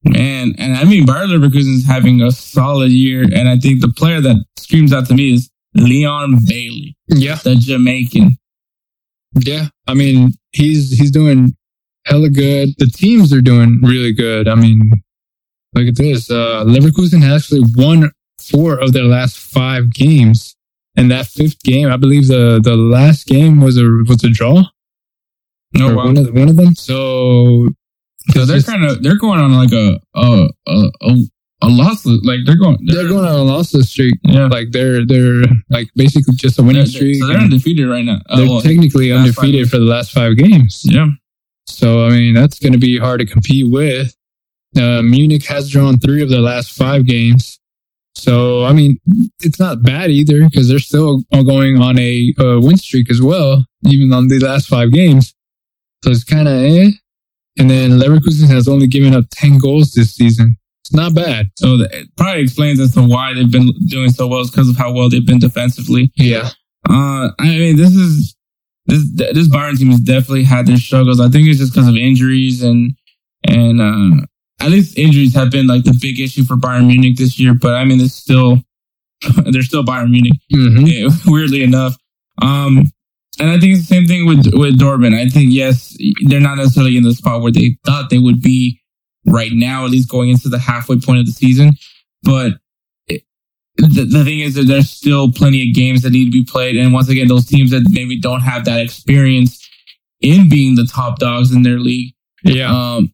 Man, 0.04 0.54
and 0.58 0.76
I 0.76 0.84
mean, 0.84 1.04
Bayer 1.04 1.26
Leverkusen 1.26 1.74
is 1.76 1.86
having 1.86 2.22
a 2.22 2.30
solid 2.30 2.92
year, 2.92 3.22
and 3.22 3.48
I 3.48 3.58
think 3.58 3.80
the 3.80 3.92
player 3.92 4.20
that 4.20 4.36
screams 4.56 4.92
out 4.92 5.06
to 5.08 5.14
me 5.14 5.34
is 5.34 5.50
Leon 5.74 6.38
Bailey, 6.46 6.96
Yeah, 7.08 7.34
the 7.42 7.56
Jamaican. 7.56 8.38
yeah. 9.34 9.66
I 9.88 9.94
mean, 9.94 10.30
he's 10.52 10.96
he's 10.96 11.10
doing 11.10 11.54
hella 12.06 12.30
good. 12.30 12.70
The 12.78 12.86
teams 12.86 13.32
are 13.32 13.40
doing 13.42 13.80
really 13.82 14.12
good. 14.12 14.48
I 14.48 14.54
mean, 14.54 14.90
look 15.74 15.88
at 15.88 15.96
this. 15.96 16.30
Uh, 16.30 16.64
Leverkusen 16.66 17.22
has 17.22 17.42
actually 17.42 17.64
won 17.76 18.10
four 18.38 18.78
of 18.78 18.92
their 18.92 19.04
last 19.04 19.38
five 19.38 19.92
games, 19.92 20.56
and 20.96 21.10
that 21.10 21.26
fifth 21.26 21.62
game, 21.62 21.88
I 21.90 21.96
believe 21.96 22.28
the 22.28 22.60
the 22.62 22.76
last 22.76 23.26
game 23.26 23.60
was 23.60 23.76
a 23.78 23.84
was 24.08 24.22
a 24.24 24.30
draw. 24.30 24.64
No, 25.74 25.94
wow. 25.94 26.04
one 26.06 26.16
of 26.16 26.32
one 26.34 26.48
of 26.48 26.56
them. 26.56 26.74
So, 26.74 27.68
So 28.32 28.44
they're 28.46 28.62
kind 28.62 28.84
of 28.84 29.02
they're 29.02 29.16
going 29.18 29.40
on 29.40 29.52
like 29.54 29.72
a 29.72 30.00
a 30.14 30.48
a 30.66 30.90
a, 31.02 31.16
a 31.62 31.68
loss. 31.68 32.06
Like 32.06 32.40
they're 32.46 32.56
going 32.56 32.78
they're 32.86 33.08
going 33.08 33.24
on 33.26 33.34
a 33.34 33.50
lossless 33.52 33.86
streak. 33.86 34.14
yeah. 34.22 34.46
Like 34.46 34.70
they're 34.70 35.04
they're 35.04 35.42
like 35.70 35.88
basically 35.96 36.34
just 36.36 36.58
a 36.58 36.62
winning 36.62 36.84
They're- 36.84 36.92
streak. 36.92 37.16
So 37.16 37.26
they're 37.26 37.38
undefeated 37.38 37.88
right 37.88 38.04
now. 38.04 38.20
Oh, 38.30 38.36
they're 38.38 38.48
well, 38.48 38.62
technically 38.62 39.12
undefeated 39.12 39.68
for 39.70 39.78
the 39.78 39.84
last 39.84 40.12
five 40.12 40.36
games. 40.36 40.82
yeah. 40.84 41.08
So, 41.68 42.06
I 42.06 42.10
mean, 42.10 42.32
that's 42.32 42.60
going 42.60 42.74
to 42.74 42.78
be 42.78 42.96
hard 42.96 43.18
to 43.18 43.26
compete 43.26 43.68
with. 43.68 44.14
Uh, 44.76 45.02
Munich 45.02 45.44
has 45.46 45.70
drawn 45.70 45.98
three 45.98 46.22
of 46.22 46.28
their 46.28 46.40
last 46.40 46.72
five 46.72 47.06
games. 47.06 47.58
So, 48.14 48.64
I 48.64 48.72
mean, 48.72 48.98
it's 49.40 49.60
not 49.60 49.82
bad 49.82 50.10
either 50.10 50.44
because 50.44 50.68
they're 50.68 50.78
still 50.78 51.22
going 51.32 51.80
on 51.80 51.98
a 51.98 52.34
uh, 52.38 52.58
win 52.60 52.78
streak 52.78 53.10
as 53.10 53.20
well, 53.20 53.64
even 53.86 54.12
on 54.12 54.28
the 54.28 54.38
last 54.38 54.68
five 54.68 54.92
games. 54.92 55.34
So 56.02 56.10
it's 56.10 56.24
kind 56.24 56.48
of 56.48 56.54
eh. 56.54 56.90
And 57.58 57.70
then 57.70 57.92
Leverkusen 57.92 58.48
has 58.48 58.68
only 58.68 58.86
given 58.86 59.14
up 59.14 59.24
10 59.32 59.58
goals 59.58 59.92
this 59.92 60.14
season. 60.14 60.56
It's 60.82 60.94
not 60.94 61.14
bad. 61.14 61.50
So 61.56 61.78
that 61.78 61.92
it 61.92 62.08
probably 62.16 62.42
explains 62.42 62.80
as 62.80 62.94
to 62.94 63.02
why 63.02 63.34
they've 63.34 63.50
been 63.50 63.72
doing 63.88 64.10
so 64.10 64.26
well 64.26 64.40
is 64.40 64.50
because 64.50 64.68
of 64.68 64.76
how 64.76 64.92
well 64.92 65.08
they've 65.08 65.26
been 65.26 65.38
defensively. 65.38 66.12
Yeah. 66.16 66.50
Uh, 66.88 67.30
I 67.38 67.44
mean, 67.44 67.76
this 67.76 67.92
is 67.92 68.36
this 68.86 69.02
this 69.12 69.48
Bayern 69.48 69.76
team 69.76 69.88
has 69.88 70.00
definitely 70.00 70.44
had 70.44 70.66
their 70.66 70.76
struggles. 70.76 71.18
I 71.18 71.28
think 71.28 71.48
it's 71.48 71.58
just 71.58 71.74
because 71.74 71.88
of 71.88 71.96
injuries 71.96 72.62
and 72.62 72.94
and 73.44 73.80
uh, 73.80 74.26
at 74.60 74.70
least 74.70 74.96
injuries 74.98 75.34
have 75.34 75.50
been 75.50 75.66
like 75.66 75.84
the 75.84 75.96
big 76.00 76.18
issue 76.20 76.44
for 76.44 76.56
Bayern 76.56 76.86
Munich 76.86 77.16
this 77.16 77.38
year. 77.38 77.54
But 77.54 77.74
I 77.74 77.84
mean, 77.84 78.00
it's 78.00 78.14
still 78.14 78.58
they're 79.46 79.62
still 79.62 79.84
Bayern 79.84 80.10
Munich. 80.10 80.38
hmm 80.52 80.84
eh, 80.86 81.08
weirdly 81.26 81.62
enough. 81.62 81.96
Um, 82.42 82.90
and 83.38 83.50
I 83.50 83.58
think 83.60 83.72
it's 83.76 83.82
the 83.88 83.94
same 83.94 84.06
thing 84.06 84.26
with 84.26 84.46
with 84.54 84.78
Dortmund. 84.78 85.14
I 85.14 85.28
think 85.28 85.50
yes, 85.52 85.96
they're 86.26 86.40
not 86.40 86.56
necessarily 86.56 86.96
in 86.96 87.02
the 87.02 87.12
spot 87.14 87.42
where 87.42 87.52
they 87.52 87.76
thought 87.84 88.08
they 88.10 88.18
would 88.18 88.40
be 88.40 88.80
right 89.26 89.50
now, 89.52 89.84
at 89.84 89.90
least 89.90 90.08
going 90.08 90.30
into 90.30 90.48
the 90.48 90.58
halfway 90.58 90.98
point 90.98 91.20
of 91.20 91.26
the 91.26 91.32
season. 91.32 91.72
But 92.22 92.52
it, 93.08 93.22
the, 93.76 94.04
the 94.10 94.24
thing 94.24 94.40
is 94.40 94.54
that 94.54 94.62
there's 94.68 94.88
still 94.88 95.32
plenty 95.32 95.68
of 95.68 95.74
games 95.74 96.00
that 96.02 96.10
need 96.12 96.26
to 96.26 96.30
be 96.30 96.44
played, 96.44 96.76
and 96.76 96.92
once 96.94 97.08
again, 97.10 97.28
those 97.28 97.44
teams 97.46 97.72
that 97.72 97.86
maybe 97.90 98.18
don't 98.18 98.40
have 98.40 98.64
that 98.64 98.80
experience 98.80 99.62
in 100.22 100.48
being 100.48 100.74
the 100.76 100.86
top 100.86 101.18
dogs 101.18 101.52
in 101.54 101.62
their 101.62 101.78
league, 101.78 102.14
Yeah. 102.42 102.70
um, 102.72 103.12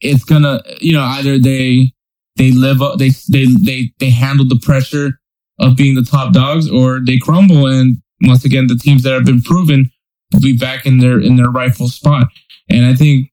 it's 0.00 0.24
gonna, 0.24 0.60
you 0.80 0.92
know, 0.92 1.02
either 1.02 1.38
they 1.38 1.92
they 2.36 2.50
live 2.52 2.82
up, 2.82 2.98
they 2.98 3.10
they 3.30 3.46
they 3.60 3.92
they 3.98 4.10
handle 4.10 4.46
the 4.46 4.58
pressure 4.62 5.18
of 5.58 5.76
being 5.76 5.94
the 5.94 6.02
top 6.02 6.32
dogs, 6.34 6.68
or 6.70 7.00
they 7.04 7.16
crumble. 7.18 7.66
And 7.66 7.96
once 8.22 8.44
again, 8.44 8.66
the 8.66 8.76
teams 8.76 9.02
that 9.04 9.12
have 9.14 9.24
been 9.24 9.42
proven 9.42 9.90
will 10.32 10.40
be 10.40 10.56
back 10.56 10.84
in 10.86 10.98
their 10.98 11.18
in 11.20 11.36
their 11.36 11.50
rightful 11.50 11.88
spot. 11.88 12.26
And 12.68 12.84
I 12.84 12.94
think 12.94 13.30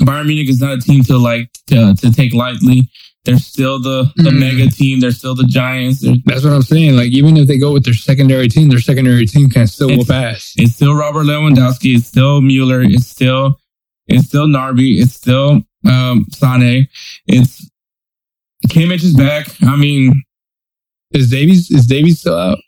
Bayern 0.00 0.26
Munich 0.26 0.48
is 0.48 0.60
not 0.60 0.78
a 0.78 0.80
team 0.80 1.02
to 1.04 1.16
like 1.18 1.50
to, 1.68 1.94
to 1.94 2.12
take 2.12 2.32
lightly. 2.34 2.88
They're 3.24 3.38
still 3.38 3.80
the, 3.82 4.12
the 4.16 4.30
Mm. 4.30 4.38
mega 4.38 4.70
team. 4.70 5.00
They're 5.00 5.10
still 5.10 5.34
the 5.34 5.44
Giants. 5.46 6.00
They're, 6.00 6.14
That's 6.26 6.44
what 6.44 6.52
I'm 6.52 6.62
saying. 6.62 6.96
Like 6.96 7.10
even 7.10 7.36
if 7.36 7.48
they 7.48 7.58
go 7.58 7.72
with 7.72 7.84
their 7.84 7.92
secondary 7.94 8.46
team, 8.48 8.68
their 8.68 8.78
secondary 8.78 9.26
team 9.26 9.50
can 9.50 9.66
still 9.66 9.88
whoop 9.88 10.08
ass. 10.10 10.54
it's 10.56 10.74
still 10.76 10.94
Robert 10.94 11.24
Lewandowski. 11.24 11.96
It's 11.96 12.06
still 12.06 12.40
Mueller. 12.40 12.82
It's 12.82 13.06
still 13.08 13.58
it's 14.08 14.26
still 14.28 14.46
Gnabry. 14.46 15.00
It's 15.00 15.14
still 15.14 15.62
um, 15.86 16.26
Sane. 16.30 16.88
It's 17.26 17.68
Kimmich 18.68 19.04
is 19.04 19.14
back. 19.14 19.48
I 19.62 19.76
mean, 19.76 20.22
Is 21.12 21.30
Davies 21.30 21.70
is 21.70 21.86
Davies 21.86 22.20
still 22.20 22.36
out 22.38 22.58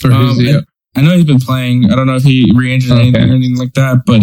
for 0.00 0.12
Um? 0.12 0.36
I, 0.38 0.60
I 0.96 1.02
know 1.02 1.14
he's 1.16 1.24
been 1.24 1.38
playing. 1.40 1.90
I 1.90 1.96
don't 1.96 2.06
know 2.06 2.16
if 2.16 2.22
he 2.22 2.50
re-injured 2.54 2.92
Okay. 2.92 3.02
anything 3.02 3.30
or 3.30 3.34
anything 3.34 3.56
like 3.56 3.74
that, 3.74 4.02
but 4.06 4.22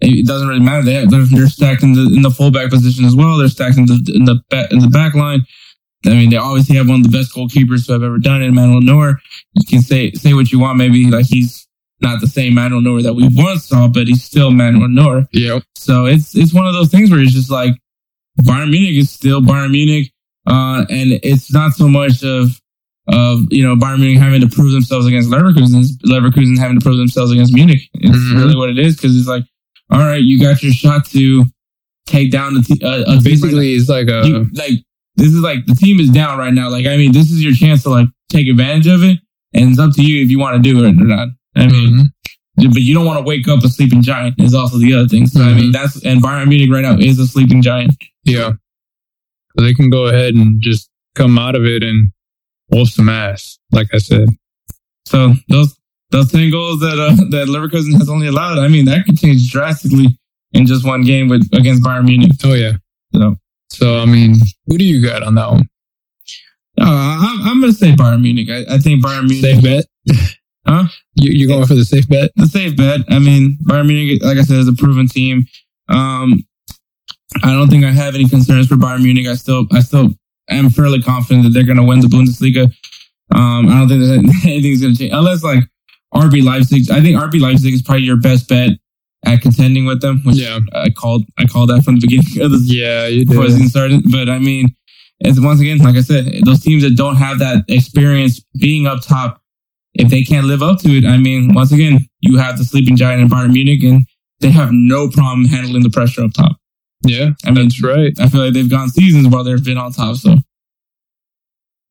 it 0.00 0.26
doesn't 0.26 0.48
really 0.48 0.60
matter. 0.60 0.82
They, 0.84 1.06
they're, 1.06 1.24
they're 1.24 1.48
stacked 1.48 1.82
in 1.82 1.92
the 1.94 2.12
in 2.14 2.22
the 2.22 2.30
fullback 2.30 2.70
position 2.70 3.04
as 3.04 3.14
well. 3.14 3.38
They're 3.38 3.48
stacked 3.48 3.78
in 3.78 3.86
the 3.86 4.12
in 4.14 4.24
the 4.24 4.40
back, 4.50 4.70
in 4.72 4.78
the 4.80 4.88
back 4.88 5.14
line. 5.14 5.42
I 6.04 6.10
mean, 6.10 6.30
they 6.30 6.36
obviously 6.36 6.76
have 6.76 6.88
one 6.88 7.00
of 7.00 7.10
the 7.10 7.16
best 7.16 7.32
goalkeepers 7.34 7.86
who 7.86 7.94
I've 7.94 8.02
ever 8.02 8.18
done 8.18 8.42
it, 8.42 8.50
Manuel 8.50 8.80
Neuer. 8.80 9.20
You 9.54 9.64
can 9.66 9.80
say 9.82 10.10
say 10.12 10.34
what 10.34 10.50
you 10.50 10.58
want, 10.58 10.76
maybe 10.76 11.10
like 11.10 11.26
he's 11.26 11.66
not 12.02 12.20
the 12.20 12.26
same 12.26 12.54
Manuel 12.54 12.80
Neuer 12.80 13.02
that 13.02 13.14
we 13.14 13.28
once 13.32 13.64
saw, 13.66 13.88
but 13.88 14.06
he's 14.08 14.22
still 14.24 14.50
Manuel 14.50 14.88
Neuer. 14.88 15.26
yep. 15.32 15.62
So 15.76 16.06
it's 16.06 16.34
it's 16.36 16.52
one 16.52 16.66
of 16.66 16.74
those 16.74 16.90
things 16.90 17.10
where 17.10 17.20
it's 17.20 17.32
just 17.32 17.50
like 17.50 17.74
Bayern 18.42 18.70
Munich 18.70 18.94
is 18.96 19.10
still 19.10 19.40
Bayern 19.40 19.70
Munich, 19.70 20.10
uh, 20.46 20.84
and 20.88 21.20
it's 21.22 21.52
not 21.52 21.72
so 21.72 21.88
much 21.88 22.22
of 22.24 22.60
of 23.08 23.40
you 23.50 23.62
know 23.62 23.74
Bayern 23.76 24.00
Munich 24.00 24.18
having 24.18 24.40
to 24.40 24.48
prove 24.48 24.72
themselves 24.72 25.06
against 25.06 25.28
Leverkusen, 25.30 25.84
Leverkusen 26.06 26.58
having 26.58 26.78
to 26.78 26.84
prove 26.84 26.96
themselves 26.98 27.30
against 27.32 27.52
Munich. 27.52 27.82
It's 27.94 28.16
Mhm. 28.16 28.36
really 28.36 28.56
what 28.56 28.70
it 28.70 28.78
is 28.78 28.96
because 28.96 29.16
it's 29.16 29.26
like, 29.28 29.44
all 29.90 29.98
right, 30.00 30.22
you 30.22 30.38
got 30.38 30.62
your 30.62 30.72
shot 30.72 31.06
to 31.10 31.44
take 32.06 32.30
down 32.30 32.54
the 32.54 32.60
uh, 32.60 33.04
team 33.04 33.14
right 33.14 33.24
Basically, 33.24 33.74
it's 33.74 33.88
like 33.88 34.08
a. 34.08 34.26
You- 34.26 34.50
like 34.54 34.82
this 35.16 35.28
is 35.28 35.40
like 35.40 35.66
the 35.66 35.74
team 35.74 36.00
is 36.00 36.08
down 36.10 36.38
right 36.38 36.54
now. 36.54 36.70
Like 36.70 36.86
I 36.86 36.96
mean, 36.96 37.12
this 37.12 37.30
is 37.30 37.42
your 37.42 37.52
chance 37.54 37.82
to 37.82 37.90
like 37.90 38.08
take 38.30 38.48
advantage 38.48 38.86
of 38.86 39.02
it, 39.02 39.18
and 39.52 39.70
it's 39.70 39.78
up 39.78 39.92
to 39.96 40.02
you 40.02 40.22
if 40.24 40.30
you 40.30 40.38
want 40.38 40.56
to 40.56 40.62
do 40.62 40.82
it 40.84 40.88
or 40.88 40.92
not. 41.04 41.28
I 41.56 41.66
mean, 41.66 42.10
Mhm. 42.58 42.72
but 42.72 42.82
you 42.82 42.94
don't 42.94 43.04
want 43.06 43.18
to 43.18 43.24
wake 43.24 43.48
up 43.48 43.62
a 43.64 43.68
sleeping 43.68 44.02
giant 44.02 44.34
is 44.40 44.54
also 44.54 44.78
the 44.78 44.92
other 44.94 45.08
thing. 45.08 45.26
So 45.26 45.42
I 45.42 45.54
mean 45.54 45.70
Mhm. 45.70 45.72
that's 45.72 46.02
and 46.04 46.22
Bayern 46.22 46.48
Munich 46.48 46.70
right 46.70 46.82
now 46.82 46.96
is 46.98 47.18
a 47.18 47.26
sleeping 47.26 47.62
giant. 47.62 47.94
yeah. 48.24 48.52
They 49.58 49.74
can 49.74 49.90
go 49.90 50.06
ahead 50.06 50.34
and 50.34 50.62
just 50.62 50.88
come 51.14 51.38
out 51.38 51.54
of 51.54 51.64
it 51.66 51.82
and 51.82 52.10
wolf 52.70 52.88
some 52.88 53.08
ass. 53.10 53.58
Like 53.70 53.88
I 53.94 53.98
said, 53.98 54.28
So 55.06 55.34
those 55.48 55.76
those 56.10 56.30
ten 56.32 56.50
goals 56.50 56.80
that 56.80 56.98
uh, 56.98 57.14
that 57.30 57.48
Leverkusen 57.48 57.98
has 57.98 58.08
only 58.08 58.26
allowed, 58.28 58.58
I 58.58 58.68
mean 58.68 58.86
that 58.86 59.04
could 59.04 59.18
change 59.18 59.50
drastically 59.50 60.18
in 60.52 60.66
just 60.66 60.84
one 60.86 61.02
game 61.02 61.28
with 61.28 61.46
against 61.52 61.82
Bayern 61.82 62.04
Munich. 62.06 62.32
oh 62.44 62.54
yeah. 62.54 62.76
So 63.14 63.36
So 63.70 63.98
I 64.00 64.06
mean, 64.06 64.36
who 64.66 64.78
do 64.78 64.84
you 64.84 65.02
got 65.02 65.22
on 65.22 65.34
that 65.34 65.50
one? 65.50 65.68
uh, 66.80 66.84
I'm, 66.86 67.42
I'm 67.48 67.60
gonna 67.60 67.72
say 67.74 67.92
Bayern 67.92 68.22
Munich. 68.22 68.48
I, 68.50 68.74
I 68.74 68.78
think 68.78 69.04
Bayern 69.04 69.24
Munich 69.28 69.40
Safe 69.42 69.62
bet. 69.62 69.86
Huh? 70.66 70.84
You 71.14 71.32
you 71.32 71.48
going 71.48 71.66
for 71.66 71.74
the 71.74 71.84
safe 71.84 72.08
bet? 72.08 72.30
the 72.36 72.46
safe 72.46 72.76
bet. 72.76 73.00
I 73.08 73.18
mean 73.18 73.58
Bayern 73.64 73.86
Munich, 73.86 74.22
like 74.22 74.38
I 74.38 74.42
said, 74.42 74.58
is 74.58 74.68
a 74.68 74.72
proven 74.72 75.08
team. 75.08 75.44
Um, 75.88 76.44
I 77.42 77.52
don't 77.52 77.68
think 77.68 77.84
I 77.84 77.90
have 77.90 78.14
any 78.14 78.28
concerns 78.28 78.68
for 78.68 78.76
Bayern 78.76 79.02
Munich. 79.02 79.26
I 79.26 79.34
still 79.34 79.66
I 79.72 79.80
still 79.80 80.10
am 80.50 80.70
fairly 80.70 81.02
confident 81.02 81.44
that 81.44 81.50
they're 81.50 81.64
gonna 81.66 81.84
win 81.84 82.00
the 82.00 82.06
Bundesliga. 82.08 82.72
Um, 83.34 83.68
I 83.68 83.78
don't 83.78 83.88
think 83.88 84.44
anything's 84.44 84.82
gonna 84.82 84.94
change 84.94 85.12
unless 85.12 85.42
like 85.42 85.64
RB 86.14 86.42
Leipzig. 86.44 86.90
I 86.90 87.00
think 87.00 87.18
RB 87.18 87.40
Leipzig 87.40 87.74
is 87.74 87.82
probably 87.82 88.04
your 88.04 88.16
best 88.20 88.48
bet 88.48 88.70
at 89.24 89.40
contending 89.40 89.84
with 89.86 90.00
them. 90.00 90.20
Which 90.24 90.36
Yeah. 90.36 90.58
I 90.74 90.90
called 90.90 91.24
I 91.38 91.46
called 91.46 91.70
that 91.70 91.82
from 91.82 91.96
the 91.98 92.06
beginning 92.06 92.40
of 92.44 92.50
the 92.52 92.58
Yeah, 92.66 93.06
you 93.06 93.26
before 93.26 93.44
did. 93.44 93.52
season 93.52 93.68
started. 93.68 94.02
But 94.12 94.28
I 94.28 94.38
mean, 94.38 94.68
it's 95.20 95.40
once 95.40 95.60
again, 95.60 95.78
like 95.78 95.96
I 95.96 96.02
said, 96.02 96.26
those 96.44 96.60
teams 96.60 96.82
that 96.82 96.96
don't 96.96 97.16
have 97.16 97.38
that 97.40 97.64
experience 97.68 98.40
being 98.60 98.86
up 98.86 99.00
top, 99.02 99.40
if 99.94 100.08
they 100.08 100.22
can't 100.22 100.46
live 100.46 100.62
up 100.62 100.78
to 100.80 100.88
it, 100.90 101.04
I 101.04 101.16
mean, 101.18 101.54
once 101.54 101.72
again, 101.72 102.06
you 102.20 102.38
have 102.38 102.58
the 102.58 102.64
sleeping 102.64 102.96
giant 102.96 103.22
in 103.22 103.28
Bayern 103.28 103.52
Munich, 103.52 103.82
and 103.82 104.06
they 104.40 104.50
have 104.50 104.70
no 104.72 105.08
problem 105.08 105.46
handling 105.46 105.82
the 105.82 105.90
pressure 105.90 106.24
up 106.24 106.32
top. 106.32 106.56
Yeah, 107.04 107.30
I 107.44 107.50
mean, 107.50 107.64
that's 107.64 107.82
right. 107.82 108.12
I 108.20 108.28
feel 108.28 108.44
like 108.44 108.54
they've 108.54 108.70
gone 108.70 108.88
seasons 108.88 109.28
while 109.28 109.44
they've 109.44 109.64
been 109.64 109.78
on 109.78 109.92
top. 109.92 110.16
So 110.16 110.36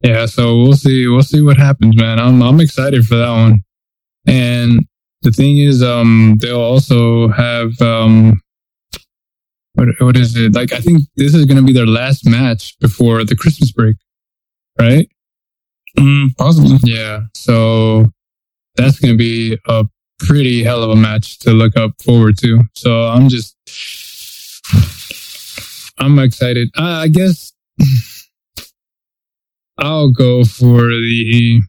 Yeah, 0.04 0.26
so 0.26 0.58
we'll 0.58 0.74
see. 0.74 1.08
We'll 1.08 1.24
see 1.24 1.42
what 1.42 1.58
happens, 1.58 1.96
man. 1.98 2.20
I'm 2.20 2.42
I'm 2.42 2.60
excited 2.60 3.06
for 3.06 3.16
that 3.16 3.30
one. 3.30 3.62
And 4.26 4.86
the 5.22 5.32
thing 5.32 5.58
is, 5.58 5.84
um, 5.84 6.36
they'll 6.40 6.60
also 6.60 7.28
have 7.30 7.80
um, 7.82 8.42
what 9.74 9.90
what 10.00 10.18
is 10.18 10.36
it? 10.36 10.54
Like, 10.54 10.74
I 10.74 10.80
think 10.80 11.02
this 11.18 11.34
is 11.34 11.46
gonna 11.46 11.62
be 11.62 11.74
their 11.74 11.86
last 11.86 12.26
match 12.26 12.78
before 12.80 13.24
the 13.24 13.36
Christmas 13.36 13.72
break, 13.72 13.98
right? 14.80 15.08
Mm, 15.98 16.36
possibly. 16.38 16.78
Yeah. 16.84 17.22
So 17.36 18.12
that's 18.76 19.00
gonna 19.00 19.16
be 19.16 19.58
a 19.68 19.86
pretty 20.20 20.64
hell 20.64 20.84
of 20.84 20.92
a 20.92 20.96
match 20.96 21.40
to 21.40 21.52
look 21.52 21.76
up 21.78 21.92
forward 22.04 22.38
to. 22.40 22.62
So 22.76 23.08
I'm 23.08 23.30
just, 23.30 23.56
I'm 25.98 26.18
excited. 26.20 26.70
I, 26.76 27.04
I 27.04 27.08
guess 27.08 27.54
I'll 29.78 30.12
go 30.12 30.44
for 30.44 30.88
the. 30.88 31.62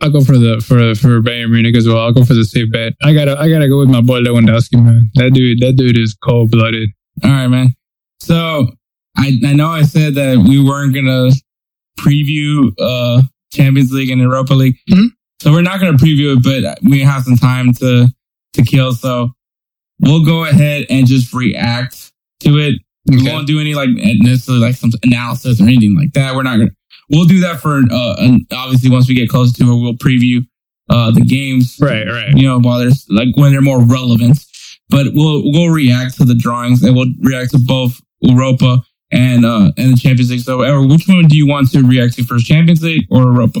I'll 0.00 0.10
go 0.10 0.20
for 0.20 0.36
the 0.36 0.60
for 0.60 0.96
for 0.96 1.20
Bayern 1.22 1.50
Munich 1.50 1.76
as 1.76 1.86
well. 1.86 1.98
I'll 1.98 2.12
go 2.12 2.24
for 2.24 2.34
the 2.34 2.44
safe 2.44 2.72
bet. 2.72 2.94
I 3.02 3.14
gotta 3.14 3.38
I 3.38 3.48
gotta 3.48 3.68
go 3.68 3.78
with 3.78 3.88
my 3.88 4.00
boy 4.00 4.18
Lewandowski, 4.18 4.82
man. 4.82 5.10
That 5.14 5.32
dude 5.32 5.60
that 5.60 5.76
dude 5.76 5.96
is 5.96 6.16
cold 6.24 6.50
blooded. 6.50 6.90
All 7.22 7.30
right, 7.30 7.46
man. 7.46 7.74
So 8.18 8.66
I 9.16 9.38
I 9.46 9.52
know 9.52 9.68
I 9.68 9.82
said 9.82 10.16
that 10.16 10.38
we 10.38 10.62
weren't 10.62 10.92
gonna 10.92 11.30
preview 11.98 12.72
uh 12.80 13.22
Champions 13.52 13.92
League 13.92 14.10
and 14.10 14.20
Europa 14.20 14.54
League. 14.54 14.76
Mhm. 14.90 15.08
So 15.42 15.52
we're 15.52 15.62
not 15.62 15.80
gonna 15.80 15.98
preview 15.98 16.36
it, 16.36 16.42
but 16.42 16.78
we 16.82 17.00
have 17.00 17.24
some 17.24 17.36
time 17.36 17.72
to 17.74 18.08
to 18.54 18.62
kill. 18.64 18.92
So 18.94 19.32
we'll 20.00 20.24
go 20.24 20.44
ahead 20.44 20.86
and 20.90 21.06
just 21.06 21.32
react 21.32 22.12
to 22.40 22.58
it. 22.58 22.74
We 23.06 23.22
won't 23.28 23.46
do 23.46 23.58
any 23.60 23.74
like 23.74 23.90
necessarily 23.90 24.62
like 24.64 24.76
some 24.76 24.92
analysis 25.02 25.60
or 25.60 25.64
anything 25.64 25.96
like 25.96 26.12
that. 26.12 26.34
We're 26.34 26.44
not 26.44 26.58
gonna. 26.58 26.70
We'll 27.10 27.26
do 27.26 27.40
that 27.40 27.60
for 27.60 27.82
uh, 27.90 28.28
obviously 28.52 28.88
once 28.90 29.08
we 29.08 29.14
get 29.14 29.28
closer 29.28 29.52
to 29.56 29.64
it. 29.72 29.82
We'll 29.82 29.94
preview 29.94 30.46
uh 30.88 31.10
the 31.10 31.20
games 31.20 31.76
Right, 31.80 32.06
right. 32.06 32.36
you 32.36 32.46
know, 32.46 32.58
while 32.60 32.78
there's 32.78 33.06
like 33.10 33.28
when 33.36 33.52
they're 33.52 33.60
more 33.60 33.82
relevant. 33.82 34.44
But 34.88 35.08
we'll 35.14 35.42
we'll 35.52 35.70
react 35.70 36.16
to 36.18 36.24
the 36.24 36.34
drawings 36.34 36.82
and 36.82 36.94
we'll 36.94 37.12
react 37.20 37.50
to 37.52 37.58
both 37.58 38.00
Europa 38.20 38.82
and 39.12 39.44
uh 39.44 39.70
and 39.76 39.92
the 39.92 39.96
Champions 39.96 40.30
League. 40.30 40.40
So, 40.40 40.58
which 40.86 41.06
one 41.06 41.28
do 41.28 41.36
you 41.36 41.46
want 41.46 41.70
to 41.72 41.86
react 41.86 42.14
to 42.14 42.24
first, 42.24 42.46
Champions 42.46 42.82
League 42.82 43.06
or 43.10 43.22
Europa? 43.22 43.60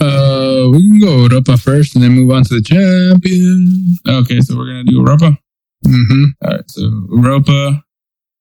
Uh, 0.00 0.68
we 0.72 0.80
can 0.80 0.98
go 0.98 1.26
Europa 1.26 1.56
first 1.56 1.94
and 1.94 2.02
then 2.02 2.12
move 2.12 2.30
on 2.30 2.42
to 2.42 2.54
the 2.54 2.62
champion. 2.62 3.96
Okay, 4.08 4.40
so 4.40 4.56
we're 4.56 4.66
gonna 4.66 4.84
do 4.84 4.96
Europa. 4.96 5.38
Mm-hmm. 5.86 6.24
All 6.42 6.50
right, 6.50 6.70
so 6.70 6.82
Europa, 7.10 7.82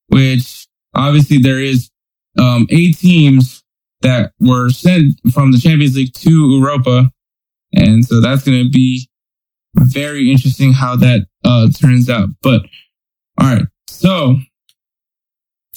which 0.07 0.67
obviously 0.95 1.37
there 1.37 1.59
is 1.59 1.89
um 2.37 2.65
eight 2.69 2.97
teams 2.97 3.63
that 4.01 4.31
were 4.39 4.69
sent 4.69 5.15
from 5.33 5.51
the 5.51 5.59
Champions 5.59 5.95
League 5.95 6.13
to 6.13 6.29
Europa, 6.29 7.11
and 7.73 8.05
so 8.05 8.21
that's 8.21 8.43
to 8.43 8.69
be 8.69 9.07
very 9.75 10.31
interesting 10.31 10.73
how 10.73 10.95
that 10.95 11.27
uh 11.43 11.67
turns 11.77 12.09
out. 12.09 12.29
But 12.41 12.61
all 13.39 13.53
right, 13.53 13.65
so 13.89 14.37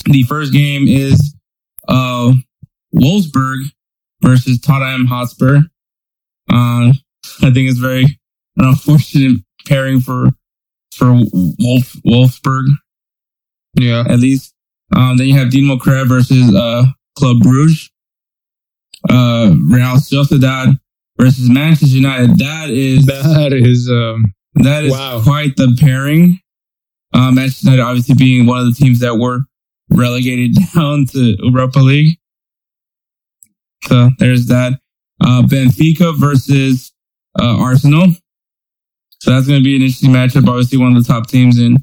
the 0.04 0.22
first 0.24 0.52
game 0.52 0.86
is 0.88 1.34
uh 1.88 2.32
Wolfsburg 2.94 3.64
versus 4.22 4.60
Tottenham 4.60 5.06
Hotspur. 5.06 5.58
Uh, 6.50 6.92
I 7.40 7.50
think 7.52 7.68
it's 7.70 7.78
very 7.78 8.04
an 8.56 8.66
unfortunate 8.66 9.42
pairing 9.66 10.00
for 10.00 10.30
for 10.94 11.12
Wolf 11.58 11.94
Wolfsburg 12.06 12.66
Yeah. 13.78 14.04
at 14.08 14.18
least. 14.18 14.52
Um, 14.94 15.16
then 15.16 15.26
you 15.28 15.38
have 15.38 15.48
Dinamo 15.48 15.82
Kiev 15.82 16.08
versus 16.08 16.54
uh, 16.54 16.84
Club 17.16 17.38
Bruges. 17.42 17.90
Uh, 19.08 19.54
Real 19.70 19.96
Sociedad 19.96 20.78
versus 21.18 21.48
Manchester 21.48 21.86
United. 21.96 22.38
That 22.38 22.68
is 22.70 23.06
That 23.06 23.52
is 23.52 23.90
um 23.90 24.32
that 24.54 24.84
is 24.84 24.92
wow. 24.92 25.20
quite 25.24 25.56
the 25.56 25.76
pairing. 25.80 26.38
Uh, 27.14 27.30
Manchester 27.30 27.70
United 27.70 27.82
obviously 27.82 28.14
being 28.16 28.46
one 28.46 28.60
of 28.60 28.66
the 28.66 28.74
teams 28.74 29.00
that 29.00 29.16
were 29.16 29.40
relegated 29.94 30.56
down 30.74 31.06
to 31.06 31.36
Europa 31.40 31.78
League. 31.78 32.18
So 33.84 34.10
there's 34.18 34.46
that. 34.46 34.78
Uh, 35.20 35.42
Benfica 35.42 36.16
versus 36.18 36.92
uh, 37.40 37.56
Arsenal. 37.58 38.08
So 39.20 39.30
that's 39.30 39.46
going 39.46 39.60
to 39.60 39.64
be 39.64 39.76
an 39.76 39.82
interesting 39.82 40.10
matchup. 40.10 40.48
Obviously, 40.48 40.78
one 40.78 40.96
of 40.96 41.02
the 41.02 41.12
top 41.12 41.28
teams 41.28 41.58
in 41.58 41.76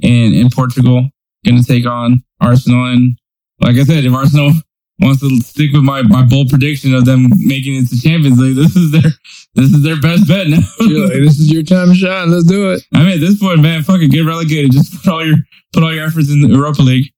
in 0.00 0.34
in 0.34 0.50
Portugal 0.50 1.08
going 1.44 1.62
to 1.62 1.66
take 1.66 1.86
on 1.86 2.22
Arsenal. 2.40 2.86
And 2.86 3.18
like 3.60 3.76
I 3.76 3.84
said, 3.84 4.04
if 4.04 4.12
Arsenal 4.12 4.52
wants 5.00 5.20
to 5.20 5.40
stick 5.40 5.72
with 5.72 5.82
my, 5.82 6.02
my 6.02 6.22
bold 6.22 6.50
prediction 6.50 6.94
of 6.94 7.04
them 7.04 7.28
making 7.38 7.76
it 7.76 7.88
to 7.88 8.00
Champions 8.00 8.38
League, 8.38 8.56
this 8.56 8.76
is 8.76 8.90
their 8.90 9.10
this 9.54 9.72
is 9.72 9.82
their 9.82 10.00
best 10.00 10.28
bet 10.28 10.48
now. 10.48 10.56
like, 10.80 11.12
this 11.12 11.38
is 11.38 11.52
your 11.52 11.62
time 11.62 11.88
to 11.88 11.94
shine. 11.94 12.30
Let's 12.30 12.44
do 12.44 12.72
it. 12.72 12.82
I 12.94 13.04
mean, 13.04 13.14
at 13.14 13.20
this 13.20 13.38
point, 13.38 13.60
man, 13.60 13.82
fucking 13.82 14.10
get 14.10 14.24
relegated. 14.24 14.72
Just 14.72 15.02
put 15.02 15.12
all 15.12 15.26
your 15.26 15.38
put 15.72 15.82
all 15.82 15.94
your 15.94 16.04
efforts 16.06 16.30
in 16.30 16.40
the 16.40 16.48
Europa 16.48 16.82
League. 16.82 17.10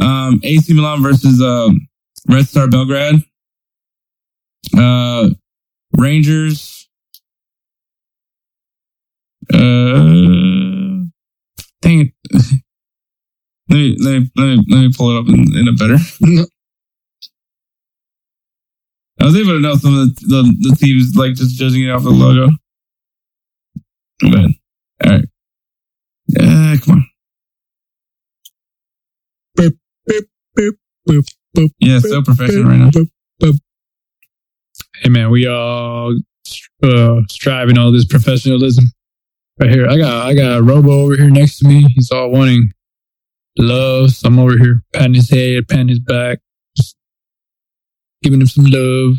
Um, 0.00 0.40
AC 0.42 0.72
Milan 0.72 1.02
versus 1.02 1.40
uh, 1.42 1.68
Red 2.28 2.48
Star 2.48 2.68
Belgrade. 2.68 3.22
Uh, 4.76 5.30
Rangers. 5.96 6.88
Uh, 9.52 11.04
dang 11.82 12.00
it. 12.00 12.12
Let 13.70 13.76
me, 13.76 13.96
let 14.00 14.10
me, 14.10 14.30
let 14.36 14.44
me, 14.46 14.64
let 14.68 14.80
me 14.80 14.92
pull 14.96 15.16
it 15.16 15.20
up 15.20 15.28
in, 15.28 15.56
in 15.56 15.68
a 15.68 15.72
better. 15.72 15.94
I 19.20 19.26
was 19.26 19.36
able 19.36 19.52
to 19.52 19.60
know 19.60 19.76
some 19.76 19.96
of 19.96 20.16
the, 20.16 20.26
the, 20.26 20.68
the 20.70 20.76
teams, 20.76 21.14
like 21.14 21.34
just 21.34 21.56
judging 21.56 21.84
it 21.84 21.90
off 21.90 22.02
the 22.02 22.10
logo. 22.10 22.48
All 24.24 24.30
right. 25.12 25.24
Yeah, 26.26 26.76
come 26.84 26.94
on. 26.96 27.09
Yeah, 31.78 31.98
so 31.98 32.22
professional 32.22 32.64
right 32.64 32.78
now. 32.78 32.90
boop, 32.90 33.08
boop. 33.42 33.58
Hey 35.02 35.08
man, 35.08 35.30
we 35.30 35.46
all 35.46 36.14
uh, 36.82 37.20
striving 37.28 37.78
all 37.78 37.92
this 37.92 38.04
professionalism 38.04 38.84
right 39.58 39.70
here. 39.70 39.88
I 39.88 39.96
got 39.96 40.26
I 40.26 40.34
got 40.34 40.58
a 40.58 40.62
Robo 40.62 40.90
over 40.90 41.16
here 41.16 41.30
next 41.30 41.58
to 41.58 41.68
me. 41.68 41.86
He's 41.94 42.10
all 42.10 42.30
wanting 42.30 42.70
love. 43.58 44.12
So 44.12 44.28
I'm 44.28 44.38
over 44.38 44.56
here 44.58 44.82
patting 44.92 45.14
his 45.14 45.30
head, 45.30 45.68
patting 45.68 45.88
his 45.88 46.00
back, 46.00 46.38
just 46.76 46.96
giving 48.22 48.40
him 48.40 48.46
some 48.46 48.66
love. 48.66 49.16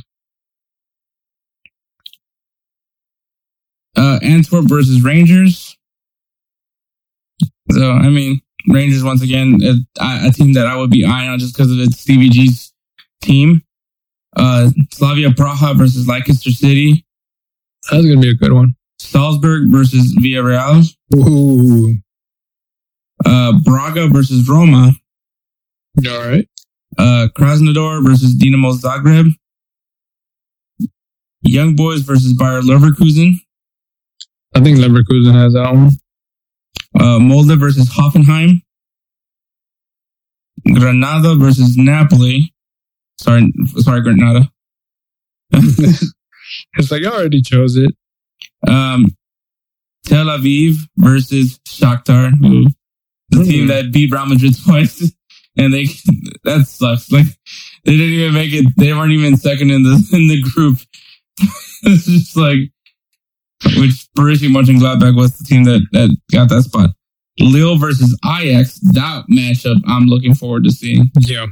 Uh, 3.98 4.20
Antwerp 4.24 4.66
versus 4.66 5.04
Rangers. 5.04 5.78
So, 7.72 7.92
I 7.92 8.10
mean, 8.10 8.42
Rangers 8.68 9.03
once 9.03 9.22
again, 9.22 9.57
a, 9.64 9.76
a 10.28 10.32
team 10.32 10.53
that 10.53 10.68
I 10.68 10.76
would 10.76 10.89
be 10.91 11.05
eyeing 11.05 11.30
on 11.30 11.39
just 11.39 11.55
because 11.55 11.72
of 11.72 11.80
its 11.80 11.99
Stevie 11.99 12.30
G's 12.30 12.74
team. 13.22 13.62
Uh, 14.36 14.70
Slavia 14.91 15.30
Praha 15.30 15.76
versus 15.78 16.07
Leicester 16.07 16.51
City. 16.51 17.05
That's 17.91 18.05
gonna 18.05 18.20
be 18.22 18.30
a 18.30 18.36
good 18.36 18.53
one. 18.53 18.76
Salzburg 18.99 19.70
versus 19.72 20.16
Villarreal. 20.16 20.86
Ooh, 21.16 21.95
Uh, 23.26 23.53
Braga 23.64 24.07
versus 24.07 24.47
Roma. 24.47 24.93
all 26.07 26.20
right. 26.30 26.47
Uh, 26.97 27.28
Krasnodar 27.36 28.03
versus 28.05 28.36
Dinamo 28.36 28.74
Zagreb. 28.80 29.34
Young 31.43 31.76
Boys 31.76 32.01
versus 32.01 32.34
Bayer 32.34 32.62
Leverkusen. 32.62 33.34
I 34.55 34.59
think 34.62 34.78
Leverkusen 34.78 35.34
has 35.34 35.53
that 35.53 35.74
one. 35.74 35.89
Uh, 36.99 37.19
Molde 37.19 37.57
versus 37.57 37.89
Hoffenheim. 37.89 38.61
Granada 40.74 41.36
versus 41.36 41.76
Napoli. 41.78 42.53
Sorry, 43.19 43.51
sorry, 43.78 44.01
Granada. 44.01 44.51
It's 46.78 46.91
like 46.91 47.03
I 47.03 47.09
already 47.09 47.41
chose 47.41 47.76
it. 47.76 47.91
Um, 48.67 49.07
Tel 50.05 50.26
Aviv 50.26 50.78
versus 50.97 51.59
Shakhtar, 51.67 52.32
who, 52.39 52.67
the 53.30 53.43
team 53.43 53.67
that 53.67 53.91
beat 53.91 54.11
Real 54.11 54.26
Madrid 54.26 54.55
twice, 54.65 55.11
and 55.57 55.74
they 55.74 55.86
that 56.43 56.67
sucks. 56.67 57.11
Like 57.11 57.28
they 57.86 57.97
didn't 57.97 58.13
even 58.13 58.34
make 58.34 58.53
it. 58.53 58.65
They 58.78 58.93
weren't 58.93 59.13
even 59.13 59.38
second 59.38 59.72
in 59.72 59.84
the 59.84 60.09
in 60.13 60.28
the 60.28 60.41
group. 60.41 60.80
it's 61.84 62.05
just 62.05 62.38
like 62.38 62.72
which 63.78 64.07
Borussia 64.18 64.49
Mönchengladbach 64.49 65.16
was 65.16 65.38
the 65.38 65.45
team 65.45 65.64
that 65.66 65.86
that 65.91 66.16
got 66.32 66.49
that 66.49 66.64
spot. 66.64 66.91
Lille 67.39 67.78
versus 67.78 68.18
Ajax, 68.26 68.80
that 68.93 69.26
matchup 69.32 69.78
I'm 69.88 70.05
looking 70.05 70.36
forward 70.36 70.64
to 70.66 70.72
seeing. 70.72 71.12
Yeah. 71.20 71.47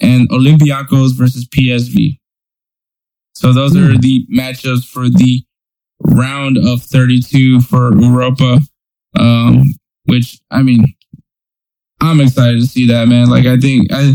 and 0.00 0.28
Olympiacos 0.30 1.14
versus 1.16 1.46
PSV. 1.48 2.18
So 3.34 3.52
those 3.52 3.76
are 3.76 3.96
the 3.96 4.26
matchups 4.32 4.84
for 4.86 5.08
the 5.08 5.42
round 6.00 6.58
of 6.58 6.82
32 6.82 7.62
for 7.62 7.96
Europa. 7.98 8.60
Um, 9.18 9.62
which 10.06 10.40
I 10.50 10.62
mean, 10.62 10.84
I'm 12.00 12.20
excited 12.20 12.60
to 12.60 12.66
see 12.66 12.86
that, 12.88 13.08
man. 13.08 13.30
Like 13.30 13.46
I 13.46 13.56
think 13.58 13.92
I, 13.92 14.14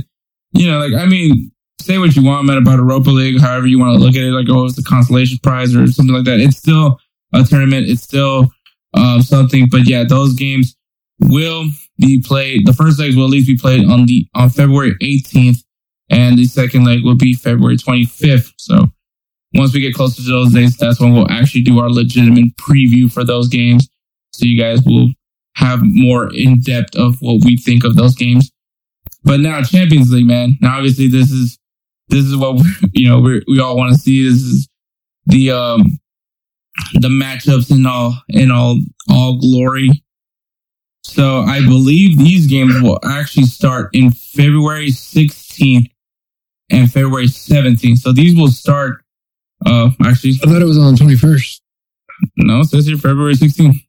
you 0.53 0.69
know, 0.69 0.79
like 0.79 0.93
I 0.93 1.05
mean, 1.05 1.51
say 1.81 1.97
what 1.97 2.15
you 2.15 2.23
want, 2.23 2.45
man, 2.45 2.57
about 2.57 2.77
Europa 2.77 3.09
League, 3.09 3.39
however 3.39 3.67
you 3.67 3.79
want 3.79 3.97
to 3.97 4.03
look 4.03 4.15
at 4.15 4.23
it, 4.23 4.31
like 4.31 4.47
oh, 4.49 4.65
it's 4.65 4.75
the 4.75 4.83
consolation 4.83 5.39
prize 5.41 5.75
or 5.75 5.87
something 5.87 6.15
like 6.15 6.25
that. 6.25 6.39
It's 6.39 6.57
still 6.57 6.99
a 7.33 7.43
tournament. 7.43 7.89
It's 7.89 8.01
still 8.01 8.51
um, 8.93 9.21
something. 9.21 9.67
But 9.69 9.87
yeah, 9.89 10.03
those 10.03 10.33
games 10.33 10.75
will 11.19 11.65
be 11.97 12.21
played. 12.21 12.65
The 12.65 12.73
first 12.73 12.99
legs 12.99 13.15
will 13.15 13.25
at 13.25 13.31
least 13.31 13.47
be 13.47 13.57
played 13.57 13.89
on 13.89 14.05
the 14.05 14.27
on 14.35 14.49
February 14.49 14.95
18th, 15.01 15.63
and 16.09 16.37
the 16.37 16.45
second 16.45 16.85
leg 16.85 17.03
will 17.03 17.17
be 17.17 17.33
February 17.33 17.77
25th. 17.77 18.53
So 18.57 18.85
once 19.53 19.73
we 19.73 19.81
get 19.81 19.95
closer 19.95 20.21
to 20.21 20.29
those 20.29 20.53
dates, 20.53 20.77
that's 20.77 20.99
when 20.99 21.13
we'll 21.13 21.31
actually 21.31 21.63
do 21.63 21.79
our 21.79 21.89
legitimate 21.89 22.55
preview 22.55 23.11
for 23.11 23.23
those 23.23 23.47
games. 23.47 23.87
So 24.31 24.45
you 24.45 24.59
guys 24.59 24.81
will 24.85 25.09
have 25.55 25.79
more 25.83 26.31
in 26.33 26.61
depth 26.61 26.95
of 26.95 27.17
what 27.21 27.43
we 27.43 27.57
think 27.57 27.83
of 27.83 27.95
those 27.95 28.15
games. 28.15 28.51
But 29.23 29.39
now 29.39 29.61
Champions 29.63 30.11
League, 30.11 30.27
man. 30.27 30.57
Now 30.61 30.77
obviously 30.77 31.07
this 31.07 31.31
is 31.31 31.57
this 32.09 32.23
is 32.23 32.37
what 32.37 32.55
we 32.55 32.63
you 32.93 33.09
know 33.09 33.19
we 33.19 33.43
we 33.47 33.59
all 33.59 33.75
want 33.75 33.93
to 33.93 33.99
see. 33.99 34.29
This 34.29 34.41
is 34.41 34.69
the 35.25 35.51
um 35.51 35.99
the 36.93 37.09
matchups 37.09 37.71
in 37.71 37.85
all 37.85 38.15
in 38.29 38.51
all 38.51 38.79
all 39.09 39.39
glory. 39.39 39.89
So 41.03 41.41
I 41.41 41.61
believe 41.61 42.17
these 42.17 42.47
games 42.47 42.81
will 42.81 42.99
actually 43.05 43.45
start 43.45 43.89
in 43.93 44.11
February 44.11 44.89
16th 44.89 45.89
and 46.71 46.91
February 46.91 47.27
17th. 47.27 47.97
So 47.99 48.13
these 48.13 48.35
will 48.35 48.49
start 48.49 49.03
uh 49.65 49.89
actually 50.05 50.33
I 50.43 50.47
thought 50.49 50.61
it 50.61 50.65
was 50.65 50.77
on 50.77 50.95
the 50.95 50.99
21st. 51.03 51.61
no, 52.37 52.61
it 52.61 52.65
says 52.65 52.85
here 52.87 52.97
February 52.97 53.35
16th. 53.35 53.81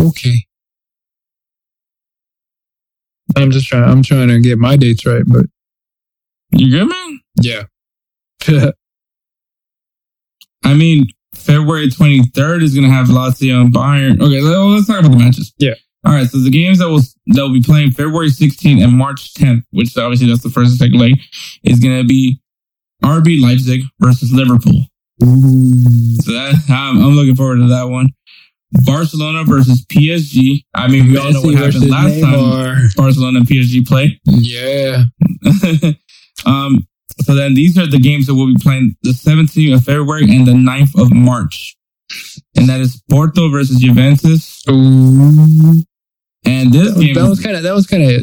Okay. 0.00 0.34
I'm 3.36 3.50
just 3.50 3.66
trying. 3.68 3.84
I'm 3.84 4.02
trying 4.02 4.28
to 4.28 4.40
get 4.40 4.58
my 4.58 4.76
dates 4.76 5.06
right, 5.06 5.24
but 5.26 5.46
You 6.52 6.70
good, 6.70 6.88
man? 6.88 7.20
yeah. 7.42 7.64
I 10.64 10.74
mean, 10.74 11.06
February 11.34 11.88
23rd 11.88 12.62
is 12.62 12.74
going 12.74 12.86
to 12.86 12.92
have 12.92 13.06
Lazio 13.08 13.60
and 13.60 13.72
Bayern. 13.74 14.20
Okay, 14.20 14.40
let- 14.40 14.56
let's 14.58 14.86
talk 14.86 15.00
about 15.00 15.12
the 15.12 15.18
matches. 15.18 15.52
Yeah. 15.58 15.74
All 16.04 16.12
right, 16.12 16.28
so 16.28 16.38
the 16.38 16.50
games 16.50 16.78
that 16.78 16.88
will 16.88 17.00
that 17.28 17.42
will 17.42 17.52
be 17.52 17.62
playing 17.62 17.90
February 17.90 18.28
16th 18.28 18.82
and 18.82 18.92
March 18.92 19.34
10th, 19.34 19.64
which 19.72 19.96
obviously 19.98 20.28
that's 20.28 20.42
the 20.42 20.50
first 20.50 20.70
and 20.70 20.78
second 20.78 21.00
leg, 21.00 21.18
is 21.64 21.80
going 21.80 22.00
to 22.00 22.06
be 22.06 22.40
RB 23.02 23.40
Leipzig 23.40 23.82
versus 24.00 24.32
Liverpool. 24.32 24.86
So 25.20 26.32
that 26.32 26.64
I'm, 26.68 26.98
I'm 27.02 27.12
looking 27.14 27.34
forward 27.34 27.56
to 27.56 27.66
that 27.68 27.88
one. 27.88 28.10
Barcelona 28.84 29.42
versus 29.44 29.84
PSG. 29.86 30.62
I 30.74 30.86
mean, 30.86 31.08
we 31.10 31.16
all 31.18 31.32
know 31.32 31.42
what 31.42 31.54
happened 31.54 31.90
last 31.90 32.20
time 32.20 32.88
Barcelona 32.96 33.40
and 33.40 33.48
PSG 33.48 33.84
played. 33.86 34.20
Yeah. 34.26 35.04
um, 36.46 36.86
so 37.20 37.34
then 37.34 37.54
these 37.54 37.78
are 37.78 37.86
the 37.86 37.98
games 37.98 38.26
that 38.26 38.34
we'll 38.34 38.46
be 38.48 38.56
playing 38.60 38.96
the 39.02 39.10
17th 39.10 39.74
of 39.74 39.84
February 39.84 40.24
and 40.34 40.46
the 40.46 40.52
9th 40.52 41.00
of 41.00 41.12
March. 41.12 41.76
And 42.56 42.68
that 42.68 42.80
is 42.80 43.02
Porto 43.10 43.48
versus 43.50 43.78
Juventus. 43.80 44.62
Ooh. 44.68 45.82
And 46.44 46.72
this 46.72 46.88
That 46.88 46.96
was- 46.96 47.04
game, 47.04 47.14
that 47.14 47.28
was 47.28 47.40
kind 47.40 47.56
of 47.56 47.62
that 47.64 47.74
was 47.74 47.86
kind 47.86 48.02
of 48.02 48.08
eh, 48.10 48.22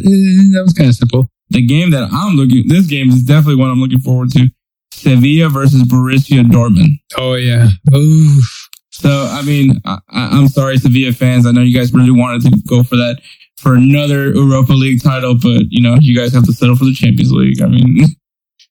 that 0.54 0.62
was 0.64 0.74
kind 0.74 0.90
of 0.90 0.96
simple. 0.96 1.30
the 1.50 1.62
game 1.62 1.90
that 1.92 2.10
I'm 2.12 2.36
looking, 2.36 2.68
this 2.68 2.88
game 2.88 3.10
is 3.10 3.24
definitely 3.24 3.58
one 3.58 3.70
I'm 3.70 3.80
looking 3.80 4.00
forward 4.00 4.32
to. 4.32 4.50
Sevilla 4.94 5.50
versus 5.50 5.84
Borussia 5.84 6.44
Dortmund. 6.46 7.00
Oh 7.18 7.34
yeah. 7.36 7.68
Oof. 7.94 8.70
So, 8.92 9.28
I 9.32 9.42
mean, 9.42 9.82
I, 9.86 9.98
I- 10.10 10.28
I'm 10.38 10.48
sorry, 10.48 10.78
Sevilla 10.78 11.12
fans. 11.14 11.46
I 11.46 11.52
know 11.52 11.62
you 11.62 11.78
guys 11.78 11.92
really 11.94 12.12
wanted 12.12 12.44
to 12.44 12.62
go 12.68 12.84
for 12.84 12.96
that, 12.96 13.20
for 13.58 13.74
another 13.74 14.30
Europa 14.34 14.72
League 14.74 15.02
title, 15.04 15.34
but, 15.36 15.64
you 15.70 15.82
know, 15.82 15.98
you 16.00 16.16
guys 16.16 16.32
have 16.34 16.46
to 16.46 16.54
settle 16.54 16.76
for 16.76 16.86
the 16.86 16.94
Champions 16.94 17.32
League. 17.32 17.62
I 17.62 17.68
mean, 17.68 17.98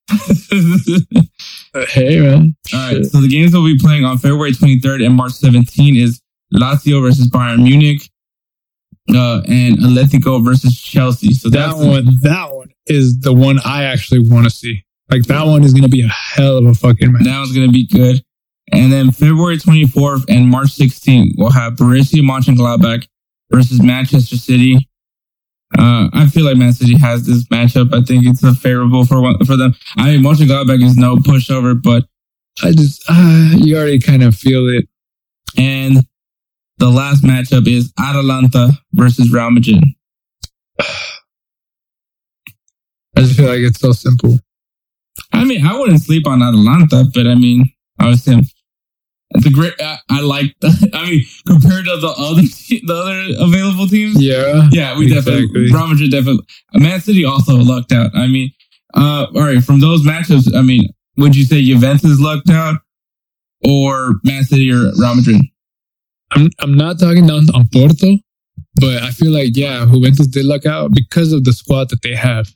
Hey 1.89 2.21
man. 2.21 2.55
All 2.75 2.93
right. 2.93 3.05
So 3.07 3.21
the 3.23 3.29
games 3.29 3.53
we'll 3.55 3.65
be 3.65 3.79
playing 3.79 4.05
on 4.05 4.19
February 4.19 4.53
23rd 4.53 5.07
and 5.07 5.15
March 5.15 5.33
17 5.33 5.97
is 5.97 6.21
Lazio 6.53 7.01
versus 7.01 7.31
Bayern 7.31 7.63
Munich, 7.63 8.03
uh, 9.09 9.41
and 9.47 9.79
Atletico 9.79 10.45
versus 10.45 10.79
Chelsea. 10.79 11.33
So 11.33 11.49
That 11.49 11.69
that's 11.69 11.79
one. 11.79 12.09
That 12.23 12.55
one 12.55 12.69
is 12.87 13.21
the 13.21 13.33
one 13.33 13.59
I 13.65 13.85
actually 13.85 14.29
want 14.29 14.45
to 14.45 14.51
see. 14.51 14.85
Like 15.11 15.23
that 15.25 15.47
one 15.47 15.65
is 15.65 15.73
gonna 15.73 15.89
be 15.89 16.03
a 16.03 16.09
hell 16.09 16.59
of 16.59 16.67
a 16.67 16.75
fucking 16.75 17.11
match. 17.13 17.25
that 17.25 17.39
one's 17.39 17.53
gonna 17.53 17.73
be 17.73 17.87
good. 17.87 18.23
And 18.71 18.93
then 18.93 19.11
February 19.11 19.57
24th 19.57 20.25
and 20.29 20.49
March 20.49 20.69
16th, 20.69 21.33
we'll 21.37 21.51
have 21.51 21.75
Borussia 21.75 22.21
Mönchengladbach 22.21 23.07
versus 23.51 23.83
Manchester 23.83 24.37
City. 24.37 24.89
Uh, 25.79 26.09
I 26.13 26.27
feel 26.29 26.45
like 26.45 26.57
Man 26.57 26.73
City 26.73 26.97
has 26.99 27.25
this 27.27 27.45
matchup. 27.49 27.95
I 27.95 28.03
think 28.05 28.27
it's 28.27 28.43
a 28.43 28.55
favorable 28.55 29.05
for 29.05 29.21
one, 29.21 29.39
for 29.45 29.57
them. 29.57 29.75
I 29.97 30.13
mean, 30.13 30.23
Mönchengladbach 30.23 30.83
is 30.85 30.97
no 30.97 31.17
pushover, 31.17 31.81
but 31.81 32.05
I 32.63 32.73
just 32.73 33.03
uh, 33.09 33.51
you 33.57 33.77
already 33.77 34.01
kind 34.01 34.23
of 34.23 34.35
feel 34.35 34.69
it. 34.69 34.87
and 35.57 35.99
the 36.79 36.91
last 36.91 37.23
matchup 37.23 37.67
is 37.69 37.93
Atalanta 37.99 38.73
versus 38.93 39.33
Real 39.33 39.51
Madrid. 39.51 39.85
I 40.81 40.85
just 43.21 43.37
feel 43.37 43.47
like 43.47 43.61
it's 43.61 43.79
so 43.79 43.93
simple. 43.93 44.39
I 45.33 45.45
mean, 45.45 45.65
I 45.65 45.79
wouldn't 45.79 46.03
sleep 46.03 46.27
on 46.27 46.43
Atalanta, 46.43 47.05
but 47.15 47.27
I 47.27 47.35
mean, 47.35 47.65
obviously, 48.01 48.37
it's 48.37 48.53
a 49.47 49.51
great. 49.51 49.73
I, 49.81 49.99
I 50.11 50.21
like. 50.21 50.55
I 50.93 51.11
mean, 51.11 51.25
compared 51.47 51.85
to 51.87 51.97
the 51.97 52.15
other 52.19 52.43
the 52.87 52.95
other 52.95 53.45
available 53.45 53.87
teams, 53.87 54.21
Yeah. 54.23 54.69
yeah, 54.73 54.99
we 54.99 55.09
definitely 55.09 55.45
Exactly. 55.45 55.73
Real 55.73 55.87
Madrid 55.87 56.11
definitely. 56.11 56.45
Man 56.75 57.01
City 57.01 57.25
also 57.25 57.57
lucked 57.57 57.93
out. 57.93 58.11
I 58.15 58.27
mean, 58.27 58.51
uh, 58.95 59.27
all 59.35 59.43
right, 59.43 59.63
from 59.63 59.81
those 59.81 60.03
matchups, 60.05 60.55
I 60.55 60.61
mean, 60.63 60.89
would 61.17 61.35
you 61.37 61.45
say 61.45 61.63
Juventus 61.63 62.21
lucked 62.21 62.51
out, 62.51 62.77
or 63.65 64.15
Man 64.25 64.45
City 64.45 64.71
or 64.71 64.91
Real 64.99 65.15
Madrid? 65.17 65.41
I'm 66.33 66.49
I'm 66.61 66.77
not 66.77 66.99
talking 66.99 67.27
down 67.27 67.47
on 67.55 67.69
Porto, 67.73 68.17
but 68.77 69.03
I 69.03 69.11
feel 69.11 69.31
like 69.31 69.57
yeah, 69.57 69.85
Juventus 69.91 70.27
did 70.27 70.45
luck 70.47 70.67
out 70.67 70.91
because 70.95 71.33
of 71.33 71.45
the 71.45 71.53
squad 71.53 71.91
that 71.91 72.03
they 72.03 72.15
have. 72.15 72.49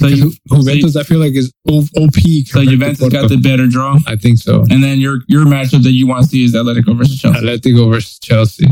So 0.00 0.06
you, 0.08 0.30
Ju- 0.30 0.36
Juventus, 0.56 0.96
I 0.96 1.02
feel 1.02 1.18
like 1.18 1.34
is 1.34 1.52
OP. 1.68 2.14
so 2.46 2.64
Juventus 2.64 3.08
got 3.10 3.28
the 3.28 3.36
better 3.42 3.66
draw, 3.66 3.98
I 4.06 4.16
think 4.16 4.38
so. 4.38 4.64
and 4.70 4.82
then 4.82 4.98
your 4.98 5.18
your 5.28 5.44
matchup 5.44 5.82
that 5.82 5.92
you 5.92 6.06
want 6.06 6.24
to 6.24 6.28
see 6.28 6.42
is 6.44 6.54
Atletico 6.54 6.96
versus 6.96 7.18
Chelsea. 7.18 7.38
Atletico 7.40 7.90
versus 7.92 8.18
Chelsea. 8.18 8.66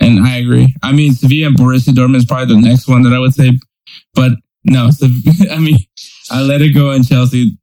And 0.00 0.20
I 0.26 0.36
agree. 0.38 0.74
I 0.82 0.92
mean, 0.92 1.14
Sevilla 1.14 1.46
and 1.48 1.56
Borussia 1.56 1.90
Dortmund 1.94 2.16
is 2.16 2.24
probably 2.26 2.54
the 2.56 2.60
next 2.60 2.88
one 2.88 3.02
that 3.04 3.12
I 3.14 3.18
would 3.18 3.32
say, 3.34 3.52
but 4.14 4.32
no, 4.64 4.90
Sev- 4.98 5.10
I 5.50 5.58
mean, 5.58 5.78
Atletico 6.30 6.94
and 6.94 7.06
Chelsea, 7.06 7.56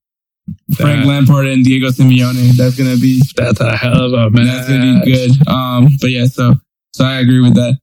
Frank 0.76 1.02
That- 1.02 1.08
Lampard 1.08 1.48
and 1.48 1.64
Diego 1.64 1.90
Simeone. 1.90 2.56
That's 2.58 2.78
gonna 2.78 2.98
be 2.98 3.22
That's 3.36 3.60
a 3.60 3.76
hell 3.76 4.06
of 4.06 4.14
a 4.14 4.30
man. 4.32 4.46
that's 4.46 4.68
gonna 4.70 5.02
be 5.04 5.12
good. 5.12 5.48
Um, 5.48 5.90
but 6.02 6.10
yeah, 6.12 6.26
so 6.26 6.56
so 6.94 7.04
I 7.04 7.20
agree 7.20 7.42
with 7.42 7.56
that. 7.56 7.78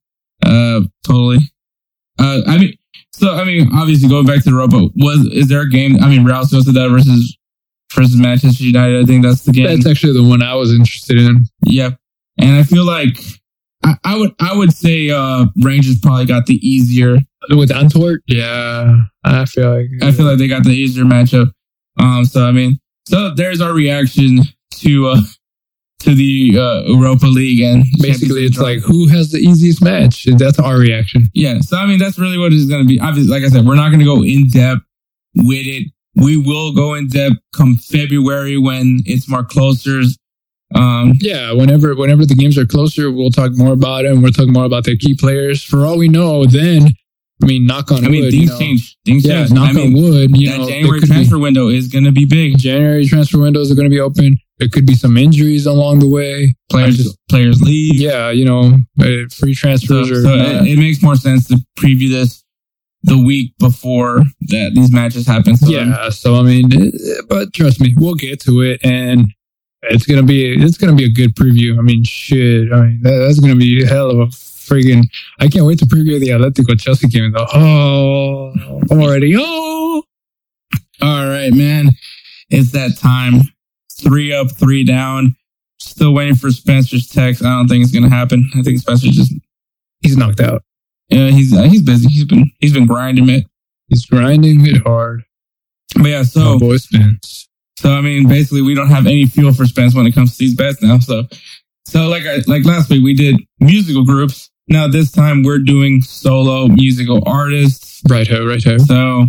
Uh, 0.44 0.80
totally. 1.06 1.38
Uh, 2.18 2.40
I 2.46 2.58
mean, 2.58 2.74
so 3.14 3.34
I 3.34 3.44
mean, 3.44 3.70
obviously 3.74 4.08
going 4.08 4.26
back 4.26 4.38
to 4.38 4.44
the 4.44 4.50
Europa, 4.50 4.88
was 4.96 5.26
is 5.32 5.48
there 5.48 5.62
a 5.62 5.68
game? 5.68 6.02
I 6.02 6.08
mean, 6.08 6.24
Real 6.24 6.44
Sociedad 6.44 6.90
versus 6.90 7.36
versus 7.92 8.16
Manchester 8.16 8.64
United. 8.64 9.02
I 9.02 9.06
think 9.06 9.22
that's 9.24 9.42
the 9.42 9.52
game. 9.52 9.66
That's 9.66 9.86
actually 9.86 10.14
the 10.14 10.26
one 10.26 10.42
I 10.42 10.54
was 10.54 10.72
interested 10.72 11.18
in. 11.18 11.44
Yep. 11.66 11.96
And 12.38 12.56
I 12.56 12.62
feel 12.62 12.84
like 12.86 13.18
I, 13.84 13.96
I 14.04 14.16
would 14.16 14.34
I 14.40 14.56
would 14.56 14.72
say 14.72 15.10
uh 15.10 15.46
Rangers 15.62 15.98
probably 16.00 16.26
got 16.26 16.46
the 16.46 16.56
easier. 16.66 17.18
With 17.50 17.72
Antwerp, 17.72 18.22
yeah, 18.28 18.98
I 19.24 19.44
feel 19.46 19.74
like 19.74 19.88
I 20.00 20.12
feel 20.12 20.26
like 20.26 20.38
they 20.38 20.46
got 20.46 20.62
the 20.62 20.70
easier 20.70 21.04
matchup. 21.04 21.50
Um 21.98 22.24
so 22.24 22.46
I 22.46 22.52
mean 22.52 22.78
so 23.06 23.34
there's 23.34 23.60
our 23.60 23.72
reaction 23.72 24.42
to 24.76 25.08
uh 25.08 25.20
to 26.02 26.14
the 26.14 26.56
uh 26.58 26.82
Europa 26.86 27.26
League 27.26 27.60
and 27.60 27.84
basically 28.00 28.44
it's 28.44 28.58
like 28.58 28.78
who 28.80 29.08
has 29.08 29.30
the 29.30 29.38
easiest 29.38 29.82
match? 29.82 30.24
That's 30.38 30.58
our 30.58 30.76
reaction. 30.78 31.28
Yeah, 31.34 31.60
so 31.60 31.76
I 31.76 31.86
mean 31.86 31.98
that's 31.98 32.18
really 32.18 32.38
what 32.38 32.52
it's 32.52 32.66
gonna 32.66 32.84
be. 32.84 33.00
Obviously, 33.00 33.30
like 33.32 33.42
I 33.44 33.48
said, 33.48 33.64
we're 33.66 33.76
not 33.76 33.90
gonna 33.90 34.04
go 34.04 34.22
in 34.24 34.48
depth 34.48 34.82
with 35.36 35.66
it. 35.66 35.90
We 36.16 36.36
will 36.36 36.72
go 36.74 36.94
in 36.94 37.08
depth 37.08 37.36
come 37.54 37.76
February 37.76 38.58
when 38.58 39.00
it's 39.06 39.28
more 39.28 39.44
closer. 39.44 40.02
Um 40.74 41.14
Yeah, 41.20 41.52
whenever 41.52 41.94
whenever 41.94 42.24
the 42.26 42.34
games 42.34 42.56
are 42.58 42.66
closer, 42.66 43.10
we'll 43.10 43.30
talk 43.30 43.52
more 43.54 43.72
about 43.72 44.04
it 44.04 44.12
and 44.12 44.22
we'll 44.22 44.32
talk 44.32 44.48
more 44.48 44.64
about 44.64 44.84
their 44.84 44.96
key 44.96 45.14
players. 45.14 45.62
For 45.62 45.84
all 45.86 45.98
we 45.98 46.08
know, 46.08 46.44
then 46.46 46.88
I 47.42 47.46
mean, 47.46 47.66
knock 47.66 47.90
on 47.90 48.04
I 48.04 48.08
mean 48.08 48.22
wood. 48.24 48.30
things 48.30 48.42
you 48.44 48.48
know, 48.50 48.58
change. 48.58 48.96
Things 49.04 49.24
Yeah, 49.26 49.38
change. 49.40 49.50
knock 49.52 49.70
I 49.70 49.72
mean 49.72 49.96
on 49.96 50.02
wood. 50.02 50.36
You 50.36 50.50
that 50.50 50.58
know, 50.58 50.68
January 50.68 51.00
could 51.00 51.08
be- 51.08 51.14
transfer 51.14 51.38
window 51.38 51.68
is 51.68 51.88
gonna 51.88 52.12
be 52.12 52.24
big. 52.24 52.56
January 52.58 53.04
transfer 53.06 53.38
windows 53.40 53.70
are 53.70 53.74
going 53.74 53.86
to 53.90 53.90
be 53.90 53.98
open. 54.00 54.38
There 54.62 54.68
could 54.68 54.86
be 54.86 54.94
some 54.94 55.16
injuries 55.16 55.66
along 55.66 55.98
the 55.98 56.08
way. 56.08 56.54
Players 56.70 56.96
just- 56.98 57.18
players 57.28 57.60
leave. 57.60 57.96
yeah, 57.96 58.30
you 58.30 58.44
know, 58.44 58.78
uh, 59.00 59.04
free 59.28 59.54
So, 59.54 59.60
transfers 59.62 60.08
or 60.08 60.22
so 60.22 60.36
not. 60.36 60.46
it, 60.66 60.68
it 60.68 60.78
makes 60.78 61.02
more 61.02 61.16
sense 61.16 61.48
to 61.48 61.56
preview 61.76 62.08
this 62.10 62.44
the 63.02 63.18
week 63.18 63.54
before 63.58 64.22
that 64.42 64.70
these 64.76 64.92
matches 64.92 65.26
happen. 65.26 65.56
So 65.56 65.68
yeah. 65.68 66.10
So 66.10 66.36
I 66.36 66.42
mean, 66.44 66.66
uh, 66.72 66.90
but 67.28 67.52
trust 67.52 67.80
me, 67.80 67.92
we'll 67.96 68.14
get 68.14 68.38
to 68.42 68.60
it, 68.60 68.78
and 68.84 69.26
it's 69.82 70.06
gonna 70.06 70.22
be 70.22 70.52
it's 70.54 70.78
gonna 70.78 70.94
be 70.94 71.06
a 71.06 71.10
good 71.10 71.34
preview. 71.34 71.76
I 71.76 71.82
mean, 71.82 72.04
shit. 72.04 72.72
I 72.72 72.82
mean, 72.82 73.00
that, 73.02 73.18
that's 73.18 73.40
gonna 73.40 73.56
be 73.56 73.82
a 73.82 73.86
hell 73.88 74.10
of 74.12 74.18
a 74.20 74.26
friggin' 74.26 75.02
I 75.40 75.48
can't 75.48 75.66
wait 75.66 75.80
to 75.80 75.86
preview 75.86 76.20
the 76.20 76.28
Atletico 76.28 76.78
Chelsea 76.80 77.08
game. 77.08 77.32
Though. 77.32 77.48
Oh, 77.52 78.52
already. 78.92 79.34
Oh, 79.36 80.04
All 81.02 81.26
right, 81.26 81.52
man. 81.52 81.90
It's 82.50 82.70
that 82.70 82.96
time. 82.98 83.40
Three 84.02 84.32
up, 84.32 84.50
three 84.50 84.84
down. 84.84 85.36
Still 85.78 86.14
waiting 86.14 86.34
for 86.34 86.50
Spencer's 86.50 87.08
text. 87.08 87.44
I 87.44 87.48
don't 87.48 87.68
think 87.68 87.82
it's 87.82 87.92
gonna 87.92 88.08
happen. 88.08 88.50
I 88.54 88.62
think 88.62 88.78
Spencer 88.78 89.08
just 89.08 89.32
he's 90.00 90.16
knocked 90.16 90.40
out. 90.40 90.62
yeah, 91.08 91.28
he's 91.28 91.52
uh, 91.52 91.62
he's 91.64 91.82
busy. 91.82 92.08
He's 92.08 92.24
been 92.24 92.50
he's 92.60 92.72
been 92.72 92.86
grinding 92.86 93.28
it. 93.28 93.44
He's 93.88 94.06
grinding 94.06 94.66
it 94.66 94.82
hard. 94.82 95.24
But 95.94 96.06
yeah, 96.06 96.22
so 96.22 96.42
oh, 96.42 96.58
boy, 96.58 96.76
Spence. 96.78 97.48
so 97.78 97.92
I 97.92 98.00
mean, 98.00 98.28
basically, 98.28 98.62
we 98.62 98.74
don't 98.74 98.88
have 98.88 99.06
any 99.06 99.26
fuel 99.26 99.52
for 99.52 99.66
Spence 99.66 99.94
when 99.94 100.06
it 100.06 100.14
comes 100.14 100.32
to 100.32 100.38
these 100.38 100.54
bets 100.54 100.82
now. 100.82 100.98
So 100.98 101.24
so 101.84 102.08
like 102.08 102.24
I, 102.24 102.38
like 102.46 102.64
last 102.64 102.90
week, 102.90 103.04
we 103.04 103.14
did 103.14 103.36
musical 103.60 104.04
groups. 104.04 104.50
Now 104.68 104.86
this 104.86 105.10
time 105.10 105.42
we're 105.42 105.58
doing 105.58 106.00
solo 106.02 106.68
musical 106.68 107.22
artists. 107.26 108.02
Right 108.08 108.26
ho, 108.26 108.46
right 108.46 108.62
ho. 108.62 108.78
So, 108.78 109.26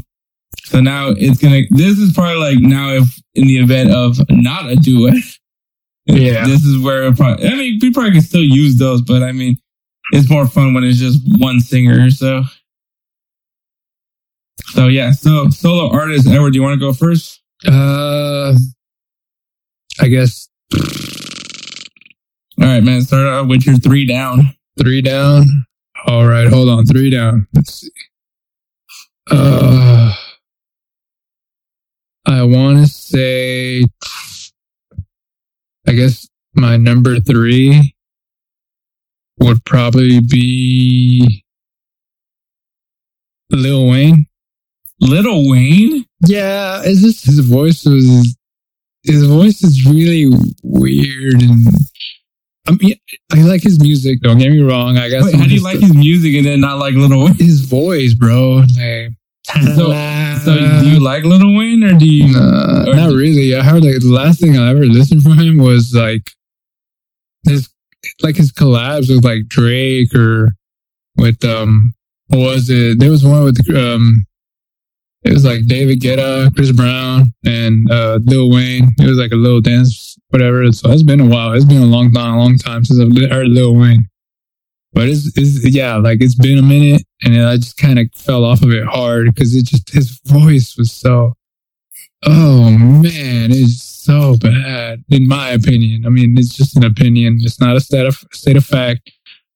so 0.63 0.79
now 0.81 1.09
it's 1.09 1.39
gonna. 1.39 1.61
This 1.71 1.97
is 1.97 2.13
probably 2.13 2.35
like 2.35 2.59
now 2.59 2.89
if 2.93 3.21
in 3.35 3.47
the 3.47 3.57
event 3.57 3.91
of 3.91 4.17
not 4.29 4.69
a 4.71 4.75
duet. 4.75 5.15
Yeah. 6.05 6.45
This 6.45 6.65
is 6.65 6.83
where 6.83 7.03
it 7.03 7.15
probably. 7.15 7.47
I 7.47 7.55
mean, 7.55 7.79
we 7.81 7.89
probably 7.89 8.11
can 8.11 8.21
still 8.21 8.43
use 8.43 8.75
those, 8.75 9.01
but 9.01 9.23
I 9.23 9.31
mean, 9.31 9.55
it's 10.11 10.29
more 10.29 10.45
fun 10.45 10.73
when 10.73 10.83
it's 10.83 10.99
just 10.99 11.21
one 11.39 11.61
singer. 11.61 12.09
So, 12.11 12.43
so 14.73 14.87
yeah. 14.89 15.11
So 15.11 15.47
solo 15.47 15.89
artist 15.91 16.27
Edward, 16.27 16.51
do 16.51 16.57
you 16.57 16.61
want 16.61 16.73
to 16.77 16.85
go 16.85 16.91
first? 16.91 17.41
Uh, 17.65 18.53
I 20.01 20.07
guess 20.09 20.49
All 22.59 22.67
right, 22.67 22.83
man. 22.83 23.01
Start 23.01 23.25
out 23.27 23.47
with 23.47 23.65
your 23.65 23.77
three 23.77 24.05
down. 24.05 24.53
three 24.77 25.01
down. 25.01 25.65
All 26.05 26.25
right, 26.27 26.47
hold 26.49 26.67
on, 26.67 26.85
three 26.85 27.09
down. 27.09 27.47
Let's 27.53 27.75
see. 27.75 27.89
Uh, 29.31 30.13
I 32.25 32.43
want 32.43 32.79
to 32.79 32.87
say, 32.87 33.83
I 35.87 35.91
guess 35.91 36.27
my 36.55 36.77
number 36.77 37.19
three 37.19 37.95
would 39.39 39.63
probably 39.65 40.19
be 40.21 41.43
Lil 43.51 43.89
Wayne. 43.89 44.27
Little 45.01 45.49
Wayne. 45.49 46.05
Yeah, 46.25 46.81
it's 46.85 47.01
just 47.01 47.25
his 47.25 47.39
voice 47.39 47.83
was 47.85 48.35
his 49.03 49.25
voice 49.25 49.61
is 49.63 49.85
really 49.85 50.27
weird 50.63 51.41
and 51.41 51.67
I 52.65 52.71
mean 52.71 52.95
I 53.33 53.41
like 53.41 53.63
his 53.63 53.81
music, 53.81 54.21
don't 54.21 54.37
get 54.37 54.49
me 54.51 54.61
wrong. 54.61 54.97
I 54.97 55.09
guess 55.09 55.25
Wait, 55.25 55.35
how 55.35 55.43
do 55.43 55.53
you 55.53 55.61
like 55.61 55.79
his 55.79 55.93
music 55.93 56.35
and 56.35 56.45
then 56.45 56.61
not 56.61 56.77
like 56.77 56.93
Little 56.93 57.25
Wayne? 57.25 57.33
his 57.35 57.61
voice, 57.61 58.13
bro? 58.13 58.63
Like 58.77 59.11
So, 59.45 59.91
so 60.43 60.55
do 60.81 60.89
you 60.89 60.99
like 61.03 61.23
Little 61.25 61.55
Wayne 61.57 61.83
or 61.83 61.97
do 61.97 62.05
you? 62.05 62.33
Nah, 62.33 62.89
or 62.89 62.95
not 62.95 63.09
do- 63.09 63.17
really. 63.17 63.55
I 63.55 63.61
heard 63.63 63.83
like 63.83 63.99
the 63.99 64.07
last 64.11 64.39
thing 64.39 64.57
I 64.57 64.69
ever 64.69 64.85
listened 64.85 65.21
from 65.23 65.37
him 65.37 65.57
was 65.57 65.93
like 65.93 66.31
his 67.47 67.69
like 68.21 68.37
his 68.37 68.51
collabs 68.51 69.09
with 69.13 69.23
like 69.25 69.47
Drake 69.47 70.13
or 70.15 70.53
with 71.17 71.43
um 71.43 71.93
what 72.27 72.39
was 72.39 72.69
it? 72.69 72.99
There 72.99 73.09
was 73.11 73.23
one 73.25 73.43
with 73.43 73.59
um 73.75 74.25
it 75.23 75.33
was 75.33 75.45
like 75.45 75.65
David 75.67 75.99
Guetta, 76.01 76.53
Chris 76.55 76.71
Brown, 76.71 77.33
and 77.45 77.89
uh 77.91 78.19
Lil 78.23 78.49
Wayne. 78.49 78.89
It 78.99 79.07
was 79.07 79.17
like 79.17 79.31
a 79.31 79.35
little 79.35 79.61
dance, 79.61 80.17
whatever. 80.29 80.71
So 80.71 80.89
it's 80.91 81.03
been 81.03 81.19
a 81.21 81.25
while. 81.27 81.53
It's 81.53 81.65
been 81.65 81.81
a 81.81 81.85
long 81.85 82.11
time, 82.11 82.33
a 82.35 82.37
long 82.37 82.57
time 82.57 82.85
since 82.85 82.99
I've 82.99 83.29
heard 83.29 83.47
Lil 83.47 83.75
Wayne. 83.75 84.07
But 84.93 85.07
it's, 85.09 85.31
it's 85.35 85.65
yeah, 85.73 85.95
like 85.95 86.21
it's 86.21 86.35
been 86.35 86.59
a 86.59 86.61
minute, 86.63 87.03
and 87.23 87.41
I 87.41 87.55
just 87.57 87.77
kind 87.77 87.97
of 87.99 88.07
fell 88.15 88.45
off 88.45 88.61
of 88.61 88.71
it 88.71 88.85
hard 88.85 89.33
because 89.33 89.55
it 89.55 89.65
just 89.65 89.89
his 89.91 90.19
voice 90.25 90.75
was 90.77 90.91
so. 90.91 91.33
Oh 92.25 92.69
man, 92.71 93.51
it's 93.51 93.83
so 93.83 94.35
bad 94.37 95.03
in 95.09 95.27
my 95.27 95.49
opinion. 95.49 96.05
I 96.05 96.09
mean, 96.09 96.37
it's 96.37 96.53
just 96.55 96.77
an 96.77 96.83
opinion. 96.85 97.39
It's 97.41 97.59
not 97.59 97.75
a 97.75 97.81
state 97.81 98.05
of 98.05 98.15
state 98.31 98.55
of 98.55 98.65
fact. 98.65 99.11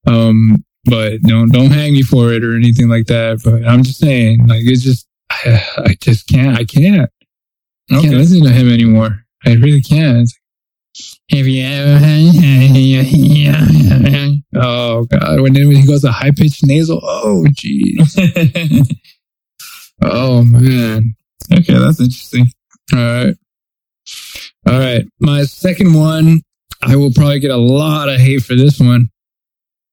Um, 0.06 0.64
but 0.86 1.22
don't 1.22 1.52
don't 1.52 1.72
hang 1.72 1.94
me 1.94 2.02
for 2.02 2.34
it 2.34 2.44
or 2.44 2.56
anything 2.56 2.90
like 2.90 3.06
that. 3.08 3.42
But 3.44 3.66
I'm 3.66 3.84
just 3.84 4.00
saying, 4.00 4.48
like 4.48 4.64
it's 4.66 4.84
just 4.84 5.08
I, 5.32 5.64
I 5.86 5.96
just 6.02 6.28
can't. 6.28 6.58
I 6.58 6.66
can't. 6.66 7.10
I 7.90 7.94
can't 7.94 8.06
Okay. 8.08 8.16
listen 8.16 8.44
to 8.44 8.50
him 8.52 8.70
anymore. 8.70 9.24
I 9.46 9.54
really 9.54 9.82
can't. 9.82 10.18
It's 10.18 10.34
like, 10.34 10.47
Have 11.32 11.48
you 11.48 11.64
ever 11.66 11.98
had? 11.98 12.36
Oh 14.56 15.06
god! 15.06 15.42
When 15.42 15.54
then 15.54 15.68
when 15.68 15.78
he 15.78 15.86
goes 15.86 16.02
to 16.02 16.12
high 16.12 16.32
pitched 16.32 16.66
nasal. 16.66 17.00
Oh 17.04 17.46
jeez. 17.52 18.88
Oh 20.02 20.44
man. 20.44 21.16
okay, 21.52 21.74
that's 21.74 22.00
interesting. 22.00 22.46
All 22.94 23.00
right. 23.00 23.36
All 24.68 24.80
right. 24.80 25.06
My 25.20 25.44
second 25.44 25.94
one, 25.94 26.42
I 26.84 26.96
will 26.96 27.12
probably 27.12 27.40
get 27.40 27.52
a 27.52 27.58
lot 27.58 28.10
of 28.10 28.20
hate 28.20 28.44
for 28.44 28.56
this 28.56 28.80
one. 28.80 29.10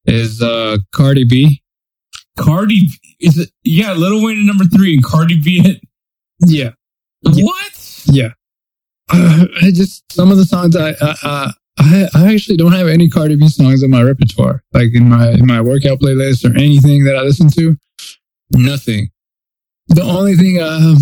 is 0.05 0.43
uh 0.43 0.77
Cardi 0.93 1.25
B. 1.25 1.63
Cardi 2.39 2.89
is 3.21 3.39
it? 3.39 3.51
Yeah, 3.63 3.93
Little 3.93 4.23
Wayne 4.23 4.41
at 4.41 4.45
number 4.45 4.65
three 4.65 4.95
and 4.95 5.03
Cardi 5.05 5.41
B 5.41 5.61
at. 5.61 5.77
Yeah. 6.47 6.73
what? 7.23 8.03
Yeah. 8.07 8.33
Uh, 9.13 9.45
I 9.63 9.71
just 9.71 10.11
some 10.13 10.31
of 10.31 10.39
the 10.39 10.45
songs 10.45 10.77
I 10.77 10.93
uh, 10.93 11.15
uh, 11.23 11.53
I 11.79 12.09
I 12.15 12.33
actually 12.33 12.57
don't 12.57 12.73
have 12.73 12.89
any 12.89 13.09
Cardi 13.09 13.37
B 13.37 13.49
songs 13.49 13.83
in 13.83 13.91
my 13.91 14.03
repertoire, 14.03 14.63
like 14.73 14.95
in 14.95 15.09
my 15.09 15.31
in 15.33 15.47
my 15.47 15.61
workout 15.61 16.01
playlist 16.01 16.45
or 16.49 16.57
anything 16.57 17.05
that 17.05 17.17
I 17.17 17.23
listen 17.23 17.49
to. 17.51 17.77
Nothing. 18.53 19.11
The 19.89 20.03
only 20.03 20.35
thing, 20.35 20.63
um, 20.63 20.97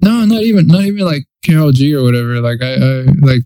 no, 0.00 0.24
not 0.24 0.42
even 0.42 0.66
not 0.68 0.82
even 0.82 1.04
like 1.04 1.24
Karol 1.44 1.72
G 1.72 1.94
or 1.94 2.04
whatever. 2.04 2.40
Like 2.40 2.62
I, 2.62 2.74
I 2.74 3.04
like 3.20 3.42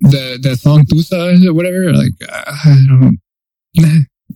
that 0.00 0.40
that 0.42 0.58
song 0.58 0.84
Tusa 0.86 1.46
or 1.46 1.54
whatever. 1.54 1.92
Like 1.92 2.12
I 2.28 2.84
don't. 2.88 3.18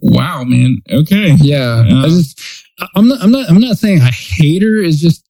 Wow, 0.01 0.45
man. 0.45 0.79
Okay. 0.91 1.37
Yeah, 1.41 1.85
Yeah. 1.85 2.03
I 2.03 2.09
just 2.09 2.41
I'm 2.95 3.09
not 3.09 3.23
I'm 3.23 3.31
not 3.31 3.51
I'm 3.51 3.61
not 3.61 3.79
saying 3.79 4.01
I 4.03 4.11
hate 4.11 4.63
her. 4.63 4.79
It's 4.79 4.99
just 4.99 5.25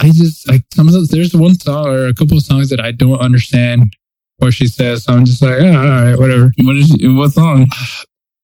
I 0.00 0.10
just 0.10 0.48
like 0.48 0.62
some 0.72 0.88
of 0.88 0.94
those. 0.94 1.08
There's 1.08 1.34
one 1.34 1.58
song 1.58 1.86
or 1.86 2.06
a 2.06 2.14
couple 2.14 2.36
of 2.36 2.42
songs 2.42 2.70
that 2.70 2.80
I 2.80 2.90
don't 2.90 3.20
understand 3.20 3.94
what 4.38 4.54
she 4.54 4.66
says. 4.66 5.04
So 5.04 5.12
I'm 5.12 5.26
just 5.26 5.42
like, 5.42 5.60
oh, 5.60 5.66
all 5.66 5.84
right, 5.84 6.18
whatever. 6.18 6.50
What 6.58 6.76
is 6.76 6.96
what 7.00 7.32
song? 7.32 7.66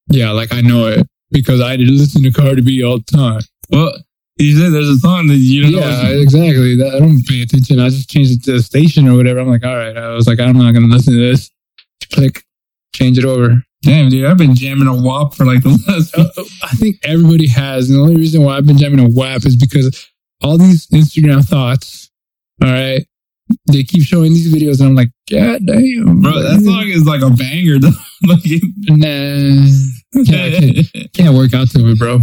Yeah, 0.08 0.30
like 0.32 0.52
I 0.52 0.60
know 0.60 0.86
it 0.86 1.06
because 1.30 1.60
I 1.60 1.76
listen 1.76 2.22
to 2.22 2.30
Cardi 2.30 2.62
B 2.62 2.84
all 2.84 2.98
the 2.98 3.16
time. 3.16 3.40
Well, 3.70 3.92
you 4.36 4.58
said 4.58 4.72
there's 4.72 4.88
a 4.88 4.98
song 4.98 5.28
that 5.28 5.36
you 5.36 5.62
don't 5.62 5.72
know. 5.72 5.78
Yeah, 5.78 6.08
exactly. 6.08 6.76
That, 6.76 6.94
I 6.94 6.98
don't 6.98 7.26
pay 7.26 7.40
attention. 7.40 7.80
I 7.80 7.88
just 7.88 8.10
changed 8.10 8.32
it 8.32 8.44
to 8.44 8.52
the 8.52 8.62
station 8.62 9.08
or 9.08 9.16
whatever. 9.16 9.40
I'm 9.40 9.48
like, 9.48 9.64
all 9.64 9.76
right. 9.76 9.96
I 9.96 10.08
was 10.08 10.26
like, 10.26 10.38
I'm 10.38 10.58
not 10.58 10.74
gonna 10.74 10.86
listen 10.86 11.14
to 11.14 11.20
this. 11.20 11.50
Click, 12.12 12.44
change 12.94 13.18
it 13.18 13.24
over. 13.24 13.62
Damn, 13.82 14.10
dude, 14.10 14.26
I've 14.26 14.36
been 14.36 14.54
jamming 14.54 14.88
a 14.88 14.94
WAP 14.94 15.34
for 15.34 15.46
like 15.46 15.62
the 15.62 15.70
last. 15.88 16.14
I 16.62 16.76
think 16.76 16.96
everybody 17.02 17.48
has. 17.48 17.88
And 17.88 17.98
the 17.98 18.02
only 18.02 18.16
reason 18.16 18.42
why 18.42 18.56
I've 18.56 18.66
been 18.66 18.78
jamming 18.78 19.00
a 19.00 19.08
WAP 19.08 19.46
is 19.46 19.56
because 19.56 20.06
all 20.42 20.58
these 20.58 20.86
Instagram 20.88 21.44
thoughts, 21.44 22.10
all 22.62 22.68
right, 22.68 23.06
they 23.70 23.84
keep 23.84 24.02
showing 24.02 24.32
these 24.32 24.52
videos, 24.52 24.80
and 24.80 24.88
I'm 24.88 24.94
like, 24.94 25.10
God 25.30 25.60
damn, 25.66 26.22
Bro, 26.22 26.42
that 26.42 26.62
song 26.64 26.84
is 26.86 27.06
like 27.06 27.22
a 27.22 27.30
banger 27.30 27.78
though. 27.80 27.90
like, 28.26 28.40
Nah, 30.14 30.22
I 30.22 30.24
can't, 30.24 31.12
can't 31.12 31.34
work 31.34 31.54
out 31.54 31.70
to 31.70 31.86
it, 31.90 31.98
bro. 31.98 32.20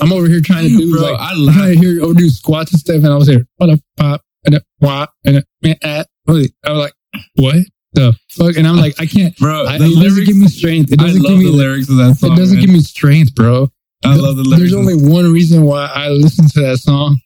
I'm 0.00 0.12
over 0.12 0.28
here 0.28 0.40
trying 0.40 0.68
to 0.68 0.76
do 0.76 0.92
Bro, 0.92 1.02
like 1.02 1.20
I 1.20 1.34
laugh. 1.34 1.56
trying 1.56 1.74
to 1.74 1.78
hear 1.78 2.02
over 2.02 2.10
oh, 2.12 2.14
do 2.14 2.28
squats 2.30 2.72
and 2.72 2.80
stuff, 2.80 2.96
and 2.96 3.08
I 3.08 3.16
was 3.16 3.28
here, 3.28 3.46
what 3.56 3.70
a 3.70 3.82
pop 3.96 4.22
and 4.44 4.54
a 4.56 4.62
wop 4.80 5.12
and 5.24 5.38
a 5.38 5.44
man 5.62 5.76
ah. 5.84 6.00
at. 6.00 6.06
I 6.28 6.32
was 6.32 6.48
like, 6.64 6.92
what 7.34 7.56
the 7.94 8.16
fuck? 8.30 8.56
And 8.56 8.66
I'm 8.66 8.76
like, 8.76 8.94
I 9.00 9.06
can't. 9.06 9.36
Bro, 9.36 9.64
I, 9.66 9.76
it 9.76 10.02
doesn't 10.02 10.24
give 10.24 10.36
me 10.36 10.46
strength. 10.48 10.92
It 10.92 11.00
I 11.00 11.06
doesn't 11.06 11.22
love 11.22 11.32
give 11.32 11.40
me. 11.40 11.46
the 11.46 11.56
lyrics 11.56 11.88
of 11.88 11.96
that 11.96 12.16
song. 12.16 12.32
it 12.32 12.36
doesn't 12.36 12.58
man. 12.58 12.66
give 12.66 12.74
me 12.74 12.80
strength, 12.80 13.34
bro. 13.34 13.68
I 14.04 14.16
love 14.16 14.36
the 14.36 14.42
lyrics. 14.42 14.58
There's 14.58 14.74
only 14.74 14.96
one 14.96 15.32
reason 15.32 15.62
why 15.62 15.86
I 15.86 16.08
listened 16.08 16.50
to 16.52 16.60
that 16.60 16.78
song. 16.78 17.20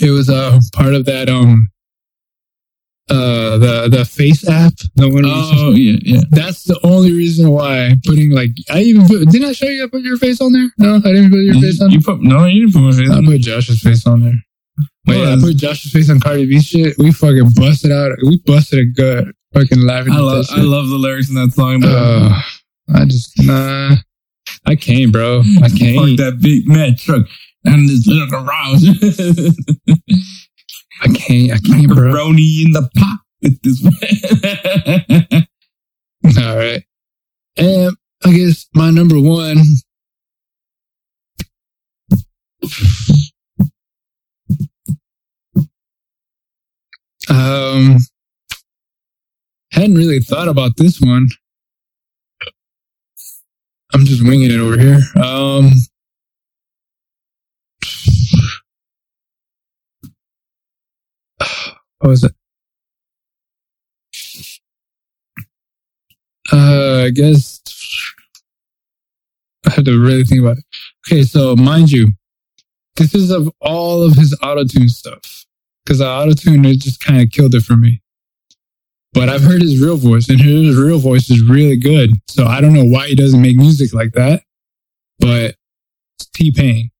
It 0.00 0.10
was 0.10 0.28
uh, 0.28 0.58
part 0.74 0.94
of 0.94 1.06
that 1.06 1.28
um 1.28 1.70
uh 3.08 3.56
the 3.58 3.88
the 3.90 4.04
face 4.04 4.48
app. 4.48 4.74
The 4.96 5.08
one. 5.08 5.24
Oh 5.26 5.72
yeah, 5.72 5.98
yeah. 6.02 6.20
That's 6.30 6.64
the 6.64 6.78
only 6.82 7.12
reason 7.12 7.50
why 7.50 7.94
putting 8.04 8.30
like 8.30 8.50
I 8.70 8.80
even 8.82 9.06
put, 9.06 9.28
didn't 9.30 9.48
I 9.48 9.52
show 9.52 9.66
you 9.66 9.84
I 9.84 9.88
put 9.88 10.02
your 10.02 10.18
face 10.18 10.40
on 10.40 10.52
there? 10.52 10.70
No, 10.78 10.96
I 10.96 11.12
didn't 11.12 11.30
put 11.30 11.38
your 11.38 11.54
face 11.54 11.80
on. 11.80 11.90
You 11.90 12.00
put 12.00 12.20
no, 12.20 12.44
you 12.44 12.66
didn't 12.66 12.74
put 12.74 12.82
my 12.82 12.92
face 12.92 13.10
I 13.10 13.24
put 13.24 13.40
Josh's 13.40 13.80
face 13.80 14.06
on 14.06 14.22
there. 14.22 14.42
But 15.04 15.16
yeah, 15.16 15.34
I 15.34 15.40
put 15.40 15.56
Josh's 15.56 15.92
face 15.92 16.10
on 16.10 16.20
Cardi 16.20 16.46
B 16.46 16.60
shit. 16.60 16.98
We 16.98 17.12
fucking 17.12 17.50
busted 17.54 17.92
out. 17.92 18.12
We 18.22 18.38
busted 18.44 18.80
a 18.80 18.84
good. 18.84 19.32
Fucking 19.54 19.80
laughing 19.80 20.12
I 20.12 20.18
love, 20.18 20.44
I 20.50 20.60
love 20.60 20.88
the 20.88 20.96
lyrics 20.96 21.30
in 21.30 21.36
that 21.36 21.52
song. 21.52 21.80
Bro. 21.80 21.90
Uh, 21.90 22.42
I 22.94 23.04
just 23.06 23.32
nah. 23.38 23.96
I 24.66 24.74
can't, 24.74 25.12
bro. 25.12 25.40
I 25.40 25.60
Fuck 25.68 25.78
can't. 25.78 26.16
that 26.18 26.38
big 26.40 26.66
mad 26.66 26.98
truck 26.98 27.26
and 27.64 27.88
this 27.88 28.06
little 28.06 28.26
garage. 28.28 28.82
I 31.02 31.08
can't. 31.14 31.52
I 31.52 31.58
can't, 31.58 31.88
bro. 31.88 32.12
Brony 32.12 32.64
in 32.64 32.72
the 32.72 32.88
pot 32.96 33.18
with 33.42 33.60
this. 33.62 33.82
All 36.38 36.56
right. 36.56 36.82
And 37.56 37.96
I 38.24 38.32
guess 38.32 38.66
my 38.74 38.90
number 38.90 39.20
one. 39.20 39.58
Um, 47.28 47.96
hadn't 49.72 49.96
really 49.96 50.20
thought 50.20 50.48
about 50.48 50.76
this 50.76 51.00
one. 51.00 51.28
I'm 53.94 54.04
just 54.04 54.22
winging 54.22 54.50
it 54.50 54.58
over 54.58 54.78
here. 54.78 54.98
Um, 55.22 55.70
what 61.98 62.08
was 62.10 62.24
it? 62.24 62.32
Uh, 66.52 67.04
I 67.06 67.10
guess 67.10 67.60
I 69.66 69.70
had 69.70 69.84
to 69.86 70.00
really 70.00 70.24
think 70.24 70.40
about 70.40 70.58
it. 70.58 70.64
Okay, 71.06 71.22
so 71.24 71.56
mind 71.56 71.90
you, 71.90 72.08
this 72.96 73.14
is 73.14 73.30
of 73.30 73.50
all 73.60 74.02
of 74.02 74.14
his 74.14 74.34
autotune 74.42 74.90
stuff 74.90 75.44
because 75.84 75.98
the 75.98 76.04
autotune 76.04 76.66
it 76.66 76.80
just 76.80 77.04
kind 77.04 77.20
of 77.20 77.30
killed 77.30 77.54
it 77.54 77.62
for 77.62 77.76
me. 77.76 78.00
But 79.16 79.28
I've 79.30 79.42
heard 79.42 79.62
his 79.62 79.80
real 79.80 79.96
voice, 79.96 80.28
and 80.28 80.40
his 80.40 80.76
real 80.76 80.98
voice 80.98 81.30
is 81.30 81.42
really 81.42 81.76
good. 81.76 82.10
So 82.28 82.44
I 82.46 82.60
don't 82.60 82.72
know 82.74 82.84
why 82.84 83.08
he 83.08 83.14
doesn't 83.14 83.40
make 83.42 83.56
music 83.56 83.92
like 83.94 84.12
that. 84.12 84.42
But 85.18 85.56
T 86.34 86.50
Pain. 86.52 86.90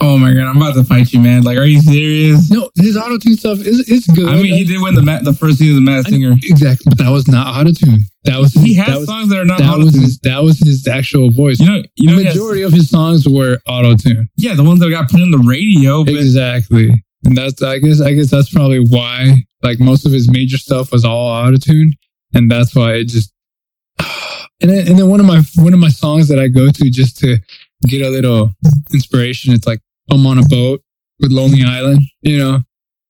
oh 0.00 0.18
my 0.18 0.32
god, 0.32 0.44
I'm 0.44 0.56
about 0.56 0.74
to 0.76 0.84
fight 0.84 1.12
you, 1.12 1.20
man. 1.20 1.42
Like, 1.42 1.58
are 1.58 1.64
you 1.64 1.80
serious? 1.80 2.50
No, 2.50 2.70
his 2.76 2.96
autotune 2.96 3.36
stuff 3.36 3.58
is 3.60 3.88
is 3.88 4.06
good. 4.06 4.28
I 4.28 4.36
mean, 4.40 4.54
he 4.54 4.64
did 4.64 4.80
win 4.80 4.94
the 4.94 5.02
ma- 5.02 5.20
the 5.22 5.32
first 5.32 5.58
season 5.58 5.78
of 5.78 5.84
the 5.84 5.90
Masked 5.90 6.10
Singer. 6.10 6.32
exactly, 6.44 6.84
but 6.90 6.98
that 6.98 7.10
was 7.10 7.26
not 7.26 7.46
autotune. 7.54 8.00
That 8.24 8.38
was 8.38 8.52
He 8.54 8.76
that 8.76 8.86
has 8.88 8.98
was, 9.00 9.06
songs 9.08 9.28
that 9.30 9.38
are 9.38 9.44
not 9.44 9.58
that 9.58 9.76
was 9.78 9.86
auto-tuned. 9.88 10.02
his 10.04 10.18
that 10.20 10.42
was 10.44 10.58
his 10.60 10.86
actual 10.86 11.30
voice. 11.30 11.58
You 11.60 11.66
know, 11.66 11.82
you 11.96 12.06
know, 12.08 12.14
the 12.14 12.20
he 12.20 12.24
has- 12.26 12.34
majority 12.36 12.62
of 12.62 12.72
his 12.72 12.88
songs 12.90 13.28
were 13.28 13.58
autotune. 13.66 14.26
yeah, 14.36 14.54
the 14.54 14.62
ones 14.64 14.78
that 14.80 14.90
got 14.90 15.10
put 15.10 15.20
on 15.20 15.30
the 15.32 15.38
radio. 15.38 16.04
But 16.04 16.14
Exactly. 16.14 16.90
And 17.26 17.36
that's 17.36 17.60
I 17.60 17.78
guess 17.78 18.00
I 18.00 18.14
guess 18.14 18.30
that's 18.30 18.52
probably 18.52 18.78
why 18.78 19.34
like 19.62 19.80
most 19.80 20.06
of 20.06 20.12
his 20.12 20.30
major 20.30 20.58
stuff 20.58 20.92
was 20.92 21.04
all 21.04 21.28
autotune. 21.28 21.90
And 22.32 22.50
that's 22.50 22.74
why 22.74 22.94
it 22.94 23.08
just 23.08 23.32
and 23.98 24.70
then, 24.70 24.86
and 24.86 24.98
then 24.98 25.08
one 25.10 25.18
of 25.18 25.26
my 25.26 25.42
one 25.56 25.74
of 25.74 25.80
my 25.80 25.88
songs 25.88 26.28
that 26.28 26.38
I 26.38 26.46
go 26.46 26.70
to 26.70 26.90
just 26.90 27.18
to 27.18 27.38
get 27.82 28.02
a 28.02 28.10
little 28.10 28.50
inspiration, 28.92 29.52
it's 29.52 29.66
like 29.66 29.80
I'm 30.10 30.24
on 30.24 30.38
a 30.38 30.46
boat 30.46 30.82
with 31.18 31.32
Lonely 31.32 31.64
Island, 31.64 32.02
you 32.22 32.38
know. 32.38 32.60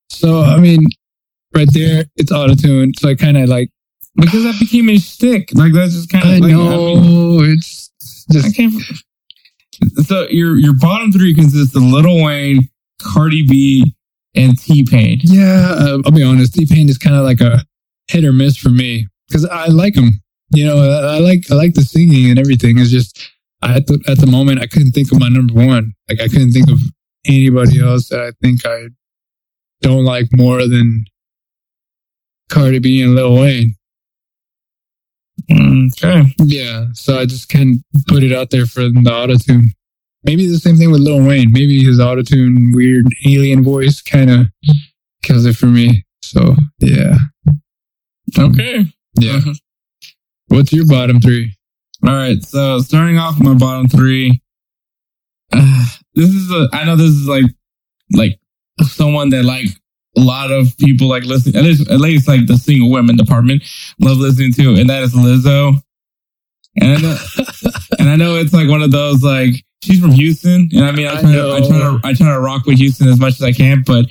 So 0.09 0.41
I 0.41 0.59
mean 0.59 0.87
right 1.55 1.69
there 1.73 2.07
it's 2.17 2.33
autotune. 2.33 2.99
So 2.99 3.11
I 3.11 3.15
kinda 3.17 3.47
like 3.47 3.69
because 4.15 4.45
that 4.45 4.59
became 4.59 4.89
a 4.89 4.97
shtick. 4.99 5.51
Like 5.55 5.75
that's 5.75 5.93
just 5.93 6.11
kind 6.11 6.25
of. 6.25 6.31
I 6.31 6.39
like, 6.39 6.51
know 6.51 6.95
mean, 6.97 7.53
it's 7.53 7.91
I 8.31 8.33
just 8.33 8.57
can't. 8.57 8.73
So 10.07 10.27
your 10.31 10.57
your 10.57 10.73
bottom 10.73 11.13
three 11.13 11.35
consists 11.35 11.77
of 11.77 11.83
Lil 11.83 12.25
Wayne, 12.25 12.71
Cardi 13.03 13.47
B, 13.47 13.95
and 14.37 14.59
T 14.59 14.85
Pain. 14.85 15.21
Yeah, 15.23 15.75
uh, 15.79 15.99
I'll 16.05 16.13
be 16.13 16.23
honest. 16.23 16.55
T 16.55 16.67
Pain 16.67 16.89
is 16.89 16.99
kind 16.99 17.17
of 17.17 17.25
like 17.25 17.41
a 17.41 17.65
hit 18.09 18.25
or 18.25 18.33
miss 18.33 18.57
for 18.57 18.69
me 18.69 19.09
because 19.29 19.45
I 19.47 19.67
like 19.67 19.97
him. 19.97 20.21
You 20.51 20.67
know, 20.67 20.79
I, 20.79 21.17
I 21.17 21.19
like 21.19 21.51
I 21.51 21.55
like 21.55 21.75
the 21.75 21.83
singing 21.83 22.31
and 22.31 22.39
everything. 22.39 22.79
It's 22.79 22.91
just 22.91 23.31
I 23.63 23.77
at 23.77 23.87
the, 23.87 24.03
at 24.07 24.19
the 24.19 24.27
moment 24.27 24.61
I 24.61 24.67
couldn't 24.67 24.93
think 24.93 25.11
of 25.13 25.19
my 25.19 25.29
number 25.29 25.55
one. 25.55 25.95
Like 26.09 26.21
I 26.21 26.29
couldn't 26.29 26.53
think 26.53 26.71
of 26.71 26.79
anybody 27.27 27.81
else 27.81 28.09
that 28.09 28.21
I 28.21 28.33
think 28.43 28.65
I 28.65 28.89
don't 29.83 30.05
like 30.05 30.27
more 30.33 30.67
than 30.67 31.05
Cardi 32.49 32.79
B 32.79 33.03
and 33.03 33.15
Lil 33.15 33.35
Wayne. 33.35 33.75
Okay. 35.51 36.25
Yeah, 36.39 36.87
so 36.93 37.19
I 37.19 37.27
just 37.27 37.49
can't 37.49 37.79
put 38.09 38.23
it 38.23 38.33
out 38.33 38.51
there 38.51 38.67
for 38.67 38.81
the 38.81 38.91
autotune. 38.91 39.76
Maybe 40.27 40.47
the 40.49 40.59
same 40.59 40.77
thing 40.77 40.91
with 40.91 41.01
Lil 41.01 41.25
Wayne. 41.27 41.53
Maybe 41.53 41.83
his 41.85 41.99
autotune 42.01 42.75
weird 42.75 43.07
alien 43.25 43.63
voice 43.65 44.03
kind 44.03 44.31
of 44.31 44.47
kills 45.23 45.47
it 45.47 45.57
for 45.57 45.67
me. 45.67 46.05
So 46.23 46.57
yeah, 46.81 47.17
Okay. 48.37 48.85
yeah. 49.21 49.41
What's 50.49 50.73
your 50.73 50.87
bottom 50.87 51.21
three? 51.21 51.55
All 52.05 52.13
right. 52.15 52.43
So 52.43 52.81
starting 52.81 53.19
off 53.19 53.39
with 53.39 53.47
my 53.47 53.55
bottom 53.55 53.89
three. 53.89 54.43
Uh, 55.53 55.87
this 56.15 56.31
is 56.31 56.51
a. 56.51 56.69
I 56.73 56.85
know 56.85 56.97
this 56.97 57.11
is 57.11 57.29
like, 57.29 57.45
like 58.13 58.39
someone 58.83 59.31
that 59.31 59.45
like 59.45 59.67
a 60.17 60.21
lot 60.21 60.51
of 60.51 60.77
people 60.79 61.09
like 61.09 61.23
listening. 61.25 61.55
At 61.57 61.63
least, 61.63 61.89
at 61.89 62.01
least 62.01 62.27
like 62.29 62.47
the 62.47 62.57
single 62.57 62.91
women 62.91 63.17
department 63.17 63.63
love 64.01 64.19
listening 64.19 64.53
to, 64.55 64.75
and 64.75 64.91
that 64.91 65.03
is 65.05 65.15
Lizzo. 65.15 65.81
And 66.81 66.93
I 66.93 67.01
know, 67.01 67.17
and 68.01 68.09
I 68.09 68.17
know 68.17 68.35
it's 68.37 68.53
like 68.53 68.69
one 68.69 68.83
of 68.83 68.91
those 68.91 69.23
like 69.23 69.65
she's 69.83 70.01
from 70.01 70.13
Houston, 70.13 70.69
and 70.73 70.85
I 70.85 70.93
mean 70.93 71.07
I 71.07 71.19
I 71.19 71.21
try, 71.21 71.33
to, 71.33 71.53
I 71.53 71.61
try 71.61 71.79
to 71.79 72.01
I 72.05 72.15
try 72.15 72.33
to 72.35 72.41
rock 72.41 72.67
with 72.67 72.79
Houston 72.79 73.09
as 73.09 73.19
much 73.19 73.35
as 73.35 73.43
I 73.43 73.53
can, 73.53 73.83
but 73.87 74.07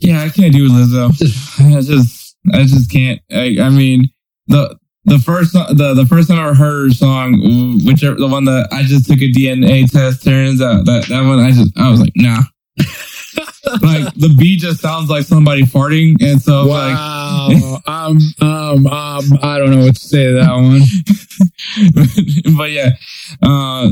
yeah, 0.00 0.22
I 0.22 0.28
can't 0.28 0.52
do 0.52 0.68
Lizzo. 0.68 1.10
I 1.76 1.80
just 1.80 2.36
I 2.52 2.64
just 2.64 2.90
can't. 2.90 3.20
I, 3.30 3.56
I 3.60 3.70
mean 3.70 4.10
the 4.46 4.76
the 5.04 5.18
first 5.18 5.52
the 5.52 5.94
the 5.94 6.06
first 6.06 6.28
time 6.28 6.38
I 6.38 6.52
heard 6.52 6.88
her 6.88 6.90
song, 6.90 7.80
which 7.84 8.00
the 8.00 8.28
one 8.28 8.44
that 8.46 8.68
I 8.72 8.82
just 8.82 9.06
took 9.08 9.18
a 9.18 9.30
DNA 9.30 9.90
test, 9.90 10.24
turns 10.24 10.60
out 10.60 10.84
that 10.86 11.06
that 11.08 11.22
one 11.22 11.38
I 11.40 11.52
just 11.52 11.76
I 11.78 11.90
was 11.90 12.00
like, 12.00 12.12
nah. 12.16 12.42
like 13.82 14.14
the 14.14 14.34
B 14.36 14.56
just 14.56 14.80
sounds 14.80 15.10
like 15.10 15.24
somebody 15.24 15.62
farting, 15.62 16.16
and 16.20 16.40
so 16.40 16.66
wow. 16.66 17.48
like, 17.48 17.58
um, 17.86 18.18
um, 18.40 18.86
um, 18.86 19.24
I 19.42 19.58
don't 19.58 19.70
know 19.70 19.84
what 19.84 19.96
to 19.96 20.00
say 20.00 20.26
to 20.26 20.32
that 20.34 20.52
one. 20.52 20.82
but 22.56 22.70
yeah, 22.70 22.90
uh, 23.42 23.90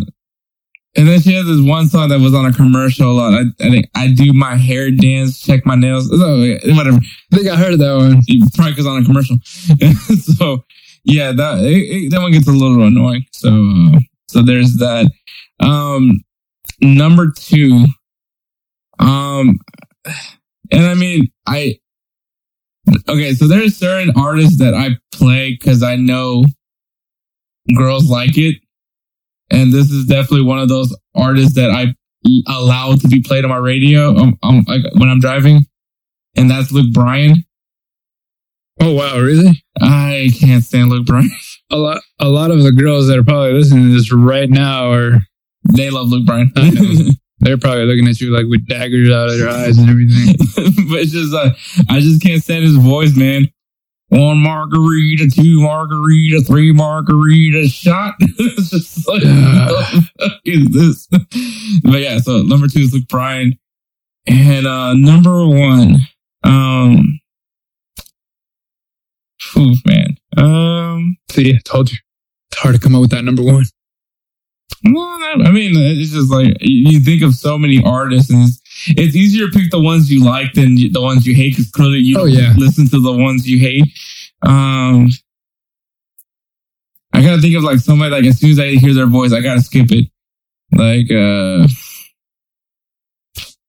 and 0.97 1.09
then 1.09 1.21
she 1.21 1.35
has 1.35 1.47
this 1.47 1.61
one 1.61 1.89
song 1.89 2.09
that 2.09 2.21
was 2.21 2.35
on 2.35 2.47
a 2.47 2.53
commercial 2.53 3.11
a 3.11 3.13
lot. 3.13 3.35
I, 3.35 3.43
I 3.61 3.71
think 3.71 3.87
I 3.97 4.09
do 4.09 4.33
my 4.33 4.55
hair 4.55 4.91
dance, 4.91 5.41
check 5.41 5.67
my 5.67 5.75
nails, 5.75 6.09
whatever. 6.11 6.99
I 6.99 7.37
think 7.37 7.49
I 7.49 7.57
heard 7.57 7.79
that 7.81 7.97
one. 7.97 8.21
Probably 8.55 8.73
because 8.73 8.87
on 8.87 9.03
a 9.03 9.05
commercial. 9.05 9.39
so 10.39 10.65
yeah, 11.05 11.33
that 11.33 11.65
it, 11.65 11.67
it, 11.67 12.11
that 12.11 12.21
one 12.21 12.31
gets 12.31 12.47
a 12.47 12.53
little 12.53 12.83
annoying. 12.83 13.27
So 13.33 13.49
uh, 13.51 13.99
so 14.29 14.43
there's 14.43 14.77
that. 14.77 15.11
Um, 15.61 16.23
number 16.81 17.33
two. 17.37 17.87
Um, 18.99 19.59
and 20.71 20.85
I 20.85 20.95
mean, 20.95 21.31
I 21.47 21.79
okay. 23.09 23.35
So 23.35 23.49
there's 23.49 23.77
certain 23.77 24.13
artists 24.17 24.59
that 24.59 24.75
I 24.75 24.91
play 25.13 25.53
because 25.53 25.83
I 25.83 25.97
know 25.97 26.45
girls 27.75 28.11
like 28.11 28.37
it 28.37 28.57
and 29.51 29.73
this 29.73 29.91
is 29.91 30.07
definitely 30.07 30.43
one 30.43 30.59
of 30.59 30.69
those 30.69 30.97
artists 31.15 31.55
that 31.55 31.71
I 31.71 31.95
allow 32.49 32.95
to 32.95 33.09
be 33.09 33.23
played 33.23 33.45
on 33.45 33.51
my 33.51 33.57
radio 33.57 34.17
um, 34.17 34.39
um, 34.43 34.65
like 34.67 34.83
when 34.95 35.09
I'm 35.09 35.21
driving, 35.21 35.67
and 36.37 36.51
that's 36.51 36.73
Luke 36.73 36.93
Bryan. 36.93 37.45
Oh 38.81 38.93
wow, 38.93 39.19
really? 39.19 39.63
I 39.81 40.31
can't 40.39 40.65
stand 40.65 40.91
Luke 40.91 41.07
Bryan. 41.07 41.31
A 41.71 41.77
lot, 41.77 42.03
a 42.21 42.29
lot 42.29 42.51
of 42.51 42.63
the 42.63 42.71
girls 42.71 43.09
that 43.09 43.19
are 43.19 43.25
probably 43.25 43.55
listening 43.55 43.85
to 43.85 43.95
this 43.95 44.13
right 44.13 44.51
now 44.51 44.93
are 44.93 45.23
they 45.75 45.89
love 45.89 46.09
Luke 46.09 46.27
Bryan. 46.27 46.53
They're 47.45 47.59
probably 47.59 47.85
looking 47.85 48.09
at 48.09 48.21
you 48.21 48.31
like 48.31 48.47
with 48.49 48.67
daggers 48.67 49.11
out 49.11 49.29
of 49.29 49.39
their 49.39 49.51
eyes 49.51 49.79
and 49.79 49.89
everything. 49.89 50.35
but 50.89 51.01
it's 51.01 51.13
just 51.13 51.33
like 51.33 51.53
I 51.89 52.01
just 52.01 52.23
can't 52.23 52.43
stand 52.43 52.65
his 52.65 52.77
voice, 52.77 53.17
man 53.17 53.49
one 54.09 54.39
margarita, 54.39 55.29
two 55.29 55.61
margarita, 55.61 56.41
three 56.43 56.73
margarita 56.73 57.69
shot. 57.69 58.15
it's 58.21 58.71
just 58.71 59.09
like, 59.09 59.23
what 59.23 60.39
is 60.45 60.69
this? 60.69 61.09
But 61.83 62.01
yeah, 62.01 62.19
so 62.19 62.43
number 62.43 62.69
two 62.69 62.81
is 62.81 62.95
Luke 62.95 63.09
Bryan. 63.09 63.59
And 64.27 64.67
uh 64.67 64.95
number 64.95 65.47
one, 65.47 65.97
um 66.45 67.21
Oof, 69.57 69.79
man. 69.87 70.17
Um 70.37 71.17
See, 71.31 71.55
I 71.55 71.61
told 71.65 71.91
you. 71.91 71.99
It's 72.51 72.61
hard 72.61 72.75
to 72.75 72.81
come 72.81 72.95
up 72.95 73.01
with 73.01 73.11
that 73.11 73.25
number 73.25 73.43
one. 73.43 73.65
Well, 74.85 75.19
I 75.45 75.51
mean, 75.51 75.73
it's 75.75 76.13
just 76.13 76.31
like 76.31 76.57
you 76.61 77.01
think 77.01 77.23
of 77.23 77.35
so 77.35 77.57
many 77.57 77.83
artists, 77.85 78.31
and 78.31 78.43
it's, 78.43 78.61
it's 78.89 79.17
easier 79.17 79.47
to 79.47 79.59
pick 79.59 79.71
the 79.71 79.81
ones 79.81 80.13
you 80.13 80.23
like 80.23 80.53
than 80.53 80.75
the 80.75 81.01
ones 81.01 81.27
you 81.27 81.35
hate 81.35 81.51
because 81.51 81.71
clearly 81.71 81.99
you 81.99 82.19
oh, 82.19 82.25
yeah. 82.27 82.53
listen 82.57 82.87
to 82.89 83.01
the 83.01 83.13
ones 83.13 83.49
you 83.49 83.59
hate. 83.59 83.85
Um, 84.43 85.09
I 87.15 87.23
gotta 87.23 87.41
think 87.41 87.57
of 87.57 87.63
like 87.63 87.79
somebody 87.79 88.11
like 88.11 88.25
as 88.25 88.41
soon 88.41 88.51
as 88.51 88.61
I 88.61 88.73
hear 88.73 88.93
their 88.93 89.07
voice, 89.07 89.33
I 89.33 89.41
gotta 89.41 89.63
skip 89.63 89.91
it. 89.91 90.11
Like, 90.73 91.11
uh, 91.11 91.69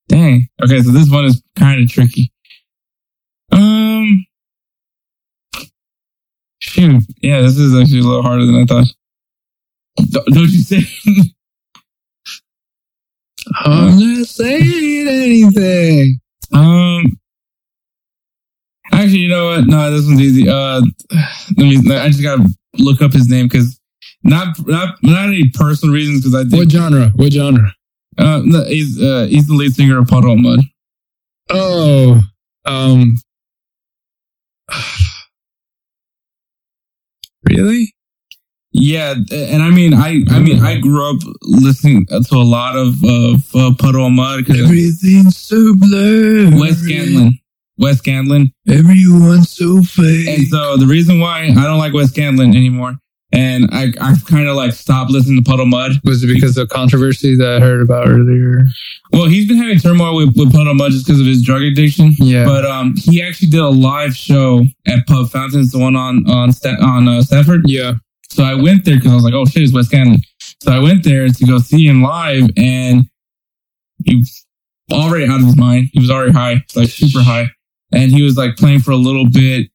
dang. 0.10 0.50
Okay, 0.64 0.82
so 0.82 0.92
this 0.92 1.10
one 1.10 1.26
is 1.26 1.42
kind 1.56 1.82
of 1.82 1.90
tricky. 1.90 2.34
Um, 3.52 4.26
shoot, 6.60 7.04
yeah, 7.22 7.42
this 7.42 7.58
is 7.58 7.74
actually 7.74 8.00
a 8.00 8.04
little 8.04 8.24
harder 8.24 8.46
than 8.46 8.56
I 8.56 8.66
thought. 8.66 8.88
Don't, 9.98 10.26
don't 10.28 10.50
you 10.50 10.62
say? 10.62 10.84
I'm 13.64 13.98
not 14.00 14.28
saying 14.28 15.08
anything. 15.08 16.20
Um, 16.52 17.20
actually, 18.92 19.20
you 19.20 19.30
know 19.30 19.48
what? 19.48 19.66
No, 19.66 19.92
this 19.92 20.06
one's 20.06 20.22
easy. 20.22 20.50
Uh, 20.50 20.82
let 21.58 21.66
me. 21.66 21.96
I 21.96 22.08
just 22.08 22.24
gotta 22.24 22.48
look 22.78 23.02
up 23.02 23.14
his 23.14 23.30
name 23.30 23.48
because 23.48 23.80
not 24.24 24.58
not 24.68 24.96
not 25.04 25.28
any 25.28 25.50
personal 25.54 25.94
reasons. 25.94 26.22
Because 26.22 26.36
I 26.36 26.44
think, 26.50 26.54
what 26.54 26.72
genre? 26.72 27.12
What 27.16 27.32
genre? 27.34 27.74
Uh, 28.18 28.42
no, 28.44 28.64
he's 28.66 29.02
uh 29.02 29.28
he's 29.30 29.48
the 29.48 29.54
lead 29.54 29.74
singer 29.74 30.00
of 30.00 30.08
Puddle 30.08 30.34
of 30.34 30.40
Mudd. 30.40 30.60
Oh, 31.50 32.22
um, 32.66 33.18
really? 37.50 37.95
Yeah, 38.78 39.16
and 39.32 39.64
I 39.64 39.70
mean, 39.70 39.94
I 39.94 40.24
I 40.30 40.40
mean, 40.40 40.62
I 40.62 40.78
grew 40.80 41.10
up 41.10 41.22
listening 41.44 42.06
to 42.08 42.36
a 42.36 42.44
lot 42.44 42.76
of 42.76 43.02
of 43.06 43.56
uh, 43.56 43.74
Puddle 43.80 44.06
of 44.06 44.12
Mudd. 44.12 44.50
Everything's 44.50 45.38
so 45.38 45.76
blurred. 45.78 46.54
Wes 46.56 46.82
Scantlin, 46.84 47.32
Wes 47.78 48.02
Scantlin. 48.02 48.52
Everyone's 48.70 49.50
so 49.50 49.82
fake. 49.82 50.28
And 50.28 50.48
so 50.48 50.76
the 50.76 50.88
reason 50.88 51.22
why 51.22 51.46
I 51.46 51.64
don't 51.64 51.78
like 51.78 51.94
Wes 51.94 52.12
Scantlin 52.12 52.54
anymore, 52.54 52.96
and 53.32 53.70
I 53.72 53.94
I've 54.02 54.26
kind 54.26 54.48
of 54.50 54.58
like 54.58 54.74
stopped 54.74 55.10
listening 55.10 55.42
to 55.42 55.50
Puddle 55.50 55.68
Mudd. 55.68 55.94
Was 56.04 56.24
it 56.26 56.28
because 56.28 56.58
of 56.58 56.68
controversy 56.68 57.36
that 57.38 57.50
I 57.54 57.60
heard 57.62 57.82
about 57.82 58.10
earlier? 58.10 58.68
Well, 59.14 59.28
he's 59.28 59.48
been 59.48 59.58
having 59.58 59.80
turmoil 59.80 60.18
with, 60.18 60.36
with 60.36 60.52
Puddle 60.52 60.74
Mudd 60.74 60.92
just 60.92 61.06
because 61.06 61.22
of 61.22 61.28
his 61.28 61.42
drug 61.44 61.62
addiction. 61.62 62.12
Yeah. 62.18 62.44
But 62.44 62.66
um, 62.66 62.96
he 62.98 63.22
actually 63.22 63.50
did 63.50 63.62
a 63.62 63.70
live 63.70 64.16
show 64.18 64.66
at 64.86 65.08
Pub 65.08 65.30
Fountains, 65.30 65.72
the 65.72 65.80
one 65.80 65.96
on 65.96 66.30
on 66.30 66.52
Sta- 66.52 66.82
on 66.82 67.08
uh, 67.08 67.22
Stafford. 67.22 67.62
Yeah. 67.68 67.94
So 68.36 68.44
I 68.44 68.54
went 68.54 68.84
there 68.84 68.98
because 68.98 69.12
I 69.12 69.16
was 69.16 69.24
like, 69.24 69.34
oh 69.34 69.46
shit, 69.46 69.64
it's 69.64 69.74
Wes 69.74 69.88
Scantlin. 69.88 70.20
So 70.62 70.74
I 70.74 70.80
went 70.80 71.06
there 71.06 71.30
to 71.30 71.46
go 71.46 71.58
see 71.60 71.88
him 71.88 72.02
live 72.02 72.50
and 72.58 73.06
he 74.04 74.18
was 74.18 74.46
already 74.92 75.26
out 75.26 75.40
of 75.40 75.46
his 75.46 75.58
mind. 75.58 75.90
He 75.94 76.00
was 76.00 76.12
already 76.12 76.34
high, 76.34 76.64
like 76.76 76.90
super 76.90 77.22
high. 77.22 77.50
And 77.94 78.12
he 78.12 78.24
was 78.24 78.36
like 78.36 78.58
playing 78.58 78.82
for 78.82 78.92
a 78.92 78.98
little 78.98 79.30
bit, 79.30 79.70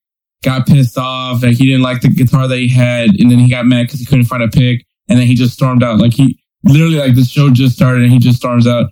got 0.44 0.66
pissed 0.66 0.98
off. 0.98 1.42
Like 1.42 1.56
he 1.56 1.64
didn't 1.64 1.82
like 1.82 2.02
the 2.02 2.10
guitar 2.10 2.46
that 2.48 2.58
he 2.58 2.68
had. 2.68 3.08
And 3.18 3.30
then 3.30 3.38
he 3.38 3.48
got 3.48 3.64
mad 3.64 3.86
because 3.86 4.00
he 4.00 4.04
couldn't 4.04 4.26
find 4.26 4.42
a 4.42 4.48
pick. 4.48 4.84
And 5.08 5.18
then 5.18 5.26
he 5.26 5.34
just 5.34 5.54
stormed 5.54 5.82
out. 5.82 5.98
Like 5.98 6.12
he 6.12 6.38
literally 6.64 6.98
like 6.98 7.14
the 7.14 7.24
show 7.24 7.48
just 7.48 7.76
started 7.76 8.02
and 8.02 8.12
he 8.12 8.18
just 8.18 8.36
storms 8.36 8.66
out. 8.66 8.90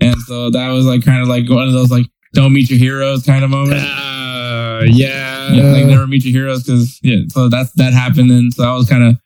And 0.00 0.16
so 0.22 0.48
that 0.48 0.70
was 0.70 0.86
like 0.86 1.04
kind 1.04 1.20
of 1.20 1.28
like 1.28 1.48
one 1.50 1.66
of 1.66 1.74
those 1.74 1.90
like 1.90 2.06
don't 2.32 2.54
meet 2.54 2.70
your 2.70 2.78
heroes 2.78 3.22
kind 3.26 3.44
of 3.44 3.50
moments. 3.50 3.84
Uh, 3.84 4.82
yeah. 4.86 5.29
Yeah. 5.54 5.72
Like 5.72 5.86
never 5.86 6.06
meet 6.06 6.24
your 6.24 6.32
heroes 6.32 6.64
because 6.64 6.98
yeah. 7.02 7.20
So 7.28 7.48
that's 7.48 7.72
that 7.72 7.92
happened, 7.92 8.30
and 8.30 8.52
so 8.52 8.64
I 8.64 8.74
was 8.74 8.88
kind 8.88 9.04
of 9.04 9.16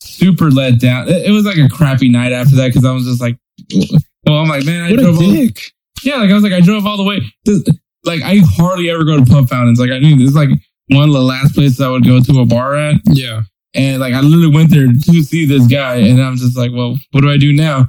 super 0.00 0.50
let 0.50 0.80
down. 0.80 1.08
It, 1.08 1.26
it, 1.26 1.30
was 1.30 1.44
like 1.44 1.56
a 1.56 1.68
crappy 1.68 2.08
night 2.08 2.32
after 2.32 2.56
that 2.56 2.68
because 2.68 2.84
I 2.84 2.92
was 2.92 3.04
just 3.04 3.20
like, 3.20 3.36
well, 4.26 4.36
I'm 4.36 4.48
like, 4.48 4.64
man, 4.64 4.84
I 4.84 4.90
what 4.90 5.00
drove. 5.00 5.20
A 5.20 5.20
dick. 5.20 5.58
All, 5.58 6.10
yeah, 6.10 6.16
like 6.16 6.30
I 6.30 6.34
was 6.34 6.42
like, 6.42 6.52
I 6.52 6.60
drove 6.60 6.86
all 6.86 6.96
the 6.96 7.04
way. 7.04 7.20
This, 7.44 7.64
like 8.04 8.22
I 8.22 8.40
hardly 8.44 8.90
ever 8.90 9.04
go 9.04 9.16
to 9.16 9.24
pub 9.24 9.48
fountains. 9.48 9.80
Like 9.80 9.90
I 9.90 9.98
knew 9.98 10.16
this 10.16 10.30
is 10.30 10.36
like 10.36 10.50
one 10.88 11.08
of 11.08 11.14
the 11.14 11.22
last 11.22 11.54
places 11.54 11.80
I 11.80 11.88
would 11.88 12.04
go 12.04 12.20
to 12.20 12.40
a 12.40 12.46
bar 12.46 12.76
at. 12.76 12.96
Yeah. 13.06 13.42
And 13.74 14.00
like 14.00 14.14
I 14.14 14.20
literally 14.20 14.54
went 14.54 14.70
there 14.70 14.86
to 14.86 15.22
see 15.22 15.46
this 15.46 15.66
guy, 15.66 15.96
and 15.96 16.22
I'm 16.22 16.36
just 16.36 16.56
like, 16.56 16.70
well, 16.72 16.96
what 17.10 17.22
do 17.22 17.30
I 17.30 17.36
do 17.36 17.52
now? 17.52 17.88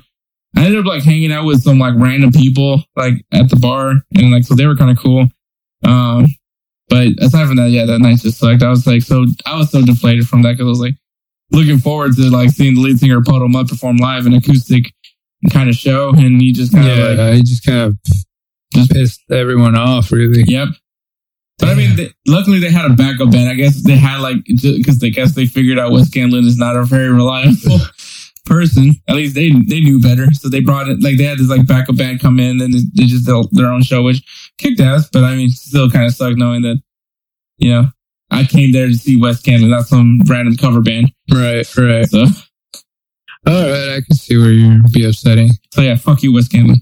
I 0.55 0.65
ended 0.65 0.79
up 0.79 0.85
like 0.85 1.03
hanging 1.03 1.31
out 1.31 1.45
with 1.45 1.61
some 1.61 1.77
like 1.79 1.93
random 1.97 2.31
people 2.31 2.81
like 2.95 3.13
at 3.31 3.49
the 3.49 3.57
bar, 3.57 3.93
and 4.15 4.31
like 4.31 4.43
so 4.43 4.55
they 4.55 4.65
were 4.65 4.75
kind 4.75 4.89
of 4.89 4.97
cool. 4.97 5.27
Um, 5.83 6.27
but 6.89 7.07
aside 7.19 7.47
from 7.47 7.57
that, 7.57 7.69
yeah, 7.69 7.85
that 7.85 7.99
night 7.99 8.19
just 8.19 8.37
sucked. 8.37 8.63
I 8.63 8.69
was 8.69 8.85
like, 8.85 9.01
so 9.01 9.25
I 9.45 9.57
was 9.57 9.71
so 9.71 9.81
deflated 9.81 10.27
from 10.27 10.43
that 10.43 10.53
because 10.53 10.65
I 10.65 10.69
was 10.69 10.79
like 10.79 10.95
looking 11.51 11.79
forward 11.79 12.15
to 12.15 12.29
like 12.29 12.49
seeing 12.49 12.75
the 12.75 12.81
lead 12.81 12.99
singer 12.99 13.21
Puddle 13.21 13.49
Mudd 13.49 13.67
perform 13.67 13.97
live 13.97 14.25
an 14.25 14.33
acoustic 14.33 14.93
kind 15.51 15.69
of 15.69 15.75
show, 15.75 16.09
and 16.09 16.41
he 16.41 16.51
just 16.51 16.73
kind 16.73 16.87
of 16.87 16.97
yeah, 16.97 17.23
like, 17.23 17.35
he 17.35 17.41
just 17.41 17.65
kind 17.65 17.79
of 17.79 17.97
just 18.73 18.91
pissed 18.91 19.21
everyone 19.31 19.75
off, 19.75 20.11
really. 20.11 20.43
Yep. 20.45 20.69
But 21.57 21.69
I 21.69 21.75
mean, 21.75 21.95
they, 21.95 22.09
luckily 22.27 22.59
they 22.59 22.69
had 22.69 22.89
a 22.91 22.93
backup 22.93 23.31
band. 23.31 23.47
I 23.47 23.53
guess 23.53 23.81
they 23.81 23.95
had 23.95 24.19
like 24.19 24.37
because 24.45 24.99
they 24.99 25.09
guess 25.09 25.35
they 25.35 25.45
figured 25.45 25.79
out 25.79 25.91
Wes 25.91 26.09
Scantlin 26.09 26.45
is 26.45 26.57
not 26.57 26.75
a 26.75 26.83
very 26.83 27.09
reliable 27.09 27.79
person. 28.45 28.91
At 29.07 29.15
least 29.15 29.35
they 29.35 29.49
they 29.51 29.81
knew 29.81 29.99
better, 29.99 30.31
so 30.33 30.49
they 30.49 30.59
brought 30.59 30.87
it 30.87 31.01
like 31.01 31.17
they 31.17 31.23
had 31.23 31.37
this 31.37 31.49
like 31.49 31.67
backup 31.67 31.97
band 31.97 32.19
come 32.19 32.39
in 32.39 32.61
and 32.61 32.73
they 32.73 33.05
just 33.05 33.25
did 33.25 33.45
their 33.51 33.71
own 33.71 33.83
show, 33.83 34.03
which 34.03 34.23
kicked 34.57 34.79
ass. 34.79 35.09
But 35.11 35.23
I 35.23 35.35
mean, 35.35 35.49
still 35.49 35.89
kind 35.89 36.05
of 36.05 36.13
sucked 36.13 36.37
knowing 36.37 36.61
that 36.63 36.81
you 37.57 37.69
know 37.69 37.85
I 38.31 38.43
came 38.45 38.71
there 38.71 38.87
to 38.87 38.93
see 38.93 39.19
Wes 39.19 39.41
Scantlin, 39.41 39.69
not 39.69 39.87
some 39.87 40.19
random 40.27 40.55
cover 40.57 40.81
band. 40.81 41.11
Right, 41.31 41.65
right. 41.77 42.07
So. 42.07 42.25
All 43.47 43.53
right, 43.53 43.97
I 43.97 44.01
can 44.01 44.15
see 44.15 44.37
where 44.37 44.51
you'd 44.51 44.91
be 44.91 45.05
upsetting. 45.05 45.51
So 45.71 45.81
yeah, 45.81 45.95
fuck 45.95 46.23
you, 46.23 46.33
Wes 46.33 46.47
Scantlin. 46.47 46.81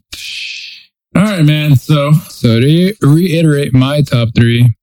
All 1.16 1.24
right, 1.24 1.44
man. 1.44 1.76
So, 1.76 2.14
so 2.30 2.60
to 2.60 2.94
reiterate 3.02 3.74
my 3.74 4.02
top 4.02 4.30
three: 4.36 4.74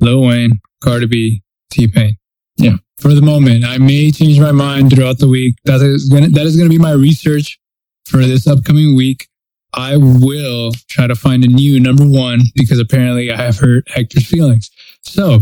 Lil 0.00 0.22
Wayne, 0.22 0.60
Cardi 0.82 1.06
B, 1.06 1.42
T 1.70 1.86
Pain. 1.86 2.16
Yeah. 2.60 2.76
For 2.98 3.14
the 3.14 3.22
moment, 3.22 3.64
I 3.64 3.78
may 3.78 4.10
change 4.10 4.38
my 4.38 4.52
mind 4.52 4.92
throughout 4.92 5.18
the 5.18 5.28
week. 5.28 5.56
That 5.64 5.80
is 5.80 6.08
gonna 6.08 6.28
that 6.28 6.46
is 6.46 6.56
gonna 6.56 6.70
be 6.70 6.78
my 6.78 6.92
research 6.92 7.58
for 8.04 8.18
this 8.18 8.46
upcoming 8.46 8.96
week. 8.96 9.26
I 9.72 9.96
will 9.96 10.72
try 10.88 11.06
to 11.06 11.14
find 11.14 11.44
a 11.44 11.48
new 11.48 11.78
number 11.80 12.04
one 12.04 12.40
because 12.54 12.78
apparently 12.78 13.30
I 13.32 13.36
have 13.36 13.58
hurt 13.58 13.84
Hector's 13.88 14.26
feelings. 14.26 14.70
So 15.02 15.40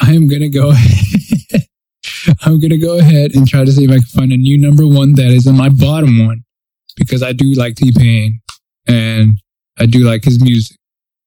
I 0.00 0.12
am 0.12 0.28
gonna 0.28 0.50
go 0.50 0.70
ahead 0.70 1.66
I'm 2.42 2.60
gonna 2.60 2.78
go 2.78 2.98
ahead 2.98 3.34
and 3.34 3.46
try 3.46 3.64
to 3.64 3.72
see 3.72 3.84
if 3.84 3.90
I 3.90 3.94
can 3.94 4.02
find 4.02 4.32
a 4.32 4.36
new 4.36 4.58
number 4.58 4.86
one 4.86 5.14
that 5.14 5.30
is 5.30 5.46
on 5.46 5.56
my 5.56 5.68
bottom 5.68 6.26
one 6.26 6.44
because 6.96 7.22
I 7.22 7.32
do 7.32 7.52
like 7.54 7.74
T 7.74 7.92
Pain 7.96 8.40
and 8.86 9.40
I 9.78 9.86
do 9.86 10.00
like 10.00 10.24
his 10.24 10.42
music. 10.42 10.76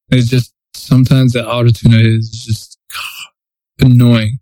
It's 0.10 0.28
just 0.28 0.54
sometimes 0.76 1.34
the 1.34 1.42
autotune 1.44 2.18
is 2.18 2.30
just 2.30 2.78
annoying, 3.80 4.40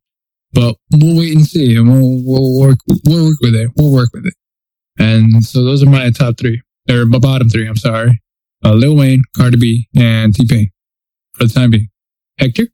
but 0.55 0.77
we'll 0.91 1.17
wait 1.17 1.35
and 1.35 1.45
see, 1.45 1.75
and 1.75 1.87
we'll 1.87 2.21
we'll 2.23 2.59
work 2.59 2.77
we'll 3.05 3.27
work 3.27 3.37
with 3.41 3.53
it. 3.53 3.69
We'll 3.75 3.93
work 3.93 4.09
with 4.13 4.25
it. 4.25 4.33
And 4.97 5.43
so 5.45 5.63
those 5.63 5.83
are 5.83 5.89
my 5.89 6.09
top 6.09 6.37
three 6.37 6.61
or 6.89 7.05
my 7.05 7.19
bottom 7.19 7.49
three. 7.49 7.67
I'm 7.67 7.75
sorry, 7.75 8.21
uh, 8.63 8.73
Lil 8.73 8.95
Wayne, 8.95 9.23
Cardi 9.37 9.57
B, 9.57 9.87
and 9.95 10.33
T 10.33 10.47
Pain 10.47 10.71
for 11.33 11.45
the 11.45 11.53
time 11.53 11.71
being. 11.71 11.89
Hector. 12.39 12.67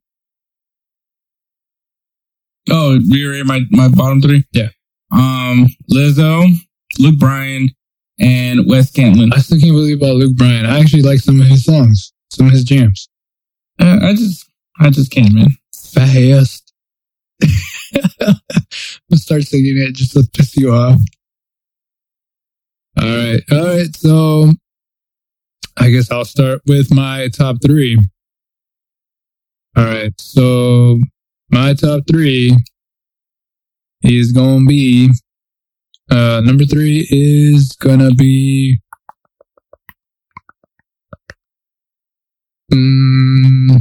Oh, 2.70 3.00
you're 3.04 3.44
my 3.44 3.62
my 3.72 3.88
bottom 3.88 4.22
three. 4.22 4.46
Yeah. 4.52 4.70
Um, 5.12 5.68
Lizzo, 5.92 6.48
Luke 7.00 7.20
Bryan, 7.20 7.70
and 8.20 8.62
Wes 8.68 8.92
Scantlin. 8.92 9.34
I 9.34 9.40
still 9.40 9.60
can't 9.60 9.74
believe 9.74 9.98
about 9.98 10.16
Luke 10.16 10.38
Bryan. 10.38 10.66
I 10.66 10.80
actually 10.80 11.02
like 11.02 11.20
some 11.20 11.42
of 11.42 11.48
his 11.48 11.66
songs, 11.66 12.14
some 12.30 12.46
of 12.46 12.54
his 12.54 12.64
jams. 12.64 13.10
Uh, 13.80 13.98
I 14.02 14.14
just, 14.14 14.50
I 14.80 14.90
just 14.90 15.12
can't, 15.12 15.34
man. 15.34 15.58
Fast. 15.76 16.71
Start 19.14 19.44
singing 19.44 19.78
it 19.78 19.96
just 19.96 20.14
to 20.14 20.24
piss 20.34 20.56
you 20.58 20.72
off. 20.74 21.00
All 23.00 23.08
right. 23.08 23.42
All 23.52 23.66
right. 23.66 23.96
So 23.96 24.52
I 25.78 25.90
guess 25.90 26.12
I'll 26.12 26.26
start 26.26 26.62
with 26.68 26.94
my 26.94 27.30
top 27.30 27.58
three. 27.66 27.98
All 29.76 29.86
right. 29.86 30.14
So 30.20 31.00
my 31.50 31.74
top 31.74 32.04
three 32.10 32.56
is 34.04 34.32
going 34.32 34.62
to 34.62 34.66
be 34.68 35.12
uh, 36.12 36.42
number 36.44 36.66
three 36.66 37.08
is 37.10 37.72
gonna 37.80 38.12
be. 38.12 38.78
Mm, 42.74 43.78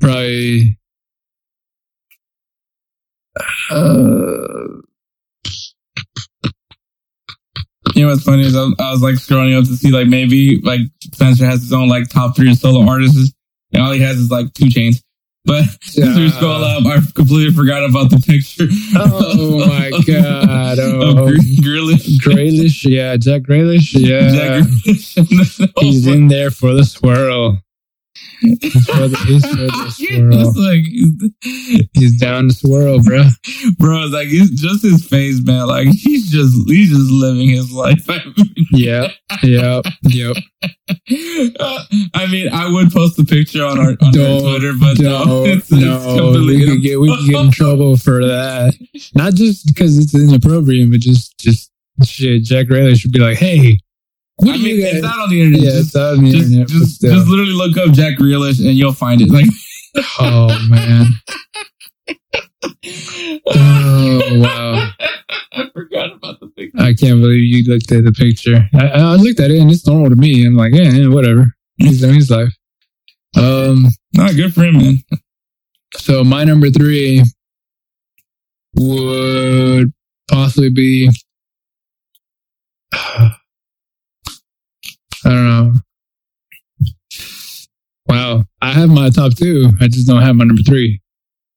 probably. 0.00 0.78
Uh, 3.70 4.80
You 7.94 8.02
know 8.06 8.10
what's 8.10 8.24
funny 8.24 8.42
is 8.42 8.56
I, 8.56 8.62
I 8.80 8.90
was 8.90 9.02
like 9.02 9.14
scrolling 9.16 9.56
up 9.56 9.66
to 9.66 9.76
see 9.76 9.90
like 9.90 10.08
maybe 10.08 10.60
like 10.62 10.80
Spencer 11.12 11.44
has 11.44 11.60
his 11.60 11.72
own 11.72 11.88
like 11.88 12.08
top 12.08 12.34
three 12.34 12.52
solo 12.54 12.88
artists, 12.88 13.32
and 13.72 13.82
all 13.82 13.92
he 13.92 14.00
has 14.00 14.16
is 14.16 14.30
like 14.30 14.52
two 14.54 14.68
chains. 14.70 15.00
But 15.44 15.64
Yeah. 15.92 16.06
as 16.10 16.16
we 16.16 16.30
scroll 16.30 16.64
up, 16.64 16.84
I 16.86 16.98
completely 17.14 17.52
forgot 17.54 17.88
about 17.88 18.10
the 18.10 18.16
picture. 18.18 18.66
Oh 18.96 19.66
my 19.68 19.90
God. 20.06 20.78
Oh. 20.80 21.26
Gr- 21.26 21.36
Grealish. 21.62 22.16
Graylish, 22.20 22.84
yeah, 22.90 23.16
Jack 23.18 23.42
Grealish, 23.42 23.92
yeah. 23.92 24.28
Jack 24.32 24.62
Grealish. 24.64 25.70
He's 25.80 26.06
in 26.06 26.28
there 26.28 26.50
for 26.50 26.72
the 26.72 26.84
swirl. 26.84 27.60
He's 28.40 28.58
he's 28.62 28.86
for 28.86 29.08
the 29.08 29.16
swirl. 29.90 30.32
It's 30.32 30.56
like, 30.56 31.88
He's 31.94 32.18
down 32.18 32.48
to 32.48 32.54
swirl, 32.54 33.02
bro. 33.02 33.24
bro, 33.78 34.04
it's 34.04 34.12
like 34.12 34.28
it's 34.30 34.50
just 34.60 34.82
his 34.82 35.04
face, 35.06 35.40
man. 35.44 35.66
Like 35.66 35.88
he's 35.88 36.30
just 36.30 36.68
he's 36.68 36.90
just 36.90 37.10
living 37.10 37.48
his 37.48 37.72
life. 37.72 38.06
Yep, 38.72 39.10
yep, 39.44 39.84
yep. 40.02 40.36
I 42.14 42.26
mean, 42.30 42.48
I 42.52 42.68
would 42.72 42.90
post 42.90 43.16
the 43.16 43.24
picture 43.24 43.64
on 43.64 43.78
our 43.78 43.90
on 44.00 44.18
our 44.18 44.40
Twitter, 44.40 44.72
but 44.78 44.98
no, 44.98 45.24
no, 45.24 45.44
it's, 45.46 45.70
it's 45.70 45.80
no, 45.80 46.16
completely 46.16 46.56
we 46.56 46.66
could 46.66 46.82
get 46.82 47.00
we 47.00 47.16
could 47.16 47.30
get 47.30 47.44
in 47.44 47.50
trouble 47.52 47.96
for 47.96 48.24
that. 48.26 48.74
Not 49.14 49.34
just 49.34 49.66
because 49.66 49.96
it's 49.98 50.14
inappropriate, 50.14 50.90
but 50.90 51.00
just 51.00 51.38
just 51.38 51.70
shit. 52.04 52.42
Jack 52.42 52.68
Rayleigh 52.68 52.96
should 52.96 53.12
be 53.12 53.20
like, 53.20 53.38
hey, 53.38 53.78
I 54.40 54.44
do 54.44 54.52
mean, 54.52 54.62
you 54.62 54.86
it's 54.86 55.02
not 55.02 55.18
on 55.18 55.30
the 55.30 55.40
internet. 55.40 55.60
Yeah, 55.62 55.70
just, 55.70 55.86
it's 55.86 55.96
on 55.96 56.24
the 56.24 56.30
just, 56.30 56.44
internet. 56.46 56.68
just, 56.68 57.00
just 57.00 57.28
literally 57.28 57.52
look 57.52 57.76
up 57.76 57.92
Jack 57.92 58.18
Grealish 58.18 58.58
and 58.58 58.76
you'll 58.76 58.92
find 58.92 59.20
it. 59.20 59.30
Like, 59.30 59.46
oh 60.20 60.68
man, 60.68 61.06
oh 63.46 64.40
wow. 64.40 64.90
I 65.56 65.70
forgot 65.72 66.12
about 66.12 66.40
the 66.40 66.48
picture. 66.48 66.82
I 66.82 66.94
can't 66.94 67.20
believe 67.20 67.42
you 67.42 67.72
looked 67.72 67.92
at 67.92 68.04
the 68.04 68.12
picture. 68.12 68.68
I, 68.74 68.88
I 68.88 69.14
looked 69.14 69.38
at 69.38 69.52
it 69.52 69.60
and 69.60 69.70
it's 69.70 69.86
normal 69.86 70.10
to 70.10 70.16
me. 70.16 70.44
I'm 70.44 70.56
like, 70.56 70.74
yeah, 70.74 70.90
yeah 70.90 71.08
whatever. 71.08 71.54
He's 71.76 72.00
doing 72.00 72.16
his 72.16 72.30
life. 72.30 72.52
Um, 73.36 73.86
Not 74.14 74.34
good 74.34 74.54
for 74.54 74.64
him, 74.64 74.78
man. 74.78 75.04
so 75.96 76.24
my 76.24 76.44
number 76.44 76.70
three 76.70 77.22
would 78.74 79.92
possibly 80.28 80.70
be, 80.70 81.10
I 85.24 85.28
don't 85.30 85.44
know. 85.44 85.72
Wow. 88.06 88.44
I 88.60 88.72
have 88.72 88.90
my 88.90 89.10
top 89.10 89.34
two. 89.34 89.70
I 89.80 89.88
just 89.88 90.06
don't 90.06 90.22
have 90.22 90.36
my 90.36 90.44
number 90.44 90.62
three. 90.62 91.00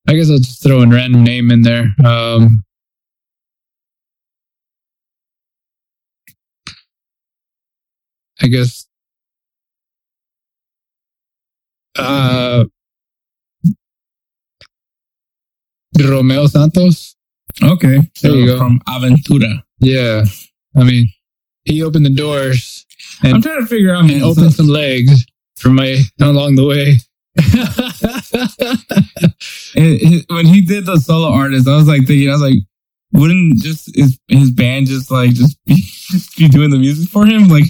I 0.07 0.13
guess 0.13 0.29
I'll 0.29 0.37
just 0.37 0.63
throw 0.63 0.81
a 0.81 0.87
random 0.87 1.23
name 1.23 1.51
in 1.51 1.61
there. 1.61 1.93
Um, 2.03 2.63
I 8.41 8.47
guess 8.47 8.87
uh 11.97 12.63
Romeo 15.99 16.45
Santos. 16.47 17.15
Okay. 17.61 17.99
So 18.15 18.33
you 18.33 18.45
go. 18.45 18.57
from 18.57 18.79
Aventura. 18.87 19.63
Yeah. 19.79 20.25
I 20.75 20.83
mean, 20.83 21.09
he 21.65 21.83
opened 21.83 22.05
the 22.05 22.13
doors 22.13 22.85
I'm 23.23 23.41
trying 23.41 23.59
to 23.61 23.67
figure 23.67 23.93
out, 23.93 24.09
and 24.09 24.23
opened 24.23 24.53
some 24.53 24.67
legs 24.67 25.25
for 25.57 25.69
my 25.69 26.01
along 26.21 26.55
the 26.55 26.65
way. 26.65 26.97
When 30.29 30.45
he 30.45 30.61
did 30.61 30.85
the 30.85 30.97
solo 30.99 31.29
artist, 31.31 31.67
I 31.67 31.75
was 31.75 31.87
like 31.87 32.05
thinking, 32.07 32.29
I 32.29 32.33
was 32.33 32.41
like, 32.41 32.59
wouldn't 33.13 33.59
just 33.61 33.95
his 33.95 34.19
his 34.27 34.51
band 34.51 34.87
just 34.87 35.09
like 35.11 35.31
just 35.31 35.57
be 35.65 35.75
just 36.11 36.37
be 36.37 36.47
doing 36.47 36.69
the 36.71 36.77
music 36.77 37.09
for 37.09 37.25
him? 37.25 37.47
Like, 37.47 37.63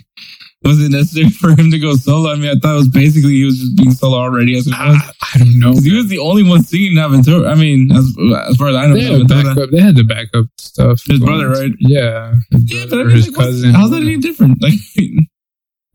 was 0.63 0.81
it 0.81 0.91
necessary 0.91 1.29
for 1.29 1.51
him 1.51 1.69
to 1.71 1.79
go 1.79 1.95
solo? 1.95 2.31
I 2.31 2.35
mean, 2.35 2.49
I 2.49 2.55
thought 2.59 2.73
it 2.73 2.77
was 2.77 2.89
basically 2.89 3.33
he 3.35 3.45
was 3.45 3.59
just 3.59 3.77
being 3.77 3.91
solo 3.91 4.17
already 4.17 4.57
as 4.57 4.67
it 4.67 4.71
was. 4.71 4.79
I, 4.79 5.11
I 5.35 5.37
don't 5.39 5.59
know. 5.59 5.73
he 5.73 5.95
was 5.95 6.07
the 6.07 6.19
only 6.19 6.43
one 6.43 6.63
singing 6.63 6.93
Aventura. 6.93 7.49
I 7.51 7.55
mean, 7.55 7.91
as, 7.91 8.05
as 8.49 8.57
far 8.57 8.69
as 8.69 8.75
I 8.75 8.87
know, 8.87 8.93
They 8.95 9.03
had, 9.03 9.27
backup, 9.27 9.69
they 9.69 9.79
had 9.81 9.95
the 9.95 10.03
backup 10.03 10.45
stuff. 10.57 11.03
His 11.05 11.19
brother, 11.19 11.49
right? 11.49 11.71
Yeah. 11.79 12.33
His 12.51 12.73
Yeah, 12.73 12.85
brother 12.87 12.89
but 12.89 12.99
I 12.99 13.03
mean, 13.03 13.15
his 13.15 13.27
like, 13.27 13.35
cousin. 13.35 13.73
how's 13.73 13.91
that 13.91 14.01
any 14.01 14.17
different? 14.17 14.61
Like, 14.61 14.73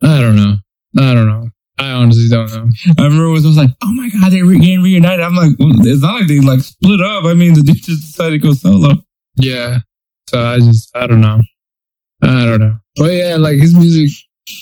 I 0.03 0.19
don't 0.21 0.35
know. 0.35 0.55
I 0.99 1.13
don't 1.13 1.27
know. 1.27 1.49
I 1.79 1.89
honestly 1.91 2.27
don't 2.29 2.51
know. 2.51 2.69
I 2.99 3.03
remember 3.03 3.25
it 3.25 3.31
was, 3.31 3.45
I 3.45 3.47
was 3.47 3.57
like, 3.57 3.71
oh 3.81 3.93
my 3.93 4.09
god, 4.09 4.31
they're 4.31 4.45
getting 4.45 4.83
reunited. 4.83 5.21
I'm 5.21 5.35
like, 5.35 5.57
well, 5.57 5.71
it's 5.79 6.01
not 6.01 6.19
like 6.19 6.27
they 6.27 6.39
like 6.39 6.59
split 6.59 7.01
up. 7.01 7.25
I 7.25 7.33
mean, 7.33 7.55
the 7.55 7.61
dude 7.61 7.77
just 7.77 8.11
decided 8.11 8.41
to 8.41 8.47
go 8.47 8.53
solo. 8.53 8.95
Yeah. 9.35 9.79
So 10.29 10.39
I 10.39 10.59
just, 10.59 10.95
I 10.95 11.07
don't 11.07 11.21
know. 11.21 11.41
I 12.21 12.45
don't 12.45 12.59
know. 12.59 12.77
But 12.95 13.13
yeah, 13.13 13.37
like 13.37 13.57
his 13.57 13.75
music, 13.75 14.11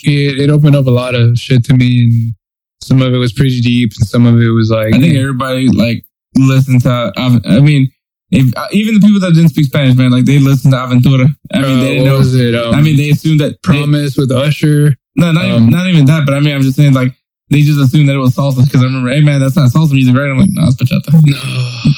it, 0.04 0.40
it 0.40 0.50
opened 0.50 0.76
up 0.76 0.88
a 0.88 0.92
lot 0.92 1.16
of 1.16 1.38
shit 1.38 1.66
to 1.66 1.74
me, 1.74 2.06
and 2.06 2.34
some 2.82 3.02
of 3.02 3.14
it 3.14 3.18
was 3.18 3.34
pretty 3.34 3.60
deep, 3.62 3.92
and 4.00 4.08
some 4.08 4.26
of 4.26 4.40
it 4.40 4.50
was 4.50 4.70
like, 4.70 4.96
I 4.96 5.00
think 5.00 5.16
everybody 5.16 5.68
like 5.68 6.06
listened 6.36 6.82
to. 6.84 7.12
Av- 7.18 7.42
I 7.46 7.60
mean, 7.60 7.92
if, 8.32 8.56
uh, 8.56 8.68
even 8.72 8.96
the 8.96 9.02
people 9.02 9.20
that 9.20 9.34
didn't 9.34 9.50
speak 9.50 9.66
Spanish, 9.66 9.96
man, 9.96 10.12
like 10.12 10.26
they 10.26 10.40
listened 10.40 10.72
to 10.74 10.78
Aventura. 10.78 11.36
I 11.54 11.62
mean, 11.62 11.80
uh, 11.80 11.82
they 11.82 11.98
didn't 12.00 12.06
know. 12.06 12.22
it? 12.22 12.56
Um, 12.56 12.74
I 12.74 12.82
mean, 12.82 12.96
they 12.96 13.10
assumed 13.10 13.42
that. 13.42 13.62
They, 13.64 13.80
Promise 13.80 14.18
with 14.18 14.32
Usher. 14.32 14.96
No, 15.16 15.32
not 15.32 15.46
um, 15.46 15.52
even 15.52 15.70
not 15.70 15.88
even 15.88 16.06
that. 16.06 16.26
But 16.26 16.36
I 16.36 16.40
mean, 16.40 16.56
I'm 16.56 16.62
just 16.62 16.78
saying 16.78 16.94
like 16.94 17.14
they 17.50 17.62
just 17.62 17.80
assumed 17.80 18.08
that 18.10 18.16
it 18.16 18.20
was 18.20 18.36
salsa 18.36 18.64
because 18.64 18.82
I 18.82 18.86
remember, 18.86 19.10
hey 19.10 19.22
man, 19.22 19.40
that's 19.40 19.56
not 19.56 19.70
salsa 19.70 19.94
music, 19.94 20.16
right? 20.16 20.30
I'm 20.30 20.40
like, 20.40 20.50
no, 20.52 20.64
it's 20.68 20.76
bachata. 20.76 21.14
No. 21.26 21.92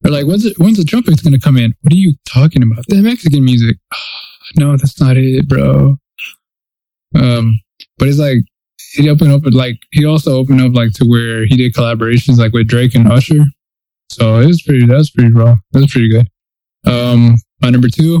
They're 0.00 0.12
like, 0.12 0.26
when's 0.26 0.44
it, 0.44 0.58
when's 0.58 0.78
the 0.78 0.84
trumpet's 0.84 1.20
gonna 1.20 1.38
come 1.38 1.56
in? 1.56 1.74
What 1.82 1.92
are 1.92 1.96
you 1.96 2.14
talking 2.24 2.62
about? 2.62 2.84
The 2.88 3.02
Mexican 3.02 3.44
music. 3.44 3.76
no, 4.56 4.76
that's 4.76 5.00
not 5.00 5.16
it, 5.16 5.48
bro. 5.48 5.96
Um, 7.14 7.60
but 7.98 8.08
it's 8.08 8.18
like 8.18 8.38
he 8.92 9.10
opened 9.10 9.32
up 9.32 9.42
like 9.52 9.78
he 9.92 10.06
also 10.06 10.36
opened 10.36 10.60
up 10.60 10.74
like 10.74 10.92
to 10.94 11.04
where 11.04 11.44
he 11.46 11.56
did 11.56 11.74
collaborations 11.74 12.38
like 12.38 12.52
with 12.52 12.68
Drake 12.68 12.94
and 12.94 13.10
Usher. 13.10 13.44
So 14.10 14.40
it 14.40 14.46
was 14.46 14.62
pretty. 14.62 14.86
That 14.86 14.96
was 14.96 15.10
pretty 15.10 15.32
raw. 15.32 15.56
That 15.72 15.80
was 15.80 15.92
pretty 15.92 16.08
good. 16.08 16.28
Um, 16.86 17.34
my 17.60 17.70
number 17.70 17.88
two, 17.88 18.20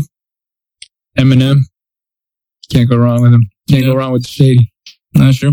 Eminem. 1.18 1.60
Can't 2.72 2.88
go 2.90 2.96
wrong 2.96 3.22
with 3.22 3.32
him. 3.32 3.48
Can't 3.68 3.82
Yeah. 3.82 3.88
go 3.90 3.96
wrong 3.96 4.12
with 4.12 4.22
the 4.22 4.28
shady. 4.28 4.72
Not 5.14 5.34
sure. 5.34 5.52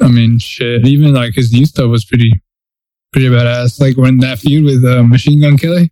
I 0.00 0.08
mean, 0.08 0.38
shit. 0.38 0.86
Even 0.86 1.12
like 1.12 1.34
his 1.34 1.52
new 1.52 1.66
stuff 1.66 1.90
was 1.90 2.04
pretty, 2.04 2.32
pretty 3.12 3.28
badass. 3.28 3.80
Like 3.80 3.96
when 3.96 4.18
that 4.18 4.38
feud 4.38 4.64
with 4.64 4.84
uh, 4.84 5.02
Machine 5.02 5.40
Gun 5.42 5.58
Kelly. 5.58 5.90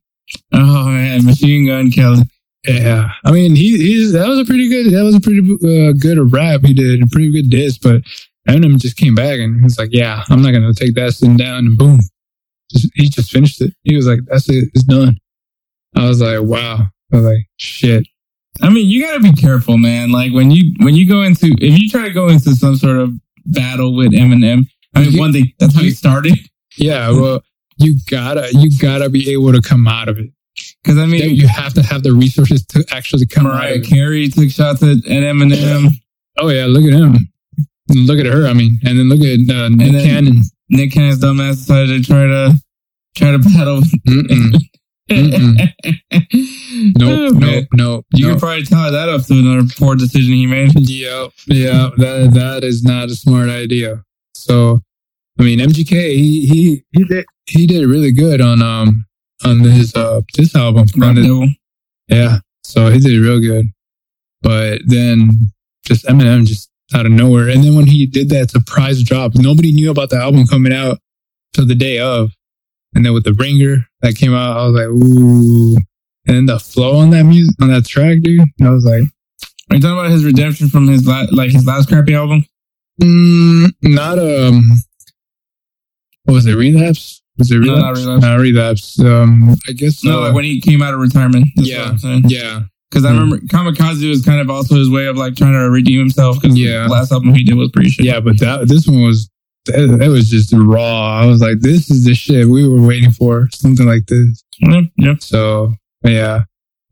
Oh 0.53 0.85
man, 0.87 1.25
Machine 1.25 1.67
Gun 1.67 1.91
Kelly. 1.91 2.23
Yeah, 2.67 3.11
I 3.25 3.31
mean, 3.33 3.55
he 3.55 3.77
he's 3.79 4.13
that 4.13 4.29
was 4.29 4.39
a 4.41 4.45
pretty 4.45 4.69
good. 4.69 4.93
That 4.93 5.03
was 5.05 5.15
a 5.15 5.21
pretty 5.21 5.41
uh, 5.41 5.93
good 5.99 6.33
rap. 6.33 6.63
He 6.65 6.75
did 6.75 7.03
a 7.03 7.07
pretty 7.07 7.31
good 7.31 7.51
diss, 7.51 7.79
but 7.79 8.03
Eminem 8.49 8.79
just 8.79 8.97
came 8.97 9.15
back 9.15 9.39
and 9.39 9.63
he's 9.63 9.79
like, 9.79 9.91
"Yeah, 9.93 10.25
I'm 10.29 10.43
not 10.43 10.53
gonna 10.53 10.75
take 10.75 10.95
that 10.97 11.13
sitting 11.15 11.37
down." 11.37 11.59
And 11.67 11.79
boom, 11.79 12.01
just, 12.71 12.91
he 12.95 13.09
just 13.09 13.31
finished 13.31 13.61
it. 13.63 13.73
He 13.85 13.97
was 13.97 14.07
like, 14.07 14.21
that's 14.27 14.49
it. 14.49 14.69
It's 14.75 14.85
done. 14.85 15.19
I 15.97 16.07
was 16.09 16.21
like, 16.21 16.41
wow. 16.43 16.89
I 17.13 17.17
was 17.17 17.25
like, 17.25 17.47
shit. 17.57 18.07
I 18.63 18.71
mean, 18.71 18.89
you 18.89 19.03
gotta 19.03 19.21
be 19.21 19.33
careful, 19.33 19.79
man. 19.79 20.11
Like 20.11 20.33
when 20.33 20.51
you 20.51 20.75
when 20.81 20.95
you 20.95 21.09
go 21.09 21.23
into 21.23 21.55
if 21.61 21.81
you 21.81 21.89
try 21.91 22.03
to 22.09 22.13
go 22.13 22.29
into 22.29 22.55
some 22.55 22.77
sort 22.77 22.99
of 22.99 23.13
battle 23.47 23.95
with 23.95 24.13
Eminem. 24.13 24.67
I 24.95 25.03
mean, 25.03 25.13
You- 25.13 25.19
one 25.21 25.33
thing 25.33 25.53
that's 25.59 25.75
how 25.75 25.83
he 25.83 25.91
started. 25.91 26.39
Yeah. 26.77 27.11
Well, 27.11 27.43
you 27.79 27.97
gotta, 28.11 28.49
you 28.53 28.71
gotta 28.79 29.09
be 29.11 29.31
able 29.33 29.53
to 29.53 29.61
come 29.61 29.87
out 29.89 30.09
of 30.09 30.19
it. 30.19 30.31
Because 30.83 30.99
I 30.99 31.07
mean, 31.07 31.35
You 31.37 31.47
have 31.47 31.73
to 31.75 31.83
have 31.83 32.03
the 32.03 32.13
resources 32.13 32.65
to 32.67 32.85
actually 32.91 33.27
come 33.27 33.47
out 33.47 33.55
Mariah. 33.55 33.81
Carey 33.83 34.29
took 34.29 34.51
shots 34.51 34.83
at, 34.83 34.89
at 34.99 35.05
Eminem. 35.05 35.89
Oh 36.39 36.49
yeah. 36.49 36.67
Look 36.67 36.85
at 36.85 36.93
him. 36.93 37.17
Look 37.91 38.19
at 38.19 38.27
her. 38.27 38.47
I 38.47 38.53
mean, 38.53 38.79
and 38.85 38.99
then 38.99 39.09
look 39.09 39.21
at 39.21 39.55
uh, 39.55 39.69
Nick 39.71 40.05
Cannon. 40.05 40.43
Nick 40.71 40.93
Cannon's 40.93 41.21
dumbass 41.21 41.57
decided 41.57 42.05
to 42.05 42.07
try 42.09 42.27
to 42.27 42.55
try 43.17 43.31
to 43.33 43.39
battle. 43.39 43.81
Nope. 45.11 47.01
Oh. 47.01 47.31
Nope. 47.39 47.67
Nope. 47.75 48.07
You 48.15 48.27
nope. 48.27 48.35
could 48.35 48.41
probably 48.41 48.65
tie 48.65 48.91
that 48.91 49.09
up 49.09 49.25
to 49.27 49.33
another 49.35 49.69
poor 49.79 49.97
decision 49.97 50.33
he 50.35 50.47
made. 50.47 50.73
Yeah, 50.89 51.29
yeah, 51.47 51.91
that 51.97 52.31
that 52.35 52.65
is 52.65 52.83
not 52.83 53.09
a 53.09 53.15
smart 53.15 53.49
idea. 53.49 54.03
So, 54.35 54.81
I 55.39 55.43
mean, 55.43 55.59
MGK 55.59 55.91
he 56.15 56.47
he 56.47 56.85
he 56.93 57.05
did 57.05 57.27
he 57.47 57.67
did 57.67 57.87
really 57.87 58.13
good 58.13 58.41
on 58.41 58.63
um 58.63 59.07
on 59.45 59.61
his 59.61 59.95
uh 59.95 60.21
this 60.37 60.55
album. 60.55 60.87
His- 60.89 61.57
yeah, 62.09 62.39
so 62.65 62.89
he 62.91 62.99
did 62.99 63.19
real 63.21 63.41
good. 63.41 63.67
But 64.43 64.83
then 64.87 65.31
just 65.85 66.05
Eminem 66.07 66.47
just 66.47 66.71
out 66.95 67.07
of 67.07 67.13
nowhere, 67.13 67.49
and 67.49 67.63
then 67.65 67.75
when 67.77 67.87
he 67.87 68.07
did 68.07 68.29
that 68.31 68.51
surprise 68.51 69.03
drop, 69.03 69.33
nobody 69.35 69.73
knew 69.73 69.91
about 69.91 70.11
the 70.11 70.17
album 70.17 70.47
coming 70.47 70.73
out 70.73 70.99
till 71.55 71.67
the 71.67 71.75
day 71.75 71.99
of, 71.99 72.31
and 72.99 73.07
then 73.07 73.13
with 73.15 73.23
the 73.23 73.33
ringer 73.35 73.87
that 74.01 74.17
came 74.17 74.35
out, 74.35 74.57
I 74.59 74.67
was 74.67 74.75
like, 74.75 74.89
ooh. 74.89 75.77
And 76.27 76.37
then 76.37 76.47
the 76.47 76.59
flow 76.59 76.97
on 76.99 77.11
that 77.11 77.23
music 77.23 77.55
on 77.63 77.69
that 77.69 77.87
track, 77.87 78.19
dude, 78.23 78.41
I 78.61 78.71
was 78.71 78.85
like. 78.85 79.05
Are 79.71 79.77
you 79.77 79.81
talking 79.83 79.97
about 79.99 80.11
his 80.11 80.25
redemption 80.25 80.69
from 80.69 80.89
his 80.89 81.07
la- 81.07 81.27
like 81.31 81.53
his 81.53 81.65
last 81.65 81.89
crappy 81.89 82.15
album? 82.15 82.45
Mm, 83.01 83.71
not 83.85 84.19
um. 84.19 84.63
What 86.25 86.35
was 86.35 86.47
it? 86.47 86.55
Relapse? 86.55 87.23
Was 87.39 87.51
it 87.53 87.59
No, 87.61 87.75
relapse? 87.77 88.01
not 88.05 88.07
Relapse. 88.07 88.23
Not 88.23 88.41
relapse. 88.41 89.01
Um, 89.01 89.55
I 89.69 89.73
guess. 89.73 90.03
No, 90.05 90.19
uh, 90.19 90.23
like 90.27 90.35
when 90.35 90.45
he 90.45 90.61
came 90.61 90.83
out 90.83 90.93
of 90.95 91.01
retirement. 91.01 91.47
That's 91.55 91.69
Yeah. 91.69 91.93
what 91.93 92.05
I'm 92.05 92.23
yeah, 92.29 92.63
Because 92.91 93.05
I 93.05 93.11
Hmm. 93.13 93.19
remember 93.21 93.39
Kamikaze 93.47 94.09
was 94.09 94.23
kind 94.25 94.41
of 94.41 94.51
also 94.51 94.75
his 94.75 94.91
way 94.91 95.07
of 95.07 95.17
like 95.17 95.37
trying 95.37 95.53
to 95.53 95.71
redeem 95.71 96.01
himself. 96.01 96.41
Because 96.41 96.59
Yeah. 96.59 96.85
the 96.85 96.89
last 96.93 97.13
album 97.13 97.33
he 97.35 97.45
did 97.45 97.55
was 97.55 97.71
pretty 97.71 97.91
shit. 97.91 98.05
yeah, 98.07 98.19
but 98.21 98.41
that 98.41 98.67
this 98.69 98.87
one 98.89 99.03
was 99.03 99.29
that, 99.69 99.99
that 100.01 100.09
was 100.09 100.29
just 100.29 100.53
raw. 100.53 101.21
I 101.21 101.27
was 101.27 101.41
like, 101.41 101.61
this 101.61 101.91
is 101.91 102.05
the 102.05 102.15
shit 102.15 102.49
we 102.49 102.69
were 102.69 102.87
waiting 102.87 103.13
for, 103.13 103.49
something 103.53 103.87
like 103.87 104.07
this. 104.07 104.45
yeah, 104.59 104.83
yeah. 104.97 105.15
So 105.21 105.75
yeah, 106.03 106.43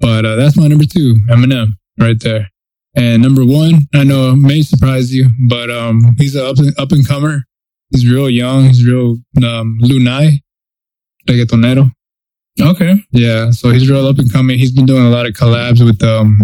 but 0.01 0.25
uh, 0.25 0.37
that's 0.37 0.57
my 0.57 0.69
number 0.69 0.85
two, 0.85 1.17
Eminem, 1.29 1.73
right 1.99 2.21
there. 2.21 2.49
And 2.95 3.23
number 3.23 3.45
one, 3.45 3.81
I 3.95 4.05
know 4.05 4.31
it 4.31 4.37
may 4.37 4.63
surprise 4.63 5.15
you, 5.15 5.29
but 5.49 5.71
um, 5.71 6.15
he's 6.19 6.35
an 6.35 6.47
up 6.47 6.59
and, 6.59 6.79
up 6.79 6.93
and 6.93 7.07
comer. 7.07 7.45
He's 7.91 8.11
real 8.11 8.31
young. 8.31 8.65
He's 8.65 8.87
real 8.87 9.19
um, 9.45 9.79
Lunay, 9.83 10.41
reggaetonero. 11.29 11.93
Okay. 12.61 12.95
Yeah, 13.11 13.51
so 13.51 13.71
he's 13.71 13.89
real 13.91 14.07
up 14.07 14.19
and 14.19 14.33
coming. 14.33 14.59
He's 14.59 14.73
been 14.73 14.87
doing 14.87 15.05
a 15.05 15.11
lot 15.11 15.27
of 15.27 15.35
collabs 15.35 15.85
with 15.85 16.03
um 16.03 16.41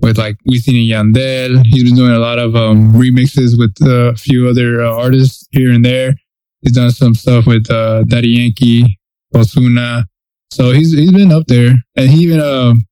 with 0.00 0.18
like 0.18 0.36
Wisin 0.46 0.74
and 0.74 1.14
Yandel. 1.14 1.62
He's 1.66 1.84
been 1.84 1.96
doing 1.96 2.12
a 2.12 2.18
lot 2.18 2.38
of 2.38 2.54
um 2.56 2.92
remixes 2.92 3.58
with 3.58 3.74
uh, 3.82 4.12
a 4.12 4.16
few 4.16 4.48
other 4.48 4.82
uh, 4.82 4.94
artists 4.94 5.46
here 5.50 5.72
and 5.72 5.84
there. 5.84 6.14
He's 6.62 6.72
done 6.72 6.90
some 6.90 7.14
stuff 7.14 7.46
with 7.46 7.70
uh, 7.70 8.02
Daddy 8.04 8.30
Yankee, 8.30 8.98
Ozuna. 9.34 10.04
So 10.50 10.72
he's 10.72 10.92
he's 10.92 11.12
been 11.12 11.32
up 11.32 11.46
there, 11.46 11.74
and 11.96 12.10
he 12.10 12.22
even 12.22 12.40
um 12.40 12.86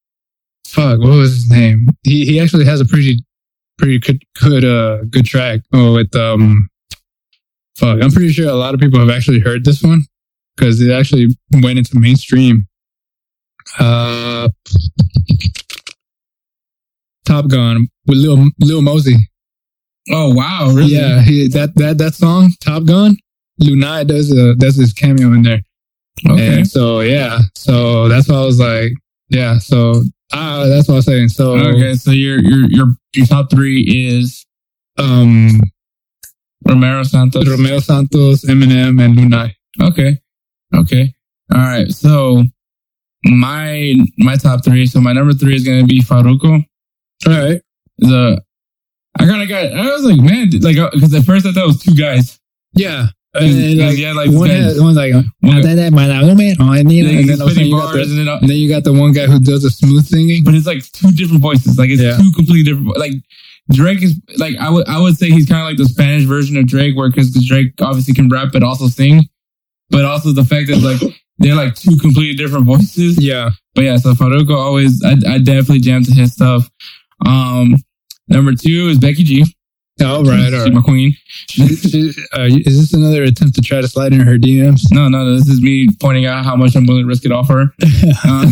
fuck 0.67 0.99
what 0.99 1.11
was 1.11 1.35
his 1.35 1.51
name? 1.51 1.89
He 2.03 2.27
he 2.27 2.41
actually 2.41 2.65
has 2.65 2.81
a 2.81 2.85
pretty 2.85 3.25
pretty 3.79 3.99
good 3.99 4.23
good 4.41 4.65
uh 4.65 5.05
good 5.11 5.27
track 5.27 5.61
oh, 5.73 5.95
with 5.95 6.15
um 6.17 6.69
fuck. 7.77 8.03
I'm 8.03 8.11
pretty 8.11 8.33
sure 8.33 8.49
a 8.49 8.55
lot 8.55 8.75
of 8.75 8.81
people 8.81 9.01
have 9.01 9.11
actually 9.11 9.41
heard 9.41 9.65
this 9.65 9.83
one 9.83 10.03
because 10.57 10.81
it 10.81 10.91
actually 10.91 11.37
went 11.63 11.79
into 11.79 11.99
mainstream. 11.99 12.67
Uh, 13.79 14.49
Top 17.27 17.49
Gun 17.49 17.89
with 18.07 18.19
Lil 18.19 18.49
Lil 18.61 18.83
Mosey. 18.83 19.17
Oh 20.11 20.33
wow, 20.33 20.71
really? 20.73 20.95
Yeah, 20.95 21.21
he, 21.21 21.49
that 21.49 21.75
that 21.77 21.99
that 21.99 22.15
song 22.15 22.53
Top 22.61 22.85
Gun. 22.85 23.17
Lunay 23.61 24.07
does 24.07 24.31
a 24.31 24.55
does 24.55 24.77
his 24.77 24.93
cameo 24.93 25.33
in 25.33 25.43
there. 25.43 25.63
Okay. 26.29 26.59
And 26.59 26.69
so 26.69 27.01
yeah, 27.01 27.41
so 27.55 28.09
that's 28.09 28.29
why 28.29 28.37
I 28.37 28.45
was 28.45 28.61
like, 28.61 28.93
yeah, 29.29 29.59
so 29.59 30.03
uh, 30.33 30.67
that's 30.67 30.89
what 30.89 30.95
I 30.95 30.97
was 30.97 31.07
saying. 31.07 31.29
So 31.29 31.57
Okay. 31.57 31.95
So 31.95 32.11
your 32.11 32.39
your 32.41 32.71
your 32.71 32.87
your 33.15 33.27
top 33.27 33.51
three 33.51 33.83
is 33.83 34.45
um, 34.99 35.51
Romero 36.67 37.03
Santos. 37.03 37.49
Romeo 37.49 37.81
Santos, 37.81 38.45
Eminem, 38.45 39.03
and 39.03 39.17
Lunay. 39.17 39.55
Okay. 39.83 40.19
Okay. 40.75 41.15
All 41.55 41.61
right. 41.61 41.89
So 41.91 42.45
my 43.25 43.95
my 44.19 44.37
top 44.37 44.65
three. 44.65 44.87
So 44.87 45.01
my 45.01 45.13
number 45.13 45.33
three 45.33 45.57
is 45.57 45.65
gonna 45.65 45.85
be 45.85 46.01
Farruko. 46.01 46.65
All 47.27 47.33
right. 47.33 47.61
The 47.99 48.43
I 49.19 49.25
kind 49.27 49.43
of 49.43 49.49
got. 49.49 49.73
I 49.73 49.87
was 49.93 50.05
like, 50.05 50.21
man, 50.21 50.51
like 50.61 50.77
because 50.93 51.15
at 51.15 51.25
first 51.25 51.47
I 51.47 51.53
thought 51.53 51.65
it 51.65 51.67
was 51.67 51.83
two 51.83 51.95
guys. 51.95 52.39
Yeah. 52.75 53.07
And 53.35 53.79
like, 53.79 53.97
he 53.97 54.13
like, 54.13 54.31
one, 54.31 54.49
that- 54.49 54.75
had, 54.75 54.81
one's 54.81 54.97
like, 54.97 55.13
"Ah, 55.15 55.23
One- 55.41 55.61
that, 55.61 55.75
that, 55.77 55.93
man, 55.93 56.09
no, 56.27 56.35
man. 56.35 56.57
Oh, 56.59 56.73
and 56.73 56.89
then, 56.91 57.07
and 57.07 57.29
then 57.29 57.41
all 57.43 57.49
of 57.49 57.53
a 57.53 57.55
sudden 57.55 57.67
spitting 57.67 57.67
you 57.67 57.77
got 57.77 57.93
bars 57.93 58.09
the, 58.09 58.19
and 58.19 58.29
then, 58.29 58.39
and 58.41 58.49
then 58.49 58.57
you 58.57 58.69
got 58.69 58.85
the 58.85 58.93
one 58.95 59.13
guy 59.13 59.27
who 59.27 59.39
does 59.41 59.63
the 59.63 59.69
smooth 59.71 60.07
singing. 60.07 60.43
but 60.43 60.55
it's 60.55 60.67
like 60.67 60.83
two 60.93 61.11
different 61.13 61.43
voices. 61.43 61.79
Like 61.79 61.91
it's 61.91 62.01
Yeah. 62.01 62.17
two 62.17 62.33
completely 62.35 62.63
different. 62.65 62.97
Like 62.99 63.13
Drake 63.73 64.03
is 64.03 64.19
like 64.39 64.57
I 64.57 64.71
would 64.71 64.89
I 64.89 64.99
would 65.01 65.19
say 65.19 65.31
he's 65.31 65.47
kind 65.47 65.61
of 65.61 65.67
like 65.69 65.77
the 65.77 65.85
Spanish 65.93 66.25
version 66.25 66.57
of 66.57 66.67
Drake, 66.67 66.97
where 66.97 67.11
because 67.11 67.33
Drake 67.47 67.73
obviously 67.81 68.15
can 68.15 68.29
rap 68.31 68.53
but 68.53 68.63
also 68.63 68.89
sing, 68.89 69.23
but 69.91 70.05
also 70.07 70.33
the 70.33 70.45
fact 70.45 70.69
that 70.69 70.79
like 70.81 71.01
they're 71.39 71.55
like 71.57 71.75
two 71.75 71.97
completely 71.99 72.37
different 72.37 72.65
voices. 72.65 73.23
Yeah. 73.23 73.51
But 73.75 73.85
yeah, 73.85 73.97
so 73.99 74.15
Farruko 74.15 74.57
always 74.57 75.03
I, 75.05 75.13
I 75.29 75.39
definitely 75.39 75.81
jam 75.81 76.05
to 76.05 76.13
his 76.13 76.33
stuff. 76.33 76.71
Um, 77.25 77.77
number 78.29 78.53
two 78.55 78.89
is 78.89 78.99
Becky 78.99 79.25
G. 79.25 79.45
All 80.05 80.23
right. 80.25 80.53
All 80.53 80.65
She's 80.67 80.75
my 80.75 80.83
queen. 80.83 81.17
Uh, 81.59 82.43
is 82.67 82.79
this 82.81 82.93
another 82.93 83.23
attempt 83.23 83.55
to 83.55 83.63
try 83.63 83.81
to 83.81 83.89
slide 83.89 84.13
in 84.13 84.21
her 84.21 84.37
DMs? 84.37 84.83
No, 84.91 85.09
no, 85.09 85.25
no, 85.25 85.35
this 85.37 85.49
is 85.49 85.63
me 85.63 85.89
pointing 86.01 86.27
out 86.27 86.45
how 86.45 86.55
much 86.55 86.77
I'm 86.77 86.87
willing 86.87 87.05
to 87.05 87.09
risk 87.09 87.25
it 87.25 87.33
off 87.33 87.49
her. 87.49 87.67
Uh, 88.25 88.47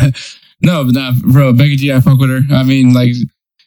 no, 0.62 0.84
but 0.84 0.94
nah, 0.94 1.12
bro, 1.22 1.52
Becky 1.54 1.76
G, 1.76 1.92
I 1.92 2.00
fuck 2.00 2.18
with 2.18 2.28
her. 2.30 2.54
I 2.54 2.62
mean, 2.64 2.92
like, 2.92 3.12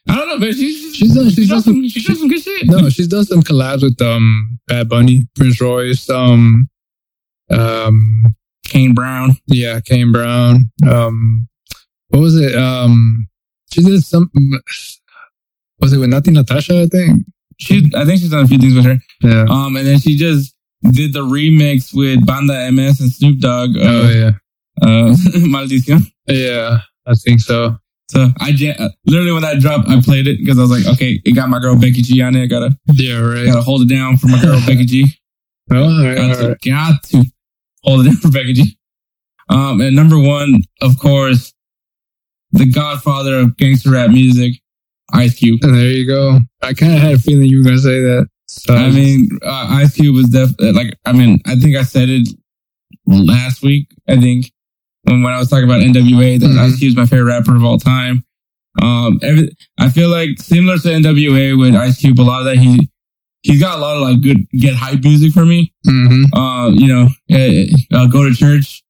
I 0.10 0.16
don't 0.16 0.28
know, 0.30 0.40
but 0.40 0.54
she's 0.54 0.96
She's 0.96 1.14
done- 1.16 1.30
she's 1.30 1.50
does 1.50 1.64
done 1.66 1.76
some, 1.76 1.90
she 1.90 2.02
does 2.04 2.20
some 2.20 2.28
good 2.28 2.42
shit. 2.42 2.66
no, 2.68 2.90
she's 2.90 3.08
done 3.08 3.26
some 3.26 3.42
collabs 3.42 3.84
with 3.84 4.02
um 4.02 4.58
Bad 4.68 4.90
Bunny, 4.90 5.28
Prince 5.36 5.60
Royce, 5.62 6.10
um, 6.10 6.70
um, 7.52 8.36
Kane 8.66 8.94
Brown. 8.94 9.38
yeah, 9.48 9.80
Kane 9.80 10.12
Brown. 10.12 10.72
Um, 10.88 11.48
what 12.10 12.20
was 12.20 12.36
it? 12.36 12.56
Um, 12.56 13.28
she 13.72 13.82
did 13.82 14.04
some. 14.04 14.30
Was 15.80 15.94
it 15.94 15.98
with 16.00 16.10
Natti 16.10 16.32
Natasha? 16.34 16.82
I 16.82 16.86
think. 16.88 17.22
She, 17.60 17.90
I 17.96 18.06
think 18.06 18.20
she's 18.20 18.30
done 18.30 18.44
a 18.46 18.48
few 18.48 18.60
things 18.60 18.76
with 18.76 18.86
her. 18.86 18.98
Yeah. 19.22 19.46
Um, 19.50 19.76
and 19.78 19.88
then 19.88 20.00
she 20.00 20.16
just 20.16 20.56
did 20.92 21.14
the 21.14 21.22
remix 21.22 21.92
with 21.94 22.24
Banda 22.26 22.72
MS 22.72 23.00
and 23.02 23.12
Snoop 23.12 23.40
Dogg. 23.40 23.76
Uh, 23.76 23.82
oh 23.84 24.10
yeah. 24.10 24.32
uh, 24.82 25.16
Maldición. 25.48 26.04
Yeah, 26.28 26.80
I 27.06 27.14
think 27.16 27.40
so. 27.40 27.78
So 28.12 28.28
I 28.40 28.52
jam- 28.54 28.76
uh, 28.80 28.90
literally 29.06 29.32
when 29.34 29.42
that 29.42 29.60
dropped, 29.60 29.90
I 29.90 30.00
played 30.02 30.28
it 30.28 30.38
because 30.40 30.58
I 30.58 30.62
was 30.62 30.72
like, 30.72 30.86
okay, 30.96 31.20
it 31.26 31.32
got 31.34 31.50
my 31.50 31.60
girl 31.60 31.76
Becky 31.76 32.02
G 32.04 32.22
on 32.22 32.36
it. 32.36 32.44
I 32.44 32.46
gotta 32.46 32.78
Yeah, 32.94 33.20
right. 33.20 33.46
gotta 33.46 33.62
hold 33.64 33.82
it 33.82 33.90
down 33.90 34.18
for 34.18 34.28
my 34.28 34.42
girl 34.42 34.60
Becky 34.66 34.86
G. 34.86 35.06
Oh, 35.72 35.76
all 35.84 36.04
right, 36.06 36.16
Got 36.16 36.30
all 36.30 36.36
to, 36.36 36.48
right. 36.50 36.58
got 36.64 37.04
to 37.04 37.24
hold 37.84 38.02
it 38.06 38.10
down 38.10 38.16
for 38.18 38.30
Becky 38.32 38.54
G. 38.54 38.78
Um, 39.50 39.82
and 39.82 39.96
number 39.96 40.20
one, 40.20 40.56
of 40.82 40.98
course, 41.00 41.54
the 42.52 42.66
godfather 42.66 43.40
of 43.40 43.58
gangster 43.58 43.92
rap 43.92 44.10
music, 44.10 44.54
Ice 45.14 45.36
Cube. 45.36 45.60
And 45.64 45.74
there 45.76 45.90
you 45.92 46.08
go. 46.08 46.40
I 46.62 46.74
kind 46.74 46.94
of 46.94 47.00
had 47.00 47.14
a 47.14 47.20
feeling 47.20 47.48
you 47.48 47.60
were 47.60 47.64
gonna 47.66 47.78
say 47.80 48.00
that. 48.02 48.28
So 48.48 48.74
I 48.76 48.90
mean, 48.92 49.30
uh, 49.44 49.68
Ice 49.72 49.96
Cube 49.96 50.16
was 50.16 50.30
def 50.30 50.52
like, 50.60 50.98
I 51.06 51.12
mean, 51.12 51.40
I 51.46 51.56
think 51.56 51.76
I 51.76 51.84
said 51.84 52.10
it 52.10 52.28
last 53.06 53.62
week. 53.62 53.90
I 54.08 54.20
think 54.20 54.52
when, 55.04 55.22
when 55.24 55.34
I 55.34 55.38
was 55.40 55.50
talking 55.50 55.66
about 55.66 55.82
NWA, 55.82 56.40
that 56.40 56.48
Mhm. 56.48 56.58
Ice 56.60 56.78
Cube's 56.80 56.96
my 56.96 57.06
favorite 57.06 57.26
rapper 57.32 57.56
of 57.56 57.64
all 57.64 57.78
time. 57.80 58.24
Um, 58.82 59.20
every, 59.24 59.50
I 59.80 59.90
feel 59.90 60.10
like 60.10 60.40
similar 60.40 60.78
to 60.78 60.88
NWA 60.88 61.58
with 61.58 61.76
Ice 61.76 61.98
Cube, 62.00 62.20
a 62.20 62.22
lot 62.22 62.40
of 62.42 62.46
that 62.46 62.58
he 62.58 62.90
he's 63.44 63.60
got 63.60 63.78
a 63.78 63.82
lot 63.82 63.96
of 63.98 64.02
like 64.04 64.22
good 64.22 64.38
get 64.52 64.76
hype 64.76 65.04
music 65.04 65.32
for 65.34 65.46
me. 65.46 65.74
hmm 65.86 66.24
Uh, 66.34 66.70
you 66.70 66.88
know, 66.88 67.10
uh, 67.32 67.98
uh, 67.98 68.08
go 68.08 68.28
to 68.28 68.34
church 68.36 68.84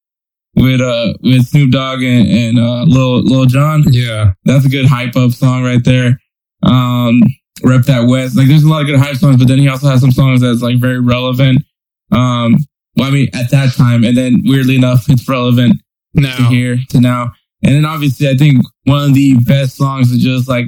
with 0.58 0.82
uh 0.82 1.14
with 1.22 1.46
Snoop 1.46 1.72
Dogg 1.72 2.02
and, 2.02 2.28
and 2.28 2.60
uh 2.60 2.84
Lil 2.84 3.22
Lil 3.24 3.46
Jon. 3.46 3.84
yeah, 3.92 4.34
That's 4.44 4.66
a 4.66 4.70
good 4.70 4.86
hype 4.86 5.16
up 5.16 5.32
song 5.32 5.64
right 5.64 5.84
there. 5.84 6.20
Um, 6.64 7.22
Rep 7.64 7.84
That 7.84 8.08
West. 8.08 8.36
Like 8.36 8.48
there's 8.48 8.64
a 8.64 8.68
lot 8.70 8.82
of 8.82 8.88
good 8.88 9.00
hype 9.00 9.16
songs, 9.16 9.38
but 9.38 9.48
then 9.48 9.60
he 9.60 9.68
also 9.68 9.88
has 9.88 10.02
some 10.02 10.12
songs 10.12 10.42
that's 10.42 10.62
like 10.62 10.78
very 10.80 11.00
relevant. 11.00 11.64
Um, 12.12 12.56
well, 12.96 13.08
I 13.08 13.12
mean, 13.12 13.30
at 13.34 13.52
that 13.52 13.74
time, 13.76 14.04
and 14.04 14.18
then 14.18 14.42
weirdly 14.46 14.76
enough, 14.76 15.10
it's 15.10 15.28
relevant 15.30 15.82
to 16.16 16.22
Now, 16.22 16.50
here 16.50 16.78
to 16.90 17.00
now. 17.00 17.32
And 17.64 17.76
then 17.76 17.86
obviously, 17.86 18.28
I 18.30 18.36
think 18.36 18.64
one 18.86 19.10
of 19.10 19.14
the 19.14 19.36
best 19.46 19.76
songs 19.78 20.12
to 20.12 20.18
just 20.18 20.48
like 20.48 20.66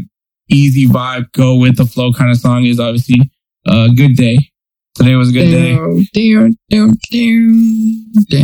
easy 0.49 0.87
vibe, 0.87 1.31
go 1.31 1.55
with 1.55 1.77
the 1.77 1.85
flow 1.85 2.13
kind 2.13 2.31
of 2.31 2.37
song 2.37 2.65
is 2.65 2.79
obviously 2.79 3.31
uh, 3.65 3.87
"Good 3.95 4.15
Day." 4.15 4.48
Today 4.99 5.15
was 5.15 5.29
a 5.29 5.31
good 5.31 5.49
day. 5.49 5.75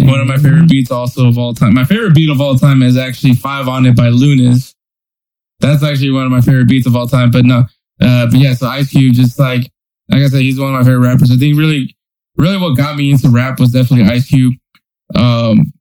One 0.10 0.22
of 0.22 0.28
my 0.28 0.38
favorite 0.38 0.70
beats 0.70 0.90
also 0.90 1.28
of 1.28 1.38
all 1.38 1.54
time. 1.54 1.74
My 1.74 1.84
favorite 1.84 2.16
beat 2.16 2.30
of 2.30 2.40
all 2.40 2.56
time 2.56 2.82
is 2.82 2.96
actually 2.96 3.34
Five 3.34 3.68
on 3.68 3.86
It 3.86 3.94
by 3.94 4.08
Luniz. 4.08 4.74
That's 5.60 5.84
actually 5.84 6.12
one 6.12 6.24
of 6.24 6.32
my 6.32 6.40
favorite 6.40 6.70
beats 6.70 6.88
of 6.88 6.96
all 6.96 7.10
time. 7.10 7.30
But 7.30 7.44
no, 7.44 7.66
uh, 8.02 8.28
but 8.28 8.36
yeah, 8.36 8.54
so 8.54 8.68
Ice 8.68 8.90
Cube, 8.90 9.16
just 9.16 9.38
like, 9.38 9.70
like 10.10 10.22
I 10.22 10.28
said, 10.28 10.42
he's 10.44 10.58
one 10.58 10.74
of 10.74 10.80
my 10.80 10.86
favorite 10.86 11.06
rappers. 11.06 11.30
I 11.30 11.36
think 11.36 11.58
really, 11.58 11.94
really 12.38 12.58
what 12.58 12.78
got 12.78 12.96
me 12.96 13.12
into 13.12 13.28
rap 13.28 13.60
was 13.60 13.74
definitely 13.74 14.10
Ice 14.10 14.30
Cube. 14.30 14.54
Um, 15.14 15.74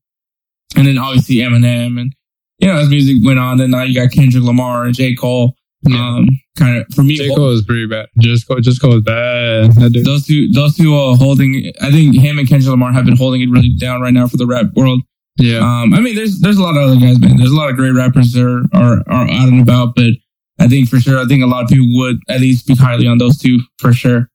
and 0.77 0.89
then 0.89 0.99
obviously 0.99 1.37
Eminem 1.37 2.01
and, 2.01 2.13
you 2.59 2.67
know, 2.67 2.79
as 2.79 2.89
music 2.89 3.25
went 3.25 3.39
on, 3.39 3.59
then 3.59 3.71
now 3.71 3.85
you 3.85 3.95
got 3.95 4.11
Kendrick 4.11 4.43
Lamar 4.43 4.87
and 4.87 4.95
J. 4.95 5.15
Cole. 5.15 5.55
Um, 5.93 6.29
kind 6.57 6.79
of, 6.79 6.87
for 6.95 7.03
me, 7.03 7.17
J. 7.17 7.35
Cole 7.35 7.51
is 7.51 7.63
pretty 7.63 7.87
bad. 7.87 8.07
Just 8.19 8.49
Cole, 8.49 8.61
just 8.61 8.81
Cole 8.81 8.97
is 8.97 9.03
bad. 9.03 9.73
Those 10.05 10.27
two, 10.27 10.51
those 10.53 10.77
two 10.77 10.95
are 10.95 11.17
holding, 11.17 11.73
I 11.83 11.91
think 11.91 12.17
him 12.17 12.39
and 12.39 12.49
Kendrick 12.49 12.71
Lamar 12.71 12.93
have 12.93 13.05
been 13.05 13.17
holding 13.17 13.43
it 13.43 13.51
really 13.51 13.75
down 13.79 14.01
right 14.01 14.15
now 14.15 14.27
for 14.27 14.37
the 14.37 14.47
rap 14.47 14.67
world. 14.75 15.03
Yeah. 15.37 15.59
Um, 15.59 15.93
I 15.95 16.01
mean, 16.01 16.15
there's 16.15 16.41
there's 16.41 16.59
a 16.59 16.63
lot 16.63 16.77
of 16.77 16.89
other 16.89 17.01
guys, 17.01 17.19
man. 17.19 17.37
There's 17.37 17.51
a 17.51 17.57
lot 17.57 17.69
of 17.69 17.77
great 17.77 17.91
rappers 17.91 18.33
that 18.33 18.45
are, 18.45 18.63
are 18.73 19.03
are 19.09 19.29
out 19.29 19.49
and 19.49 19.61
about, 19.61 19.97
but 19.97 20.13
I 20.61 20.69
think 20.69 20.89
for 20.89 21.01
sure, 21.01 21.19
I 21.19 21.25
think 21.25 21.43
a 21.43 21.47
lot 21.47 21.65
of 21.65 21.69
people 21.69 21.89
would 21.99 22.21
at 22.29 22.41
least 22.41 22.65
speak 22.65 22.79
highly 22.79 23.07
on 23.09 23.19
those 23.19 23.39
two 23.39 23.59
for 23.79 23.93
sure. 23.93 24.31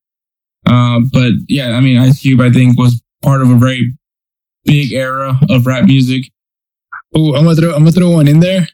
Um, 0.65 1.09
but 1.11 1.31
yeah, 1.47 1.71
I 1.71 1.79
mean, 1.79 1.97
Ice 1.97 2.21
Cube, 2.21 2.41
I 2.41 2.49
think, 2.49 2.77
was 2.77 3.01
part 3.23 3.41
of 3.41 3.49
a 3.49 3.55
very 3.55 3.93
big 4.65 4.91
era 4.91 5.39
of 5.49 5.65
rap 5.65 5.85
music. 5.85 6.25
Oh, 7.15 7.33
I'm 7.35 7.45
gonna 7.45 7.55
throw 7.55 7.71
I'm 7.71 7.79
gonna 7.79 7.91
throw 7.91 8.11
one 8.11 8.27
in 8.27 8.41
there. 8.41 8.67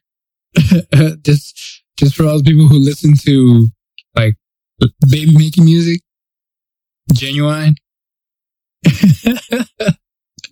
just 1.22 1.84
just 1.98 2.16
for 2.16 2.26
all 2.26 2.38
the 2.38 2.44
people 2.44 2.68
who 2.68 2.78
listen 2.80 3.14
to 3.26 3.68
like 4.16 4.36
baby 5.10 5.36
making 5.38 5.66
music. 5.66 6.02
Ginuwine. 7.14 7.76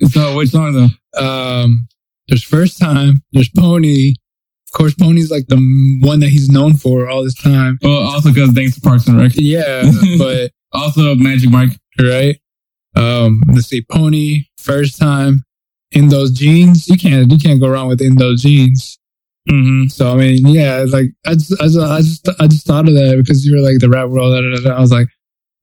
So, 0.09 0.35
which 0.35 0.49
song 0.49 0.73
though? 0.73 1.23
um 1.23 1.87
there's 2.27 2.43
first 2.43 2.79
time, 2.79 3.21
there's 3.31 3.49
Pony. 3.49 4.15
Of 4.67 4.73
course, 4.77 4.95
Pony's 4.95 5.29
like 5.29 5.45
the 5.47 5.57
one 6.01 6.19
that 6.21 6.29
he's 6.29 6.49
known 6.49 6.75
for 6.75 7.07
all 7.07 7.23
this 7.23 7.35
time. 7.35 7.77
Well, 7.81 7.99
also 7.99 8.29
because 8.33 8.51
thanks 8.53 8.73
to 8.75 8.81
Parks 8.81 9.07
and 9.07 9.17
Rec. 9.19 9.33
Yeah, 9.35 9.83
but 10.17 10.51
Also, 10.73 11.13
Magic 11.15 11.51
Mike. 11.51 11.77
right? 12.01 12.37
Um, 12.95 13.41
let's 13.49 13.67
see, 13.67 13.85
Pony, 13.89 14.45
first 14.57 14.97
time 14.97 15.43
in 15.91 16.09
those 16.09 16.31
jeans. 16.31 16.87
You 16.89 16.97
can't 16.97 17.31
you 17.31 17.37
can't 17.37 17.59
go 17.61 17.69
wrong 17.69 17.87
with 17.87 18.01
in 18.01 18.15
those 18.15 18.41
jeans. 18.41 18.97
Mm-hmm. 19.49 19.87
So 19.87 20.11
I 20.11 20.15
mean, 20.15 20.47
yeah, 20.47 20.85
like 20.87 21.07
I 21.25 21.33
just, 21.33 21.53
I 21.61 21.65
just, 21.65 21.79
I 21.79 21.97
just, 21.99 22.29
I 22.41 22.47
just 22.47 22.65
thought 22.65 22.87
of 22.87 22.93
that 22.93 23.17
because 23.17 23.45
you 23.45 23.53
were 23.53 23.61
like 23.61 23.79
the 23.79 23.89
rap 23.89 24.09
world. 24.09 24.33
Da, 24.33 24.41
da, 24.41 24.55
da, 24.55 24.69
da. 24.69 24.77
I 24.77 24.79
was 24.79 24.91
like, 24.91 25.07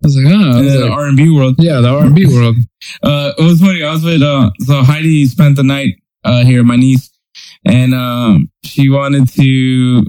I 0.02 0.06
was 0.06 0.16
like, 0.16 0.26
oh, 0.32 0.62
was 0.62 0.72
the 0.72 0.88
R 0.88 1.06
and 1.06 1.16
B 1.16 1.30
world. 1.30 1.56
yeah, 1.58 1.80
the 1.80 1.88
R 1.88 2.04
and 2.04 2.14
B 2.14 2.26
world. 2.34 2.56
Uh, 3.02 3.32
it 3.38 3.42
was 3.42 3.60
funny. 3.60 3.82
I 3.82 3.92
was 3.92 4.04
with 4.04 4.22
uh, 4.22 4.50
so 4.60 4.82
Heidi 4.82 5.26
spent 5.26 5.56
the 5.56 5.62
night 5.62 5.94
uh 6.24 6.44
here, 6.44 6.62
my 6.62 6.76
niece, 6.76 7.10
and 7.64 7.94
um, 7.94 8.50
she 8.64 8.88
wanted 8.88 9.28
to. 9.30 10.04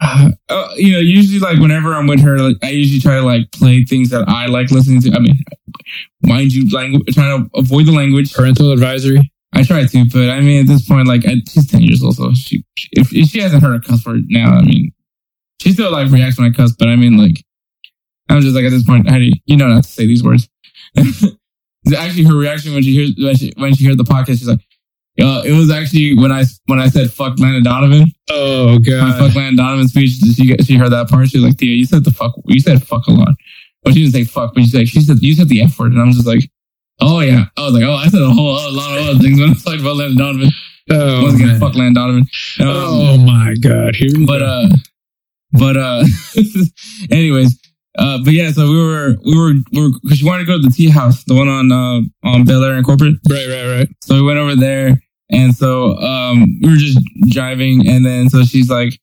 Uh, 0.00 0.30
uh, 0.48 0.68
you 0.76 0.92
know, 0.92 1.00
usually 1.00 1.40
like 1.40 1.58
whenever 1.58 1.92
I'm 1.94 2.06
with 2.06 2.20
her, 2.20 2.38
like 2.38 2.56
I 2.62 2.70
usually 2.70 3.00
try 3.00 3.16
to 3.16 3.22
like 3.22 3.50
play 3.52 3.84
things 3.84 4.10
that 4.10 4.28
I 4.28 4.46
like 4.46 4.70
listening 4.70 5.00
to. 5.02 5.12
I 5.12 5.18
mean, 5.18 5.42
mind 6.22 6.52
you, 6.52 6.70
language, 6.70 7.14
trying 7.14 7.44
to 7.44 7.58
avoid 7.58 7.86
the 7.86 7.92
language. 7.92 8.32
Parental 8.32 8.70
advisory. 8.70 9.32
I 9.52 9.62
try 9.62 9.84
to, 9.86 10.04
but 10.12 10.28
I 10.30 10.40
mean, 10.40 10.60
at 10.60 10.66
this 10.66 10.86
point, 10.86 11.08
like 11.08 11.26
I, 11.26 11.36
she's 11.48 11.70
ten 11.70 11.82
years 11.82 12.02
old, 12.02 12.16
so 12.16 12.32
she 12.34 12.64
if, 12.92 13.14
if 13.14 13.28
she 13.28 13.40
hasn't 13.40 13.62
heard 13.62 13.76
a 13.76 13.80
cuss 13.80 14.04
word 14.06 14.24
now, 14.28 14.56
I 14.56 14.62
mean, 14.62 14.92
she 15.60 15.72
still 15.72 15.90
like 15.90 16.10
reacts 16.10 16.38
when 16.38 16.50
I 16.50 16.54
cuss, 16.54 16.72
but 16.78 16.88
I 16.88 16.96
mean, 16.96 17.16
like, 17.16 17.44
I'm 18.28 18.42
just 18.42 18.54
like 18.54 18.64
at 18.64 18.70
this 18.70 18.84
point, 18.84 19.08
Heidi, 19.08 19.42
you 19.46 19.56
know 19.56 19.68
not 19.68 19.84
to 19.84 19.88
say 19.90 20.06
these 20.06 20.22
words. 20.22 20.48
It's 20.94 21.24
actually, 21.96 22.24
her 22.24 22.36
reaction 22.36 22.74
when 22.74 22.82
she 22.82 22.92
hears 22.92 23.14
when 23.18 23.36
she 23.36 23.52
when 23.56 23.74
she 23.74 23.86
heard 23.86 23.98
the 23.98 24.04
podcast, 24.04 24.38
she's 24.38 24.48
like, 24.48 24.60
uh, 25.20 25.42
it 25.44 25.52
was 25.52 25.70
actually 25.70 26.14
when 26.14 26.30
I 26.30 26.44
when 26.66 26.78
I 26.78 26.88
said 26.88 27.10
fuck 27.10 27.38
Landon 27.38 27.62
Donovan, 27.62 28.12
Oh 28.30 28.74
my 28.74 28.78
god. 28.78 29.18
fuck 29.18 29.34
Landon 29.34 29.56
Donovan 29.56 29.88
speech. 29.88 30.10
She 30.36 30.56
she 30.58 30.76
heard 30.76 30.90
that 30.92 31.08
part. 31.08 31.28
She's 31.28 31.42
like, 31.42 31.56
Tia, 31.56 31.74
you 31.74 31.86
said 31.86 32.04
the 32.04 32.12
fuck, 32.12 32.34
you 32.46 32.60
said 32.60 32.86
fuck 32.86 33.06
a 33.06 33.12
lot. 33.12 33.34
But 33.82 33.94
she 33.94 34.02
didn't 34.02 34.12
say 34.12 34.24
fuck, 34.24 34.52
but 34.54 34.64
she's 34.64 34.74
like, 34.74 34.88
she 34.88 35.00
said 35.00 35.16
you 35.22 35.34
said 35.34 35.48
the 35.48 35.62
f 35.62 35.78
word, 35.78 35.92
and 35.92 36.02
I'm 36.02 36.12
just 36.12 36.26
like. 36.26 36.50
Oh 37.00 37.20
yeah, 37.20 37.44
I 37.56 37.60
was 37.64 37.74
like, 37.74 37.84
oh, 37.84 37.94
I 37.94 38.08
said 38.08 38.22
a 38.22 38.30
whole 38.30 38.56
a 38.56 38.70
lot 38.70 38.98
of 38.98 39.08
other 39.08 39.18
things 39.20 39.38
when 39.40 39.50
I 39.50 39.52
was 39.52 39.62
talking 39.64 39.80
about 39.80 39.96
Landon 39.96 40.18
Donovan. 40.18 40.50
Oh, 40.90 41.22
Once 41.22 41.34
again, 41.36 41.48
man. 41.48 41.60
fuck 41.60 41.74
Landon 41.74 41.94
Donovan. 41.94 42.22
Um, 42.60 42.66
oh 42.68 43.18
my 43.18 43.54
god. 43.62 43.94
Here 43.94 44.10
but 44.26 44.42
uh, 44.42 44.68
but 45.52 45.76
uh, 45.76 46.04
anyways, 47.10 47.58
uh, 47.98 48.18
but 48.24 48.32
yeah, 48.32 48.50
so 48.50 48.68
we 48.68 48.76
were 48.76 49.16
we 49.24 49.38
were 49.38 49.52
we 49.72 49.82
were 49.82 49.90
because 50.02 50.18
she 50.18 50.24
wanted 50.26 50.44
to 50.44 50.46
go 50.46 50.60
to 50.60 50.68
the 50.68 50.74
tea 50.74 50.88
house, 50.90 51.24
the 51.24 51.34
one 51.34 51.48
on 51.48 51.70
uh 51.72 52.00
on 52.28 52.44
Bel 52.44 52.64
Air 52.64 52.74
and 52.74 52.84
Corporate. 52.84 53.14
right, 53.30 53.48
right, 53.48 53.78
right. 53.78 53.88
So 54.02 54.14
we 54.16 54.22
went 54.22 54.38
over 54.38 54.56
there, 54.56 55.00
and 55.30 55.54
so 55.54 55.96
um 55.98 56.46
we 56.62 56.70
were 56.70 56.76
just 56.76 56.98
driving, 57.28 57.86
and 57.88 58.04
then 58.04 58.28
so 58.28 58.42
she's 58.44 58.68
like, 58.70 58.98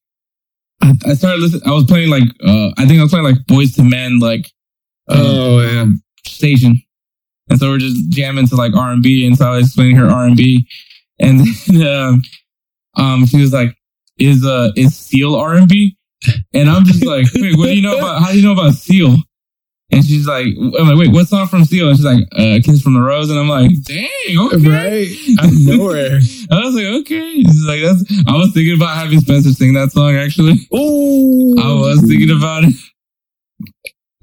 I, 0.81 0.93
I 1.07 1.13
started 1.13 1.39
listening. 1.41 1.63
I 1.65 1.71
was 1.71 1.85
playing 1.85 2.09
like 2.09 2.23
uh 2.45 2.71
I 2.77 2.85
think 2.85 2.99
I 2.99 3.03
was 3.03 3.11
playing 3.11 3.25
like 3.25 3.37
Boyz 3.47 3.77
II 3.79 3.87
Men 3.89 4.19
like 4.19 4.51
uh, 5.09 5.15
Oh 5.17 5.61
yeah. 5.61 5.85
station. 6.25 6.81
And 7.49 7.59
so 7.59 7.69
we're 7.69 7.77
just 7.77 8.09
jamming 8.09 8.47
to 8.47 8.55
like 8.55 8.75
R 8.75 8.91
and 8.91 9.03
B, 9.03 9.25
and 9.25 9.37
so 9.37 9.45
I 9.45 9.57
was 9.57 9.67
explaining 9.67 9.97
her 9.97 10.07
R 10.07 10.25
and 10.25 10.35
B, 10.35 10.67
and 11.19 11.41
then 11.67 11.87
um, 11.87 12.23
um, 12.97 13.25
she 13.25 13.39
was 13.39 13.53
like, 13.53 13.75
"Is 14.17 14.45
uh 14.45 14.71
is 14.75 14.95
Seal 14.97 15.35
R 15.35 15.55
and 15.55 15.67
B?" 15.67 15.97
And 16.53 16.69
I'm 16.69 16.85
just 16.85 17.05
like, 17.05 17.27
"Wait, 17.35 17.57
what 17.57 17.67
do 17.67 17.75
you 17.75 17.81
know 17.81 17.97
about? 17.99 18.21
How 18.21 18.31
do 18.31 18.39
you 18.39 18.43
know 18.43 18.53
about 18.53 18.73
Seal?" 18.73 19.15
And 19.91 20.03
she's 20.03 20.27
like, 20.27 20.47
"I'm 20.79 20.87
like, 20.87 20.97
wait, 20.97 21.11
what 21.13 21.27
song 21.27 21.45
from 21.47 21.63
Seal?" 21.65 21.87
And 21.89 21.97
she's 21.97 22.05
like, 22.05 22.25
uh, 22.33 22.59
"Kiss 22.63 22.81
from 22.81 22.95
the 22.95 23.01
Rose," 23.01 23.29
and 23.29 23.37
I'm 23.37 23.47
like, 23.47 23.69
"Dang, 23.83 24.09
okay." 24.39 24.67
Right. 24.67 25.39
Out 25.39 25.45
of 25.45 25.59
nowhere. 25.59 26.19
I 26.51 26.59
was 26.65 26.73
like, 26.73 26.85
"Okay." 27.01 27.43
She's 27.43 27.65
like, 27.67 27.81
"That's." 27.83 28.03
I 28.27 28.35
was 28.35 28.51
thinking 28.53 28.75
about 28.75 28.97
having 28.97 29.19
Spencer 29.19 29.51
sing 29.51 29.75
that 29.75 29.91
song 29.91 30.15
actually. 30.15 30.67
Oh. 30.73 31.55
I 31.59 31.79
was 31.79 32.01
thinking 32.01 32.35
about 32.35 32.63
it. 32.63 32.73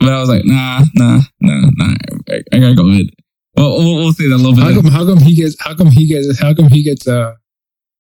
But 0.03 0.13
I 0.13 0.21
was 0.21 0.29
like, 0.29 0.45
nah, 0.45 0.81
nah, 0.95 1.21
nah, 1.41 1.71
nah. 1.77 1.95
I, 2.29 2.43
I 2.53 2.59
gotta 2.59 2.75
go 2.75 2.85
with 2.85 3.01
it. 3.01 3.15
Well, 3.57 3.79
we'll, 3.79 3.97
we'll 3.97 4.13
see 4.13 4.29
that 4.29 4.35
a 4.35 4.37
little 4.37 4.55
bit. 4.55 4.65
How 4.65 4.75
come? 4.75 4.91
How 4.91 5.05
come 5.07 5.19
he 5.19 5.35
gets? 5.35 5.57
How 5.61 5.75
come 5.75 5.89
he 5.89 6.07
gets? 6.07 6.39
How 6.41 6.55
come 6.55 6.69
he 6.69 6.83
gets 6.83 7.07
a 7.07 7.37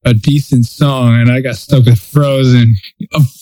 a 0.04 0.14
decent 0.14 0.66
song 0.66 1.14
and 1.20 1.30
I 1.30 1.40
got 1.40 1.54
stuck 1.56 1.84
with 1.84 2.00
Frozen? 2.00 2.74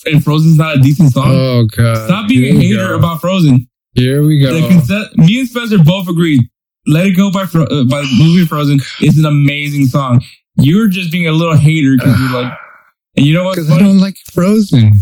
And 0.05 0.23
Frozen's 0.23 0.57
not 0.57 0.77
a 0.77 0.79
decent 0.79 1.11
song. 1.13 1.27
Oh 1.27 1.65
god! 1.75 2.05
Stop 2.05 2.27
being 2.29 2.55
a 2.55 2.59
hater 2.59 2.89
go. 2.89 2.97
about 2.97 3.21
Frozen. 3.21 3.67
Here 3.93 4.23
we 4.23 4.39
go. 4.39 4.57
Concept, 4.69 5.17
me 5.17 5.39
and 5.39 5.49
Spencer 5.49 5.77
both 5.83 6.07
agreed. 6.07 6.41
Let 6.87 7.07
It 7.07 7.11
Go 7.11 7.31
by 7.31 7.45
Fro- 7.45 7.63
uh, 7.65 7.83
by 7.85 8.01
the 8.01 8.15
movie 8.19 8.45
Frozen 8.45 8.79
is 9.01 9.17
an 9.19 9.25
amazing 9.25 9.85
song. 9.87 10.23
You're 10.55 10.87
just 10.87 11.11
being 11.11 11.27
a 11.27 11.31
little 11.31 11.55
hater 11.55 11.95
because 11.97 12.19
you're 12.19 12.41
like, 12.41 12.53
and 13.17 13.25
you 13.25 13.33
know 13.33 13.43
what? 13.43 13.55
Because 13.55 13.69
I 13.71 13.79
don't 13.79 13.99
like 13.99 14.15
Frozen. 14.31 14.93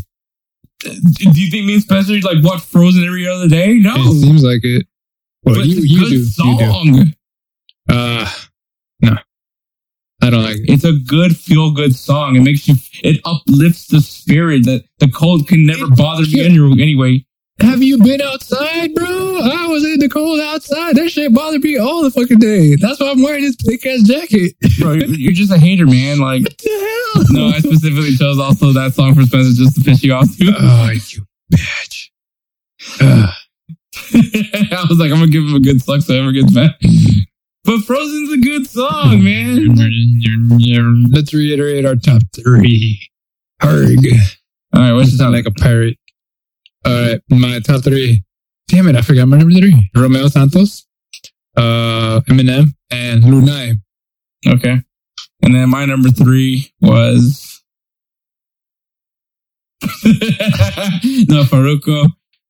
Do 0.80 1.42
you 1.42 1.52
think 1.52 1.66
me 1.66 1.74
and 1.76 1.84
Spencer 1.84 2.14
like 2.22 2.44
watch 2.44 2.62
Frozen 2.62 3.04
every 3.04 3.28
other 3.28 3.48
day? 3.48 3.76
No, 3.80 3.94
It 3.98 4.22
seems 4.22 4.44
like 4.44 4.62
it. 4.64 4.86
Well, 5.44 5.56
but 5.56 5.66
you, 5.66 5.78
it's 5.78 5.84
a 5.84 5.88
you 5.88 6.00
good 6.00 6.10
do. 6.10 6.16
You 6.16 6.24
do. 6.24 6.26
song. 6.26 7.14
Uh, 7.90 8.32
no, 9.02 9.18
I 10.22 10.30
don't 10.30 10.44
like 10.44 10.58
it. 10.58 10.70
It's 10.70 10.84
a 10.86 10.94
good 10.94 11.36
feel 11.36 11.72
good 11.72 11.96
song. 11.96 12.36
It 12.36 12.42
makes 12.42 12.68
you, 12.68 12.76
it 13.04 13.20
uplifts 13.26 13.88
the 13.88 14.00
spirit 14.02 14.66
that 14.66 14.84
the 15.00 15.10
cold 15.10 15.48
can 15.48 15.66
never 15.66 15.88
bother 15.90 16.24
me 16.24 16.42
any- 16.46 16.82
anyway. 16.82 17.26
Have 17.62 17.84
you 17.84 17.98
been 17.98 18.22
outside, 18.22 18.94
bro? 18.94 19.06
I 19.06 19.68
was 19.68 19.84
in 19.86 20.00
the 20.00 20.10
cold 20.10 20.40
outside. 20.40 20.96
That 20.96 21.10
shit 21.10 21.34
bothered 21.34 21.62
me 21.64 21.78
all 21.78 22.04
the 22.04 22.12
fucking 22.12 22.40
day. 22.40 22.76
That's 22.76 23.00
why 23.00 23.12
I'm 23.12 23.22
wearing 23.22 23.44
this 23.44 23.56
thick 23.56 23.86
ass 23.86 24.04
jacket. 24.04 24.54
Bro, 24.80 24.94
you're 24.94 25.34
just 25.34 25.52
a 25.52 25.58
hater, 25.58 25.86
man. 25.86 26.20
Like, 26.20 26.44
what 26.44 26.58
the 26.58 26.70
hell? 27.14 27.24
no, 27.32 27.48
I 27.50 27.60
specifically 27.60 28.16
chose 28.16 28.40
also 28.40 28.72
that 28.74 28.94
song 28.94 29.14
for 29.16 29.24
Spencer 29.24 29.52
just 29.64 29.76
to 29.76 29.82
piss 29.82 30.04
you 30.04 30.14
off 30.14 30.28
too. 30.38 30.52
Oh, 30.58 30.90
you 30.92 31.26
bitch. 31.54 32.10
I 33.02 34.86
was 34.90 34.98
like, 35.00 35.12
I'm 35.12 35.20
gonna 35.20 35.28
give 35.28 35.44
him 35.44 35.56
a 35.56 35.60
good 35.60 35.82
suck 35.82 36.02
so 36.02 36.14
he 36.14 36.20
ever 36.20 36.32
gets 36.32 36.54
back. 36.54 36.72
But 37.66 37.82
Frozen's 37.82 38.32
a 38.34 38.38
good 38.38 38.68
song, 38.68 39.24
man. 39.24 39.76
Let's 41.12 41.34
reiterate 41.34 41.86
our 41.86 41.96
top 41.96 42.22
three. 42.34 43.00
Harg. 43.62 43.98
All 44.74 44.82
right, 44.82 44.94
what's 44.94 45.10
your 45.12 45.18
Sound 45.18 45.36
top? 45.36 45.46
like 45.46 45.46
a 45.46 45.52
pirate. 45.62 45.98
All 46.86 46.94
right, 46.94 47.22
my 47.30 47.60
top 47.60 47.84
three. 47.84 48.24
Damn 48.68 48.88
it, 48.88 48.96
I 48.96 49.02
forgot 49.02 49.28
my 49.28 49.38
number 49.38 49.54
three. 49.54 49.90
Romeo 49.96 50.28
Santos, 50.28 50.86
uh, 51.58 52.22
Eminem, 52.30 52.68
and 52.92 53.24
Lunay. 53.24 53.74
Okay. 54.48 54.78
And 55.42 55.56
then 55.56 55.70
my 55.70 55.86
number 55.86 56.10
three 56.10 56.72
was 56.82 57.62
no 60.04 61.44
Farruko. 61.44 62.08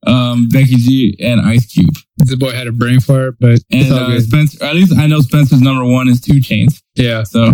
um, 0.07 0.47
Becky 0.49 0.76
G, 0.77 1.18
and 1.22 1.41
Ice 1.41 1.72
Cube. 1.72 1.95
The 2.18 2.38
boy 2.38 2.51
had 2.51 2.68
a 2.68 2.72
brain 2.72 2.99
fart, 2.99 3.35
but 3.39 3.60
And 3.72 3.91
uh. 3.91 4.19
Spencer, 4.19 4.64
at 4.64 4.76
least 4.76 4.97
I 4.97 5.07
know 5.07 5.19
Spencer's 5.22 5.61
number 5.61 5.85
one 5.85 6.07
is 6.07 6.19
Two 6.22 6.39
Chainz. 6.39 6.81
yeah, 6.95 7.23
So, 7.23 7.53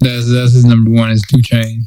that's 0.00 0.30
that's 0.30 0.52
his 0.52 0.64
number 0.64 0.90
one 0.90 1.10
is 1.10 1.22
Two 1.22 1.42
Chain. 1.42 1.86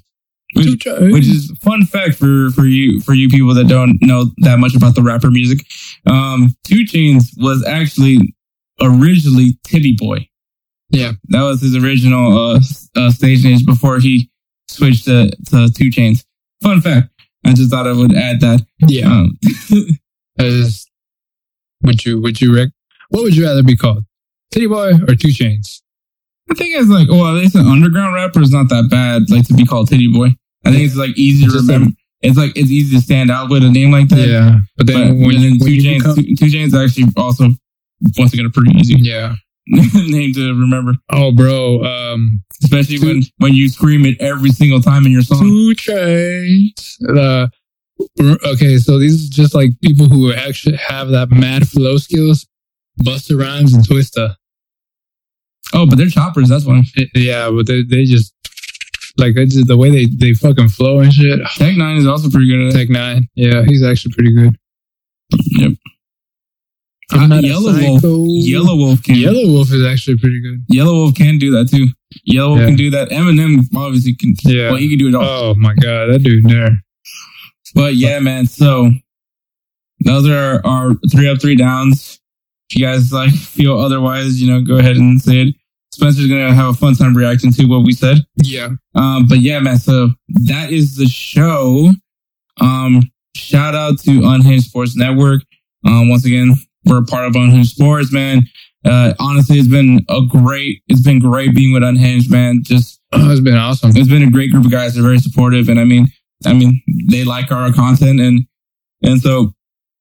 Which, 0.55 0.85
which 0.85 1.27
is 1.27 1.51
fun 1.61 1.85
fact 1.85 2.15
for 2.15 2.49
for 2.51 2.65
you 2.65 3.01
for 3.01 3.13
you 3.13 3.27
people 3.29 3.53
that 3.55 3.67
don't 3.67 3.97
know 4.01 4.31
that 4.37 4.59
much 4.59 4.75
about 4.75 4.95
the 4.95 5.01
rapper 5.01 5.29
music. 5.29 5.59
Um, 6.05 6.55
Two 6.63 6.85
Chainz 6.85 7.31
was 7.37 7.65
actually 7.65 8.33
originally 8.81 9.59
Titty 9.63 9.95
Boy. 9.97 10.29
Yeah. 10.89 11.11
that 11.29 11.41
was 11.41 11.61
his 11.61 11.75
original 11.75 12.37
uh, 12.55 12.59
uh 12.95 13.11
stage 13.11 13.43
name 13.43 13.59
before 13.65 13.99
he 13.99 14.31
switched 14.69 15.05
to 15.05 15.29
to 15.49 15.69
Two 15.69 15.89
Chainz. 15.89 16.23
Fun 16.63 16.79
fact. 16.81 17.09
I 17.45 17.53
just 17.53 17.69
thought 17.69 17.85
I 17.87 17.91
would 17.93 18.15
add 18.15 18.39
that. 18.41 18.65
yeah. 18.87 19.05
Um, 19.07 19.37
As 20.39 20.85
would 21.83 22.05
you 22.05 22.21
would 22.21 22.39
you 22.39 22.55
rec- 22.55 22.69
what 23.09 23.23
would 23.23 23.35
you 23.35 23.45
rather 23.45 23.63
be 23.63 23.75
called? 23.75 24.05
Titty 24.53 24.67
Boy 24.67 24.91
or 25.07 25.15
Two 25.15 25.29
Chainz? 25.29 25.81
I 26.49 26.53
think 26.53 26.75
it's 26.75 26.89
like, 26.89 27.09
well, 27.09 27.35
it's 27.37 27.55
an 27.55 27.67
underground 27.67 28.13
rapper. 28.15 28.41
It's 28.41 28.51
not 28.51 28.69
that 28.69 28.89
bad, 28.89 29.29
like 29.29 29.45
to 29.47 29.53
be 29.53 29.65
called 29.65 29.89
Titty 29.89 30.11
Boy. 30.11 30.35
I 30.65 30.71
think 30.71 30.83
it's 30.83 30.95
like 30.95 31.17
easy 31.17 31.45
to 31.45 31.51
Just 31.51 31.67
remember. 31.67 31.91
It's 32.21 32.37
like 32.37 32.51
it's 32.57 32.71
easy 32.71 32.95
to 32.95 33.01
stand 33.01 33.29
out 33.29 33.49
with 33.49 33.63
a 33.63 33.69
name 33.69 33.91
like 33.91 34.09
that. 34.09 34.27
Yeah, 34.27 34.59
but 34.77 34.87
But 34.87 34.93
then 34.93 35.19
when, 35.21 35.35
and 35.35 35.43
then 35.43 35.51
when 35.59 35.69
Two 35.69 35.77
Chainz, 35.77 35.97
become- 35.99 36.15
two, 36.15 36.35
two 36.35 36.45
Chainz 36.45 36.73
actually 36.73 37.05
also 37.15 37.49
once 38.17 38.33
again 38.33 38.45
a 38.45 38.49
pretty 38.49 38.71
easy 38.79 38.95
yeah. 38.99 39.35
name 39.67 40.33
to 40.33 40.49
remember, 40.59 40.93
Oh, 41.09 41.31
bro. 41.31 41.83
Um, 41.83 42.41
especially 42.63 42.97
Two- 42.99 43.07
when 43.07 43.21
when 43.37 43.53
you 43.53 43.67
scream 43.69 44.05
it 44.05 44.19
every 44.21 44.51
single 44.51 44.81
time 44.81 45.05
in 45.05 45.11
your 45.11 45.21
song. 45.21 45.41
Two 45.41 45.75
Chainz. 45.75 46.97
Uh, 47.17 47.47
okay, 48.47 48.77
so 48.77 48.97
these 48.99 49.27
are 49.27 49.31
just 49.31 49.53
like 49.53 49.71
people 49.81 50.07
who 50.07 50.33
actually 50.33 50.77
have 50.77 51.09
that 51.09 51.29
mad 51.29 51.67
flow 51.67 51.97
skills. 51.97 52.47
Busta 53.03 53.39
Rhymes 53.39 53.73
and 53.75 53.83
Twista. 53.83 54.36
Oh, 55.73 55.85
but 55.85 55.97
they're 55.97 56.07
choppers. 56.09 56.49
That's 56.49 56.65
why. 56.65 56.81
Yeah, 57.13 57.49
but 57.51 57.67
they 57.67 57.83
they 57.83 58.05
just 58.05 58.33
like 59.17 59.35
just 59.35 59.67
the 59.67 59.77
way 59.77 59.89
they 59.89 60.05
they 60.05 60.33
fucking 60.33 60.69
flow 60.69 60.99
and 60.99 61.13
shit. 61.13 61.39
Tech 61.55 61.75
Nine 61.77 61.97
is 61.97 62.07
also 62.07 62.29
pretty 62.29 62.47
good 62.47 62.67
at 62.67 62.75
it. 62.75 62.77
Tech 62.77 62.89
Nine, 62.89 63.27
yeah, 63.35 63.63
he's 63.65 63.83
actually 63.83 64.13
pretty 64.13 64.33
good. 64.33 64.55
Yep. 65.31 65.71
Uh, 67.13 67.17
Yelawolf. 67.41 68.01
Yellow 68.45 68.75
Wolf 68.75 69.01
can. 69.01 69.15
Yellow, 69.15 69.33
Yelawolf 69.39 69.71
is 69.73 69.85
actually 69.85 70.17
pretty 70.17 70.41
good. 70.41 70.65
Yelawolf 70.71 71.15
can 71.15 71.37
do 71.39 71.51
that 71.51 71.69
too. 71.69 71.87
Yelawolf 72.29 72.59
Yeah. 72.59 72.65
can 72.65 72.75
do 72.75 72.89
that. 72.91 73.09
Eminem 73.09 73.61
obviously 73.75 74.13
can. 74.15 74.35
Yeah. 74.43 74.69
Well, 74.71 74.75
he 74.77 74.89
can 74.89 74.97
do 74.97 75.07
it 75.07 75.15
all. 75.15 75.23
Oh 75.51 75.53
my 75.55 75.73
god, 75.75 76.07
that 76.07 76.19
dude 76.23 76.45
there. 76.49 76.81
But 77.73 77.95
yeah, 77.95 78.19
man. 78.19 78.45
So 78.45 78.91
those 80.03 80.27
are 80.27 80.65
our 80.65 80.95
three 81.11 81.29
up, 81.29 81.41
three 81.41 81.55
downs. 81.55 82.19
If 82.69 82.77
you 82.79 82.85
guys 82.85 83.13
like 83.13 83.31
feel 83.31 83.79
otherwise, 83.79 84.41
you 84.41 84.51
know, 84.51 84.61
go 84.61 84.77
ahead 84.77 84.97
and 84.97 85.21
say 85.21 85.47
it. 85.47 85.55
Spencer's 85.97 86.27
gonna 86.27 86.53
have 86.53 86.69
a 86.69 86.73
fun 86.73 86.93
time 86.95 87.17
reacting 87.17 87.51
to 87.53 87.65
what 87.65 87.83
we 87.83 87.91
said. 87.91 88.17
Yeah, 88.37 88.69
Um, 88.93 89.25
but 89.27 89.39
yeah, 89.39 89.59
man. 89.59 89.77
So 89.79 90.11
that 90.45 90.71
is 90.71 90.95
the 90.95 91.07
show. 91.07 91.91
Um, 92.61 93.01
shout 93.35 93.73
out 93.73 93.99
to 94.01 94.21
Unhinged 94.25 94.65
Sports 94.67 94.95
Network. 94.95 95.41
Um, 95.85 96.09
once 96.09 96.23
again, 96.25 96.53
we're 96.85 96.99
a 96.99 97.05
part 97.05 97.25
of 97.25 97.35
Unhinged 97.35 97.71
Sports, 97.71 98.11
man. 98.13 98.43
Uh, 98.85 99.15
honestly, 99.19 99.57
it's 99.57 99.67
been 99.67 100.05
a 100.07 100.21
great, 100.27 100.81
it's 100.87 101.01
been 101.01 101.19
great 101.19 101.55
being 101.55 101.73
with 101.73 101.83
Unhinged, 101.83 102.29
man. 102.29 102.61
Just 102.63 103.01
oh, 103.11 103.31
it's 103.31 103.41
been 103.41 103.55
awesome. 103.57 103.91
it's 103.95 104.07
been 104.09 104.23
a 104.23 104.29
great 104.31 104.51
group 104.51 104.65
of 104.65 104.71
guys. 104.71 104.93
They're 104.93 105.03
very 105.03 105.19
supportive, 105.19 105.67
and 105.67 105.79
I 105.79 105.83
mean, 105.83 106.07
I 106.45 106.53
mean, 106.53 106.81
they 107.09 107.23
like 107.23 107.51
our 107.51 107.73
content, 107.73 108.19
and 108.19 108.45
and 109.01 109.19
so 109.19 109.53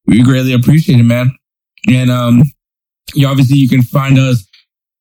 we 0.07 0.23
greatly 0.23 0.53
appreciate 0.53 1.01
it, 1.01 1.05
man. 1.05 1.35
And 1.89 2.11
um, 2.11 2.43
you 3.15 3.27
obviously 3.27 3.57
you 3.57 3.69
can 3.69 3.83
find 3.83 4.19
us 4.19 4.46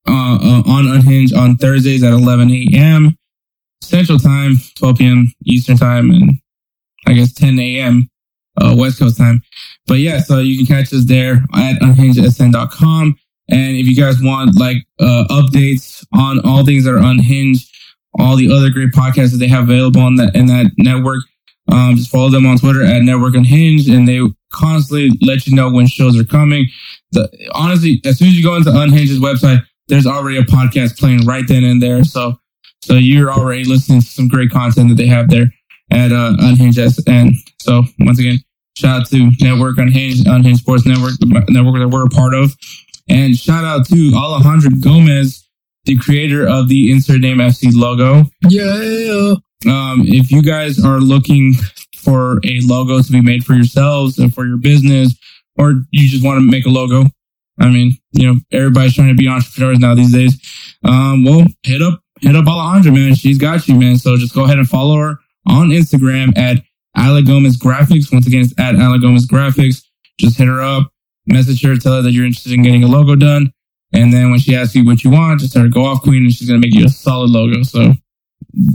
uh, 0.07 0.37
uh 0.41 0.63
on 0.65 0.87
Unhinged 0.87 1.33
on 1.33 1.57
Thursdays 1.57 2.03
at 2.03 2.13
11 2.13 2.51
a.m. 2.51 3.17
Central 3.81 4.19
Time, 4.19 4.55
12 4.75 4.97
p.m. 4.97 5.33
Eastern 5.45 5.77
Time, 5.77 6.09
and 6.09 6.31
I 7.07 7.13
guess 7.13 7.33
10 7.33 7.59
a.m. 7.59 8.09
Uh, 8.57 8.73
West 8.77 8.99
Coast 8.99 9.17
time. 9.17 9.41
But 9.85 9.95
yeah, 9.95 10.19
so 10.19 10.39
you 10.39 10.57
can 10.57 10.65
catch 10.65 10.93
us 10.93 11.05
there 11.05 11.43
at 11.53 11.79
unhingedsn.com. 11.81 13.15
And 13.49 13.77
if 13.77 13.85
you 13.85 13.95
guys 13.95 14.21
want 14.21 14.57
like 14.57 14.77
uh, 14.99 15.25
updates 15.29 16.05
on 16.13 16.39
all 16.45 16.65
things 16.65 16.85
that 16.85 16.95
are 16.95 17.03
unhinged, 17.03 17.69
all 18.17 18.35
the 18.35 18.51
other 18.51 18.69
great 18.69 18.91
podcasts 18.91 19.31
that 19.31 19.37
they 19.37 19.47
have 19.47 19.65
available 19.65 20.01
on 20.01 20.15
that 20.15 20.35
in 20.35 20.45
that 20.47 20.71
network, 20.77 21.23
um, 21.71 21.95
just 21.95 22.09
follow 22.09 22.29
them 22.29 22.45
on 22.45 22.57
Twitter 22.57 22.83
at 22.83 23.01
Network 23.01 23.35
Unhinged, 23.35 23.89
and 23.89 24.07
they 24.07 24.21
constantly 24.51 25.11
let 25.21 25.45
you 25.45 25.55
know 25.55 25.69
when 25.69 25.87
shows 25.87 26.17
are 26.17 26.23
coming. 26.23 26.67
The, 27.11 27.29
honestly, 27.53 28.01
as 28.05 28.19
soon 28.19 28.29
as 28.29 28.35
you 28.35 28.43
go 28.43 28.55
into 28.55 28.69
Unhinged's 28.69 29.19
website, 29.19 29.65
there's 29.87 30.07
already 30.07 30.37
a 30.37 30.43
podcast 30.43 30.97
playing 30.99 31.25
right 31.25 31.47
then 31.47 31.63
and 31.63 31.81
there. 31.81 32.03
So, 32.03 32.39
so 32.83 32.95
you're 32.95 33.31
already 33.31 33.63
listening 33.63 34.01
to 34.01 34.07
some 34.07 34.27
great 34.27 34.51
content 34.51 34.89
that 34.89 34.95
they 34.95 35.07
have 35.07 35.29
there 35.29 35.47
at 35.91 36.11
uh, 36.11 36.35
Unhinged. 36.39 36.79
And 37.07 37.33
so, 37.61 37.83
once 37.99 38.19
again, 38.19 38.39
shout 38.77 39.01
out 39.01 39.07
to 39.09 39.31
Network 39.39 39.77
Unhinged, 39.77 40.27
Unhinged 40.27 40.61
Sports 40.61 40.85
Network, 40.85 41.13
the 41.19 41.45
network 41.49 41.79
that 41.79 41.89
we're 41.89 42.05
a 42.05 42.09
part 42.09 42.33
of. 42.33 42.55
And 43.09 43.37
shout 43.37 43.63
out 43.63 43.85
to 43.87 44.11
Alejandro 44.15 44.71
Gomez, 44.81 45.47
the 45.85 45.97
creator 45.97 46.47
of 46.47 46.69
the 46.69 46.91
Insert 46.91 47.21
Name 47.21 47.37
FC 47.37 47.71
logo. 47.73 48.23
Yeah, 48.49 49.35
Um, 49.67 50.03
if 50.05 50.31
you 50.31 50.41
guys 50.41 50.83
are 50.83 50.99
looking 50.99 51.53
for 51.95 52.39
a 52.43 52.59
logo 52.61 53.01
to 53.01 53.11
be 53.11 53.21
made 53.21 53.43
for 53.45 53.53
yourselves 53.53 54.17
and 54.17 54.33
for 54.33 54.45
your 54.45 54.57
business, 54.57 55.15
or 55.57 55.73
you 55.91 56.09
just 56.09 56.23
want 56.23 56.37
to 56.37 56.41
make 56.41 56.65
a 56.65 56.69
logo, 56.69 57.05
I 57.59 57.69
mean, 57.69 57.97
you 58.11 58.27
know, 58.33 58.39
everybody's 58.51 58.95
trying 58.95 59.09
to 59.09 59.15
be 59.15 59.27
entrepreneurs 59.27 59.79
now 59.79 59.95
these 59.95 60.13
days. 60.13 60.37
Um, 60.83 61.23
well, 61.23 61.45
hit 61.63 61.81
up, 61.81 62.01
hit 62.21 62.35
up 62.35 62.45
Alejandra, 62.45 62.93
man. 62.93 63.15
She's 63.15 63.37
got 63.37 63.67
you, 63.67 63.75
man. 63.75 63.97
So 63.97 64.17
just 64.17 64.35
go 64.35 64.43
ahead 64.43 64.57
and 64.57 64.67
follow 64.67 64.97
her 64.97 65.19
on 65.47 65.69
Instagram 65.69 66.37
at 66.37 66.57
Ale 66.97 67.21
Gomez 67.21 67.57
Graphics. 67.57 68.11
Once 68.11 68.27
again, 68.27 68.41
it's 68.41 68.53
at 68.59 68.75
Ale 68.75 68.99
Gomez 68.99 69.27
Graphics. 69.27 69.83
Just 70.19 70.37
hit 70.37 70.47
her 70.47 70.61
up, 70.61 70.91
message 71.27 71.61
her, 71.63 71.75
tell 71.77 71.95
her 71.95 72.01
that 72.01 72.11
you're 72.11 72.25
interested 72.25 72.53
in 72.53 72.63
getting 72.63 72.83
a 72.83 72.87
logo 72.87 73.15
done. 73.15 73.51
And 73.93 74.11
then 74.11 74.29
when 74.31 74.39
she 74.39 74.55
asks 74.55 74.75
you 74.75 74.85
what 74.85 75.03
you 75.03 75.09
want, 75.09 75.39
just 75.39 75.53
tell 75.53 75.63
her 75.63 75.69
go 75.69 75.85
off 75.85 76.01
queen 76.01 76.23
and 76.23 76.33
she's 76.33 76.47
going 76.49 76.61
to 76.61 76.65
make 76.65 76.75
you 76.75 76.85
a 76.85 76.89
solid 76.89 77.29
logo. 77.29 77.63
So 77.63 77.93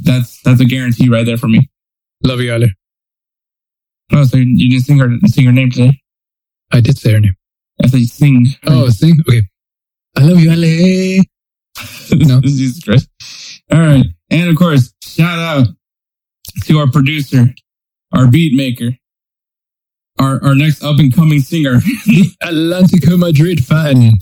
that's, 0.04 0.40
that's 0.42 0.60
a 0.60 0.64
guarantee 0.64 1.08
right 1.08 1.26
there 1.26 1.36
for 1.36 1.48
me. 1.48 1.68
love 2.24 2.40
you, 2.40 2.52
Ale. 2.52 2.68
Oh, 4.12 4.24
so 4.24 4.38
you 4.38 4.70
didn't 4.70 4.84
sing 4.84 4.98
her, 4.98 5.10
sing 5.26 5.46
her 5.46 5.52
name 5.52 5.70
today? 5.70 6.00
I 6.72 6.80
did 6.80 6.98
say 6.98 7.12
her 7.12 7.20
name. 7.20 7.36
I 7.82 7.88
said 7.88 8.00
sing. 8.02 8.46
Oh, 8.66 8.88
sing. 8.90 9.20
Okay, 9.28 9.42
I 10.16 10.22
love 10.22 10.40
you, 10.40 10.50
Ale. 10.50 11.22
No. 12.12 12.40
Jesus 12.40 12.82
Christ. 12.82 13.08
All 13.72 13.78
right. 13.78 14.04
And 14.30 14.50
of 14.50 14.56
course, 14.56 14.92
shout 15.02 15.38
out 15.38 15.68
to 16.64 16.78
our 16.78 16.90
producer, 16.90 17.54
our 18.12 18.26
beat 18.26 18.54
maker, 18.54 18.96
our, 20.18 20.42
our 20.44 20.54
next 20.54 20.82
up 20.82 20.98
and 20.98 21.14
coming 21.14 21.40
singer, 21.40 21.76
Atletico 22.42 23.16
Madrid 23.18 23.64
fan. 23.64 24.12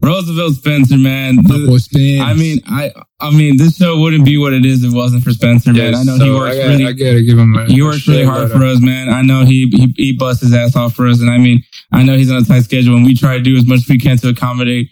Roosevelt 0.00 0.54
Spencer, 0.54 0.96
man. 0.96 1.36
The-. 1.36 2.20
I 2.22 2.32
mean, 2.34 2.60
I, 2.66 2.92
I 3.20 3.30
mean, 3.30 3.56
this 3.56 3.76
show 3.76 3.98
wouldn't 4.00 4.24
be 4.24 4.38
what 4.38 4.52
it 4.52 4.64
is 4.64 4.84
if 4.84 4.92
it 4.92 4.96
wasn't 4.96 5.24
for 5.24 5.32
Spencer, 5.32 5.72
man. 5.72 5.94
I 5.94 6.02
know 6.04 6.16
he 6.16 6.30
works 6.30 6.54
I 6.54 6.58
gotta, 6.58 6.68
really, 6.70 6.86
I 6.86 6.92
gotta 6.92 7.22
give 7.22 7.38
him. 7.38 7.54
A, 7.56 7.64
he 7.66 7.82
works 7.82 8.06
really 8.06 8.24
hard 8.24 8.50
for 8.50 8.64
us, 8.64 8.80
man. 8.80 9.08
I 9.08 9.22
know 9.22 9.44
he, 9.44 9.66
he, 9.74 9.92
he 9.96 10.12
busts 10.16 10.42
his 10.42 10.54
ass 10.54 10.76
off 10.76 10.94
for 10.94 11.08
us. 11.08 11.20
And 11.20 11.28
I 11.28 11.38
mean, 11.38 11.62
I 11.92 12.04
know 12.04 12.16
he's 12.16 12.30
on 12.30 12.40
a 12.40 12.44
tight 12.44 12.62
schedule 12.62 12.94
and 12.96 13.04
we 13.04 13.14
try 13.14 13.36
to 13.38 13.42
do 13.42 13.56
as 13.56 13.66
much 13.66 13.78
as 13.80 13.88
we 13.88 13.98
can 13.98 14.16
to 14.18 14.28
accommodate 14.28 14.88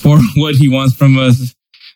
for 0.00 0.18
what 0.36 0.56
he 0.56 0.68
wants 0.68 0.94
from 0.96 1.16
us. 1.18 1.54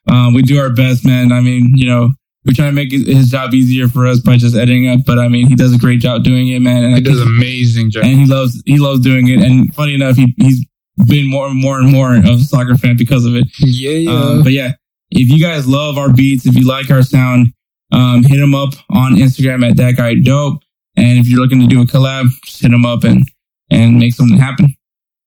Um, 0.08 0.32
we 0.32 0.42
do 0.42 0.58
our 0.60 0.70
best, 0.72 1.04
man. 1.04 1.32
I 1.32 1.40
mean, 1.40 1.72
you 1.74 1.86
know, 1.86 2.12
we 2.44 2.54
try 2.54 2.66
to 2.66 2.72
make 2.72 2.90
his- 2.92 3.28
job 3.28 3.52
easier 3.54 3.86
for 3.88 4.06
us 4.06 4.18
by 4.20 4.36
just 4.36 4.56
editing 4.56 4.88
up, 4.88 5.00
but 5.04 5.18
I 5.18 5.28
mean, 5.28 5.46
he 5.48 5.54
does 5.56 5.74
a 5.74 5.78
great 5.78 6.00
job 6.00 6.24
doing 6.24 6.48
it, 6.48 6.60
man. 6.60 6.84
And 6.84 6.94
I 6.94 6.98
He 6.98 7.02
does 7.02 7.16
think- 7.18 7.28
amazing 7.28 7.90
job. 7.90 8.04
and 8.04 8.18
he 8.20 8.26
loves, 8.26 8.62
he 8.66 8.78
loves 8.78 9.00
doing 9.00 9.28
it. 9.28 9.40
And 9.40 9.74
funny 9.74 9.94
enough, 9.94 10.16
he, 10.16 10.32
he's 10.38 10.64
been 11.06 11.28
more 11.28 11.46
and 11.46 11.60
more 11.60 11.78
and 11.78 11.92
more 11.92 12.14
of 12.16 12.24
a 12.24 12.38
soccer 12.40 12.76
fan 12.76 12.96
because 12.96 13.24
of 13.24 13.34
it. 13.34 13.46
Yeah, 13.58 13.90
yeah. 13.90 14.10
Um, 14.10 14.42
but 14.42 14.52
yeah, 14.52 14.72
if 15.10 15.28
you 15.28 15.38
guys 15.40 15.66
love 15.66 15.98
our 15.98 16.12
beats, 16.12 16.46
if 16.46 16.54
you 16.56 16.66
like 16.66 16.90
our 16.90 17.02
sound, 17.02 17.52
um, 17.92 18.22
hit 18.22 18.38
them 18.38 18.54
up 18.54 18.74
on 18.90 19.14
Instagram 19.16 19.68
at 19.68 19.76
that 19.76 19.96
guy 19.96 20.14
dope. 20.14 20.62
And 20.96 21.18
if 21.18 21.28
you're 21.28 21.40
looking 21.40 21.60
to 21.60 21.66
do 21.66 21.80
a 21.82 21.84
collab, 21.84 22.26
just 22.44 22.62
hit 22.62 22.72
him 22.72 22.84
up 22.84 23.04
and, 23.04 23.22
and 23.70 23.98
make 23.98 24.14
something 24.14 24.38
happen. 24.38 24.74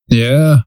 yeah. 0.08 0.58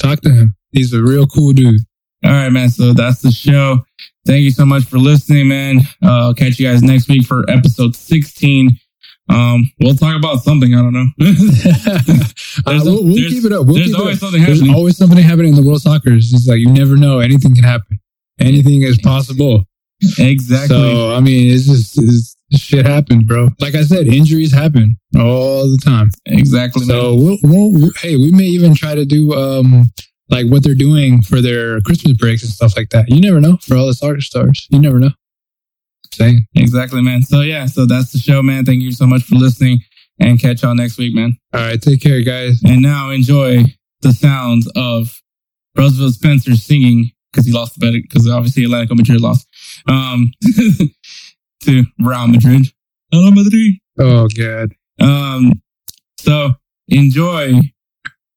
Talk 0.00 0.20
to 0.22 0.30
him. 0.30 0.56
He's 0.72 0.92
a 0.92 1.00
real 1.02 1.26
cool 1.26 1.52
dude. 1.52 1.80
All 2.24 2.32
right, 2.32 2.48
man. 2.50 2.68
So 2.68 2.92
that's 2.92 3.22
the 3.22 3.30
show. 3.30 3.84
Thank 4.26 4.42
you 4.42 4.50
so 4.50 4.66
much 4.66 4.84
for 4.84 4.98
listening, 4.98 5.46
man. 5.48 5.80
Uh, 6.02 6.26
I'll 6.26 6.34
catch 6.34 6.58
you 6.58 6.66
guys 6.66 6.82
next 6.82 7.08
week 7.08 7.24
for 7.26 7.48
episode 7.48 7.94
16. 7.94 8.70
Um, 9.28 9.70
we'll 9.80 9.94
talk 9.96 10.16
about 10.16 10.42
something. 10.42 10.74
I 10.74 10.78
don't 10.78 10.92
know. 10.92 11.06
Uh, 12.66 12.70
There's- 12.70 12.84
we'll 12.84 13.02
we'll 13.04 13.14
there's- 13.16 13.32
keep 13.32 13.44
it 13.44 13.52
up. 13.52 13.66
We'll 13.66 13.74
there's 13.74 13.86
keep 13.88 13.96
it 13.96 14.00
always 14.00 14.16
up. 14.16 14.20
something 14.20 14.42
There's 14.44 14.58
happening. 14.60 14.74
always 14.76 14.96
something 14.96 15.18
happening 15.18 15.48
in 15.50 15.54
the 15.56 15.62
world 15.62 15.76
of 15.78 15.82
soccer. 15.82 16.12
It's 16.12 16.30
just 16.30 16.48
like 16.48 16.58
you 16.60 16.70
never 16.70 16.96
know. 16.96 17.18
Anything 17.18 17.54
can 17.54 17.64
happen. 17.64 17.98
Anything 18.38 18.82
is 18.82 18.98
possible. 18.98 19.64
Exactly. 20.18 20.68
So 20.76 21.14
I 21.14 21.20
mean, 21.20 21.52
it's 21.52 21.66
just 21.66 21.98
it's, 22.00 22.36
shit 22.52 22.86
happens, 22.86 23.24
bro. 23.24 23.48
Like 23.60 23.74
I 23.74 23.82
said, 23.82 24.06
injuries 24.06 24.52
happen 24.52 24.96
all 25.16 25.68
the 25.68 25.78
time. 25.84 26.10
exactly. 26.26 26.84
So 26.84 27.14
we'll, 27.16 27.38
we'll, 27.42 27.90
hey, 28.00 28.16
we 28.16 28.30
may 28.30 28.44
even 28.44 28.74
try 28.74 28.94
to 28.94 29.04
do 29.04 29.32
um 29.34 29.84
like 30.30 30.46
what 30.46 30.62
they're 30.62 30.74
doing 30.76 31.22
for 31.22 31.40
their 31.40 31.80
Christmas 31.80 32.16
breaks 32.16 32.42
and 32.44 32.52
stuff 32.52 32.76
like 32.76 32.90
that. 32.90 33.08
You 33.08 33.20
never 33.20 33.40
know 33.40 33.56
for 33.58 33.76
all 33.76 33.86
the 33.88 33.94
soccer 33.94 34.20
stars. 34.20 34.66
You 34.70 34.78
never 34.78 35.00
know. 35.00 35.10
Exactly, 36.54 37.02
man. 37.02 37.22
So 37.22 37.40
yeah, 37.40 37.66
so 37.66 37.86
that's 37.86 38.12
the 38.12 38.18
show, 38.18 38.42
man. 38.42 38.64
Thank 38.64 38.82
you 38.82 38.92
so 38.92 39.06
much 39.06 39.22
for 39.22 39.34
listening 39.36 39.80
and 40.20 40.40
catch 40.40 40.62
y'all 40.62 40.74
next 40.74 40.98
week, 40.98 41.14
man. 41.14 41.36
all 41.52 41.60
right, 41.60 41.80
take 41.80 42.00
care, 42.00 42.22
guys. 42.22 42.60
And 42.64 42.82
now 42.82 43.10
enjoy 43.10 43.64
the 44.02 44.12
sounds 44.12 44.70
of 44.76 45.20
Roosevelt 45.76 46.12
Spencer 46.14 46.54
singing 46.56 47.10
because 47.32 47.46
he 47.46 47.52
lost 47.52 47.78
the 47.78 47.80
bet 47.80 48.00
because 48.02 48.28
obviously 48.28 48.64
Atletico 48.64 48.96
Madrid 48.96 49.20
lost 49.20 49.48
um, 49.88 50.30
to 51.62 51.84
Real 51.98 52.28
Madrid. 52.28 52.66
Real 53.12 53.30
Madrid. 53.32 53.74
Oh 53.98 54.28
god. 54.28 54.72
Um, 55.00 55.60
so 56.18 56.54
enjoy 56.88 57.52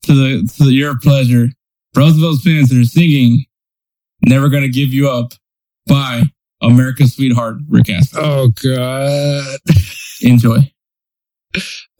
to 0.04 0.14
the 0.14 0.54
to 0.58 0.72
your 0.72 0.98
pleasure. 1.00 1.50
Roosevelt 1.96 2.40
Spencer 2.40 2.84
singing 2.86 3.46
"Never 4.26 4.50
Gonna 4.50 4.68
Give 4.68 4.94
You 4.94 5.10
Up" 5.10 5.34
by 5.88 6.24
America's 6.62 7.16
Sweetheart 7.16 7.58
Rick 7.70 7.90
Astley. 7.90 8.22
Oh 8.24 8.50
god. 8.64 9.60
Enjoy. 10.22 10.72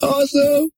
Awesome. 0.02 0.70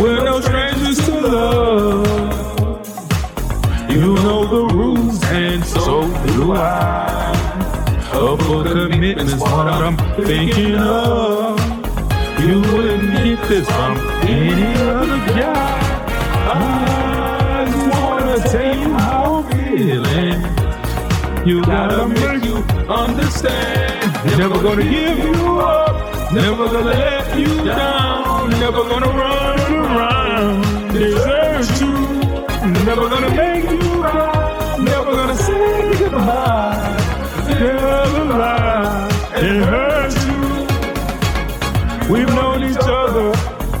We're 0.00 0.24
no 0.24 0.40
strangers 0.40 0.98
to 1.06 1.20
love. 1.20 1.69
And 5.40 5.64
so 5.64 6.02
do 6.26 6.52
I. 6.52 7.30
Up 8.12 8.42
for 8.42 8.62
commitment's 8.64 9.34
what 9.36 9.68
I'm 9.68 9.96
thinking 10.24 10.74
of. 10.74 11.58
You 12.40 12.60
wouldn't 12.60 13.12
get 13.24 13.48
this 13.48 13.66
from 13.66 13.96
any 14.28 14.74
other 14.80 15.20
guy. 15.40 15.78
I 16.52 17.64
just 17.70 17.88
wanna 17.94 18.38
tell 18.52 18.76
you 18.82 18.92
how 18.92 19.34
I'm 19.36 19.50
feeling. 19.50 20.40
You 21.48 21.62
gotta 21.62 22.06
make 22.06 22.44
you 22.44 22.56
understand. 22.88 24.38
Never 24.38 24.62
gonna 24.62 24.82
give 24.82 25.18
you 25.18 25.58
up. 25.60 26.32
Never 26.34 26.66
gonna 26.66 26.84
let 26.84 27.38
you 27.38 27.64
down. 27.64 28.50
Never 28.50 28.82
gonna 28.90 29.08
run 29.08 29.58
around. 29.84 30.92
Desert 30.92 31.80
you. 31.80 31.94
Never 32.84 33.08
gonna 33.08 33.30
make 33.34 33.70
you 33.70 33.89
say 36.20 36.26
goodbye. 36.26 36.96
Tell 37.46 38.16
a 38.16 38.38
lie. 38.38 39.08
It 39.36 39.64
hurts 39.64 40.18
you. 40.26 40.40
We've 42.12 42.34
known 42.34 42.62
each 42.64 42.76
other 42.80 43.32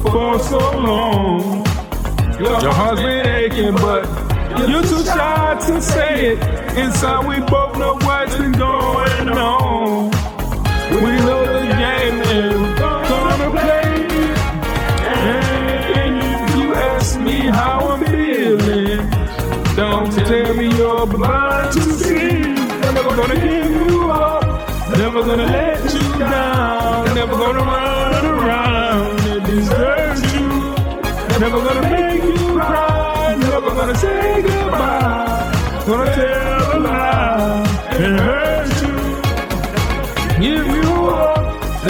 for 0.02 0.38
so 0.38 0.58
long. 0.78 1.66
Your 2.38 2.72
heart's 2.72 3.02
been 3.02 3.26
aching, 3.26 3.74
but 3.74 4.06
you're 4.68 4.82
too 4.82 5.04
shy 5.04 5.56
to 5.66 5.82
say 5.82 6.32
it. 6.32 6.38
Inside, 6.76 7.26
we 7.26 7.40
both 7.46 7.76
know 7.78 7.94
what's 7.94 8.36
been 8.36 8.52
going 8.52 9.28
on. 9.28 10.10
We 10.90 11.12
know 11.26 11.44
the 11.46 11.66
game 11.66 12.22
and 12.22 12.78
gonna 12.78 13.50
play. 13.50 14.08
And 16.00 16.14
you 16.58 16.74
ask 16.74 17.18
me 17.20 17.38
how 17.40 17.88
I'm 17.90 18.04
feeling. 18.04 19.10
Don't 19.76 20.12
tell 20.12 20.54
me 20.54 20.66
you're 20.76 21.06
blind 21.06 21.72
to 21.72 21.99
gonna 23.20 23.34
give 23.34 23.70
you 23.70 24.10
up. 24.10 24.44
Never 24.96 25.22
gonna 25.22 25.44
let 25.44 25.84
you 25.92 26.18
down. 26.18 27.14
Never 27.14 27.36
gonna 27.42 27.62
run 27.70 28.24
around 28.24 29.20
and 29.30 29.44
desert 29.46 30.20
you. 30.34 30.48
Never 31.42 31.58
gonna 31.66 31.82
make 31.90 32.22
you 32.22 32.46
cry. 32.54 33.36
Never 33.36 33.70
gonna 33.78 33.94
say 33.94 34.42
goodbye. 34.42 35.84
Gonna 35.86 36.14
tell 36.14 36.76
a 36.76 36.78
lie 36.86 37.66
and 38.04 38.20
hurt 38.26 38.72
you. 38.84 38.96
Give 40.44 40.66
you 40.76 40.90
up. 41.10 41.42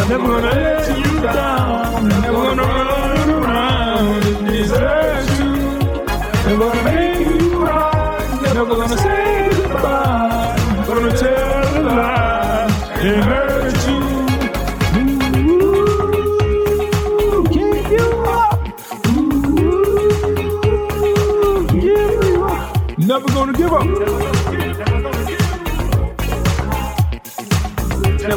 Never 0.09 0.27
gonna 0.27 0.53
let 0.65 0.99
you 0.99 1.21
down. 1.21 2.09
Never 2.09 2.41
gonna 2.47 2.63
run 2.63 3.31
around 3.39 4.25
and 4.31 4.47
desert 4.49 5.29
you. 5.39 5.53
Never 6.47 6.65
gonna 6.71 6.85
make 6.91 7.41
you 7.41 7.51
cry. 7.61 8.41
Never 8.43 8.65
gonna 8.75 8.99
say 8.99 9.10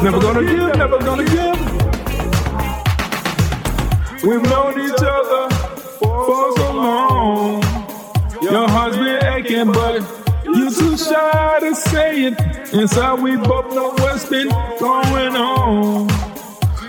Never 0.04 0.20
gonna 0.20 0.44
give, 0.44 0.76
never 0.76 0.98
gonna 0.98 1.24
give. 1.24 1.58
We've 4.22 4.42
known 4.42 4.78
each 4.78 5.00
other 5.00 5.48
for 5.98 6.56
so 6.58 6.72
long. 6.74 7.62
Your 8.42 8.68
heart's 8.68 8.98
been 8.98 9.24
aching, 9.24 9.72
but 9.72 10.02
you're 10.44 10.70
too 10.70 10.98
shy 10.98 11.58
to 11.60 11.74
say 11.74 12.24
it. 12.24 12.74
Inside, 12.74 13.22
we 13.22 13.36
both 13.38 13.74
know 13.74 13.92
what's 13.92 14.26
been 14.26 14.50
going 14.78 15.36
on. 15.36 16.08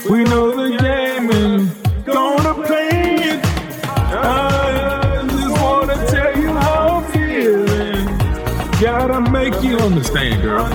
We 0.10 0.26
know 0.26 0.52
the 0.52 0.78
game 0.78 1.32
and 1.32 2.06
gonna 2.06 2.54
play 2.66 2.90
it. 3.32 3.40
I 3.86 5.26
just 5.30 5.62
wanna 5.64 5.96
tell 6.08 6.38
you 6.38 6.50
how 6.50 6.98
I'm 6.98 7.12
feeling. 7.14 8.08
Gotta 8.82 9.22
make 9.32 9.64
you 9.64 9.78
understand, 9.78 10.42
girl. 10.42 10.68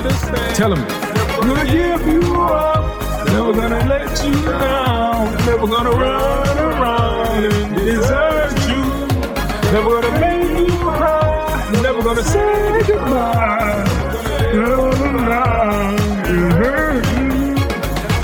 Tell 0.54 0.74
him. 0.74 1.09
Gonna 1.40 1.64
give 1.64 2.06
you 2.06 2.34
up. 2.42 3.26
Never 3.26 3.52
gonna 3.54 3.84
let 3.88 4.24
you 4.24 4.34
down. 4.44 5.34
Never 5.46 5.66
gonna 5.66 5.90
run 5.90 6.58
around 6.58 7.44
and 7.44 7.74
desert 7.76 8.52
you. 8.68 8.82
Never 9.72 9.88
gonna 10.00 10.20
make 10.20 10.68
you 10.68 10.76
cry. 10.78 11.70
Never 11.82 12.02
gonna 12.02 12.22
say 12.22 12.82
goodbye. 12.86 13.84
Never 14.52 14.76
gonna 14.76 15.28
lie 15.28 15.96
and 16.28 16.52
hurt 16.52 17.06
you. 17.16 17.28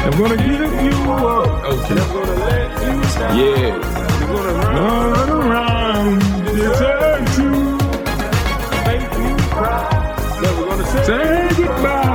Never 0.05 0.19
gonna 0.23 0.37
give 0.37 0.73
you 0.85 1.13
up. 1.13 1.65
Okay. 1.65 1.95
Never 1.95 2.13
gonna 2.13 2.45
let 2.45 2.71
you 2.83 2.97
down. 3.19 3.39
Yeah. 3.39 3.79
Never 4.21 4.35
gonna 4.37 4.53
run 5.17 5.31
around 5.31 6.23
and 6.23 6.57
desert 6.57 7.39
you. 7.39 7.53
Make 8.87 9.13
you 9.19 9.37
cry. 9.57 10.39
Never 10.43 10.63
gonna 10.67 10.87
say 11.05 11.49
goodbye. 11.57 12.06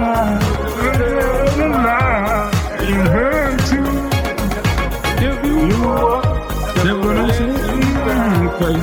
Okay. 8.62 8.78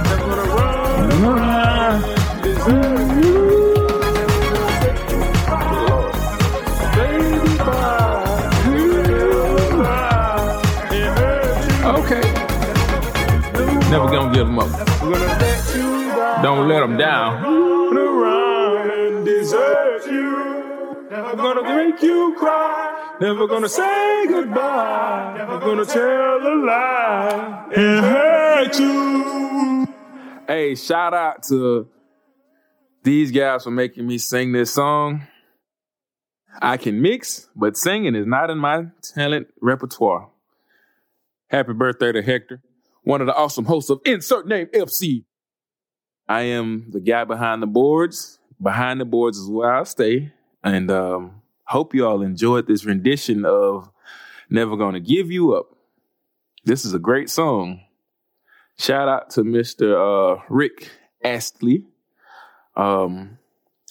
Okay. 11.85 12.23
Never 13.89 14.09
gonna 14.11 14.35
give 14.35 14.47
them 14.47 14.59
up. 14.59 14.69
Don't 16.43 16.67
let 16.67 16.81
them 16.81 16.97
down. 16.97 17.43
Never 21.11 21.37
gonna 21.37 21.63
make 21.63 22.03
you 22.03 22.35
cry. 22.37 22.58
Never 23.21 23.49
gonna 23.49 23.69
say 23.69 24.27
goodbye. 24.29 25.35
Never 25.37 25.59
gonna 25.59 25.85
tell 25.85 26.03
a 26.03 26.55
lie 26.65 27.69
and 27.75 28.05
hurt 28.05 28.79
you. 28.79 29.89
Hey, 30.47 30.77
shout 30.77 31.15
out 31.15 31.43
to 31.49 31.89
these 33.03 33.33
guys 33.33 33.65
for 33.65 33.73
making 33.73 34.07
me 34.07 34.19
sing 34.19 34.53
this 34.53 34.73
song. 34.73 35.27
I 36.63 36.77
can 36.77 37.03
mix, 37.03 37.49
but 37.57 37.77
singing 37.77 38.15
is 38.15 38.27
not 38.27 38.51
in 38.51 38.59
my 38.59 38.87
talent 39.15 39.49
repertoire. 39.61 40.31
Happy 41.51 41.73
birthday 41.73 42.13
to 42.13 42.23
Hector, 42.23 42.63
one 43.03 43.21
of 43.21 43.27
the 43.27 43.35
awesome 43.35 43.65
hosts 43.65 43.91
of 43.91 44.01
Insert 44.05 44.47
Name 44.47 44.67
FC. 44.67 45.25
I 46.29 46.43
am 46.43 46.87
the 46.91 47.01
guy 47.01 47.25
behind 47.25 47.63
the 47.63 47.67
boards. 47.67 48.39
Behind 48.63 49.01
the 49.01 49.05
boards 49.05 49.39
is 49.39 49.49
where 49.49 49.75
I 49.75 49.83
stay. 49.85 50.33
And 50.63 50.91
um, 50.91 51.38
hope 51.69 51.95
you 51.95 52.07
all 52.07 52.23
enjoyed 52.23 52.67
this 52.67 52.85
rendition 52.85 53.45
of 53.45 53.91
Never 54.51 54.77
Gonna 54.77 55.01
Give 55.01 55.31
You 55.31 55.55
Up. 55.55 55.67
This 56.65 56.85
is 56.85 56.95
a 56.95 56.99
great 56.99 57.31
song. 57.31 57.83
Shout 58.79 59.09
out 59.09 59.31
to 59.31 59.43
Mr. 59.43 60.39
Uh, 60.39 60.43
Rick 60.49 60.91
Astley. 61.23 61.85
Um, 62.77 63.39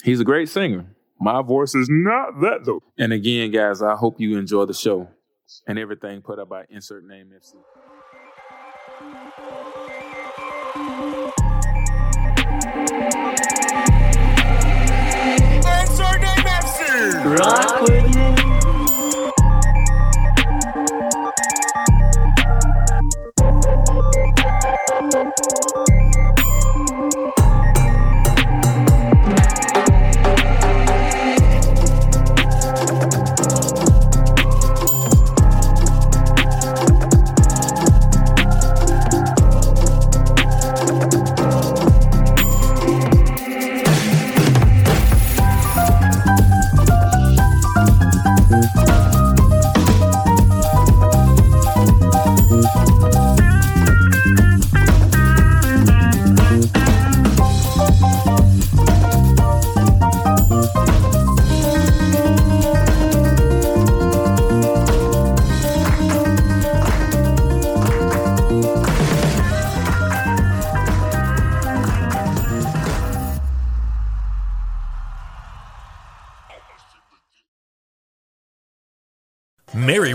he's 0.04 0.20
a 0.20 0.26
great 0.26 0.50
singer. 0.50 0.86
My 1.20 1.42
voice 1.42 1.76
is 1.76 1.88
not 1.90 2.40
that 2.42 2.66
though. 2.66 2.82
And 2.98 3.14
again, 3.14 3.52
guys, 3.52 3.82
I 3.82 3.96
hope 3.96 4.20
you 4.20 4.38
enjoy 4.38 4.66
the 4.66 4.74
show 4.74 5.10
and 5.68 5.78
everything 5.78 6.22
put 6.22 6.40
up 6.40 6.50
by 6.50 6.66
Insert 6.70 7.06
Name 7.06 7.32
FC. 7.36 7.56
Rock 17.28 17.82
with 17.82 18.16
you. 18.16 18.47